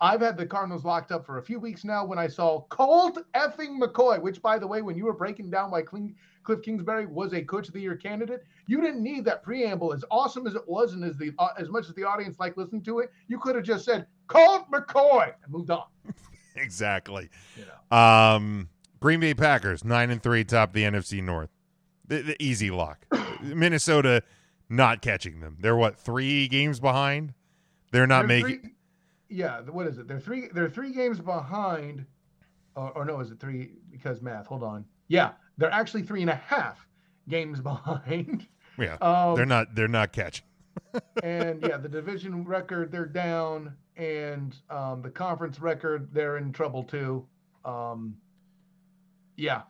I've 0.00 0.20
had 0.20 0.36
the 0.36 0.44
Cardinals 0.44 0.84
locked 0.84 1.10
up 1.10 1.24
for 1.24 1.38
a 1.38 1.42
few 1.42 1.58
weeks 1.58 1.84
now 1.84 2.04
when 2.04 2.18
I 2.18 2.28
saw 2.28 2.60
Colt 2.68 3.18
effing 3.34 3.80
McCoy, 3.80 4.20
which, 4.20 4.42
by 4.42 4.58
the 4.58 4.66
way, 4.66 4.82
when 4.82 4.96
you 4.96 5.06
were 5.06 5.14
breaking 5.14 5.50
down 5.50 5.70
why 5.70 5.82
Cliff 5.82 6.62
Kingsbury 6.62 7.06
was 7.06 7.32
a 7.32 7.42
Coach 7.42 7.68
of 7.68 7.74
the 7.74 7.80
Year 7.80 7.96
candidate, 7.96 8.44
you 8.66 8.80
didn't 8.80 9.02
need 9.02 9.24
that 9.24 9.42
preamble. 9.42 9.94
As 9.94 10.04
awesome 10.10 10.46
as 10.46 10.54
it 10.54 10.68
was, 10.68 10.92
and 10.92 11.02
as 11.02 11.16
the 11.16 11.32
uh, 11.38 11.48
as 11.58 11.70
much 11.70 11.88
as 11.88 11.94
the 11.94 12.04
audience 12.04 12.38
liked 12.38 12.58
listening 12.58 12.82
to 12.82 12.98
it, 12.98 13.10
you 13.28 13.38
could 13.38 13.54
have 13.56 13.64
just 13.64 13.86
said 13.86 14.06
Colt 14.26 14.70
McCoy 14.70 15.32
and 15.42 15.52
moved 15.52 15.70
on. 15.70 15.84
exactly. 16.56 17.30
You 17.56 17.64
know. 17.64 17.96
Um, 17.96 18.68
Green 19.00 19.20
Bay 19.20 19.34
Packers 19.34 19.82
nine 19.82 20.10
and 20.10 20.22
three, 20.22 20.44
top 20.44 20.74
the 20.74 20.82
NFC 20.82 21.22
North. 21.22 21.50
The, 22.06 22.20
the 22.20 22.42
easy 22.42 22.70
lock. 22.70 23.06
Minnesota 23.42 24.22
not 24.68 25.00
catching 25.00 25.40
them. 25.40 25.56
They're 25.60 25.76
what 25.76 25.98
three 25.98 26.48
games 26.48 26.80
behind. 26.80 27.32
They're 27.90 28.06
not 28.06 28.26
They're 28.26 28.42
making. 28.42 28.60
Three, 28.60 28.70
yeah, 29.28 29.60
what 29.62 29.86
is 29.86 29.98
it? 29.98 30.08
They're 30.08 30.20
three. 30.20 30.48
They're 30.52 30.68
three 30.68 30.92
games 30.92 31.20
behind, 31.20 32.06
or, 32.74 32.90
or 32.92 33.04
no, 33.04 33.20
is 33.20 33.30
it 33.30 33.40
three? 33.40 33.70
Because 33.90 34.22
math. 34.22 34.46
Hold 34.46 34.62
on. 34.62 34.84
Yeah, 35.08 35.32
they're 35.58 35.72
actually 35.72 36.02
three 36.02 36.20
and 36.20 36.30
a 36.30 36.36
half 36.36 36.86
games 37.28 37.60
behind. 37.62 38.46
Yeah, 38.78 38.96
um, 39.00 39.36
they're 39.36 39.46
not. 39.46 39.74
They're 39.74 39.88
not 39.88 40.12
catching. 40.12 40.44
and 41.22 41.62
yeah, 41.62 41.76
the 41.78 41.88
division 41.88 42.44
record 42.44 42.92
they're 42.92 43.06
down, 43.06 43.74
and 43.96 44.56
um, 44.70 45.02
the 45.02 45.10
conference 45.10 45.60
record 45.60 46.08
they're 46.12 46.36
in 46.36 46.52
trouble 46.52 46.84
too. 46.84 47.26
Um, 47.64 48.16
yeah, 49.36 49.62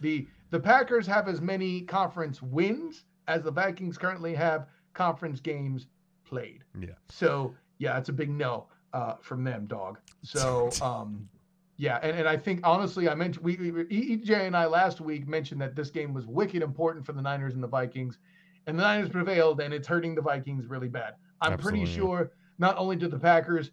the 0.00 0.26
the 0.50 0.60
Packers 0.60 1.06
have 1.06 1.28
as 1.28 1.40
many 1.40 1.82
conference 1.82 2.42
wins 2.42 3.04
as 3.28 3.42
the 3.42 3.50
Vikings 3.50 3.98
currently 3.98 4.34
have 4.34 4.66
conference 4.92 5.40
games 5.40 5.86
played. 6.24 6.64
Yeah. 6.78 6.90
So 7.08 7.54
yeah, 7.78 7.98
it's 7.98 8.08
a 8.08 8.12
big 8.12 8.30
no 8.30 8.66
uh, 8.92 9.14
from 9.20 9.44
them, 9.44 9.66
dog. 9.66 9.98
So 10.22 10.70
um, 10.82 11.28
yeah, 11.76 11.98
and, 12.02 12.18
and 12.18 12.28
I 12.28 12.36
think 12.36 12.60
honestly, 12.64 13.08
I 13.08 13.14
mentioned 13.14 13.44
we, 13.44 13.56
we 13.56 13.84
EJ 13.84 14.46
and 14.46 14.56
I 14.56 14.66
last 14.66 15.00
week 15.00 15.26
mentioned 15.26 15.60
that 15.60 15.74
this 15.74 15.90
game 15.90 16.14
was 16.14 16.26
wicked 16.26 16.62
important 16.62 17.04
for 17.04 17.12
the 17.12 17.22
Niners 17.22 17.54
and 17.54 17.62
the 17.62 17.68
Vikings, 17.68 18.18
and 18.66 18.78
the 18.78 18.82
Niners 18.82 19.08
prevailed, 19.08 19.60
and 19.60 19.74
it's 19.74 19.88
hurting 19.88 20.14
the 20.14 20.22
Vikings 20.22 20.66
really 20.66 20.88
bad. 20.88 21.14
I'm 21.40 21.54
Absolutely. 21.54 21.80
pretty 21.80 21.94
sure 21.94 22.32
not 22.58 22.78
only 22.78 22.96
did 22.96 23.10
the 23.10 23.18
Packers 23.18 23.72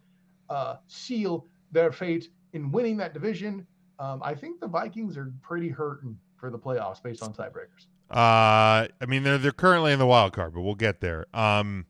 uh, 0.49 0.77
seal 0.87 1.45
their 1.71 1.91
fate 1.91 2.29
in 2.53 2.71
winning 2.71 2.97
that 2.97 3.13
division, 3.13 3.65
um, 3.99 4.21
I 4.23 4.33
think 4.33 4.59
the 4.59 4.67
Vikings 4.67 5.15
are 5.15 5.31
pretty 5.41 5.69
hurting 5.69 6.17
for 6.35 6.49
the 6.49 6.57
playoffs 6.57 7.01
based 7.01 7.21
on 7.21 7.33
tiebreakers. 7.33 7.85
Uh, 8.09 8.89
I 8.99 9.05
mean 9.07 9.23
they're 9.23 9.37
they're 9.37 9.51
currently 9.51 9.93
in 9.93 9.99
the 9.99 10.07
wild 10.07 10.33
card, 10.33 10.53
but 10.53 10.61
we'll 10.61 10.75
get 10.75 10.99
there. 10.99 11.27
Um, 11.33 11.85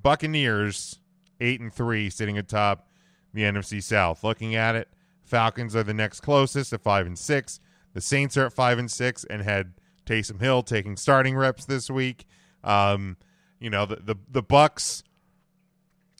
Buccaneers 0.00 1.00
eight 1.44 1.60
and 1.60 1.72
three, 1.72 2.10
sitting 2.10 2.38
atop 2.38 2.88
the 3.32 3.42
NFC 3.42 3.82
South. 3.82 4.24
Looking 4.24 4.54
at 4.54 4.74
it, 4.74 4.88
Falcons 5.22 5.74
are 5.76 5.82
the 5.82 5.94
next 5.94 6.20
closest 6.20 6.72
at 6.72 6.82
five 6.82 7.06
and 7.06 7.18
six. 7.18 7.60
The 7.92 8.00
Saints 8.00 8.36
are 8.36 8.46
at 8.46 8.52
five 8.52 8.78
and 8.78 8.90
six 8.90 9.24
and 9.24 9.42
had 9.42 9.74
Taysom 10.06 10.40
Hill 10.40 10.62
taking 10.62 10.96
starting 10.96 11.36
reps 11.36 11.64
this 11.64 11.90
week. 11.90 12.26
Um, 12.62 13.16
you 13.60 13.70
know 13.70 13.86
the 13.86 13.96
the 13.96 14.16
the 14.30 14.42
Bucks 14.42 15.02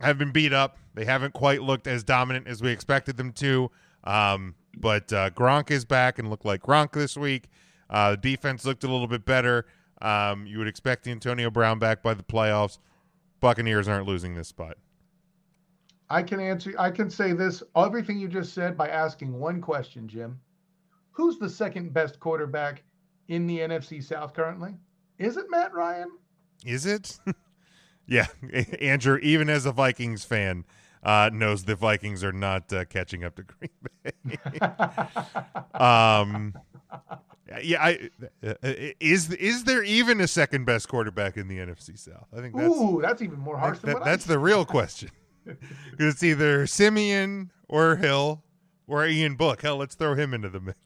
have 0.01 0.19
been 0.19 0.33
beat 0.33 0.53
up. 0.53 0.79
They 0.95 1.05
haven't 1.05 1.35
quite 1.35 1.63
looked 1.63 1.87
as 1.87 2.05
dominant 2.05 2.47
as 2.47 2.63
we 2.63 2.71
expected 2.71 3.17
them 3.17 3.33
to. 3.33 3.71
Um, 4.05 4.55
but 4.77 5.13
uh, 5.13 5.31
Gronk 5.31 5.71
is 5.71 5.85
back 5.85 6.19
and 6.19 6.31
looked 6.31 6.45
like 6.45 6.63
Gronk 6.63 6.93
this 6.93 7.17
week. 7.17 7.49
Uh, 7.89 8.13
the 8.13 8.17
defense 8.17 8.65
looked 8.65 8.85
a 8.85 8.89
little 8.89 9.07
bit 9.07 9.25
better. 9.25 9.67
Um, 10.03 10.47
you 10.47 10.59
would 10.59 10.69
expect 10.69 11.07
Antonio 11.07 11.51
Brown 11.51 11.79
back 11.79 12.03
by 12.03 12.15
the 12.15 12.23
playoffs. 12.23 12.79
Buccaneers 13.41 13.89
aren't 13.89 14.07
losing 14.07 14.35
this 14.35 14.49
spot. 14.49 14.77
I 16.11 16.23
can 16.23 16.41
answer. 16.41 16.75
I 16.79 16.91
can 16.91 17.11
say 17.11 17.33
this 17.33 17.63
everything 17.77 18.19
you 18.19 18.29
just 18.29 18.53
said 18.53 18.77
by 18.77 18.89
asking 18.89 19.39
one 19.39 19.61
question, 19.61 20.07
Jim. 20.07 20.39
Who's 21.13 21.39
the 21.39 21.49
second 21.49 21.93
best 21.93 22.21
quarterback 22.21 22.83
in 23.29 23.47
the 23.47 23.59
NFC 23.59 24.03
South 24.03 24.35
currently? 24.35 24.75
Is 25.19 25.37
it 25.37 25.47
Matt 25.49 25.73
Ryan? 25.73 26.11
Is 26.65 26.87
it? 26.87 27.19
yeah, 28.07 28.27
Andrew. 28.81 29.19
Even 29.23 29.49
as 29.49 29.65
a 29.65 29.73
Vikings 29.73 30.25
fan, 30.25 30.65
uh, 31.03 31.31
knows 31.33 31.65
the 31.65 31.77
Vikings 31.77 32.23
are 32.25 32.33
not 32.33 32.73
uh, 32.73 32.85
catching 32.85 33.25
up 33.25 33.37
to 33.37 33.43
Green 33.45 33.71
Bay. 34.03 34.39
um, 35.79 36.55
yeah, 37.63 37.83
I, 37.83 38.11
uh, 38.47 38.55
is 39.01 39.31
is 39.33 39.65
there 39.65 39.83
even 39.83 40.21
a 40.21 40.29
second 40.29 40.65
best 40.65 40.89
quarterback 40.89 41.37
in 41.37 41.49
the 41.49 41.59
NFC 41.59 41.99
South? 41.99 42.27
I 42.37 42.41
think 42.41 42.57
that's 42.57 42.75
Ooh, 42.75 43.01
that's 43.01 43.23
even 43.23 43.39
more 43.39 43.59
harsh. 43.59 43.79
That, 43.81 43.97
that, 43.97 44.05
that's 44.05 44.25
the 44.25 44.39
real 44.39 44.65
question. 44.65 45.11
it's 45.99 46.23
either 46.23 46.67
Siemian 46.67 47.51
or 47.69 47.97
Hill 47.97 48.43
or 48.87 49.07
Ian 49.07 49.37
Book. 49.37 49.63
Hell, 49.63 49.77
let's 49.77 49.95
throw 49.95 50.15
him 50.15 50.35
into 50.35 50.49
the 50.49 50.61
mix. 50.61 50.79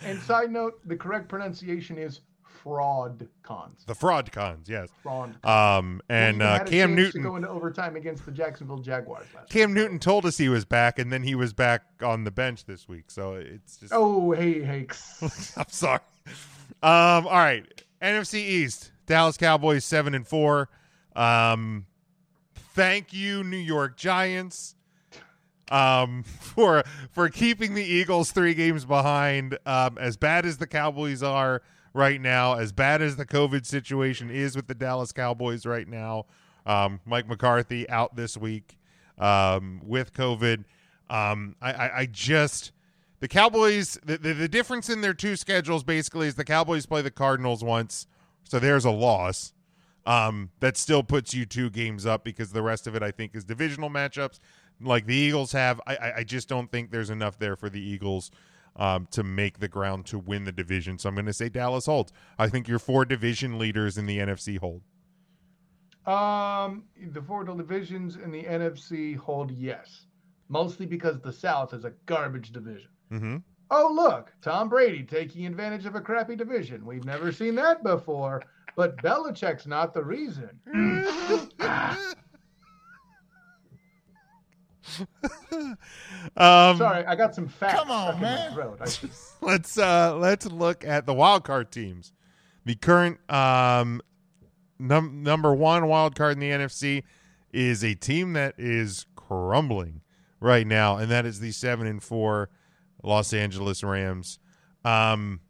and 0.00 0.20
side 0.20 0.50
note, 0.50 0.80
the 0.86 0.96
correct 0.96 1.28
pronunciation 1.28 1.98
is 1.98 2.20
fraud 2.62 3.28
cons. 3.42 3.84
The 3.86 3.94
fraud 3.94 4.30
cons, 4.30 4.68
yes. 4.68 4.88
Fraud. 5.02 5.36
Cons. 5.42 5.78
Um, 5.80 6.00
and 6.08 6.42
uh, 6.42 6.64
Cam 6.64 6.94
Newton 6.94 7.22
going 7.22 7.42
to 7.42 7.46
go 7.46 7.48
into 7.48 7.48
overtime 7.48 7.96
against 7.96 8.24
the 8.24 8.32
Jacksonville 8.32 8.78
Jaguars. 8.78 9.26
Cam 9.50 9.70
week. 9.70 9.76
Newton 9.76 9.98
told 9.98 10.24
us 10.26 10.38
he 10.38 10.48
was 10.48 10.64
back, 10.64 10.98
and 10.98 11.12
then 11.12 11.22
he 11.22 11.34
was 11.34 11.52
back 11.52 11.82
on 12.02 12.24
the 12.24 12.30
bench 12.30 12.64
this 12.64 12.88
week. 12.88 13.10
So 13.10 13.34
it's 13.34 13.76
just. 13.78 13.92
Oh, 13.94 14.32
hey, 14.32 14.62
hey. 14.62 14.86
I'm 15.56 15.68
sorry. 15.68 16.00
Um, 16.82 17.26
all 17.26 17.32
right, 17.32 17.64
NFC 18.00 18.34
East, 18.34 18.92
Dallas 19.06 19.36
Cowboys 19.36 19.84
seven 19.84 20.14
and 20.14 20.26
four. 20.26 20.68
Um, 21.14 21.86
thank 22.74 23.12
you, 23.12 23.44
New 23.44 23.56
York 23.56 23.96
Giants. 23.96 24.74
Um, 25.70 26.22
for 26.40 26.84
for 27.10 27.28
keeping 27.28 27.74
the 27.74 27.84
Eagles 27.84 28.32
three 28.32 28.54
games 28.54 28.84
behind. 28.84 29.58
Um, 29.64 29.98
as 29.98 30.16
bad 30.16 30.44
as 30.44 30.58
the 30.58 30.66
Cowboys 30.66 31.22
are, 31.22 31.62
right 31.94 32.20
now, 32.20 32.54
as 32.54 32.72
bad 32.72 33.02
as 33.02 33.16
the 33.16 33.26
COVID 33.26 33.66
situation 33.66 34.30
is 34.30 34.56
with 34.56 34.66
the 34.66 34.74
Dallas 34.74 35.12
Cowboys 35.12 35.66
right 35.66 35.88
now. 35.88 36.26
Um, 36.64 37.00
Mike 37.04 37.28
McCarthy 37.28 37.88
out 37.88 38.14
this 38.14 38.36
week 38.36 38.78
um, 39.18 39.80
with 39.84 40.12
COVID. 40.12 40.64
Um, 41.10 41.56
I, 41.60 41.72
I, 41.72 41.98
I, 41.98 42.06
just 42.06 42.72
the 43.20 43.28
Cowboys. 43.28 43.98
The, 44.04 44.16
the, 44.16 44.32
the 44.32 44.48
difference 44.48 44.88
in 44.88 45.00
their 45.00 45.12
two 45.12 45.36
schedules 45.36 45.82
basically 45.82 46.28
is 46.28 46.36
the 46.36 46.44
Cowboys 46.44 46.86
play 46.86 47.02
the 47.02 47.10
Cardinals 47.10 47.62
once, 47.62 48.06
so 48.44 48.58
there's 48.58 48.84
a 48.84 48.90
loss. 48.90 49.52
Um, 50.04 50.50
that 50.58 50.76
still 50.76 51.04
puts 51.04 51.32
you 51.32 51.46
two 51.46 51.70
games 51.70 52.06
up 52.06 52.24
because 52.24 52.50
the 52.50 52.62
rest 52.62 52.88
of 52.88 52.96
it 52.96 53.04
I 53.04 53.12
think 53.12 53.36
is 53.36 53.44
divisional 53.44 53.88
matchups 53.88 54.40
like 54.80 55.06
the 55.06 55.14
Eagles 55.14 55.52
have. 55.52 55.80
I, 55.86 56.12
I 56.18 56.24
just 56.24 56.48
don't 56.48 56.70
think 56.70 56.90
there's 56.90 57.10
enough 57.10 57.38
there 57.38 57.56
for 57.56 57.68
the 57.68 57.80
Eagles 57.80 58.30
um, 58.76 59.06
to 59.12 59.22
make 59.22 59.58
the 59.58 59.68
ground 59.68 60.06
to 60.06 60.18
win 60.18 60.44
the 60.44 60.52
division. 60.52 60.98
So 60.98 61.08
I'm 61.08 61.14
going 61.14 61.26
to 61.26 61.32
say 61.32 61.48
Dallas 61.48 61.86
holds. 61.86 62.12
I 62.38 62.48
think 62.48 62.68
your 62.68 62.78
four 62.78 63.04
division 63.04 63.58
leaders 63.58 63.98
in 63.98 64.06
the 64.06 64.18
NFC 64.18 64.58
hold. 64.58 64.82
Um, 66.06 66.84
the 67.12 67.22
four 67.22 67.44
divisions 67.44 68.16
in 68.16 68.32
the 68.32 68.42
NFC 68.42 69.16
hold 69.16 69.52
yes, 69.52 70.06
mostly 70.48 70.84
because 70.84 71.20
the 71.20 71.32
South 71.32 71.74
is 71.74 71.84
a 71.84 71.92
garbage 72.06 72.50
division. 72.50 72.88
Mm-hmm. 73.12 73.36
Oh 73.70 73.92
look, 73.94 74.32
Tom 74.42 74.68
Brady 74.68 75.04
taking 75.04 75.46
advantage 75.46 75.86
of 75.86 75.94
a 75.94 76.00
crappy 76.00 76.34
division. 76.34 76.84
We've 76.84 77.04
never 77.04 77.30
seen 77.30 77.54
that 77.54 77.84
before. 77.84 78.42
But 78.76 78.96
Belichick's 78.98 79.66
not 79.66 79.92
the 79.92 80.02
reason. 80.02 80.50
um, 86.36 86.76
Sorry, 86.78 87.04
I 87.04 87.14
got 87.14 87.34
some 87.34 87.48
facts. 87.48 87.80
Come 87.80 87.90
on, 87.90 88.20
man. 88.20 88.54
Just... 88.84 89.42
let's 89.42 89.78
uh, 89.78 90.16
let's 90.16 90.46
look 90.46 90.84
at 90.84 91.06
the 91.06 91.14
wild 91.14 91.44
card 91.44 91.70
teams. 91.70 92.12
The 92.64 92.74
current 92.74 93.18
um, 93.30 94.00
num- 94.78 95.22
number 95.22 95.54
one 95.54 95.86
wild 95.86 96.14
card 96.14 96.34
in 96.34 96.40
the 96.40 96.50
NFC 96.50 97.02
is 97.52 97.84
a 97.84 97.94
team 97.94 98.32
that 98.34 98.54
is 98.58 99.06
crumbling 99.16 100.00
right 100.40 100.66
now, 100.66 100.96
and 100.96 101.10
that 101.10 101.26
is 101.26 101.40
the 101.40 101.52
seven 101.52 101.86
and 101.86 102.02
four 102.02 102.48
Los 103.02 103.32
Angeles 103.32 103.82
Rams. 103.82 104.38
Um, 104.84 105.40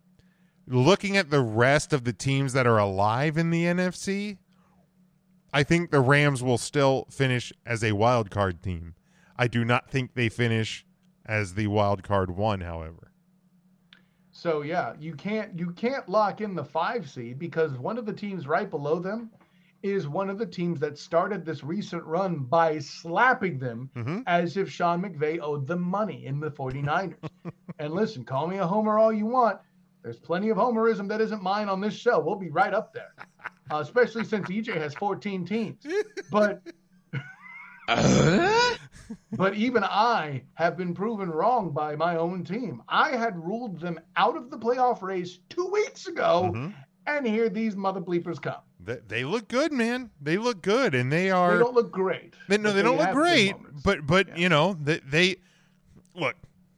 looking 0.66 1.16
at 1.16 1.30
the 1.30 1.40
rest 1.40 1.92
of 1.92 2.04
the 2.04 2.12
teams 2.12 2.52
that 2.52 2.66
are 2.66 2.78
alive 2.78 3.36
in 3.36 3.50
the 3.50 3.64
NFC, 3.64 4.38
I 5.52 5.62
think 5.62 5.90
the 5.90 6.00
Rams 6.00 6.42
will 6.42 6.58
still 6.58 7.06
finish 7.10 7.52
as 7.66 7.84
a 7.84 7.92
wild 7.92 8.30
card 8.30 8.62
team. 8.62 8.94
I 9.36 9.48
do 9.48 9.64
not 9.64 9.90
think 9.90 10.14
they 10.14 10.28
finish 10.28 10.86
as 11.26 11.54
the 11.54 11.66
wild 11.66 12.02
card 12.02 12.30
one, 12.30 12.60
however. 12.60 13.12
So 14.30 14.62
yeah, 14.62 14.94
you 14.98 15.14
can't 15.14 15.58
you 15.58 15.70
can't 15.72 16.08
lock 16.08 16.40
in 16.40 16.54
the 16.54 16.64
five 16.64 17.08
seed 17.08 17.38
because 17.38 17.72
one 17.72 17.98
of 17.98 18.06
the 18.06 18.12
teams 18.12 18.46
right 18.46 18.68
below 18.68 18.98
them 18.98 19.30
is 19.82 20.08
one 20.08 20.30
of 20.30 20.38
the 20.38 20.46
teams 20.46 20.80
that 20.80 20.96
started 20.96 21.44
this 21.44 21.62
recent 21.64 22.04
run 22.04 22.38
by 22.38 22.78
slapping 22.78 23.58
them 23.58 23.90
mm-hmm. 23.96 24.20
as 24.26 24.56
if 24.56 24.70
Sean 24.70 25.02
McVay 25.02 25.40
owed 25.40 25.66
them 25.66 25.82
money 25.82 26.24
in 26.24 26.40
the 26.40 26.50
49ers. 26.50 27.14
and 27.78 27.92
listen, 27.92 28.24
call 28.24 28.46
me 28.46 28.58
a 28.58 28.66
homer 28.66 28.98
all 28.98 29.12
you 29.12 29.26
want. 29.26 29.58
There's 30.02 30.18
plenty 30.18 30.48
of 30.50 30.56
homerism 30.56 31.08
that 31.08 31.20
isn't 31.20 31.42
mine 31.42 31.68
on 31.68 31.80
this 31.80 31.94
show. 31.94 32.18
We'll 32.20 32.36
be 32.36 32.50
right 32.50 32.74
up 32.74 32.92
there, 32.92 33.14
uh, 33.70 33.76
especially 33.78 34.24
since 34.24 34.48
EJ 34.48 34.74
has 34.76 34.94
14 34.94 35.44
teams. 35.46 35.84
But 36.30 36.62
but 39.32 39.54
even 39.54 39.84
I 39.84 40.42
have 40.54 40.76
been 40.76 40.94
proven 40.94 41.30
wrong 41.30 41.70
by 41.72 41.96
my 41.96 42.16
own 42.16 42.44
team. 42.44 42.82
I 42.88 43.10
had 43.16 43.36
ruled 43.36 43.80
them 43.80 44.00
out 44.16 44.36
of 44.36 44.50
the 44.50 44.58
playoff 44.58 45.02
race 45.02 45.38
two 45.48 45.66
weeks 45.66 46.06
ago, 46.06 46.50
Mhm. 46.54 46.74
and 47.06 47.26
here 47.26 47.48
these 47.48 47.76
mother 47.76 48.00
bleepers 48.00 48.40
come. 48.40 48.60
They, 48.80 48.98
they 49.06 49.24
look 49.24 49.48
good, 49.48 49.72
man. 49.72 50.10
They 50.20 50.38
look 50.38 50.62
good, 50.62 50.94
and 50.94 51.12
they 51.12 51.30
are. 51.30 51.54
They 51.54 51.62
don't 51.62 51.74
look 51.74 51.92
great. 51.92 52.34
They, 52.48 52.56
no, 52.58 52.70
but 52.70 52.72
they 52.76 52.82
don't 52.82 52.98
look 52.98 53.12
great, 53.12 53.54
but 53.84 54.06
but 54.06 54.36
you 54.36 54.48
know 54.48 54.76
they, 54.80 54.98
they 54.98 55.36
look 56.14 56.34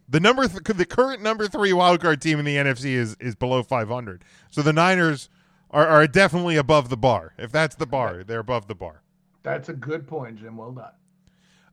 the 0.09 0.20
number 0.20 0.47
th- 0.47 0.62
the 0.62 0.85
current 0.85 1.22
number 1.22 1.48
three 1.48 1.70
wildcard 1.70 2.20
team 2.20 2.39
in 2.39 2.44
the 2.44 2.56
NFC 2.56 2.93
is 2.93 3.16
is 3.20 3.35
below 3.35 3.62
500. 3.62 4.24
So 4.51 4.62
the 4.62 4.72
Niners 4.72 5.28
are, 5.70 5.86
are 5.86 6.06
definitely 6.06 6.56
above 6.56 6.89
the 6.89 6.97
bar. 6.97 7.35
If 7.39 7.51
that's 7.51 7.76
the 7.76 7.86
bar, 7.86 8.24
they're 8.24 8.40
above 8.40 8.66
the 8.68 8.74
bar. 8.74 9.02
That's 9.43 9.68
a 9.68 9.74
good 9.74 10.06
point, 10.06 10.36
Jim. 10.36 10.56
Well 10.56 10.72
done. 10.72 10.93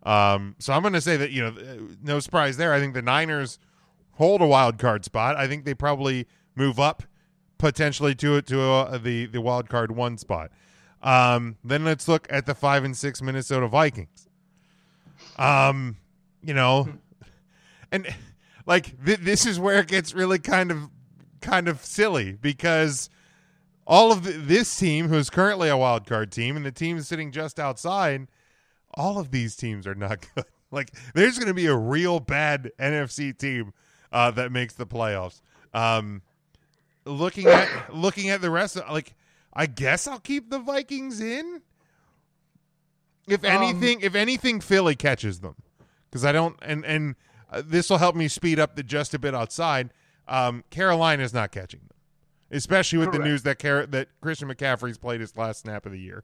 Um, 0.03 0.55
so 0.59 0.73
I'm 0.73 0.81
going 0.81 0.93
to 0.93 1.01
say 1.01 1.15
that 1.17 1.31
you 1.31 1.41
know, 1.41 1.49
uh, 1.49 1.93
no 2.01 2.19
surprise 2.19 2.57
there. 2.57 2.73
I 2.73 2.79
think 2.79 2.93
the 2.93 3.01
Niners 3.01 3.59
hold 4.13 4.41
a 4.41 4.47
wild 4.47 4.77
card 4.77 5.05
spot. 5.05 5.35
I 5.35 5.47
think 5.47 5.65
they 5.65 5.73
probably 5.73 6.27
move 6.55 6.79
up 6.79 7.03
potentially 7.57 8.15
to 8.15 8.37
it 8.37 8.47
to 8.47 8.61
uh, 8.61 8.97
the 8.97 9.27
the 9.27 9.41
wild 9.41 9.69
card 9.69 9.91
one 9.91 10.17
spot. 10.17 10.51
Um, 11.03 11.57
then 11.63 11.83
let's 11.83 12.07
look 12.07 12.27
at 12.29 12.45
the 12.45 12.55
five 12.55 12.83
and 12.83 12.95
six 12.95 13.21
Minnesota 13.21 13.67
Vikings. 13.67 14.27
Um, 15.37 15.97
you 16.43 16.53
know, 16.53 16.87
and 17.91 18.07
like 18.65 19.03
th- 19.05 19.19
this 19.19 19.45
is 19.45 19.59
where 19.59 19.79
it 19.79 19.87
gets 19.87 20.13
really 20.13 20.39
kind 20.39 20.71
of 20.71 20.89
kind 21.41 21.67
of 21.67 21.83
silly 21.83 22.33
because 22.33 23.09
all 23.87 24.11
of 24.11 24.23
the, 24.23 24.31
this 24.33 24.77
team, 24.77 25.07
who's 25.07 25.29
currently 25.29 25.67
a 25.67 25.75
wild 25.75 26.05
card 26.05 26.31
team, 26.31 26.55
and 26.55 26.65
the 26.65 26.71
team 26.71 26.97
is 26.97 27.07
sitting 27.07 27.31
just 27.31 27.59
outside, 27.59 28.27
all 28.93 29.19
of 29.19 29.31
these 29.31 29.55
teams 29.55 29.87
are 29.87 29.95
not 29.95 30.19
good. 30.35 30.45
Like, 30.69 30.91
there's 31.13 31.37
going 31.37 31.47
to 31.47 31.53
be 31.53 31.65
a 31.65 31.75
real 31.75 32.19
bad 32.21 32.71
NFC 32.79 33.37
team 33.37 33.73
uh, 34.11 34.31
that 34.31 34.51
makes 34.51 34.75
the 34.75 34.85
playoffs. 34.85 35.41
Um, 35.73 36.21
looking 37.03 37.47
at 37.47 37.93
looking 37.93 38.29
at 38.29 38.39
the 38.41 38.51
rest, 38.51 38.77
of, 38.77 38.89
like, 38.89 39.15
I 39.53 39.65
guess 39.65 40.07
I'll 40.07 40.19
keep 40.19 40.49
the 40.49 40.59
Vikings 40.59 41.19
in. 41.19 41.61
If 43.27 43.43
Um, 43.43 43.51
anything, 43.51 44.01
if 44.01 44.15
anything, 44.15 44.61
Philly 44.61 44.95
catches 44.95 45.39
them 45.41 45.55
because 46.09 46.23
I 46.23 46.31
don't, 46.31 46.55
and 46.61 46.85
and 46.85 47.15
uh, 47.51 47.61
this 47.65 47.89
will 47.89 47.97
help 47.97 48.15
me 48.15 48.27
speed 48.27 48.59
up 48.59 48.75
the 48.75 48.83
just 48.83 49.13
a 49.13 49.19
bit 49.19 49.35
outside. 49.35 49.91
Um, 50.27 50.63
is 50.73 51.33
not 51.33 51.51
catching 51.51 51.81
them, 51.81 51.97
especially 52.51 52.99
with 52.99 53.11
the 53.11 53.19
news 53.19 53.43
that 53.43 53.59
Car- 53.59 53.85
that 53.87 54.07
Christian 54.21 54.47
McCaffrey's 54.47 54.97
played 54.97 55.19
his 55.19 55.35
last 55.35 55.61
snap 55.61 55.85
of 55.85 55.91
the 55.91 55.99
year. 55.99 56.23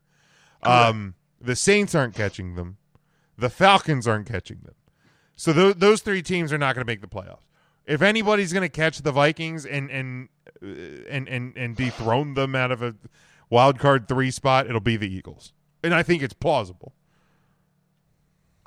Um, 0.63 1.15
the 1.41 1.55
Saints 1.55 1.93
aren't 1.93 2.15
catching 2.15 2.55
them. 2.55 2.77
The 3.37 3.49
Falcons 3.49 4.07
aren't 4.07 4.27
catching 4.27 4.59
them. 4.63 4.75
So 5.35 5.53
th- 5.53 5.75
those 5.77 6.01
three 6.01 6.21
teams 6.21 6.53
are 6.53 6.57
not 6.57 6.73
going 6.73 6.85
to 6.85 6.89
make 6.89 7.01
the 7.01 7.07
playoffs. 7.07 7.43
If 7.85 8.01
anybody's 8.01 8.53
going 8.53 8.63
to 8.63 8.69
catch 8.69 8.99
the 8.99 9.11
Vikings 9.11 9.65
and 9.65 9.89
and 9.91 10.29
uh, 10.63 10.67
and 11.09 11.27
and 11.27 11.57
and 11.57 11.75
dethrone 11.75 12.35
them 12.35 12.55
out 12.55 12.71
of 12.71 12.81
a 12.81 12.95
wild 13.49 13.77
card 13.79 14.07
three 14.07 14.31
spot, 14.31 14.67
it'll 14.67 14.79
be 14.79 14.95
the 14.95 15.13
Eagles, 15.13 15.53
and 15.83 15.93
I 15.93 16.03
think 16.03 16.23
it's 16.23 16.33
plausible 16.33 16.93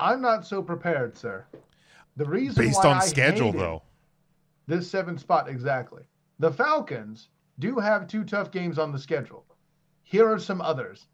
I'm 0.00 0.22
not 0.22 0.46
so 0.46 0.62
prepared, 0.62 1.16
sir. 1.16 1.44
The 2.16 2.24
reason 2.24 2.64
based 2.64 2.84
on 2.84 2.96
I 2.98 3.00
schedule, 3.00 3.52
though. 3.52 3.82
This 4.66 4.90
seventh 4.90 5.20
spot 5.20 5.48
exactly. 5.48 6.02
The 6.38 6.52
Falcons 6.52 7.28
do 7.58 7.78
have 7.78 8.06
two 8.06 8.24
tough 8.24 8.50
games 8.50 8.78
on 8.78 8.92
the 8.92 8.98
schedule. 8.98 9.44
Here 10.02 10.28
are 10.28 10.38
some 10.38 10.60
others: 10.60 11.06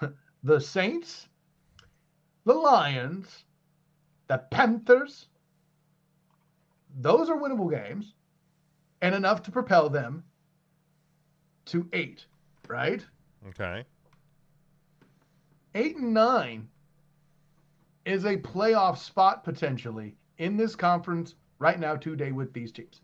the 0.42 0.60
Saints, 0.60 1.28
the 2.44 2.54
Lions, 2.54 3.44
the 4.26 4.38
Panthers. 4.50 5.28
Those 7.00 7.28
are 7.28 7.36
winnable 7.36 7.70
games, 7.70 8.14
and 9.02 9.14
enough 9.14 9.42
to 9.42 9.50
propel 9.50 9.88
them 9.90 10.24
to 11.66 11.88
eight. 11.92 12.26
Right? 12.66 13.04
Okay. 13.48 13.84
eight 15.74 15.96
and 15.96 16.12
nine 16.12 16.68
is 18.04 18.24
a 18.24 18.36
playoff 18.36 18.98
spot 18.98 19.44
potentially 19.44 20.16
in 20.38 20.56
this 20.56 20.74
conference 20.74 21.34
right 21.58 21.78
now 21.78 21.96
today 21.96 22.32
with 22.32 22.52
these 22.52 22.72
teams. 22.72 23.00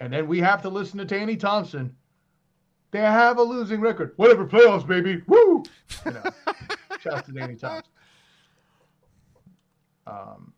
And 0.00 0.12
then 0.12 0.26
we 0.28 0.38
have 0.40 0.62
to 0.62 0.68
listen 0.68 0.98
to 0.98 1.04
Tanny 1.04 1.36
Thompson. 1.36 1.94
They 2.90 3.00
have 3.00 3.38
a 3.38 3.42
losing 3.42 3.80
record. 3.80 4.12
Whatever 4.16 4.46
playoffs, 4.46 4.86
baby. 4.86 5.22
Woo! 5.26 5.62
You 6.06 6.12
know, 6.12 6.22
shout 7.00 7.26
to 7.26 7.32
Danny 7.32 7.56
Thompson. 7.56 7.92
Um, 10.06 10.52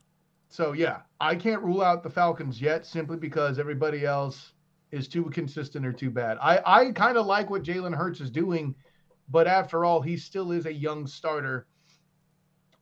so 0.49 0.73
yeah, 0.73 0.99
I 1.21 1.35
can't 1.35 1.63
rule 1.63 1.83
out 1.83 2.03
the 2.03 2.11
Falcons 2.11 2.61
yet 2.61 2.87
simply 2.87 3.17
because 3.17 3.59
everybody 3.59 4.05
else 4.05 4.53
is 4.93 5.09
too 5.09 5.25
consistent 5.31 5.87
or 5.87 5.93
too 5.93 6.11
bad. 6.11 6.39
I, 6.41 6.61
I 6.65 6.93
kind 6.93 7.17
of 7.17 7.27
like 7.27 7.51
what 7.51 7.63
Jalen 7.63 7.95
Hurts 7.95 8.21
is 8.21 8.31
doing, 8.31 8.75
but 9.29 9.47
after 9.47 9.85
all, 9.85 10.01
he 10.01 10.17
still 10.17 10.53
is 10.53 10.67
a 10.67 10.73
young 10.73 11.07
starter 11.07 11.67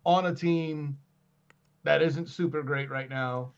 on 0.04 0.26
a 0.26 0.34
team 0.34 0.98
that 1.88 2.02
isn't 2.02 2.28
super 2.28 2.62
great 2.62 2.90
right 2.90 3.08
now. 3.08 3.52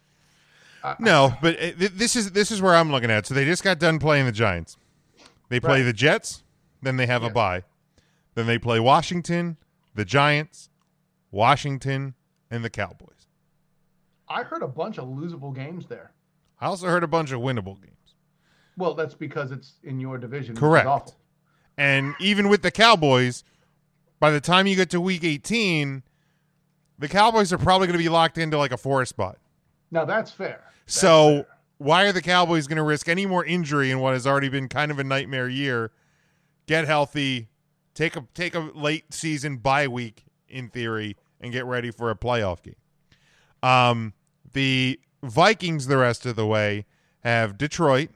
I- 0.85 0.94
No, 1.01 1.35
but 1.43 1.57
uh, 1.57 1.73
th- 1.73 1.93
this 1.93 2.15
is 2.16 2.31
this 2.32 2.51
is 2.52 2.62
where 2.62 2.74
I'm 2.77 2.90
looking 2.93 3.11
at. 3.11 3.27
So 3.27 3.35
they 3.35 3.44
just 3.44 3.65
got 3.65 3.78
done 3.81 3.98
playing 3.98 4.27
the 4.27 4.32
Giants. 4.32 4.77
They 5.48 5.59
play 5.61 5.81
Right. 5.81 5.82
the 5.82 5.93
Jets, 5.93 6.44
then 6.81 6.97
they 6.97 7.07
have 7.07 7.24
a 7.24 7.31
bye. 7.31 7.65
Then 8.35 8.47
they 8.47 8.57
play 8.59 8.78
Washington, 8.78 9.57
the 9.97 10.05
Giants, 10.05 10.70
Washington, 11.32 12.15
and 12.51 12.65
the 12.65 12.70
Cowboys. 12.70 13.27
I 14.28 14.44
heard 14.44 14.62
a 14.62 14.69
bunch 14.69 14.98
of 14.98 15.07
losable 15.09 15.52
games 15.55 15.86
there. 15.86 16.12
I 16.61 16.66
also 16.66 16.86
heard 16.86 17.02
a 17.02 17.09
bunch 17.09 17.32
of 17.32 17.40
winnable 17.40 17.81
games. 17.82 18.15
Well, 18.77 18.94
that's 18.94 19.15
because 19.15 19.51
it's 19.51 19.74
in 19.82 19.98
your 19.98 20.19
division. 20.19 20.55
Correct. 20.57 21.15
And 21.77 22.15
even 22.20 22.48
with 22.48 22.62
the 22.62 22.70
Cowboys, 22.70 23.43
by 24.20 24.31
the 24.31 24.40
time 24.40 24.69
you 24.69 24.77
get 24.77 24.89
to 24.90 25.01
week 25.01 25.24
18, 25.24 26.05
the 27.01 27.09
Cowboys 27.09 27.52
are 27.52 27.59
probably 27.59 27.86
going 27.89 27.98
to 27.98 28.02
be 28.02 28.09
locked 28.09 28.39
into 28.39 28.56
like 28.59 28.72
a 28.72 28.77
four 28.77 29.05
spot. 29.06 29.39
Now 29.90 30.05
that's 30.05 30.31
fair. 30.31 30.62
That's 30.85 30.94
so 30.94 31.28
fair. 31.31 31.47
why 31.78 32.05
are 32.05 32.12
the 32.12 32.22
Cowboys 32.22 32.66
going 32.68 32.77
to 32.77 32.82
risk 32.82 33.09
any 33.09 33.27
more 33.27 33.44
injury 33.44 33.90
in 33.90 33.98
what 33.98 34.12
has 34.12 34.27
already 34.27 34.51
been 34.51 34.68
kind 34.68 34.90
of 34.90 34.98
a 34.98 35.05
nightmare 35.05 35.48
year? 35.48 35.90
Get 36.66 36.86
healthy, 36.86 37.48
take 37.94 38.14
a 38.14 38.24
take 38.35 38.55
a 38.55 38.60
late 38.60 39.12
season 39.12 39.56
bye 39.56 39.89
week 39.89 40.24
in 40.48 40.68
theory, 40.68 41.16
and 41.40 41.52
get 41.52 41.64
ready 41.64 41.90
for 41.90 42.10
a 42.10 42.14
playoff 42.14 42.62
game. 42.62 42.77
Um, 43.62 44.12
the 44.52 45.01
Vikings 45.22 45.86
the 45.86 45.97
rest 45.97 46.27
of 46.27 46.36
the 46.36 46.47
way 46.47 46.86
have 47.24 47.59
Detroit, 47.59 48.10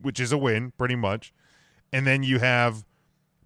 which 0.00 0.20
is 0.20 0.32
a 0.32 0.38
win 0.38 0.72
pretty 0.76 0.96
much, 0.96 1.32
and 1.92 2.06
then 2.06 2.22
you 2.22 2.40
have 2.40 2.84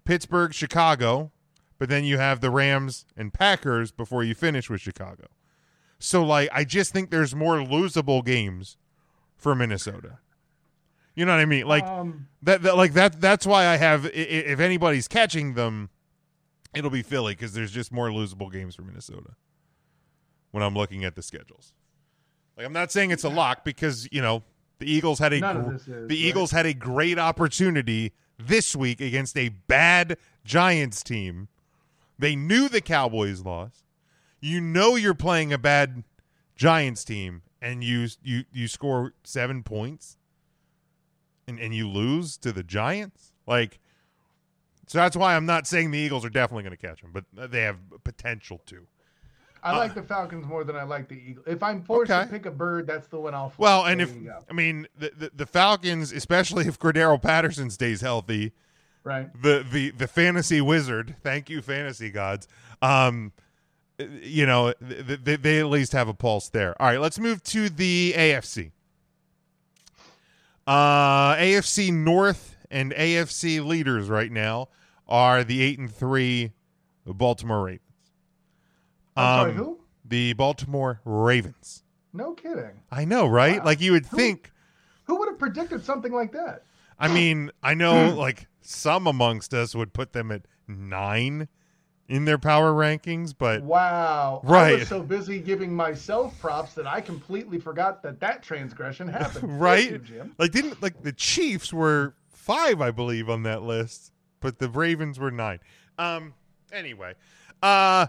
Pittsburgh, 0.05 0.53
Chicago, 0.53 1.31
but 1.77 1.89
then 1.89 2.03
you 2.03 2.17
have 2.17 2.39
the 2.41 2.49
Rams 2.49 3.05
and 3.15 3.33
Packers 3.33 3.91
before 3.91 4.23
you 4.23 4.33
finish 4.35 4.69
with 4.69 4.81
Chicago. 4.81 5.25
So 5.99 6.23
like 6.23 6.49
I 6.51 6.63
just 6.63 6.93
think 6.93 7.09
there's 7.09 7.35
more 7.35 7.57
losable 7.57 8.23
games 8.23 8.77
for 9.35 9.55
Minnesota. 9.55 10.19
You 11.15 11.25
know 11.25 11.31
what 11.33 11.41
I 11.41 11.45
mean? 11.45 11.67
Like 11.67 11.83
Um, 11.85 12.27
that, 12.43 12.61
that 12.63 12.77
like 12.77 12.93
that 12.93 13.19
that's 13.19 13.45
why 13.45 13.65
I 13.67 13.77
have 13.77 14.05
if 14.13 14.59
anybody's 14.59 15.07
catching 15.07 15.53
them 15.55 15.89
it'll 16.75 16.91
be 16.91 17.01
Philly 17.01 17.33
cuz 17.35 17.53
there's 17.53 17.71
just 17.71 17.91
more 17.91 18.09
losable 18.09 18.51
games 18.51 18.75
for 18.75 18.83
Minnesota 18.83 19.31
when 20.51 20.63
I'm 20.63 20.75
looking 20.75 21.03
at 21.03 21.15
the 21.15 21.23
schedules. 21.23 21.73
Like 22.55 22.65
I'm 22.65 22.73
not 22.73 22.91
saying 22.91 23.11
it's 23.11 23.23
a 23.23 23.29
lock 23.29 23.63
because, 23.63 24.07
you 24.11 24.21
know, 24.21 24.43
the 24.79 24.91
Eagles 24.91 25.19
had 25.19 25.33
a 25.33 25.39
gr- 25.39 25.73
is, 25.73 25.85
the 25.85 25.93
right? 26.01 26.11
Eagles 26.11 26.51
had 26.51 26.65
a 26.65 26.73
great 26.73 27.17
opportunity 27.17 28.13
this 28.37 28.75
week 28.75 29.01
against 29.01 29.37
a 29.37 29.49
bad 29.49 30.17
Giants 30.43 31.01
team. 31.03 31.47
They 32.19 32.35
knew 32.35 32.67
the 32.69 32.81
Cowboys 32.81 33.41
lost. 33.41 33.83
You 34.39 34.61
know 34.61 34.95
you're 34.95 35.13
playing 35.13 35.51
a 35.53 35.57
bad 35.57 36.03
Giants 36.55 37.03
team 37.03 37.41
and 37.61 37.83
you 37.83 38.07
you 38.23 38.43
you 38.51 38.67
score 38.67 39.13
7 39.23 39.63
points 39.63 40.17
and 41.47 41.59
and 41.59 41.73
you 41.73 41.87
lose 41.87 42.37
to 42.37 42.51
the 42.51 42.63
Giants? 42.63 43.33
Like 43.45 43.79
so 44.87 44.97
that's 44.99 45.15
why 45.17 45.35
I'm 45.35 45.45
not 45.45 45.67
saying 45.67 45.91
the 45.91 45.97
Eagles 45.99 46.23
are 46.23 46.29
definitely 46.29 46.63
going 46.63 46.77
to 46.77 46.87
catch 46.87 47.01
them, 47.01 47.11
but 47.11 47.25
they 47.51 47.61
have 47.63 47.77
potential 48.03 48.61
to. 48.67 48.87
I 49.63 49.75
like 49.75 49.95
the 49.95 50.03
Falcons 50.03 50.45
more 50.45 50.63
than 50.63 50.75
I 50.77 50.83
like 50.83 51.09
the 51.09 51.15
Eagles. 51.15 51.45
If 51.47 51.61
I'm 51.61 51.81
forced 51.81 52.09
Uh, 52.11 52.15
Okay. 52.19 52.25
to 52.25 52.31
pick 52.31 52.45
a 52.45 52.51
bird, 52.51 52.87
that's 52.87 53.07
the 53.07 53.19
one 53.19 53.33
I'll. 53.33 53.49
fly. 53.49 53.63
Well, 53.63 53.85
and 53.85 53.99
There 53.99 54.07
if. 54.07 54.49
I 54.49 54.53
mean 54.53 54.87
the, 54.97 55.11
the 55.17 55.31
the 55.35 55.45
Falcons, 55.45 56.11
especially 56.13 56.67
if 56.67 56.79
Cordarrelle 56.79 57.21
Patterson 57.21 57.69
stays 57.69 58.01
healthy, 58.01 58.53
right, 59.07 59.41
the 59.41 59.65
the 59.69 59.91
the 59.91 60.07
fantasy 60.07 60.61
wizard, 60.61 61.15
thank 61.23 61.49
you 61.49 61.61
fantasy 61.61 62.09
gods. 62.09 62.47
Um 62.81 63.31
you 63.99 64.45
know, 64.45 64.73
they, 64.79 65.37
they, 65.37 65.59
at 65.59 65.65
least 65.65 65.93
have 65.93 66.07
a 66.07 66.13
pulse 66.13 66.49
there. 66.49 66.79
All 66.79 66.87
right, 66.87 66.99
let's 66.99 67.17
move 67.17 67.41
to 67.45 67.67
the 67.67 68.13
AFC. 68.15 68.69
Uh, 70.67 71.35
AFC 71.35 71.91
North 71.91 72.57
and 72.69 72.91
AFC 72.93 73.65
leaders 73.65 74.07
right 74.07 74.31
now 74.31 74.67
are 75.07 75.43
the 75.43 75.63
eight 75.63 75.79
and 75.79 75.91
three 75.91 76.51
Baltimore 77.07 77.63
Ravens. 77.63 77.81
I'm 79.15 79.39
sorry, 79.39 79.51
Um, 79.51 79.57
who? 79.57 79.79
The 80.05 80.33
Baltimore 80.33 81.01
Ravens. 81.03 81.83
No 82.13 82.33
kidding. 82.33 82.81
I 82.91 83.05
know, 83.05 83.25
right? 83.27 83.59
Wow. 83.59 83.65
Like 83.65 83.81
you 83.81 83.93
would 83.93 84.05
think. 84.05 84.51
Who 85.05 85.17
would 85.17 85.29
have 85.29 85.39
predicted 85.39 85.83
something 85.83 86.13
like 86.13 86.33
that? 86.33 86.63
I 86.99 87.07
mean, 87.07 87.51
I 87.63 87.73
know 87.73 88.13
like 88.17 88.47
some 88.69 89.07
amongst 89.07 89.53
us 89.53 89.73
would 89.73 89.93
put 89.93 90.11
them 90.11 90.29
at 90.29 90.41
nine 90.67 91.47
in 92.09 92.25
their 92.25 92.37
power 92.37 92.71
rankings, 92.73 93.33
but 93.37 93.63
Wow. 93.63 94.41
I 94.45 94.47
Right. 94.49 94.79
was 94.79 94.87
so 94.89 95.01
busy 95.01 95.39
giving 95.39 95.73
myself 95.73 96.37
props 96.41 96.73
that 96.73 96.85
I 96.85 96.99
completely 97.01 97.59
forgot 97.59 98.03
that 98.03 98.19
that 98.19 98.43
transgression 98.43 99.07
happened. 99.07 99.59
Right? 99.59 99.91
you, 99.91 99.97
Jim. 99.99 100.35
Like 100.37 100.51
didn't 100.51 100.81
like 100.81 101.01
the 101.01 101.13
Chiefs 101.13 101.71
were 101.71 102.15
five, 102.31 102.81
I 102.81 102.91
believe, 102.91 103.29
on 103.29 103.43
that 103.43 103.63
list, 103.63 104.11
but 104.41 104.59
the 104.59 104.69
Ravens 104.69 105.17
were 105.19 105.31
nine. 105.31 105.59
Um. 105.97 106.33
Anyway, 106.73 107.13
uh, 107.63 108.07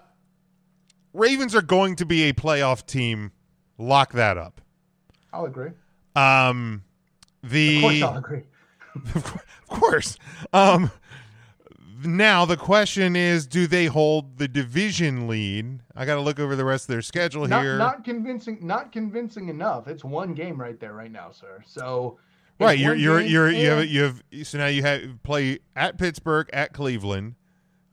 Ravens 1.13 1.55
are 1.55 1.63
going 1.63 1.95
to 1.97 2.05
be 2.07 2.25
a 2.25 2.33
playoff 2.33 2.85
team. 2.87 3.31
Lock 3.79 4.13
that 4.15 4.37
up. 4.37 4.61
I'll 5.33 5.47
agree. 5.47 5.71
Um, 6.17 6.83
the 7.45 7.77
Of 7.77 7.83
course, 7.83 8.03
I'll 8.03 8.19
agree. 8.19 8.43
of 9.15 9.43
course. 9.69 10.19
Um, 10.53 10.91
now 12.05 12.45
the 12.45 12.57
question 12.57 13.17
is, 13.17 13.47
do 13.47 13.67
they 13.67 13.87
hold 13.87 14.39
the 14.39 14.47
division 14.49 15.27
lead? 15.27 15.81
I 15.97 16.05
got 16.05 16.15
to 16.15 16.21
look 16.21 16.39
over 16.39 16.55
the 16.55 16.65
rest 16.65 16.85
of 16.85 16.89
their 16.93 17.03
schedule 17.03 17.47
Not, 17.49 17.63
here. 17.63 17.77
not 17.79 18.05
convincing. 18.05 18.59
Not 18.61 18.93
convincing 18.93 19.49
enough. 19.49 19.89
It's 19.89 20.05
one 20.05 20.35
game 20.35 20.61
right 20.61 20.79
there, 20.79 20.93
right 20.93 21.11
now, 21.11 21.31
sir. 21.33 21.63
So. 21.67 22.19
right, 22.61 22.79
you're 22.79 22.95
you're 22.95 23.21
you're 23.21 23.51
you 23.51 23.69
have 23.71 23.87
you 23.87 24.03
have 24.03 24.23
so 24.45 24.59
now 24.59 24.67
you 24.67 24.83
have 24.83 25.23
play 25.25 25.59
at 25.75 25.99
Pittsburgh 25.99 26.49
at 26.53 26.73
Cleveland. 26.73 27.35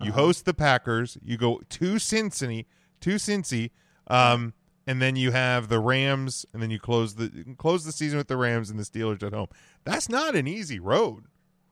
You 0.02 0.12
Uh-huh. 0.12 0.22
host 0.22 0.46
the 0.46 0.54
Packers. 0.54 1.18
You 1.24 1.38
go 1.38 1.62
to 1.70 1.98
Cincinnati, 2.00 2.68
to 3.02 3.12
Cincy, 3.16 3.72
um, 4.08 4.54
and 4.88 5.02
then 5.02 5.16
you 5.16 5.32
have 5.32 5.68
the 5.68 5.80
Rams, 5.80 6.46
and 6.54 6.62
then 6.62 6.70
you 6.70 6.80
close 6.80 7.16
the 7.16 7.56
close 7.58 7.86
the 7.86 7.92
season 7.92 8.18
with 8.18 8.28
the 8.28 8.38
Rams 8.38 8.70
and 8.70 8.80
the 8.80 8.84
Steelers 8.84 9.24
at 9.24 9.34
home. 9.34 9.48
That's 9.84 10.10
not 10.10 10.36
an 10.36 10.48
easy 10.48 10.80
road. 10.80 11.26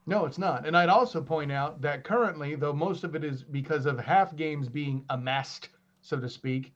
No, 0.06 0.26
it's 0.26 0.38
not. 0.38 0.68
And 0.68 0.76
I'd 0.76 0.90
also 0.90 1.22
point 1.22 1.52
out 1.52 1.82
that 1.82 2.04
currently, 2.04 2.56
though 2.56 2.74
most 2.74 3.04
of 3.04 3.16
it 3.16 3.24
is 3.24 3.44
because 3.44 3.86
of 3.86 4.00
half 4.00 4.36
games 4.36 4.68
being 4.68 5.06
amassed, 5.10 5.70
so 6.02 6.20
to 6.20 6.28
speak, 6.28 6.74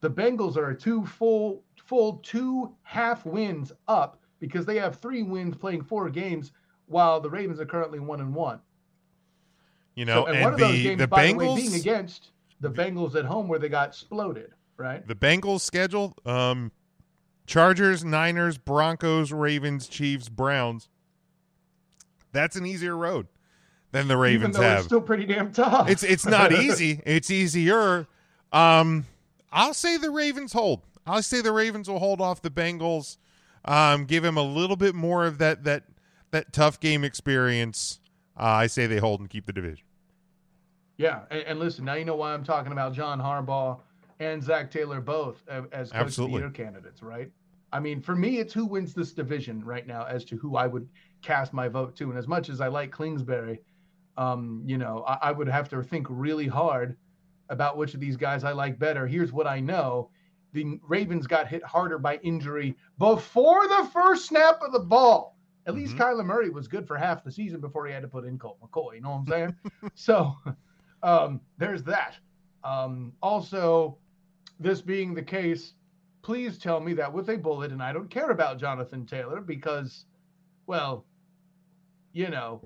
the 0.00 0.10
Bengals 0.10 0.56
are 0.56 0.72
two 0.74 1.04
full 1.04 1.64
full 1.84 2.18
two 2.22 2.72
half 2.82 3.26
wins 3.26 3.72
up 3.88 4.20
because 4.38 4.64
they 4.64 4.76
have 4.76 4.96
three 4.96 5.22
wins 5.22 5.56
playing 5.56 5.82
four 5.82 6.08
games, 6.08 6.52
while 6.86 7.20
the 7.20 7.28
Ravens 7.30 7.60
are 7.60 7.66
currently 7.66 7.98
one 7.98 8.20
and 8.20 8.34
one. 8.34 8.60
You 9.94 10.04
know, 10.04 10.22
So- 10.22 10.26
and, 10.26 10.36
and, 10.36 10.44
one 10.44 10.52
of 10.54 10.58
those 10.60 10.82
games, 10.82 10.98
the 10.98 11.08
by 11.08 11.26
Bengals 11.26 11.30
the 11.30 11.36
way, 11.36 11.56
being 11.56 11.74
against 11.74 12.30
the 12.60 12.70
Bengals 12.70 13.16
at 13.16 13.24
home 13.24 13.48
where 13.48 13.58
they 13.58 13.68
got 13.68 13.88
exploded, 13.88 14.52
right? 14.80 15.06
The 15.06 15.14
Bengals 15.14 15.60
schedule: 15.60 16.14
um, 16.26 16.72
Chargers, 17.46 18.04
Niners, 18.04 18.58
Broncos, 18.58 19.32
Ravens, 19.32 19.86
Chiefs, 19.86 20.28
Browns. 20.28 20.88
That's 22.32 22.56
an 22.56 22.64
easier 22.66 22.96
road 22.96 23.26
than 23.92 24.08
the 24.08 24.14
Even 24.14 24.20
Ravens 24.20 24.56
though 24.56 24.62
have. 24.62 24.78
it's 24.78 24.86
still 24.86 25.00
pretty 25.00 25.26
damn 25.26 25.52
tough. 25.52 25.88
It's 25.88 26.02
it's 26.02 26.26
not 26.26 26.52
easy. 26.62 27.00
It's 27.04 27.30
easier. 27.30 28.06
Um, 28.52 29.06
I'll 29.52 29.74
say 29.74 29.96
the 29.96 30.10
Ravens 30.10 30.52
hold. 30.52 30.82
I'll 31.06 31.22
say 31.22 31.40
the 31.40 31.52
Ravens 31.52 31.88
will 31.88 31.98
hold 31.98 32.20
off 32.20 32.42
the 32.42 32.50
Bengals. 32.50 33.16
Um, 33.64 34.04
give 34.06 34.24
him 34.24 34.36
a 34.36 34.42
little 34.42 34.76
bit 34.76 34.94
more 34.94 35.26
of 35.26 35.38
that 35.38 35.64
that 35.64 35.84
that 36.30 36.52
tough 36.52 36.80
game 36.80 37.04
experience. 37.04 38.00
Uh, 38.38 38.44
I 38.44 38.66
say 38.68 38.86
they 38.86 38.98
hold 38.98 39.20
and 39.20 39.28
keep 39.28 39.46
the 39.46 39.52
division. 39.52 39.84
Yeah, 40.96 41.20
and, 41.30 41.40
and 41.42 41.58
listen, 41.58 41.84
now 41.84 41.94
you 41.94 42.04
know 42.04 42.14
why 42.16 42.32
I'm 42.34 42.44
talking 42.44 42.72
about 42.72 42.92
John 42.92 43.18
Harbaugh 43.20 43.80
and 44.20 44.42
Zac 44.42 44.70
Taylor 44.70 45.00
both 45.00 45.42
as 45.48 45.64
coach 45.64 45.82
of 45.82 45.90
the 45.90 45.96
Absolutely. 45.96 46.40
year 46.40 46.50
candidates, 46.50 47.02
right? 47.02 47.30
I 47.72 47.80
mean, 47.80 48.00
for 48.00 48.14
me, 48.14 48.38
it's 48.38 48.52
who 48.52 48.66
wins 48.66 48.94
this 48.94 49.12
division 49.12 49.64
right 49.64 49.86
now 49.86 50.04
as 50.04 50.24
to 50.26 50.36
who 50.36 50.56
I 50.56 50.66
would 50.66 50.88
cast 51.22 51.52
my 51.52 51.68
vote 51.68 51.96
to. 51.96 52.10
And 52.10 52.18
as 52.18 52.28
much 52.28 52.48
as 52.48 52.60
I 52.60 52.68
like 52.68 52.96
Kingsbury, 52.96 53.60
um, 54.16 54.62
you 54.66 54.76
know, 54.76 55.04
I, 55.06 55.18
I 55.22 55.32
would 55.32 55.48
have 55.48 55.68
to 55.70 55.82
think 55.82 56.06
really 56.10 56.46
hard 56.46 56.96
about 57.48 57.76
which 57.76 57.94
of 57.94 58.00
these 58.00 58.16
guys 58.16 58.44
I 58.44 58.52
like 58.52 58.78
better. 58.78 59.06
Here's 59.06 59.32
what 59.32 59.46
I 59.46 59.60
know: 59.60 60.10
the 60.52 60.78
Ravens 60.86 61.26
got 61.26 61.48
hit 61.48 61.62
harder 61.64 61.98
by 61.98 62.16
injury 62.16 62.76
before 62.98 63.66
the 63.68 63.88
first 63.92 64.26
snap 64.26 64.60
of 64.62 64.72
the 64.72 64.80
ball. 64.80 65.36
At 65.66 65.74
least 65.74 65.94
Kyler 65.94 66.24
Murray 66.24 66.50
was 66.50 66.66
good 66.66 66.86
for 66.86 66.96
half 66.96 67.22
the 67.22 67.30
season 67.30 67.60
before 67.60 67.86
he 67.86 67.92
had 67.92 68.02
to 68.02 68.08
put 68.08 68.24
in 68.24 68.38
Colt 68.38 68.58
McCoy. 68.60 68.96
You 68.96 69.02
know 69.02 69.10
what 69.10 69.18
I'm 69.18 69.26
saying? 69.26 69.56
so 69.94 70.34
um, 71.02 71.40
there's 71.58 71.82
that. 71.84 72.16
Um, 72.64 73.12
also, 73.22 73.98
this 74.60 74.82
being 74.82 75.14
the 75.14 75.22
case, 75.22 75.72
please 76.22 76.58
tell 76.58 76.80
me 76.80 76.92
that 76.94 77.12
with 77.12 77.30
a 77.30 77.36
bullet, 77.36 77.72
and 77.72 77.82
I 77.82 77.92
don't 77.92 78.10
care 78.10 78.30
about 78.30 78.58
Jonathan 78.58 79.06
Taylor 79.06 79.40
because, 79.40 80.04
well, 80.66 81.06
you 82.12 82.28
know, 82.28 82.60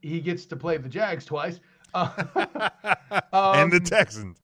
he 0.00 0.20
gets 0.20 0.46
to 0.46 0.56
play 0.56 0.78
the 0.78 0.88
Jags 0.88 1.24
twice. 1.24 1.60
Uh, 1.94 2.08
and 3.32 3.70
the 3.72 3.76
um, 3.76 3.84
Texans. 3.84 4.42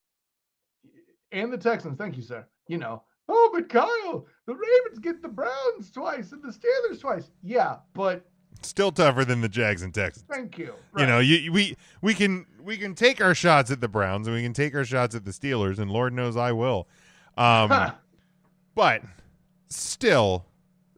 and 1.33 1.53
the 1.53 1.59
Texans. 1.59 1.97
Thank 1.99 2.17
you, 2.17 2.23
sir. 2.23 2.47
You 2.69 2.79
know, 2.79 3.03
oh, 3.29 3.51
but 3.53 3.69
Kyle, 3.69 4.27
the 4.47 4.55
Ravens 4.55 4.99
get 5.01 5.23
the 5.23 5.29
Browns 5.29 5.91
twice 5.91 6.33
and 6.33 6.43
the 6.43 6.49
Steelers 6.49 7.01
twice. 7.01 7.31
Yeah, 7.43 7.77
but 7.95 8.27
Still 8.63 8.93
tougher 8.93 9.25
than 9.25 9.41
the 9.41 9.49
Jags 9.49 9.83
and 9.83 9.93
Texans. 9.93 10.25
thank 10.31 10.59
you. 10.59 10.75
You 10.97 11.07
know, 11.07 11.19
you, 11.19 11.53
we 11.53 11.77
we 12.01 12.15
can 12.15 12.47
we 12.63 12.77
can 12.77 12.95
take 12.95 13.21
our 13.21 13.35
shots 13.35 13.71
at 13.71 13.81
the 13.81 13.89
Browns 13.89 14.27
and 14.27 14.35
we 14.35 14.43
can 14.43 14.55
take 14.55 14.75
our 14.75 14.85
shots 14.85 15.15
at 15.15 15.25
the 15.25 15.31
Steelers, 15.31 15.79
and 15.79 15.91
Lord 15.91 16.13
knows 16.13 16.37
I 16.37 16.53
will. 16.53 16.89
Um, 17.37 17.93
but 18.75 19.03
still, 19.69 20.47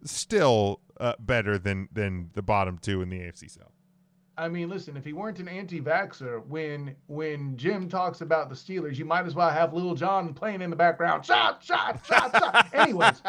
still 0.04 0.80
uh, 1.00 1.14
better 1.18 1.58
than 1.58 1.88
than 1.92 2.30
the 2.34 2.42
bottom 2.42 2.78
two 2.78 3.02
in 3.02 3.08
the 3.08 3.18
AFC 3.18 3.50
South. 3.50 3.72
I 4.38 4.48
mean, 4.48 4.68
listen, 4.68 4.98
if 4.98 5.04
he 5.04 5.14
weren't 5.14 5.38
an 5.38 5.48
anti-vaxxer, 5.48 6.46
when 6.46 6.94
when 7.06 7.56
Jim 7.56 7.88
talks 7.88 8.20
about 8.20 8.50
the 8.50 8.54
Steelers, 8.54 8.96
you 8.96 9.06
might 9.06 9.26
as 9.26 9.34
well 9.34 9.50
have 9.50 9.72
Lil 9.72 9.94
Jon 9.94 10.34
playing 10.34 10.60
in 10.60 10.68
the 10.68 10.76
background. 10.76 11.24
Shot, 11.24 11.64
shot, 11.64 12.04
shot, 12.06 12.36
shot. 12.36 12.68
Anyways, 12.74 13.22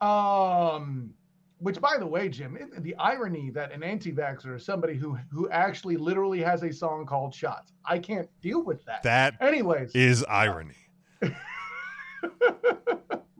um, 0.00 1.14
which 1.60 1.80
by 1.80 1.96
the 1.98 2.06
way, 2.06 2.28
Jim, 2.28 2.56
it- 2.56 2.82
the 2.82 2.94
irony 2.96 3.50
that 3.50 3.72
an 3.72 3.82
anti-vaxxer 3.82 4.56
is 4.56 4.64
somebody 4.64 4.94
who 4.94 5.18
who 5.30 5.48
actually 5.50 5.96
literally 5.96 6.40
has 6.40 6.62
a 6.62 6.72
song 6.72 7.04
called 7.06 7.34
Shots. 7.34 7.72
I 7.84 7.98
can't 7.98 8.28
deal 8.40 8.62
with 8.64 8.84
that. 8.84 9.02
That 9.02 9.34
Anyways, 9.40 9.94
is 9.94 10.24
irony. 10.28 10.74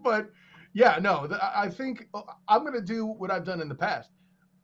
but 0.02 0.30
yeah, 0.72 0.98
no, 1.00 1.26
th- 1.26 1.40
I 1.40 1.64
I 1.64 1.68
think 1.68 2.08
uh, 2.14 2.22
I'm 2.48 2.62
going 2.62 2.74
to 2.74 2.80
do 2.80 3.06
what 3.06 3.30
I've 3.30 3.44
done 3.44 3.60
in 3.60 3.68
the 3.68 3.74
past. 3.74 4.10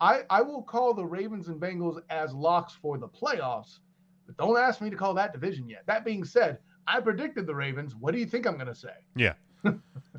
I, 0.01 0.23
I 0.29 0.43
will 0.43 0.63
call 0.63 0.93
the 0.93 1.05
Ravens 1.05 1.49
and 1.49 1.61
Bengals 1.61 2.01
as 2.11 2.33
locks 2.35 2.73
for 2.75 2.99
the 2.99 3.09
playoffs, 3.09 3.79
but 4.27 4.37
don't 4.37 4.59
ask 4.59 4.81
me 4.81 4.91
to 4.91 4.97
call 4.97 5.15
that 5.15 5.33
division 5.33 5.69
yet. 5.69 5.85
That 5.87 6.05
being 6.05 6.25
said, 6.25 6.59
I 6.87 7.01
predicted 7.01 7.47
the 7.47 7.55
Ravens. 7.55 7.95
What 7.95 8.13
do 8.13 8.19
you 8.19 8.27
think 8.27 8.47
I'm 8.47 8.55
going 8.55 8.67
to 8.67 8.75
say? 8.75 8.95
Yeah. 9.17 9.35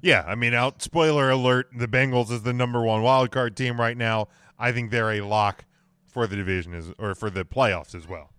yeah, 0.01 0.23
I 0.27 0.35
mean, 0.35 0.53
out 0.53 0.81
spoiler 0.81 1.29
alert, 1.29 1.69
the 1.75 1.87
Bengals 1.87 2.31
is 2.31 2.43
the 2.43 2.53
number 2.53 2.81
one 2.81 3.01
wild 3.01 3.31
card 3.31 3.55
team 3.55 3.79
right 3.79 3.97
now. 3.97 4.27
I 4.57 4.71
think 4.71 4.91
they're 4.91 5.11
a 5.11 5.21
lock 5.21 5.65
for 6.05 6.27
the 6.27 6.35
division 6.35 6.73
as 6.73 6.91
or 6.97 7.15
for 7.15 7.29
the 7.29 7.45
playoffs 7.45 7.95
as 7.95 8.07
well. 8.07 8.31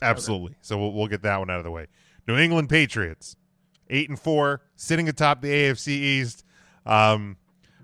Absolutely. 0.00 0.56
So 0.60 0.78
we'll, 0.78 0.92
we'll 0.92 1.06
get 1.06 1.22
that 1.22 1.38
one 1.38 1.50
out 1.50 1.58
of 1.58 1.64
the 1.64 1.70
way. 1.70 1.86
New 2.26 2.36
England 2.36 2.68
Patriots, 2.68 3.36
eight 3.88 4.08
and 4.08 4.18
four, 4.18 4.62
sitting 4.76 5.08
atop 5.08 5.40
the 5.40 5.48
AFC 5.48 5.88
East. 5.88 6.44
Um, 6.84 7.36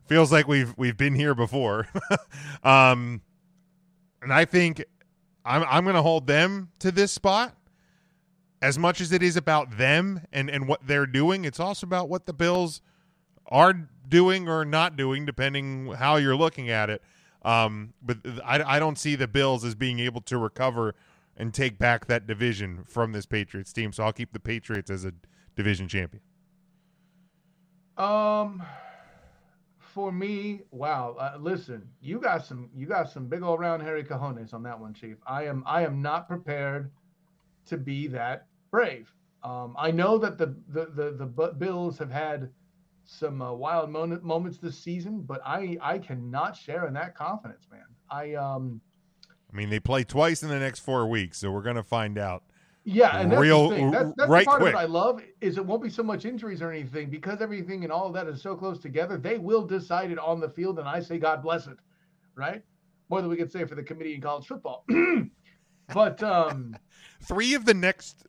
feels 0.07 0.33
like 0.33 0.49
we've 0.49 0.75
we've 0.77 0.97
been 0.97 1.15
here 1.15 1.35
before. 1.35 1.89
um, 2.63 3.23
and 4.23 4.33
I 4.33 4.45
think 4.45 4.85
I'm 5.45 5.65
I'm 5.69 5.85
going 5.85 5.97
to 5.97 6.03
hold 6.03 6.27
them 6.27 6.71
to 6.81 6.91
this 6.91 7.13
spot 7.13 7.55
as 8.61 8.79
much 8.79 9.01
as 9.01 9.13
it 9.13 9.23
is 9.23 9.37
about 9.37 9.79
them 9.79 10.21
and, 10.33 10.51
and 10.51 10.67
what 10.67 10.87
they're 10.87 11.07
doing, 11.07 11.45
it's 11.45 11.61
also 11.61 11.87
about 11.87 12.09
what 12.09 12.27
the 12.27 12.33
Bills 12.33 12.81
are 13.49 13.89
doing 14.09 14.49
or 14.49 14.65
not 14.65 14.97
doing, 14.97 15.27
depending 15.27 15.93
how 15.93 16.16
you're 16.16 16.37
looking 16.37 16.70
at 16.70 16.91
it. 16.91 17.03
Um, 17.43 17.95
but 18.03 18.19
I, 18.45 18.77
I 18.77 18.79
don't 18.79 18.99
see 18.99 19.15
the 19.15 19.29
Bills 19.29 19.65
as 19.65 19.75
being 19.75 20.01
able 20.01 20.20
to 20.23 20.39
recover 20.39 20.95
and 21.37 21.55
take 21.55 21.79
back 21.79 22.07
that 22.07 22.27
division 22.27 22.85
from 22.85 23.12
this 23.12 23.27
Patriots 23.27 23.73
team. 23.73 23.93
So 23.93 24.03
I'll 24.05 24.12
keep 24.12 24.33
the 24.33 24.41
Patriots 24.41 24.91
as 24.91 25.05
a 25.05 25.12
division 25.55 25.89
champion. 25.89 26.23
Um, 27.97 28.62
for 29.79 30.12
me, 30.12 30.62
wow. 30.70 31.16
Uh, 31.19 31.37
listen, 31.41 31.89
you 32.01 32.20
got 32.20 32.45
some 32.45 32.70
you 32.77 32.87
got 32.87 33.11
some 33.11 33.27
big 33.27 33.43
old 33.43 33.61
round 33.61 33.83
hairy 33.83 34.05
cojones 34.05 34.55
on 34.55 34.62
that 34.65 34.79
one, 34.79 34.95
Chief. 34.95 35.16
I 35.27 35.45
am 35.45 35.62
I 35.66 35.83
am 35.85 36.01
not 36.01 36.29
prepared 36.29 36.91
to 37.66 37.77
be 37.77 38.07
that 38.09 38.47
brave. 38.70 39.12
Um, 39.43 39.75
I 39.79 39.91
know 39.91 40.19
that 40.19 40.39
the 40.39 40.55
the 40.69 40.87
the, 40.87 41.11
the 41.12 41.53
Bills 41.59 41.99
have 41.99 42.11
had 42.11 42.51
some 43.09 43.40
uh, 43.40 43.52
wild 43.52 43.90
moment, 43.90 44.22
moments 44.22 44.59
this 44.59 44.78
season, 44.78 45.22
but 45.22 45.40
I 45.44 45.78
I 45.80 45.98
cannot 45.98 46.55
share 46.56 46.86
in 46.86 46.94
that 46.94 47.16
confidence, 47.16 47.66
man. 47.70 47.86
I 48.10 48.35
um 48.35 48.80
I 49.51 49.56
mean, 49.56 49.70
they 49.70 49.80
play 49.80 50.05
twice 50.05 50.43
in 50.43 50.51
the 50.51 50.59
next 50.59 50.80
four 50.80 51.06
weeks, 51.06 51.39
so 51.39 51.51
we're 51.51 51.62
going 51.62 51.76
to 51.76 51.82
find 51.82 52.18
out. 52.18 52.43
Yeah, 52.85 53.18
and 53.18 53.32
that's 53.32 53.40
real 53.40 53.70
the 53.70 53.76
thing. 53.76 53.90
That's, 53.90 54.12
that's 54.16 54.28
right 54.28 54.44
the 54.44 54.51
part 54.51 54.60
quick. 54.60 54.74
of 54.74 54.80
it 54.80 54.82
I 54.82 54.86
love 54.86 55.22
is 55.40 55.56
it 55.56 55.64
won't 55.64 55.82
be 55.82 55.89
so 55.89 56.02
much 56.02 56.26
injuries 56.26 56.60
or 56.60 56.70
anything 56.70 57.09
because 57.09 57.40
everything 57.40 57.82
and 57.85 57.93
all 57.93 58.06
of 58.06 58.14
that 58.14 58.26
is 58.28 58.43
so 58.43 58.55
close 58.55 58.78
together. 58.78 59.16
They 59.16 59.39
will 59.39 59.66
decide 59.66 60.10
it 60.10 60.18
on 60.18 60.39
the 60.39 60.48
field, 60.48 60.78
and 60.78 60.86
I 60.86 61.01
say 61.01 61.18
God 61.18 61.43
bless 61.43 61.66
it, 61.66 61.78
right? 62.35 62.62
More 63.09 63.22
than 63.22 63.30
we 63.30 63.36
could 63.36 63.51
say 63.51 63.64
for 63.64 63.74
the 63.74 63.82
committee 63.82 64.14
in 64.14 64.20
college 64.20 64.47
football. 64.47 64.85
but 65.94 66.22
um, 66.22 66.76
three 67.22 67.55
of 67.55 67.64
the 67.64 67.74
next 67.74 68.26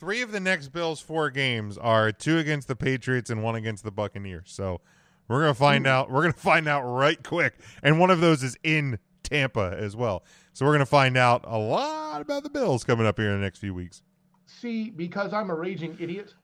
three 0.00 0.22
of 0.22 0.32
the 0.32 0.40
next 0.40 0.68
Bills 0.68 1.00
four 1.00 1.30
games 1.30 1.76
are 1.78 2.10
two 2.10 2.38
against 2.38 2.66
the 2.66 2.74
Patriots 2.74 3.30
and 3.30 3.42
one 3.44 3.54
against 3.54 3.84
the 3.84 3.90
Buccaneers. 3.92 4.50
So 4.50 4.80
we're 5.28 5.40
gonna 5.42 5.54
find 5.54 5.86
Ooh. 5.86 5.90
out. 5.90 6.10
We're 6.10 6.22
gonna 6.22 6.32
find 6.32 6.66
out 6.66 6.82
right 6.82 7.22
quick, 7.22 7.54
and 7.82 8.00
one 8.00 8.10
of 8.10 8.20
those 8.20 8.42
is 8.42 8.56
in 8.64 8.98
Tampa 9.22 9.76
as 9.78 9.94
well. 9.94 10.24
So 10.54 10.66
we're 10.66 10.72
gonna 10.72 10.86
find 10.86 11.16
out 11.16 11.44
a 11.46 11.58
lot 11.58 12.20
about 12.20 12.42
the 12.42 12.50
Bills 12.50 12.82
coming 12.82 13.06
up 13.06 13.18
here 13.18 13.28
in 13.30 13.36
the 13.38 13.44
next 13.44 13.58
few 13.58 13.74
weeks. 13.74 14.02
see, 14.46 14.90
because 14.90 15.32
I'm 15.32 15.48
a 15.50 15.54
raging 15.54 15.96
idiot, 16.00 16.34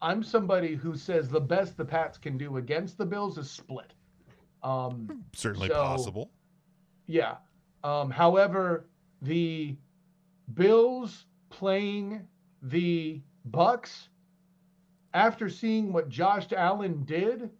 I'm 0.00 0.22
somebody 0.22 0.76
who 0.76 0.96
says 0.96 1.28
the 1.28 1.40
best 1.40 1.76
the 1.76 1.84
Pats 1.84 2.16
can 2.16 2.38
do 2.38 2.58
against 2.58 2.96
the 2.98 3.04
Bills 3.04 3.36
is 3.36 3.50
split. 3.50 3.94
Um, 4.62 5.24
Certainly 5.34 5.68
So- 5.68 5.74
possible. 5.74 6.30
Yeah. 7.06 7.36
Um, 7.82 8.10
however, 8.10 8.86
the 9.22 9.76
Bills 10.54 11.26
playing 11.50 12.26
the 12.62 13.20
Bucks 13.46 14.08
after 15.14 15.48
seeing 15.48 15.92
what 15.92 16.08
Josh 16.08 16.46
Allen 16.52 17.04
did, 17.04 17.50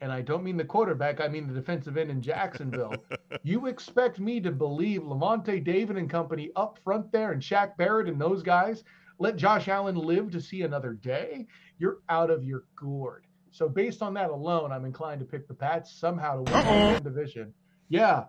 and 0.00 0.12
I 0.12 0.20
don't 0.20 0.44
mean 0.44 0.56
the 0.56 0.64
quarterback, 0.64 1.20
I 1.20 1.28
mean 1.28 1.46
the 1.46 1.54
defensive 1.54 1.96
end 1.96 2.10
in 2.10 2.20
Jacksonville. 2.22 2.94
you 3.42 3.66
expect 3.66 4.20
me 4.20 4.40
to 4.40 4.50
believe 4.50 5.02
Lavonte 5.02 5.62
David 5.62 5.96
and 5.96 6.08
company 6.08 6.50
up 6.56 6.78
front 6.82 7.10
there 7.12 7.32
and 7.32 7.42
Shaq 7.42 7.76
Barrett 7.76 8.08
and 8.08 8.20
those 8.20 8.42
guys 8.42 8.84
let 9.18 9.36
Josh 9.36 9.68
Allen 9.68 9.96
live 9.96 10.30
to 10.32 10.40
see 10.40 10.62
another 10.62 10.94
day? 10.94 11.46
You're 11.78 11.98
out 12.08 12.30
of 12.30 12.44
your 12.44 12.64
gourd. 12.74 13.26
So 13.50 13.68
based 13.68 14.02
on 14.02 14.14
that 14.14 14.30
alone, 14.30 14.72
I'm 14.72 14.84
inclined 14.84 15.20
to 15.20 15.26
pick 15.26 15.46
the 15.46 15.54
Pats 15.54 15.92
somehow 15.92 16.42
to 16.42 16.52
win 16.52 16.94
the 16.94 17.00
division. 17.00 17.52
Yeah. 17.88 18.24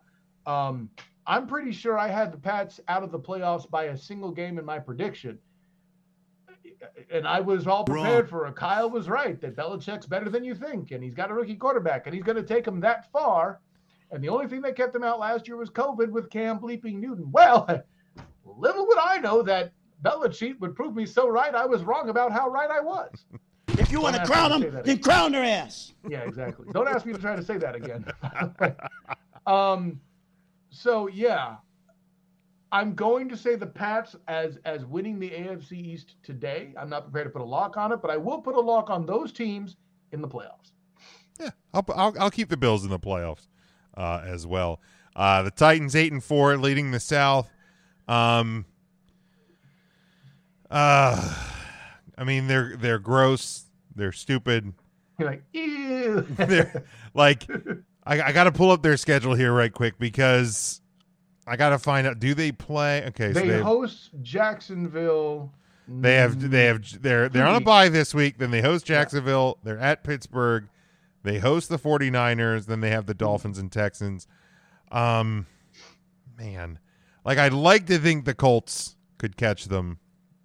Um, 0.45 0.89
I'm 1.25 1.47
pretty 1.47 1.71
sure 1.71 1.97
I 1.97 2.09
had 2.09 2.33
the 2.33 2.37
Pats 2.37 2.81
out 2.87 3.03
of 3.03 3.11
the 3.11 3.19
playoffs 3.19 3.69
by 3.69 3.85
a 3.85 3.97
single 3.97 4.31
game 4.31 4.59
in 4.59 4.65
my 4.65 4.79
prediction. 4.79 5.39
And 7.11 7.27
I 7.27 7.39
was 7.39 7.67
all 7.67 7.83
prepared 7.83 8.29
for 8.29 8.47
it. 8.47 8.55
Kyle 8.55 8.89
was 8.89 9.09
right 9.09 9.39
that 9.41 9.55
Belichick's 9.55 10.05
better 10.05 10.29
than 10.29 10.43
you 10.43 10.55
think, 10.55 10.91
and 10.91 11.03
he's 11.03 11.13
got 11.13 11.31
a 11.31 11.33
rookie 11.33 11.55
quarterback, 11.55 12.05
and 12.05 12.15
he's 12.15 12.23
going 12.23 12.37
to 12.37 12.43
take 12.43 12.67
him 12.67 12.79
that 12.81 13.11
far. 13.11 13.59
And 14.11 14.23
the 14.23 14.29
only 14.29 14.47
thing 14.47 14.61
that 14.61 14.75
kept 14.75 14.95
him 14.95 15.03
out 15.03 15.19
last 15.19 15.47
year 15.47 15.57
was 15.57 15.69
COVID 15.69 16.09
with 16.09 16.29
Cam 16.29 16.59
bleeping 16.59 16.99
Newton. 16.99 17.31
Well, 17.31 17.67
little 18.45 18.85
would 18.87 18.97
I 18.97 19.17
know 19.17 19.41
that 19.43 19.71
Belichick 20.03 20.59
would 20.59 20.75
prove 20.75 20.95
me 20.95 21.05
so 21.05 21.27
right. 21.27 21.53
I 21.55 21.65
was 21.65 21.81
wrong 21.83 22.09
about 22.09 22.31
how 22.31 22.49
right 22.49 22.69
I 22.69 22.79
was. 22.79 23.25
If 23.79 23.91
you 23.91 24.01
want 24.01 24.15
to 24.15 24.25
crown 24.25 24.51
ask 24.51 24.59
me 24.61 24.65
to 24.65 24.71
say 24.71 24.71
them, 24.71 24.71
then 24.73 24.81
again. 24.83 24.99
crown 24.99 25.31
their 25.31 25.43
ass. 25.43 25.93
Yeah, 26.09 26.19
exactly. 26.19 26.67
Don't 26.73 26.87
ask 26.87 27.05
me 27.07 27.13
to 27.13 27.17
try 27.17 27.35
to 27.35 27.43
say 27.43 27.57
that 27.57 27.75
again. 27.75 28.05
um, 29.47 29.99
so 30.69 31.07
yeah, 31.07 31.55
I'm 32.73 32.95
going 32.95 33.29
to 33.29 33.37
say 33.37 33.55
the 33.55 33.67
Pats 33.67 34.15
as 34.27 34.57
as 34.65 34.83
winning 34.83 35.19
the 35.19 35.29
AFC 35.29 35.73
East 35.73 36.15
today. 36.23 36.73
I'm 36.75 36.89
not 36.89 37.03
prepared 37.03 37.27
to 37.27 37.29
put 37.29 37.43
a 37.43 37.45
lock 37.45 37.77
on 37.77 37.91
it, 37.91 38.01
but 38.01 38.09
I 38.09 38.17
will 38.17 38.41
put 38.41 38.55
a 38.55 38.59
lock 38.59 38.89
on 38.89 39.05
those 39.05 39.31
teams 39.31 39.77
in 40.11 40.21
the 40.21 40.27
playoffs. 40.27 40.71
Yeah, 41.39 41.51
I'll, 41.71 41.85
I'll, 41.95 42.15
I'll 42.19 42.31
keep 42.31 42.49
the 42.49 42.57
Bills 42.57 42.83
in 42.83 42.89
the 42.89 42.99
playoffs 42.99 43.47
uh, 43.95 44.23
as 44.25 44.47
well. 44.47 44.81
Uh, 45.15 45.43
the 45.43 45.51
Titans 45.51 45.95
eight 45.95 46.11
and 46.11 46.23
four, 46.23 46.57
leading 46.57 46.89
the 46.89 46.99
South. 46.99 47.47
Um, 48.07 48.65
uh, 50.71 51.35
I 52.17 52.23
mean 52.23 52.47
they're 52.47 52.75
they're 52.75 52.99
gross, 52.99 53.65
they're 53.95 54.11
stupid. 54.11 54.73
You're 55.19 55.29
like, 55.29 55.43
ew. 55.53 56.21
they're 56.31 56.83
like, 57.13 57.47
I, 58.03 58.19
I 58.19 58.31
got 58.31 58.45
to 58.45 58.51
pull 58.51 58.71
up 58.71 58.81
their 58.81 58.97
schedule 58.97 59.35
here 59.35 59.53
right 59.53 59.71
quick 59.71 59.99
because 59.99 60.81
I 61.45 61.57
got 61.57 61.69
to 61.69 61.79
find 61.79 62.07
out. 62.07 62.19
Do 62.19 62.33
they 62.33 62.51
play? 62.51 63.05
Okay, 63.07 63.33
so 63.33 63.39
they 63.39 63.47
they 63.47 63.59
host 63.59 64.11
Jacksonville. 64.21 65.51
they 65.87 66.15
have 66.15 66.51
they 66.51 66.65
have 66.65 67.01
they're 67.01 67.29
they're 67.29 67.45
on 67.47 67.55
a 67.55 67.61
bye 67.61 67.89
this 67.89 68.13
week. 68.13 68.37
Then 68.37 68.51
they 68.51 68.61
host 68.61 68.85
Jacksonville. 68.85 69.57
They're 69.63 69.79
at 69.79 70.03
Pittsburgh. 70.03 70.67
They 71.23 71.39
host 71.39 71.69
the 71.69 71.77
49ers. 71.79 72.65
Then 72.65 72.81
they 72.81 72.89
have 72.89 73.05
the 73.05 73.13
Dolphins 73.13 73.57
and 73.57 73.71
Texans. 73.71 74.27
Um, 74.91 75.47
man, 76.37 76.79
like 77.25 77.37
I'd 77.37 77.53
like 77.53 77.87
to 77.87 77.97
think 77.97 78.25
the 78.25 78.33
Colts 78.33 78.95
could 79.17 79.35
catch 79.37 79.65
them. 79.65 79.99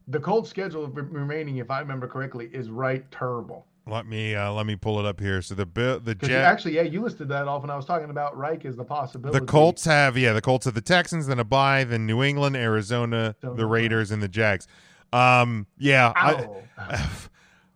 The 0.08 0.20
Colts 0.20 0.48
schedule 0.48 0.88
remaining, 0.88 1.58
if 1.58 1.70
I 1.70 1.80
remember 1.80 2.08
correctly, 2.08 2.48
is 2.52 2.70
right 2.70 3.08
terrible. 3.10 3.66
Let 3.88 4.06
me 4.06 4.34
uh, 4.34 4.52
let 4.52 4.66
me 4.66 4.76
pull 4.76 4.98
it 5.00 5.06
up 5.06 5.20
here. 5.20 5.40
So 5.42 5.54
the 5.54 5.66
Bill 5.66 6.00
the 6.00 6.14
Because 6.14 6.28
Jet 6.28 6.44
actually, 6.44 6.76
yeah, 6.76 6.82
you 6.82 7.00
listed 7.00 7.28
that 7.28 7.48
off 7.48 7.62
when 7.62 7.70
I 7.70 7.76
was 7.76 7.84
talking 7.84 8.10
about 8.10 8.36
Reich 8.36 8.64
as 8.64 8.76
the 8.76 8.84
possibility. 8.84 9.38
The 9.38 9.46
Colts 9.46 9.84
have 9.84 10.18
yeah, 10.18 10.32
the 10.32 10.40
Colts 10.40 10.66
have 10.66 10.74
the 10.74 10.80
Texans, 10.80 11.26
then 11.26 11.38
a 11.38 11.44
bye, 11.44 11.84
then 11.84 12.06
New 12.06 12.22
England, 12.22 12.56
Arizona, 12.56 13.34
the 13.40 13.66
Raiders, 13.66 14.10
and 14.10 14.22
the 14.22 14.28
Jags. 14.28 14.66
Um, 15.12 15.66
yeah, 15.78 16.12
I, 16.14 16.48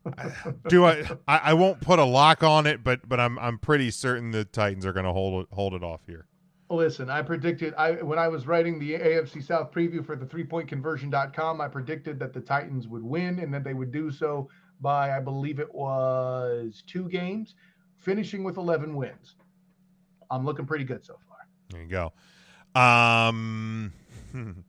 do 0.68 0.84
I, 0.84 1.08
I? 1.26 1.38
I 1.38 1.54
won't 1.54 1.80
put 1.80 1.98
a 1.98 2.04
lock 2.04 2.42
on 2.42 2.66
it, 2.66 2.84
but 2.84 3.08
but 3.08 3.18
I'm 3.18 3.38
I'm 3.38 3.58
pretty 3.58 3.90
certain 3.90 4.30
the 4.30 4.44
Titans 4.44 4.84
are 4.84 4.92
going 4.92 5.06
to 5.06 5.12
hold 5.12 5.44
it 5.44 5.48
hold 5.54 5.74
it 5.74 5.82
off 5.82 6.00
here. 6.06 6.26
Listen, 6.68 7.10
I 7.10 7.22
predicted 7.22 7.74
I 7.76 7.92
when 8.02 8.18
I 8.18 8.28
was 8.28 8.46
writing 8.46 8.78
the 8.78 8.94
AFC 8.94 9.42
South 9.42 9.72
preview 9.72 10.04
for 10.04 10.16
the 10.16 10.26
three 10.26 10.44
point 10.44 10.68
conversion.com, 10.68 11.60
I 11.60 11.68
predicted 11.68 12.18
that 12.18 12.32
the 12.32 12.40
Titans 12.40 12.88
would 12.88 13.02
win 13.02 13.38
and 13.38 13.52
that 13.52 13.64
they 13.64 13.74
would 13.74 13.92
do 13.92 14.10
so 14.10 14.48
by 14.82 15.16
I 15.16 15.20
believe 15.20 15.60
it 15.60 15.72
was 15.72 16.82
two 16.86 17.08
games, 17.08 17.54
finishing 17.98 18.44
with 18.44 18.56
11 18.58 18.94
wins. 18.94 19.36
I'm 20.30 20.44
looking 20.44 20.66
pretty 20.66 20.84
good 20.84 21.04
so 21.04 21.18
far. 21.28 21.38
There 21.70 21.82
you 21.82 21.88
go. 21.88 22.12
Um, 22.78 23.92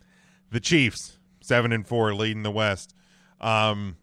the 0.51 0.59
Chiefs 0.59 1.17
seven 1.43 1.71
and 1.71 1.85
four, 1.85 2.13
leading 2.15 2.43
the 2.43 2.51
West. 2.51 2.95
Um, 3.39 3.97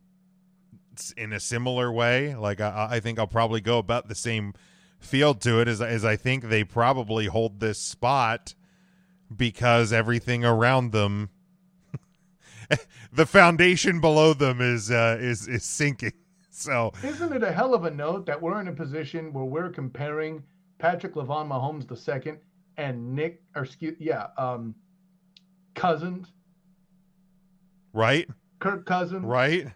in 1.16 1.32
a 1.32 1.41
similar 1.41 1.91
way, 1.91 2.35
like 2.35 2.61
I, 2.61 2.89
I 2.93 3.01
think 3.01 3.19
I'll 3.19 3.27
probably 3.27 3.61
go 3.61 3.78
about 3.78 4.09
the 4.09 4.15
same 4.15 4.55
field 4.99 5.41
to 5.41 5.61
it 5.61 5.66
as 5.69 5.81
as 5.81 6.05
I 6.05 6.16
think 6.16 6.45
they 6.45 6.62
probably 6.62 7.27
hold 7.27 7.59
this 7.61 7.78
spot 7.78 8.55
because 9.35 9.93
everything 9.93 10.45
around 10.45 10.93
them, 10.93 11.31
the 13.12 13.26
foundation 13.26 14.01
below 14.01 14.32
them 14.34 14.60
is 14.60 14.90
uh, 14.90 15.18
is 15.20 15.48
is 15.48 15.64
sinking. 15.64 16.12
So 16.52 16.92
Isn't 17.02 17.32
it 17.32 17.42
a 17.42 17.51
hell 17.51 17.72
of 17.72 17.84
a 17.84 17.90
note 17.90 18.26
that 18.26 18.42
we're 18.42 18.60
in 18.60 18.68
a 18.68 18.72
position 18.72 19.32
where 19.32 19.44
we're 19.44 19.70
comparing 19.70 20.42
Patrick 20.78 21.14
Lavon 21.14 21.48
Mahomes 21.48 21.88
the 21.88 21.97
second 21.97 22.38
and 22.76 23.14
Nick 23.14 23.40
or 23.55 23.62
excuse 23.62 23.97
yeah, 23.98 24.26
um 24.36 24.74
Cousins, 25.74 26.32
right, 27.94 28.28
Kirk 28.59 28.84
Cousins. 28.84 29.24
right. 29.24 29.68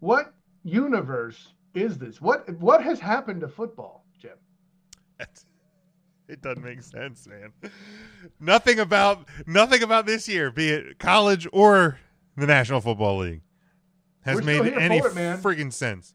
What 0.00 0.34
universe 0.62 1.54
is 1.74 1.96
this? 1.96 2.20
What 2.20 2.50
what 2.58 2.82
has 2.82 3.00
happened 3.00 3.40
to 3.40 3.48
football, 3.48 4.04
Jim? 4.18 4.36
It 6.28 6.42
doesn't 6.42 6.64
make 6.64 6.82
sense, 6.82 7.26
man. 7.26 7.52
nothing 8.40 8.78
about 8.80 9.28
nothing 9.46 9.82
about 9.82 10.06
this 10.06 10.28
year, 10.28 10.50
be 10.50 10.70
it 10.70 10.98
college 10.98 11.46
or 11.52 11.98
the 12.36 12.46
National 12.46 12.80
Football 12.80 13.18
League, 13.18 13.42
has 14.22 14.42
made 14.42 14.72
any 14.74 15.00
for 15.00 15.08
it, 15.08 15.14
man. 15.14 15.38
friggin' 15.38 15.72
sense. 15.72 16.14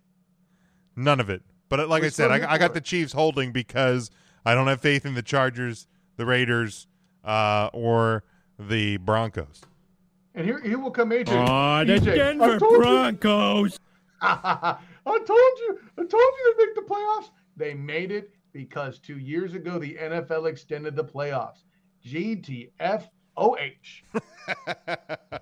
None 0.96 1.20
of 1.20 1.30
it. 1.30 1.44
But 1.70 1.88
like 1.88 2.02
We're 2.02 2.08
I 2.08 2.10
said, 2.10 2.32
I, 2.32 2.54
I 2.54 2.58
got 2.58 2.74
the. 2.74 2.82
Chiefs 2.82 3.14
holding 3.14 3.54
because 3.54 4.12
I 4.46 4.54
don't 4.54 4.68
have 4.68 4.82
faith 4.82 5.06
in 5.06 5.14
the 5.14 5.22
Chargers, 5.22 5.88
the 6.18 6.26
Raiders, 6.26 6.88
uh, 7.24 7.70
or 7.72 8.26
the 8.60 8.98
Broncos. 8.98 9.62
And 10.36 10.46
here 10.46 10.62
here 10.62 10.78
will 10.78 10.92
come 10.92 11.12
AJ. 11.12 11.30
Aw, 11.30 11.84
the 11.86 11.94
EJ, 11.94 12.16
Denver 12.16 12.60
Broncos. 12.60 13.80
I 14.22 14.78
told 15.06 15.30
you. 15.30 15.80
I 15.98 16.02
told 16.02 16.12
you 16.12 16.54
to 16.54 16.56
make 16.58 16.76
the 16.76 16.82
playoffs. 16.82 17.30
They 17.56 17.74
made 17.74 18.12
it 18.12 18.34
because 18.54 19.00
two 19.00 19.18
years 19.18 19.54
ago 19.54 19.80
the 19.80 19.96
NFL 19.96 20.50
extended 20.50 20.96
the 20.96 21.04
playoffs. 21.04 21.64
GTFOH. 22.06 23.10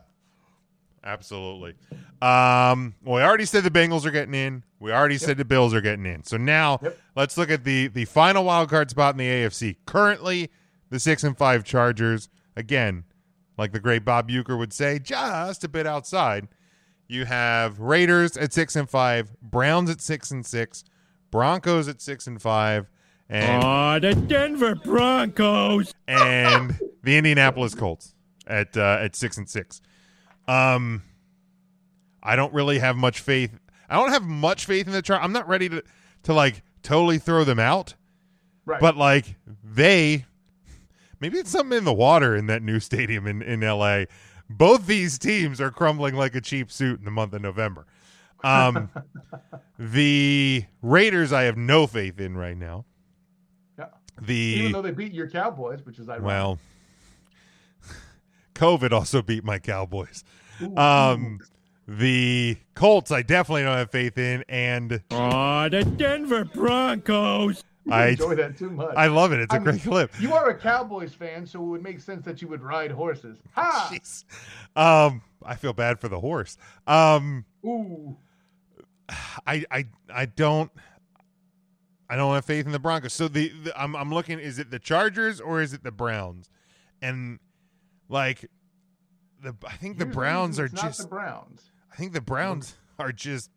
Absolutely. 1.04 1.76
Um, 2.22 2.94
well, 3.04 3.16
we 3.16 3.22
already 3.22 3.46
said 3.46 3.64
the 3.64 3.72
Bengals 3.72 4.06
are 4.06 4.12
getting 4.12 4.34
in. 4.34 4.64
We 4.80 4.92
already 4.92 5.18
said 5.18 5.38
the 5.38 5.46
Bills 5.46 5.74
are 5.74 5.82
getting 5.82 6.06
in. 6.06 6.24
So 6.24 6.38
now 6.38 6.80
let's 7.16 7.38
look 7.38 7.50
at 7.50 7.64
the 7.64 7.88
the 7.88 8.06
final 8.06 8.44
wild 8.44 8.70
card 8.70 8.90
spot 8.90 9.14
in 9.14 9.18
the 9.18 9.28
AFC. 9.28 9.78
Currently, 9.86 10.50
the 10.90 11.00
six 11.00 11.24
and 11.24 11.38
five 11.38 11.64
Chargers. 11.64 12.30
Again, 12.56 13.06
like 13.58 13.72
the 13.72 13.80
great 13.80 14.04
Bob 14.04 14.30
Uecker 14.30 14.58
would 14.58 14.74
say, 14.74 15.00
just 15.00 15.64
a 15.64 15.70
bit 15.70 15.88
outside. 15.88 16.48
You 17.08 17.26
have 17.26 17.80
Raiders 17.80 18.38
at 18.38 18.54
six 18.54 18.76
and 18.76 18.90
five, 18.90 19.36
Browns 19.42 19.90
at 19.90 20.02
six 20.02 20.32
and 20.32 20.46
six, 20.46 20.84
Broncos 21.32 21.88
at 21.88 22.02
six 22.02 22.28
and 22.28 22.42
five, 22.42 22.90
and 23.30 23.64
Aw, 23.64 24.00
the 24.00 24.16
Denver 24.16 24.76
Broncos. 24.76 25.94
and 26.08 26.80
the 27.04 27.18
Indianapolis 27.18 27.76
Colts 27.76 28.16
at 28.48 28.76
uh, 28.76 28.98
at 29.02 29.16
six 29.16 29.38
and 29.38 29.48
six. 29.48 29.82
Um, 30.48 31.04
I 32.24 32.36
don't 32.36 32.54
really 32.54 32.80
have 32.80 32.96
much 32.96 33.20
faith. 33.20 33.58
I 33.90 33.96
don't 33.98 34.12
have 34.12 34.24
much 34.24 34.66
faith 34.66 34.88
in 34.88 34.94
the 34.94 35.02
chart. 35.02 35.24
I'm 35.24 35.32
not 35.32 35.48
ready 35.48 35.70
to 35.70 35.84
to 36.24 36.34
like 36.34 36.64
totally 36.82 37.20
throw 37.20 37.44
them 37.44 37.60
out. 37.60 37.94
Right. 38.66 38.82
But 38.82 38.98
like 38.98 39.36
they, 39.64 40.26
maybe 41.20 41.38
it's 41.38 41.52
something 41.52 41.78
in 41.78 41.86
the 41.86 41.94
water 41.94 42.36
in 42.36 42.48
that 42.48 42.64
new 42.64 42.80
stadium 42.80 43.28
in 43.28 43.42
in 43.42 43.62
LA. 43.62 44.06
Both 44.50 44.88
these 44.88 45.20
teams 45.20 45.62
are 45.62 45.70
crumbling 45.70 46.16
like 46.16 46.34
a 46.34 46.42
cheap 46.42 46.72
suit 46.72 46.98
in 46.98 47.06
the 47.06 47.12
month 47.12 47.34
of 47.34 47.42
November. 47.44 47.86
Um, 48.44 48.90
the 49.80 50.66
Raiders, 50.82 51.32
I 51.32 51.44
have 51.44 51.56
no 51.58 51.86
faith 51.86 52.20
in 52.20 52.36
right 52.36 52.58
now. 52.58 52.86
Yeah. 54.22 54.28
The 54.28 54.34
Even 54.34 54.72
though 54.72 54.82
they 54.82 54.92
beat 54.92 55.14
your 55.14 55.30
Cowboys, 55.30 55.86
which 55.86 56.00
is 56.00 56.10
ironic. 56.10 56.26
well, 56.26 56.60
COVID 58.56 58.92
also 58.92 59.22
beat 59.22 59.44
my 59.44 59.60
Cowboys. 59.60 60.24
Um, 60.76 61.40
the 61.88 62.58
Colts, 62.76 63.12
I 63.12 63.22
definitely 63.22 63.64
don't 63.64 63.78
have 63.78 63.92
faith 63.92 64.18
in, 64.18 64.44
and 64.50 65.02
Aw, 65.12 65.70
the 65.70 65.84
Denver 65.84 66.46
Broncos. 66.46 67.64
I 67.90 68.10
enjoy 68.10 68.36
that 68.36 68.58
too 68.58 68.70
much. 68.70 68.94
I 68.96 69.08
love 69.08 69.32
it. 69.32 69.40
It's 69.40 69.54
a 69.54 69.56
I 69.56 69.60
mean, 69.60 69.66
great 69.66 69.82
clip. 69.82 70.12
You 70.22 70.34
are 70.34 70.50
a 70.50 70.56
Cowboys 70.56 71.14
fan, 71.14 71.46
so 71.48 71.60
it 71.60 71.66
would 71.66 71.82
make 71.82 72.00
sense 72.00 72.24
that 72.26 72.42
you 72.42 72.48
would 72.48 72.62
ride 72.62 72.92
horses. 72.92 73.40
Ha! 73.56 73.90
Jeez. 73.94 74.26
Um, 74.76 75.22
I 75.44 75.56
feel 75.56 75.74
bad 75.74 76.00
for 76.00 76.08
the 76.08 76.20
horse. 76.20 76.58
Um, 76.86 77.46
Ooh. 77.66 78.16
I 79.48 79.66
I 79.72 79.86
I 80.14 80.26
don't 80.28 80.72
I 82.10 82.16
don't 82.16 82.34
have 82.34 82.46
faith 82.46 82.66
in 82.66 82.72
the 82.72 82.80
Broncos. 82.80 83.14
So 83.14 83.28
the, 83.28 83.50
the 83.50 83.80
I'm 83.80 83.96
I'm 83.96 84.12
looking 84.12 84.40
is 84.40 84.58
it 84.58 84.72
the 84.72 84.80
Chargers 84.80 85.40
or 85.40 85.62
is 85.62 85.74
it 85.74 85.84
the 85.84 85.92
Browns? 85.92 86.50
And 87.02 87.40
like 88.08 88.50
the 89.42 89.56
I 89.68 89.74
think 89.74 90.00
the 90.00 90.06
Browns 90.06 90.60
are 90.60 90.66
it's 90.66 90.74
not 90.74 90.86
just 90.86 91.02
the 91.04 91.08
Browns. 91.08 91.72
I 91.92 91.96
think 91.96 92.14
the 92.14 92.22
Browns 92.22 92.76
are 93.00 93.12
just 93.12 93.52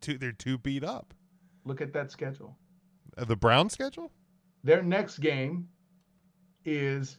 too 0.00 0.16
they're 0.16 0.32
too 0.32 0.58
beat 0.58 0.84
up. 0.84 1.12
Look 1.64 1.80
at 1.80 1.92
that 1.92 2.10
schedule. 2.10 2.56
Uh, 3.16 3.24
the 3.24 3.36
Brown 3.36 3.68
schedule? 3.68 4.10
Their 4.64 4.82
next 4.82 5.18
game 5.18 5.68
is 6.64 7.18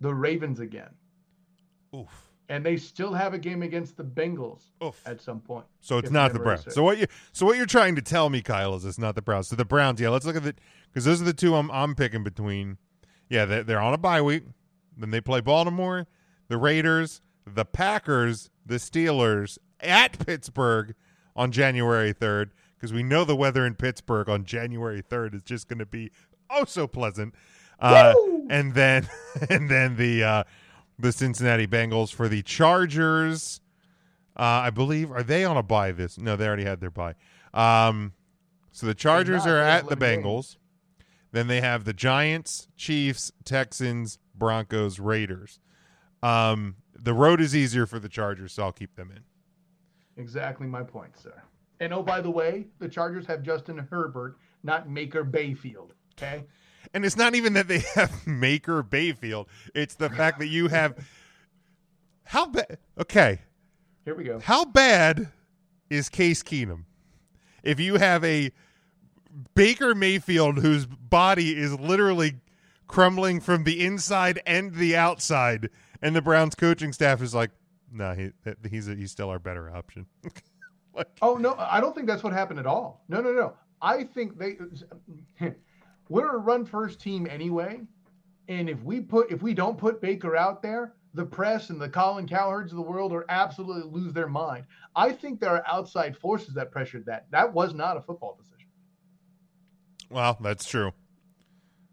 the 0.00 0.14
Ravens 0.14 0.60
again. 0.60 0.94
Oof. 1.94 2.29
And 2.50 2.66
they 2.66 2.76
still 2.76 3.14
have 3.14 3.32
a 3.32 3.38
game 3.38 3.62
against 3.62 3.96
the 3.96 4.04
Bengals 4.04 4.62
Oof. 4.84 5.00
at 5.06 5.22
some 5.22 5.40
point. 5.40 5.64
So 5.80 5.98
it's 5.98 6.10
not 6.10 6.32
the 6.32 6.40
Browns. 6.40 6.74
So 6.74 6.82
what 6.82 6.98
you 6.98 7.06
so 7.32 7.46
what 7.46 7.56
you're 7.56 7.64
trying 7.64 7.94
to 7.96 8.02
tell 8.02 8.28
me, 8.28 8.42
Kyle, 8.42 8.74
is 8.74 8.84
it's 8.84 8.98
not 8.98 9.14
the 9.14 9.22
Browns. 9.22 9.48
So 9.48 9.56
the 9.56 9.64
Browns, 9.64 10.00
yeah. 10.00 10.08
Let's 10.08 10.26
look 10.26 10.36
at 10.36 10.42
the 10.42 10.54
because 10.92 11.04
those 11.04 11.22
are 11.22 11.24
the 11.24 11.32
two 11.32 11.54
I'm 11.54 11.70
I'm 11.70 11.94
picking 11.94 12.24
between. 12.24 12.76
Yeah, 13.28 13.44
they're, 13.44 13.62
they're 13.62 13.80
on 13.80 13.94
a 13.94 13.98
bye 13.98 14.20
week. 14.20 14.42
Then 14.98 15.10
they 15.10 15.20
play 15.20 15.40
Baltimore, 15.40 16.08
the 16.48 16.58
Raiders, 16.58 17.22
the 17.46 17.64
Packers, 17.64 18.50
the 18.66 18.76
Steelers 18.76 19.56
at 19.80 20.18
Pittsburgh 20.26 20.94
on 21.36 21.52
January 21.52 22.12
3rd 22.12 22.50
because 22.76 22.92
we 22.92 23.02
know 23.02 23.24
the 23.24 23.36
weather 23.36 23.64
in 23.64 23.74
Pittsburgh 23.74 24.28
on 24.28 24.44
January 24.44 25.02
3rd 25.02 25.34
is 25.34 25.42
just 25.42 25.68
going 25.68 25.78
to 25.78 25.86
be 25.86 26.10
oh 26.50 26.64
so 26.64 26.86
pleasant. 26.86 27.34
Uh, 27.78 28.12
and 28.50 28.74
then 28.74 29.08
and 29.48 29.70
then 29.70 29.96
the 29.96 30.22
uh, 30.22 30.44
the 31.02 31.12
Cincinnati 31.12 31.66
Bengals 31.66 32.12
for 32.12 32.28
the 32.28 32.42
Chargers. 32.42 33.60
Uh, 34.36 34.42
I 34.64 34.70
believe 34.70 35.10
are 35.10 35.22
they 35.22 35.44
on 35.44 35.56
a 35.56 35.62
bye 35.62 35.92
this? 35.92 36.18
No, 36.18 36.36
they 36.36 36.46
already 36.46 36.64
had 36.64 36.80
their 36.80 36.90
bye. 36.90 37.14
Um, 37.52 38.12
so 38.72 38.86
the 38.86 38.94
Chargers 38.94 39.46
are 39.46 39.58
at 39.58 39.88
the 39.88 39.96
Bengals. 39.96 40.56
Then 41.32 41.46
they 41.46 41.60
have 41.60 41.84
the 41.84 41.92
Giants, 41.92 42.68
Chiefs, 42.76 43.32
Texans, 43.44 44.18
Broncos, 44.34 44.98
Raiders. 44.98 45.60
Um, 46.22 46.76
the 46.94 47.14
road 47.14 47.40
is 47.40 47.54
easier 47.54 47.86
for 47.86 47.98
the 47.98 48.08
Chargers, 48.08 48.52
so 48.52 48.64
I'll 48.64 48.72
keep 48.72 48.96
them 48.96 49.10
in. 49.10 49.22
Exactly 50.20 50.66
my 50.66 50.82
point, 50.82 51.16
sir. 51.16 51.42
And 51.78 51.94
oh, 51.94 52.02
by 52.02 52.20
the 52.20 52.30
way, 52.30 52.66
the 52.78 52.88
Chargers 52.88 53.26
have 53.26 53.42
Justin 53.42 53.78
Herbert, 53.78 54.36
not 54.62 54.88
Maker 54.88 55.24
Bayfield. 55.24 55.94
Okay. 56.14 56.44
And 56.92 57.04
it's 57.04 57.16
not 57.16 57.34
even 57.34 57.52
that 57.54 57.68
they 57.68 57.78
have 57.94 58.26
Maker 58.26 58.82
Bayfield; 58.82 59.48
it's 59.74 59.94
the 59.94 60.10
fact 60.10 60.38
that 60.40 60.48
you 60.48 60.68
have 60.68 60.96
how 62.24 62.46
bad. 62.46 62.78
Okay, 62.98 63.40
Here 64.04 64.14
we 64.14 64.24
go. 64.24 64.40
How 64.40 64.64
bad 64.64 65.28
is 65.88 66.08
Case 66.08 66.42
Keenum? 66.42 66.84
If 67.62 67.78
you 67.78 67.96
have 67.96 68.24
a 68.24 68.50
Baker 69.54 69.94
Mayfield 69.94 70.58
whose 70.58 70.86
body 70.86 71.56
is 71.56 71.78
literally 71.78 72.34
crumbling 72.88 73.40
from 73.40 73.64
the 73.64 73.84
inside 73.84 74.40
and 74.46 74.74
the 74.74 74.96
outside, 74.96 75.70
and 76.02 76.16
the 76.16 76.22
Browns 76.22 76.54
coaching 76.54 76.92
staff 76.92 77.22
is 77.22 77.34
like, 77.34 77.50
"No, 77.92 78.08
nah, 78.08 78.14
he, 78.14 78.30
he's 78.68 78.88
a, 78.88 78.94
he's 78.94 79.12
still 79.12 79.28
our 79.30 79.38
better 79.38 79.70
option." 79.70 80.06
Oh 81.22 81.36
no, 81.36 81.54
I 81.56 81.80
don't 81.80 81.94
think 81.94 82.08
that's 82.08 82.22
what 82.22 82.32
happened 82.32 82.58
at 82.58 82.66
all. 82.66 83.04
No, 83.08 83.20
no, 83.20 83.32
no. 83.32 83.54
I 83.80 84.02
think 84.04 84.38
they 84.38 84.56
we're 86.10 86.36
a 86.36 86.38
run 86.38 86.66
first 86.66 87.00
team 87.00 87.26
anyway, 87.30 87.80
and 88.48 88.68
if 88.68 88.82
we 88.82 89.00
put 89.00 89.30
if 89.30 89.42
we 89.42 89.54
don't 89.54 89.78
put 89.78 90.02
Baker 90.02 90.36
out 90.36 90.60
there, 90.60 90.94
the 91.14 91.24
press 91.24 91.70
and 91.70 91.80
the 91.80 91.88
Colin 91.88 92.28
Cowherds 92.28 92.72
of 92.72 92.76
the 92.76 92.82
world 92.82 93.12
are 93.12 93.24
absolutely 93.28 93.90
lose 93.90 94.12
their 94.12 94.28
mind. 94.28 94.64
I 94.94 95.12
think 95.12 95.40
there 95.40 95.50
are 95.50 95.64
outside 95.66 96.16
forces 96.16 96.52
that 96.54 96.72
pressured 96.72 97.06
that. 97.06 97.26
That 97.30 97.52
was 97.54 97.74
not 97.74 97.96
a 97.96 98.00
football 98.00 98.36
decision. 98.36 98.66
Well, 100.10 100.36
that's 100.40 100.68
true. 100.68 100.92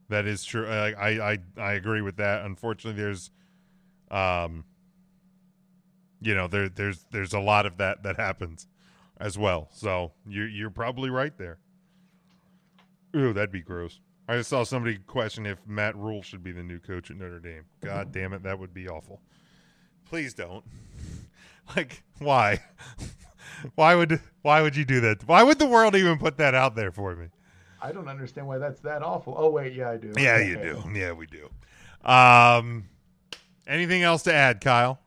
That 0.09 0.25
is 0.25 0.43
true. 0.43 0.67
I 0.67 0.91
I 0.91 1.31
I, 1.31 1.37
I 1.57 1.73
agree 1.73 2.01
with 2.01 2.17
that. 2.17 2.43
Unfortunately, 2.43 2.99
there's, 2.99 3.29
um, 4.09 4.65
you 6.21 6.33
know, 6.33 6.47
there 6.47 6.69
there's 6.69 7.05
there's 7.11 7.33
a 7.33 7.39
lot 7.39 7.67
of 7.67 7.77
that 7.77 8.01
that 8.01 8.15
happens 8.17 8.67
as 9.19 9.37
well. 9.37 9.69
So 9.73 10.13
you 10.27 10.43
you're 10.43 10.71
probably 10.71 11.11
right 11.11 11.37
there. 11.37 11.59
Ooh, 13.15 13.31
that'd 13.33 13.51
be 13.51 13.61
gross. 13.61 13.99
I 14.27 14.37
just 14.37 14.49
saw 14.49 14.63
somebody 14.63 14.97
question 14.97 15.45
if 15.45 15.57
Matt 15.65 15.95
Rhule 15.95 16.21
should 16.21 16.43
be 16.43 16.51
the 16.51 16.63
new 16.63 16.79
coach 16.79 17.09
at 17.09 17.17
Notre 17.17 17.39
Dame. 17.39 17.63
God 17.81 18.11
damn 18.11 18.33
it, 18.33 18.43
that 18.43 18.59
would 18.59 18.73
be 18.73 18.89
awful. 18.89 19.21
Please 20.05 20.33
don't. 20.33 20.63
Like, 21.75 22.01
why? 22.19 22.61
why 23.75 23.93
would 23.93 24.21
why 24.41 24.61
would 24.61 24.77
you 24.77 24.85
do 24.85 25.01
that? 25.01 25.27
Why 25.27 25.43
would 25.43 25.59
the 25.59 25.67
world 25.67 25.95
even 25.95 26.17
put 26.17 26.37
that 26.37 26.55
out 26.55 26.75
there 26.75 26.91
for 26.91 27.13
me? 27.13 27.27
I 27.81 27.91
don't 27.91 28.07
understand 28.07 28.47
why 28.47 28.57
that's 28.57 28.79
that 28.81 29.03
awful. 29.03 29.35
Oh 29.37 29.49
wait, 29.49 29.73
yeah, 29.73 29.89
I 29.89 29.97
do. 29.97 30.13
Yeah, 30.17 30.39
you 30.39 30.55
do. 30.55 30.83
Yeah, 30.93 31.11
we 31.11 31.27
do. 31.27 31.49
Um, 32.09 32.85
anything 33.67 34.03
else 34.03 34.23
to 34.23 34.33
add, 34.33 34.61
Kyle? 34.61 34.99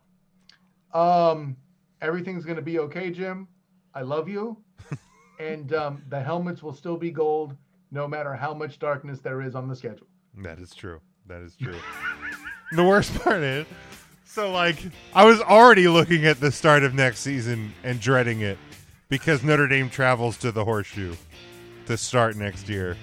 Um, 0.93 1.57
everything's 2.01 2.45
gonna 2.45 2.61
be 2.61 2.79
okay, 2.79 3.09
Jim. 3.09 3.47
I 3.93 4.01
love 4.01 4.29
you, 4.29 4.57
and 5.39 5.73
um, 5.73 6.03
the 6.09 6.21
helmets 6.21 6.61
will 6.63 6.73
still 6.73 6.97
be 6.97 7.11
gold, 7.11 7.55
no 7.91 8.07
matter 8.07 8.33
how 8.33 8.53
much 8.53 8.79
darkness 8.79 9.19
there 9.19 9.41
is 9.41 9.55
on 9.55 9.67
the 9.67 9.75
schedule. 9.75 10.07
That 10.37 10.59
is 10.59 10.73
true. 10.73 10.99
That 11.27 11.41
is 11.41 11.55
true. 11.55 11.75
the 12.71 12.83
worst 12.83 13.13
part 13.19 13.41
is, 13.41 13.67
so 14.25 14.51
like, 14.51 14.77
I 15.13 15.25
was 15.25 15.41
already 15.41 15.87
looking 15.87 16.25
at 16.25 16.39
the 16.39 16.51
start 16.51 16.83
of 16.83 16.93
next 16.93 17.19
season 17.19 17.73
and 17.83 17.99
dreading 17.99 18.41
it 18.41 18.57
because 19.09 19.43
Notre 19.43 19.67
Dame 19.67 19.89
travels 19.89 20.37
to 20.37 20.51
the 20.51 20.63
Horseshoe 20.63 21.15
to 21.87 21.97
start 21.97 22.37
next 22.37 22.69
year. 22.69 22.95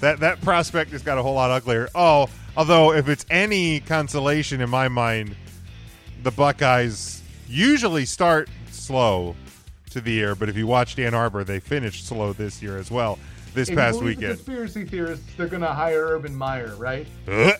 That 0.00 0.20
that 0.20 0.40
prospect 0.42 0.90
has 0.90 1.02
got 1.02 1.18
a 1.18 1.22
whole 1.22 1.34
lot 1.34 1.50
uglier. 1.50 1.88
Oh, 1.94 2.28
although 2.56 2.92
if 2.92 3.08
it's 3.08 3.24
any 3.30 3.80
consolation 3.80 4.60
in 4.60 4.68
my 4.68 4.88
mind, 4.88 5.36
the 6.22 6.32
Buckeyes 6.32 7.22
usually 7.48 8.04
start 8.04 8.50
slow 8.72 9.36
to 9.90 10.00
the 10.00 10.10
year, 10.10 10.34
but 10.34 10.48
if 10.48 10.56
you 10.56 10.66
watched 10.66 10.98
Ann 10.98 11.14
Arbor, 11.14 11.44
they 11.44 11.60
finished 11.60 12.06
slow 12.06 12.32
this 12.32 12.60
year 12.60 12.76
as 12.76 12.90
well. 12.90 13.18
This 13.56 13.70
past 13.70 14.00
the 14.00 14.04
weekend. 14.04 14.34
conspiracy 14.34 14.84
theorists, 14.84 15.24
they're 15.34 15.46
gonna 15.46 15.72
hire 15.72 16.04
Urban 16.08 16.36
Meyer, 16.36 16.74
right? 16.76 17.06
Ugh. 17.26 17.54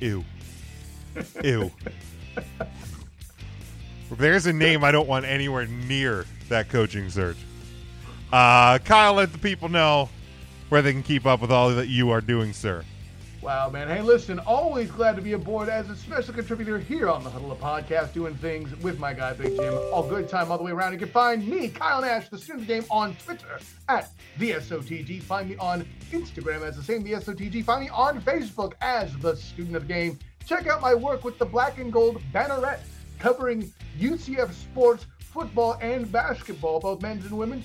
Ew. 0.00 0.24
Ew. 1.44 1.70
There's 4.10 4.46
a 4.46 4.52
name 4.52 4.82
I 4.82 4.90
don't 4.90 5.06
want 5.06 5.26
anywhere 5.26 5.66
near 5.66 6.26
that 6.48 6.68
coaching 6.68 7.08
search. 7.08 7.36
Uh, 8.32 8.78
Kyle, 8.78 9.14
let 9.14 9.30
the 9.30 9.38
people 9.38 9.68
know 9.68 10.08
where 10.70 10.82
they 10.82 10.92
can 10.92 11.04
keep 11.04 11.24
up 11.24 11.40
with 11.40 11.52
all 11.52 11.70
that 11.70 11.86
you 11.86 12.10
are 12.10 12.20
doing, 12.20 12.52
sir. 12.52 12.84
Wow, 13.42 13.70
man. 13.70 13.88
Hey, 13.88 14.02
listen, 14.02 14.38
always 14.40 14.90
glad 14.90 15.16
to 15.16 15.22
be 15.22 15.32
aboard 15.32 15.70
as 15.70 15.88
a 15.88 15.96
special 15.96 16.34
contributor 16.34 16.78
here 16.78 17.08
on 17.08 17.24
the 17.24 17.30
Huddle 17.30 17.50
Up 17.52 17.58
Podcast, 17.58 18.12
doing 18.12 18.34
things 18.34 18.76
with 18.82 18.98
my 18.98 19.14
guy, 19.14 19.32
Big 19.32 19.56
Jim. 19.56 19.72
All 19.94 20.06
good 20.06 20.28
time 20.28 20.50
all 20.50 20.58
the 20.58 20.64
way 20.64 20.72
around. 20.72 20.92
You 20.92 20.98
can 20.98 21.08
find 21.08 21.48
me, 21.48 21.68
Kyle 21.68 22.02
Nash, 22.02 22.28
the 22.28 22.36
student 22.36 22.62
of 22.62 22.66
the 22.68 22.74
game, 22.74 22.84
on 22.90 23.16
Twitter 23.24 23.58
at 23.88 24.10
VSOTG. 24.38 25.22
Find 25.22 25.48
me 25.48 25.56
on 25.56 25.86
Instagram 26.12 26.60
as 26.60 26.76
the 26.76 26.82
same 26.82 27.02
VSOTG. 27.02 27.64
Find 27.64 27.84
me 27.84 27.88
on 27.88 28.20
Facebook 28.20 28.74
as 28.82 29.16
the 29.18 29.34
student 29.36 29.74
of 29.74 29.88
the 29.88 29.94
game. 29.94 30.18
Check 30.44 30.66
out 30.66 30.82
my 30.82 30.94
work 30.94 31.24
with 31.24 31.38
the 31.38 31.46
Black 31.46 31.78
and 31.78 31.90
Gold 31.90 32.20
Banneret, 32.34 32.80
covering 33.18 33.72
UCF 33.98 34.52
sports, 34.52 35.06
football, 35.18 35.78
and 35.80 36.12
basketball, 36.12 36.78
both 36.78 37.00
men's 37.00 37.24
and 37.24 37.38
women's. 37.38 37.64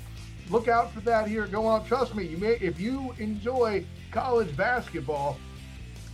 look 0.49 0.69
out 0.69 0.93
for 0.93 1.01
that 1.01 1.27
here. 1.27 1.47
Go 1.47 1.65
on. 1.65 1.85
Trust 1.85 2.15
me, 2.15 2.25
you 2.25 2.37
may 2.37 2.53
if 2.61 2.79
you 2.79 3.13
enjoy 3.19 3.85
college 4.11 4.55
basketball, 4.55 5.37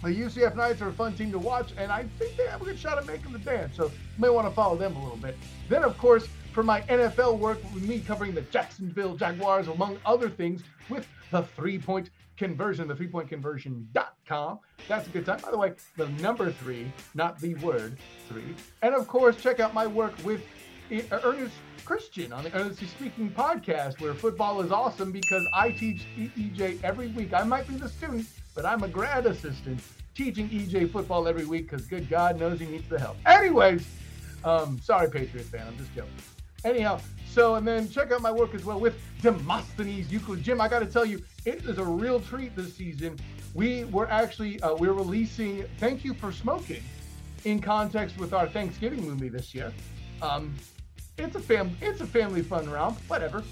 the 0.01 0.09
UCF 0.09 0.55
Knights 0.55 0.81
are 0.81 0.89
a 0.89 0.93
fun 0.93 1.13
team 1.15 1.31
to 1.31 1.39
watch, 1.39 1.71
and 1.77 1.91
I 1.91 2.05
think 2.17 2.35
they 2.35 2.47
have 2.47 2.61
a 2.61 2.65
good 2.65 2.79
shot 2.79 2.97
at 2.97 3.05
making 3.05 3.31
the 3.31 3.39
dance. 3.39 3.75
So 3.75 3.85
you 3.85 3.91
may 4.17 4.29
want 4.29 4.47
to 4.47 4.53
follow 4.53 4.75
them 4.75 4.95
a 4.95 5.03
little 5.03 5.17
bit. 5.17 5.37
Then, 5.69 5.83
of 5.83 5.97
course, 5.97 6.27
for 6.53 6.63
my 6.63 6.81
NFL 6.81 7.37
work, 7.39 7.59
with 7.73 7.83
me 7.83 7.99
covering 7.99 8.33
the 8.33 8.41
Jacksonville 8.41 9.15
Jaguars, 9.15 9.67
among 9.67 9.99
other 10.05 10.29
things, 10.29 10.63
with 10.89 11.07
the 11.31 11.43
three 11.43 11.79
point 11.79 12.09
conversion, 12.35 12.87
the 12.87 12.95
three 12.95 13.07
point 13.07 13.29
conversion.com. 13.29 14.59
That's 14.87 15.07
a 15.07 15.09
good 15.11 15.25
time. 15.25 15.39
By 15.41 15.51
the 15.51 15.57
way, 15.57 15.73
the 15.95 16.09
number 16.09 16.51
three, 16.51 16.91
not 17.13 17.39
the 17.39 17.55
word 17.55 17.97
three. 18.27 18.55
And 18.81 18.95
of 18.95 19.07
course, 19.07 19.37
check 19.37 19.59
out 19.59 19.73
my 19.73 19.87
work 19.87 20.13
with 20.23 20.41
Ernest 21.11 21.53
Christian 21.85 22.33
on 22.33 22.43
the 22.43 22.53
Earnestly 22.53 22.87
Speaking 22.87 23.29
podcast, 23.31 24.01
where 24.01 24.13
football 24.13 24.61
is 24.61 24.71
awesome 24.71 25.11
because 25.11 25.47
I 25.53 25.71
teach 25.71 26.05
EJ 26.17 26.83
every 26.83 27.07
week. 27.09 27.33
I 27.33 27.43
might 27.43 27.67
be 27.67 27.75
the 27.75 27.87
student, 27.87 28.27
but 28.53 28.65
I'm 28.65 28.83
a 28.83 28.87
grad 28.87 29.25
assistant 29.25 29.79
teaching 30.13 30.49
EJ 30.49 30.91
football 30.91 31.27
every 31.27 31.45
week 31.45 31.69
because 31.69 31.85
good 31.87 32.09
God 32.09 32.39
knows 32.39 32.59
he 32.59 32.65
needs 32.65 32.87
the 32.89 32.99
help. 32.99 33.17
Anyways, 33.25 33.85
um, 34.43 34.79
sorry, 34.81 35.09
Patriots 35.09 35.49
fan, 35.49 35.65
I'm 35.67 35.77
just 35.77 35.93
joking. 35.95 36.11
Anyhow, 36.63 36.99
so 37.27 37.55
and 37.55 37.67
then 37.67 37.89
check 37.89 38.11
out 38.11 38.21
my 38.21 38.31
work 38.31 38.53
as 38.53 38.63
well 38.65 38.79
with 38.79 38.95
Demosthenes 39.21 40.11
Euclid. 40.11 40.43
Jim, 40.43 40.61
I 40.61 40.67
got 40.67 40.79
to 40.79 40.85
tell 40.85 41.05
you, 41.05 41.21
it 41.45 41.65
is 41.65 41.77
a 41.77 41.83
real 41.83 42.19
treat 42.19 42.55
this 42.55 42.75
season. 42.75 43.17
We 43.53 43.85
were 43.85 44.09
actually 44.11 44.61
uh, 44.61 44.75
we're 44.75 44.93
releasing 44.93 45.63
"Thank 45.77 46.05
You 46.05 46.13
for 46.13 46.31
Smoking" 46.31 46.83
in 47.45 47.59
context 47.59 48.17
with 48.17 48.33
our 48.33 48.47
Thanksgiving 48.47 49.07
movie 49.07 49.29
this 49.29 49.55
year. 49.55 49.73
Um, 50.21 50.53
it's 51.17 51.35
a 51.35 51.39
fam 51.39 51.75
it's 51.81 52.01
a 52.01 52.05
family 52.05 52.41
fun 52.41 52.69
round, 52.69 52.95
whatever. 53.07 53.43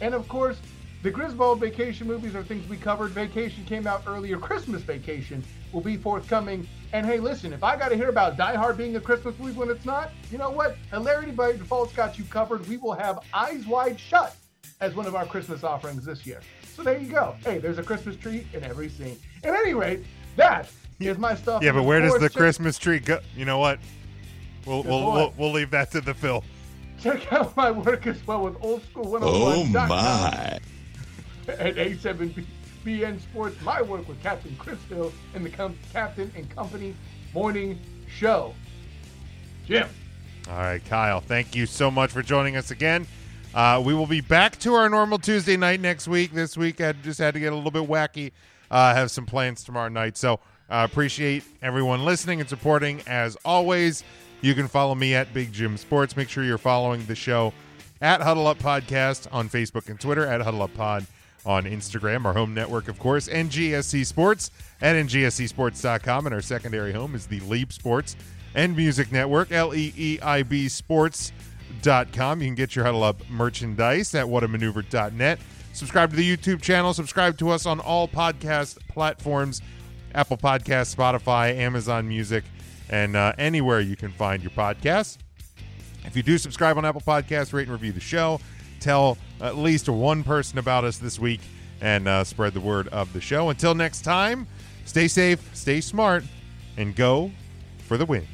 And 0.00 0.14
of 0.14 0.28
course, 0.28 0.58
the 1.02 1.10
Griswold 1.10 1.60
vacation 1.60 2.06
movies 2.06 2.34
are 2.34 2.42
things 2.42 2.68
we 2.68 2.76
covered. 2.76 3.10
Vacation 3.12 3.64
came 3.64 3.86
out 3.86 4.02
earlier. 4.06 4.38
Christmas 4.38 4.82
Vacation 4.82 5.44
will 5.72 5.80
be 5.80 5.96
forthcoming. 5.96 6.66
And 6.92 7.06
hey, 7.06 7.18
listen, 7.20 7.52
if 7.52 7.62
I 7.62 7.76
got 7.76 7.90
to 7.90 7.96
hear 7.96 8.08
about 8.08 8.36
Die 8.36 8.54
Hard 8.56 8.76
being 8.76 8.96
a 8.96 9.00
Christmas 9.00 9.38
movie 9.38 9.52
when 9.52 9.70
it's 9.70 9.84
not, 9.84 10.10
you 10.30 10.38
know 10.38 10.50
what? 10.50 10.76
Hilarity 10.90 11.32
by 11.32 11.52
Default's 11.52 11.92
got 11.92 12.18
you 12.18 12.24
covered. 12.24 12.66
We 12.66 12.76
will 12.76 12.94
have 12.94 13.20
Eyes 13.32 13.66
Wide 13.66 14.00
Shut 14.00 14.34
as 14.80 14.94
one 14.94 15.06
of 15.06 15.14
our 15.14 15.26
Christmas 15.26 15.62
offerings 15.64 16.04
this 16.04 16.26
year. 16.26 16.40
So 16.74 16.82
there 16.82 16.98
you 16.98 17.08
go. 17.08 17.34
Hey, 17.44 17.58
there's 17.58 17.78
a 17.78 17.82
Christmas 17.82 18.16
tree 18.16 18.46
in 18.52 18.64
every 18.64 18.88
scene. 18.88 19.18
At 19.44 19.54
any 19.54 19.74
rate, 19.74 20.00
that 20.36 20.68
is 20.98 21.18
my 21.18 21.34
stuff. 21.34 21.62
Yeah, 21.62 21.72
but 21.72 21.84
where 21.84 22.00
does 22.00 22.14
the 22.14 22.28
check- 22.28 22.36
Christmas 22.36 22.78
tree 22.78 22.98
go? 22.98 23.20
You 23.36 23.44
know 23.44 23.58
what? 23.58 23.78
We'll 24.66 24.82
we'll, 24.82 25.12
we'll 25.12 25.34
we'll 25.38 25.52
leave 25.52 25.70
that 25.70 25.92
to 25.92 26.00
the 26.00 26.12
Phil. 26.12 26.42
Check 27.00 27.32
out 27.32 27.56
my 27.56 27.70
work 27.70 28.06
as 28.06 28.26
well 28.26 28.42
with 28.42 28.56
Old 28.60 28.82
School 28.90 29.04
101.com. 29.04 30.58
At 31.48 31.76
A7BN 31.76 33.20
Sports, 33.20 33.60
my 33.62 33.82
work 33.82 34.08
with 34.08 34.20
Captain 34.22 34.54
Chris 34.58 34.82
Hill 34.88 35.12
and 35.34 35.44
the 35.44 35.50
Com- 35.50 35.78
Captain 35.92 36.30
and 36.36 36.48
Company 36.50 36.94
Morning 37.34 37.78
Show. 38.08 38.54
Jim. 39.66 39.88
All 40.48 40.56
right, 40.58 40.84
Kyle, 40.84 41.20
thank 41.20 41.54
you 41.54 41.66
so 41.66 41.90
much 41.90 42.10
for 42.10 42.22
joining 42.22 42.56
us 42.56 42.70
again. 42.70 43.06
Uh, 43.54 43.82
we 43.84 43.94
will 43.94 44.06
be 44.06 44.20
back 44.20 44.58
to 44.60 44.74
our 44.74 44.88
normal 44.88 45.18
Tuesday 45.18 45.56
night 45.56 45.80
next 45.80 46.06
week. 46.08 46.32
This 46.32 46.56
week, 46.56 46.80
I 46.80 46.92
just 46.92 47.18
had 47.18 47.34
to 47.34 47.40
get 47.40 47.52
a 47.52 47.56
little 47.56 47.70
bit 47.70 47.88
wacky. 47.88 48.32
Uh, 48.70 48.94
have 48.94 49.10
some 49.10 49.26
plans 49.26 49.64
tomorrow 49.64 49.88
night. 49.88 50.16
So, 50.16 50.34
uh, 50.68 50.86
appreciate 50.90 51.44
everyone 51.62 52.04
listening 52.04 52.40
and 52.40 52.48
supporting. 52.48 53.02
As 53.06 53.36
always, 53.44 54.04
you 54.40 54.54
can 54.54 54.68
follow 54.68 54.94
me 54.94 55.14
at 55.14 55.32
Big 55.32 55.52
Jim 55.52 55.76
Sports. 55.76 56.16
Make 56.16 56.28
sure 56.28 56.44
you're 56.44 56.58
following 56.58 57.04
the 57.06 57.14
show 57.14 57.52
at 58.00 58.20
Huddle 58.20 58.46
Up 58.46 58.58
Podcast 58.58 59.26
on 59.32 59.48
Facebook 59.48 59.88
and 59.88 59.98
Twitter, 59.98 60.26
at 60.26 60.40
Huddle 60.42 60.62
Up 60.62 60.74
Pod 60.74 61.06
on 61.46 61.64
Instagram, 61.64 62.24
our 62.26 62.34
home 62.34 62.52
network, 62.52 62.88
of 62.88 62.98
course, 62.98 63.28
NGSC 63.28 64.04
Sports 64.04 64.50
at 64.82 64.96
NGSCSports.com. 64.96 66.26
And 66.26 66.34
our 66.34 66.42
secondary 66.42 66.92
home 66.92 67.14
is 67.14 67.26
the 67.26 67.40
Leap 67.40 67.72
Sports 67.72 68.16
and 68.54 68.76
Music 68.76 69.12
Network, 69.12 69.52
L 69.52 69.74
E 69.74 69.94
E 69.96 70.18
I 70.20 70.42
B 70.42 70.68
Sports.com. 70.68 72.40
You 72.40 72.48
can 72.48 72.54
get 72.54 72.74
your 72.74 72.84
Huddle 72.84 73.04
Up 73.04 73.22
merchandise 73.30 74.14
at 74.14 74.26
whatamaneuver.net. 74.26 75.38
Subscribe 75.72 76.10
to 76.10 76.16
the 76.16 76.36
YouTube 76.36 76.62
channel. 76.62 76.92
Subscribe 76.94 77.38
to 77.38 77.50
us 77.50 77.66
on 77.66 77.80
all 77.80 78.08
podcast 78.08 78.78
platforms 78.88 79.62
Apple 80.14 80.38
Podcasts, 80.38 80.96
Spotify, 80.96 81.54
Amazon 81.54 82.08
Music, 82.08 82.42
and 82.88 83.14
uh, 83.14 83.34
anywhere 83.36 83.80
you 83.80 83.94
can 83.94 84.10
find 84.10 84.42
your 84.42 84.52
podcasts. 84.52 85.18
If 86.06 86.16
you 86.16 86.22
do 86.22 86.38
subscribe 86.38 86.78
on 86.78 86.84
Apple 86.84 87.02
Podcasts, 87.02 87.52
rate 87.52 87.68
and 87.68 87.72
review 87.72 87.92
the 87.92 88.00
show. 88.00 88.40
Tell 88.80 89.18
at 89.40 89.56
least 89.56 89.88
one 89.88 90.22
person 90.22 90.58
about 90.58 90.84
us 90.84 90.98
this 90.98 91.18
week 91.18 91.40
and 91.80 92.08
uh, 92.08 92.24
spread 92.24 92.54
the 92.54 92.60
word 92.60 92.88
of 92.88 93.12
the 93.12 93.20
show. 93.20 93.50
Until 93.50 93.74
next 93.74 94.02
time, 94.02 94.46
stay 94.84 95.08
safe, 95.08 95.50
stay 95.54 95.80
smart, 95.80 96.24
and 96.76 96.94
go 96.94 97.30
for 97.86 97.96
the 97.96 98.06
win. 98.06 98.26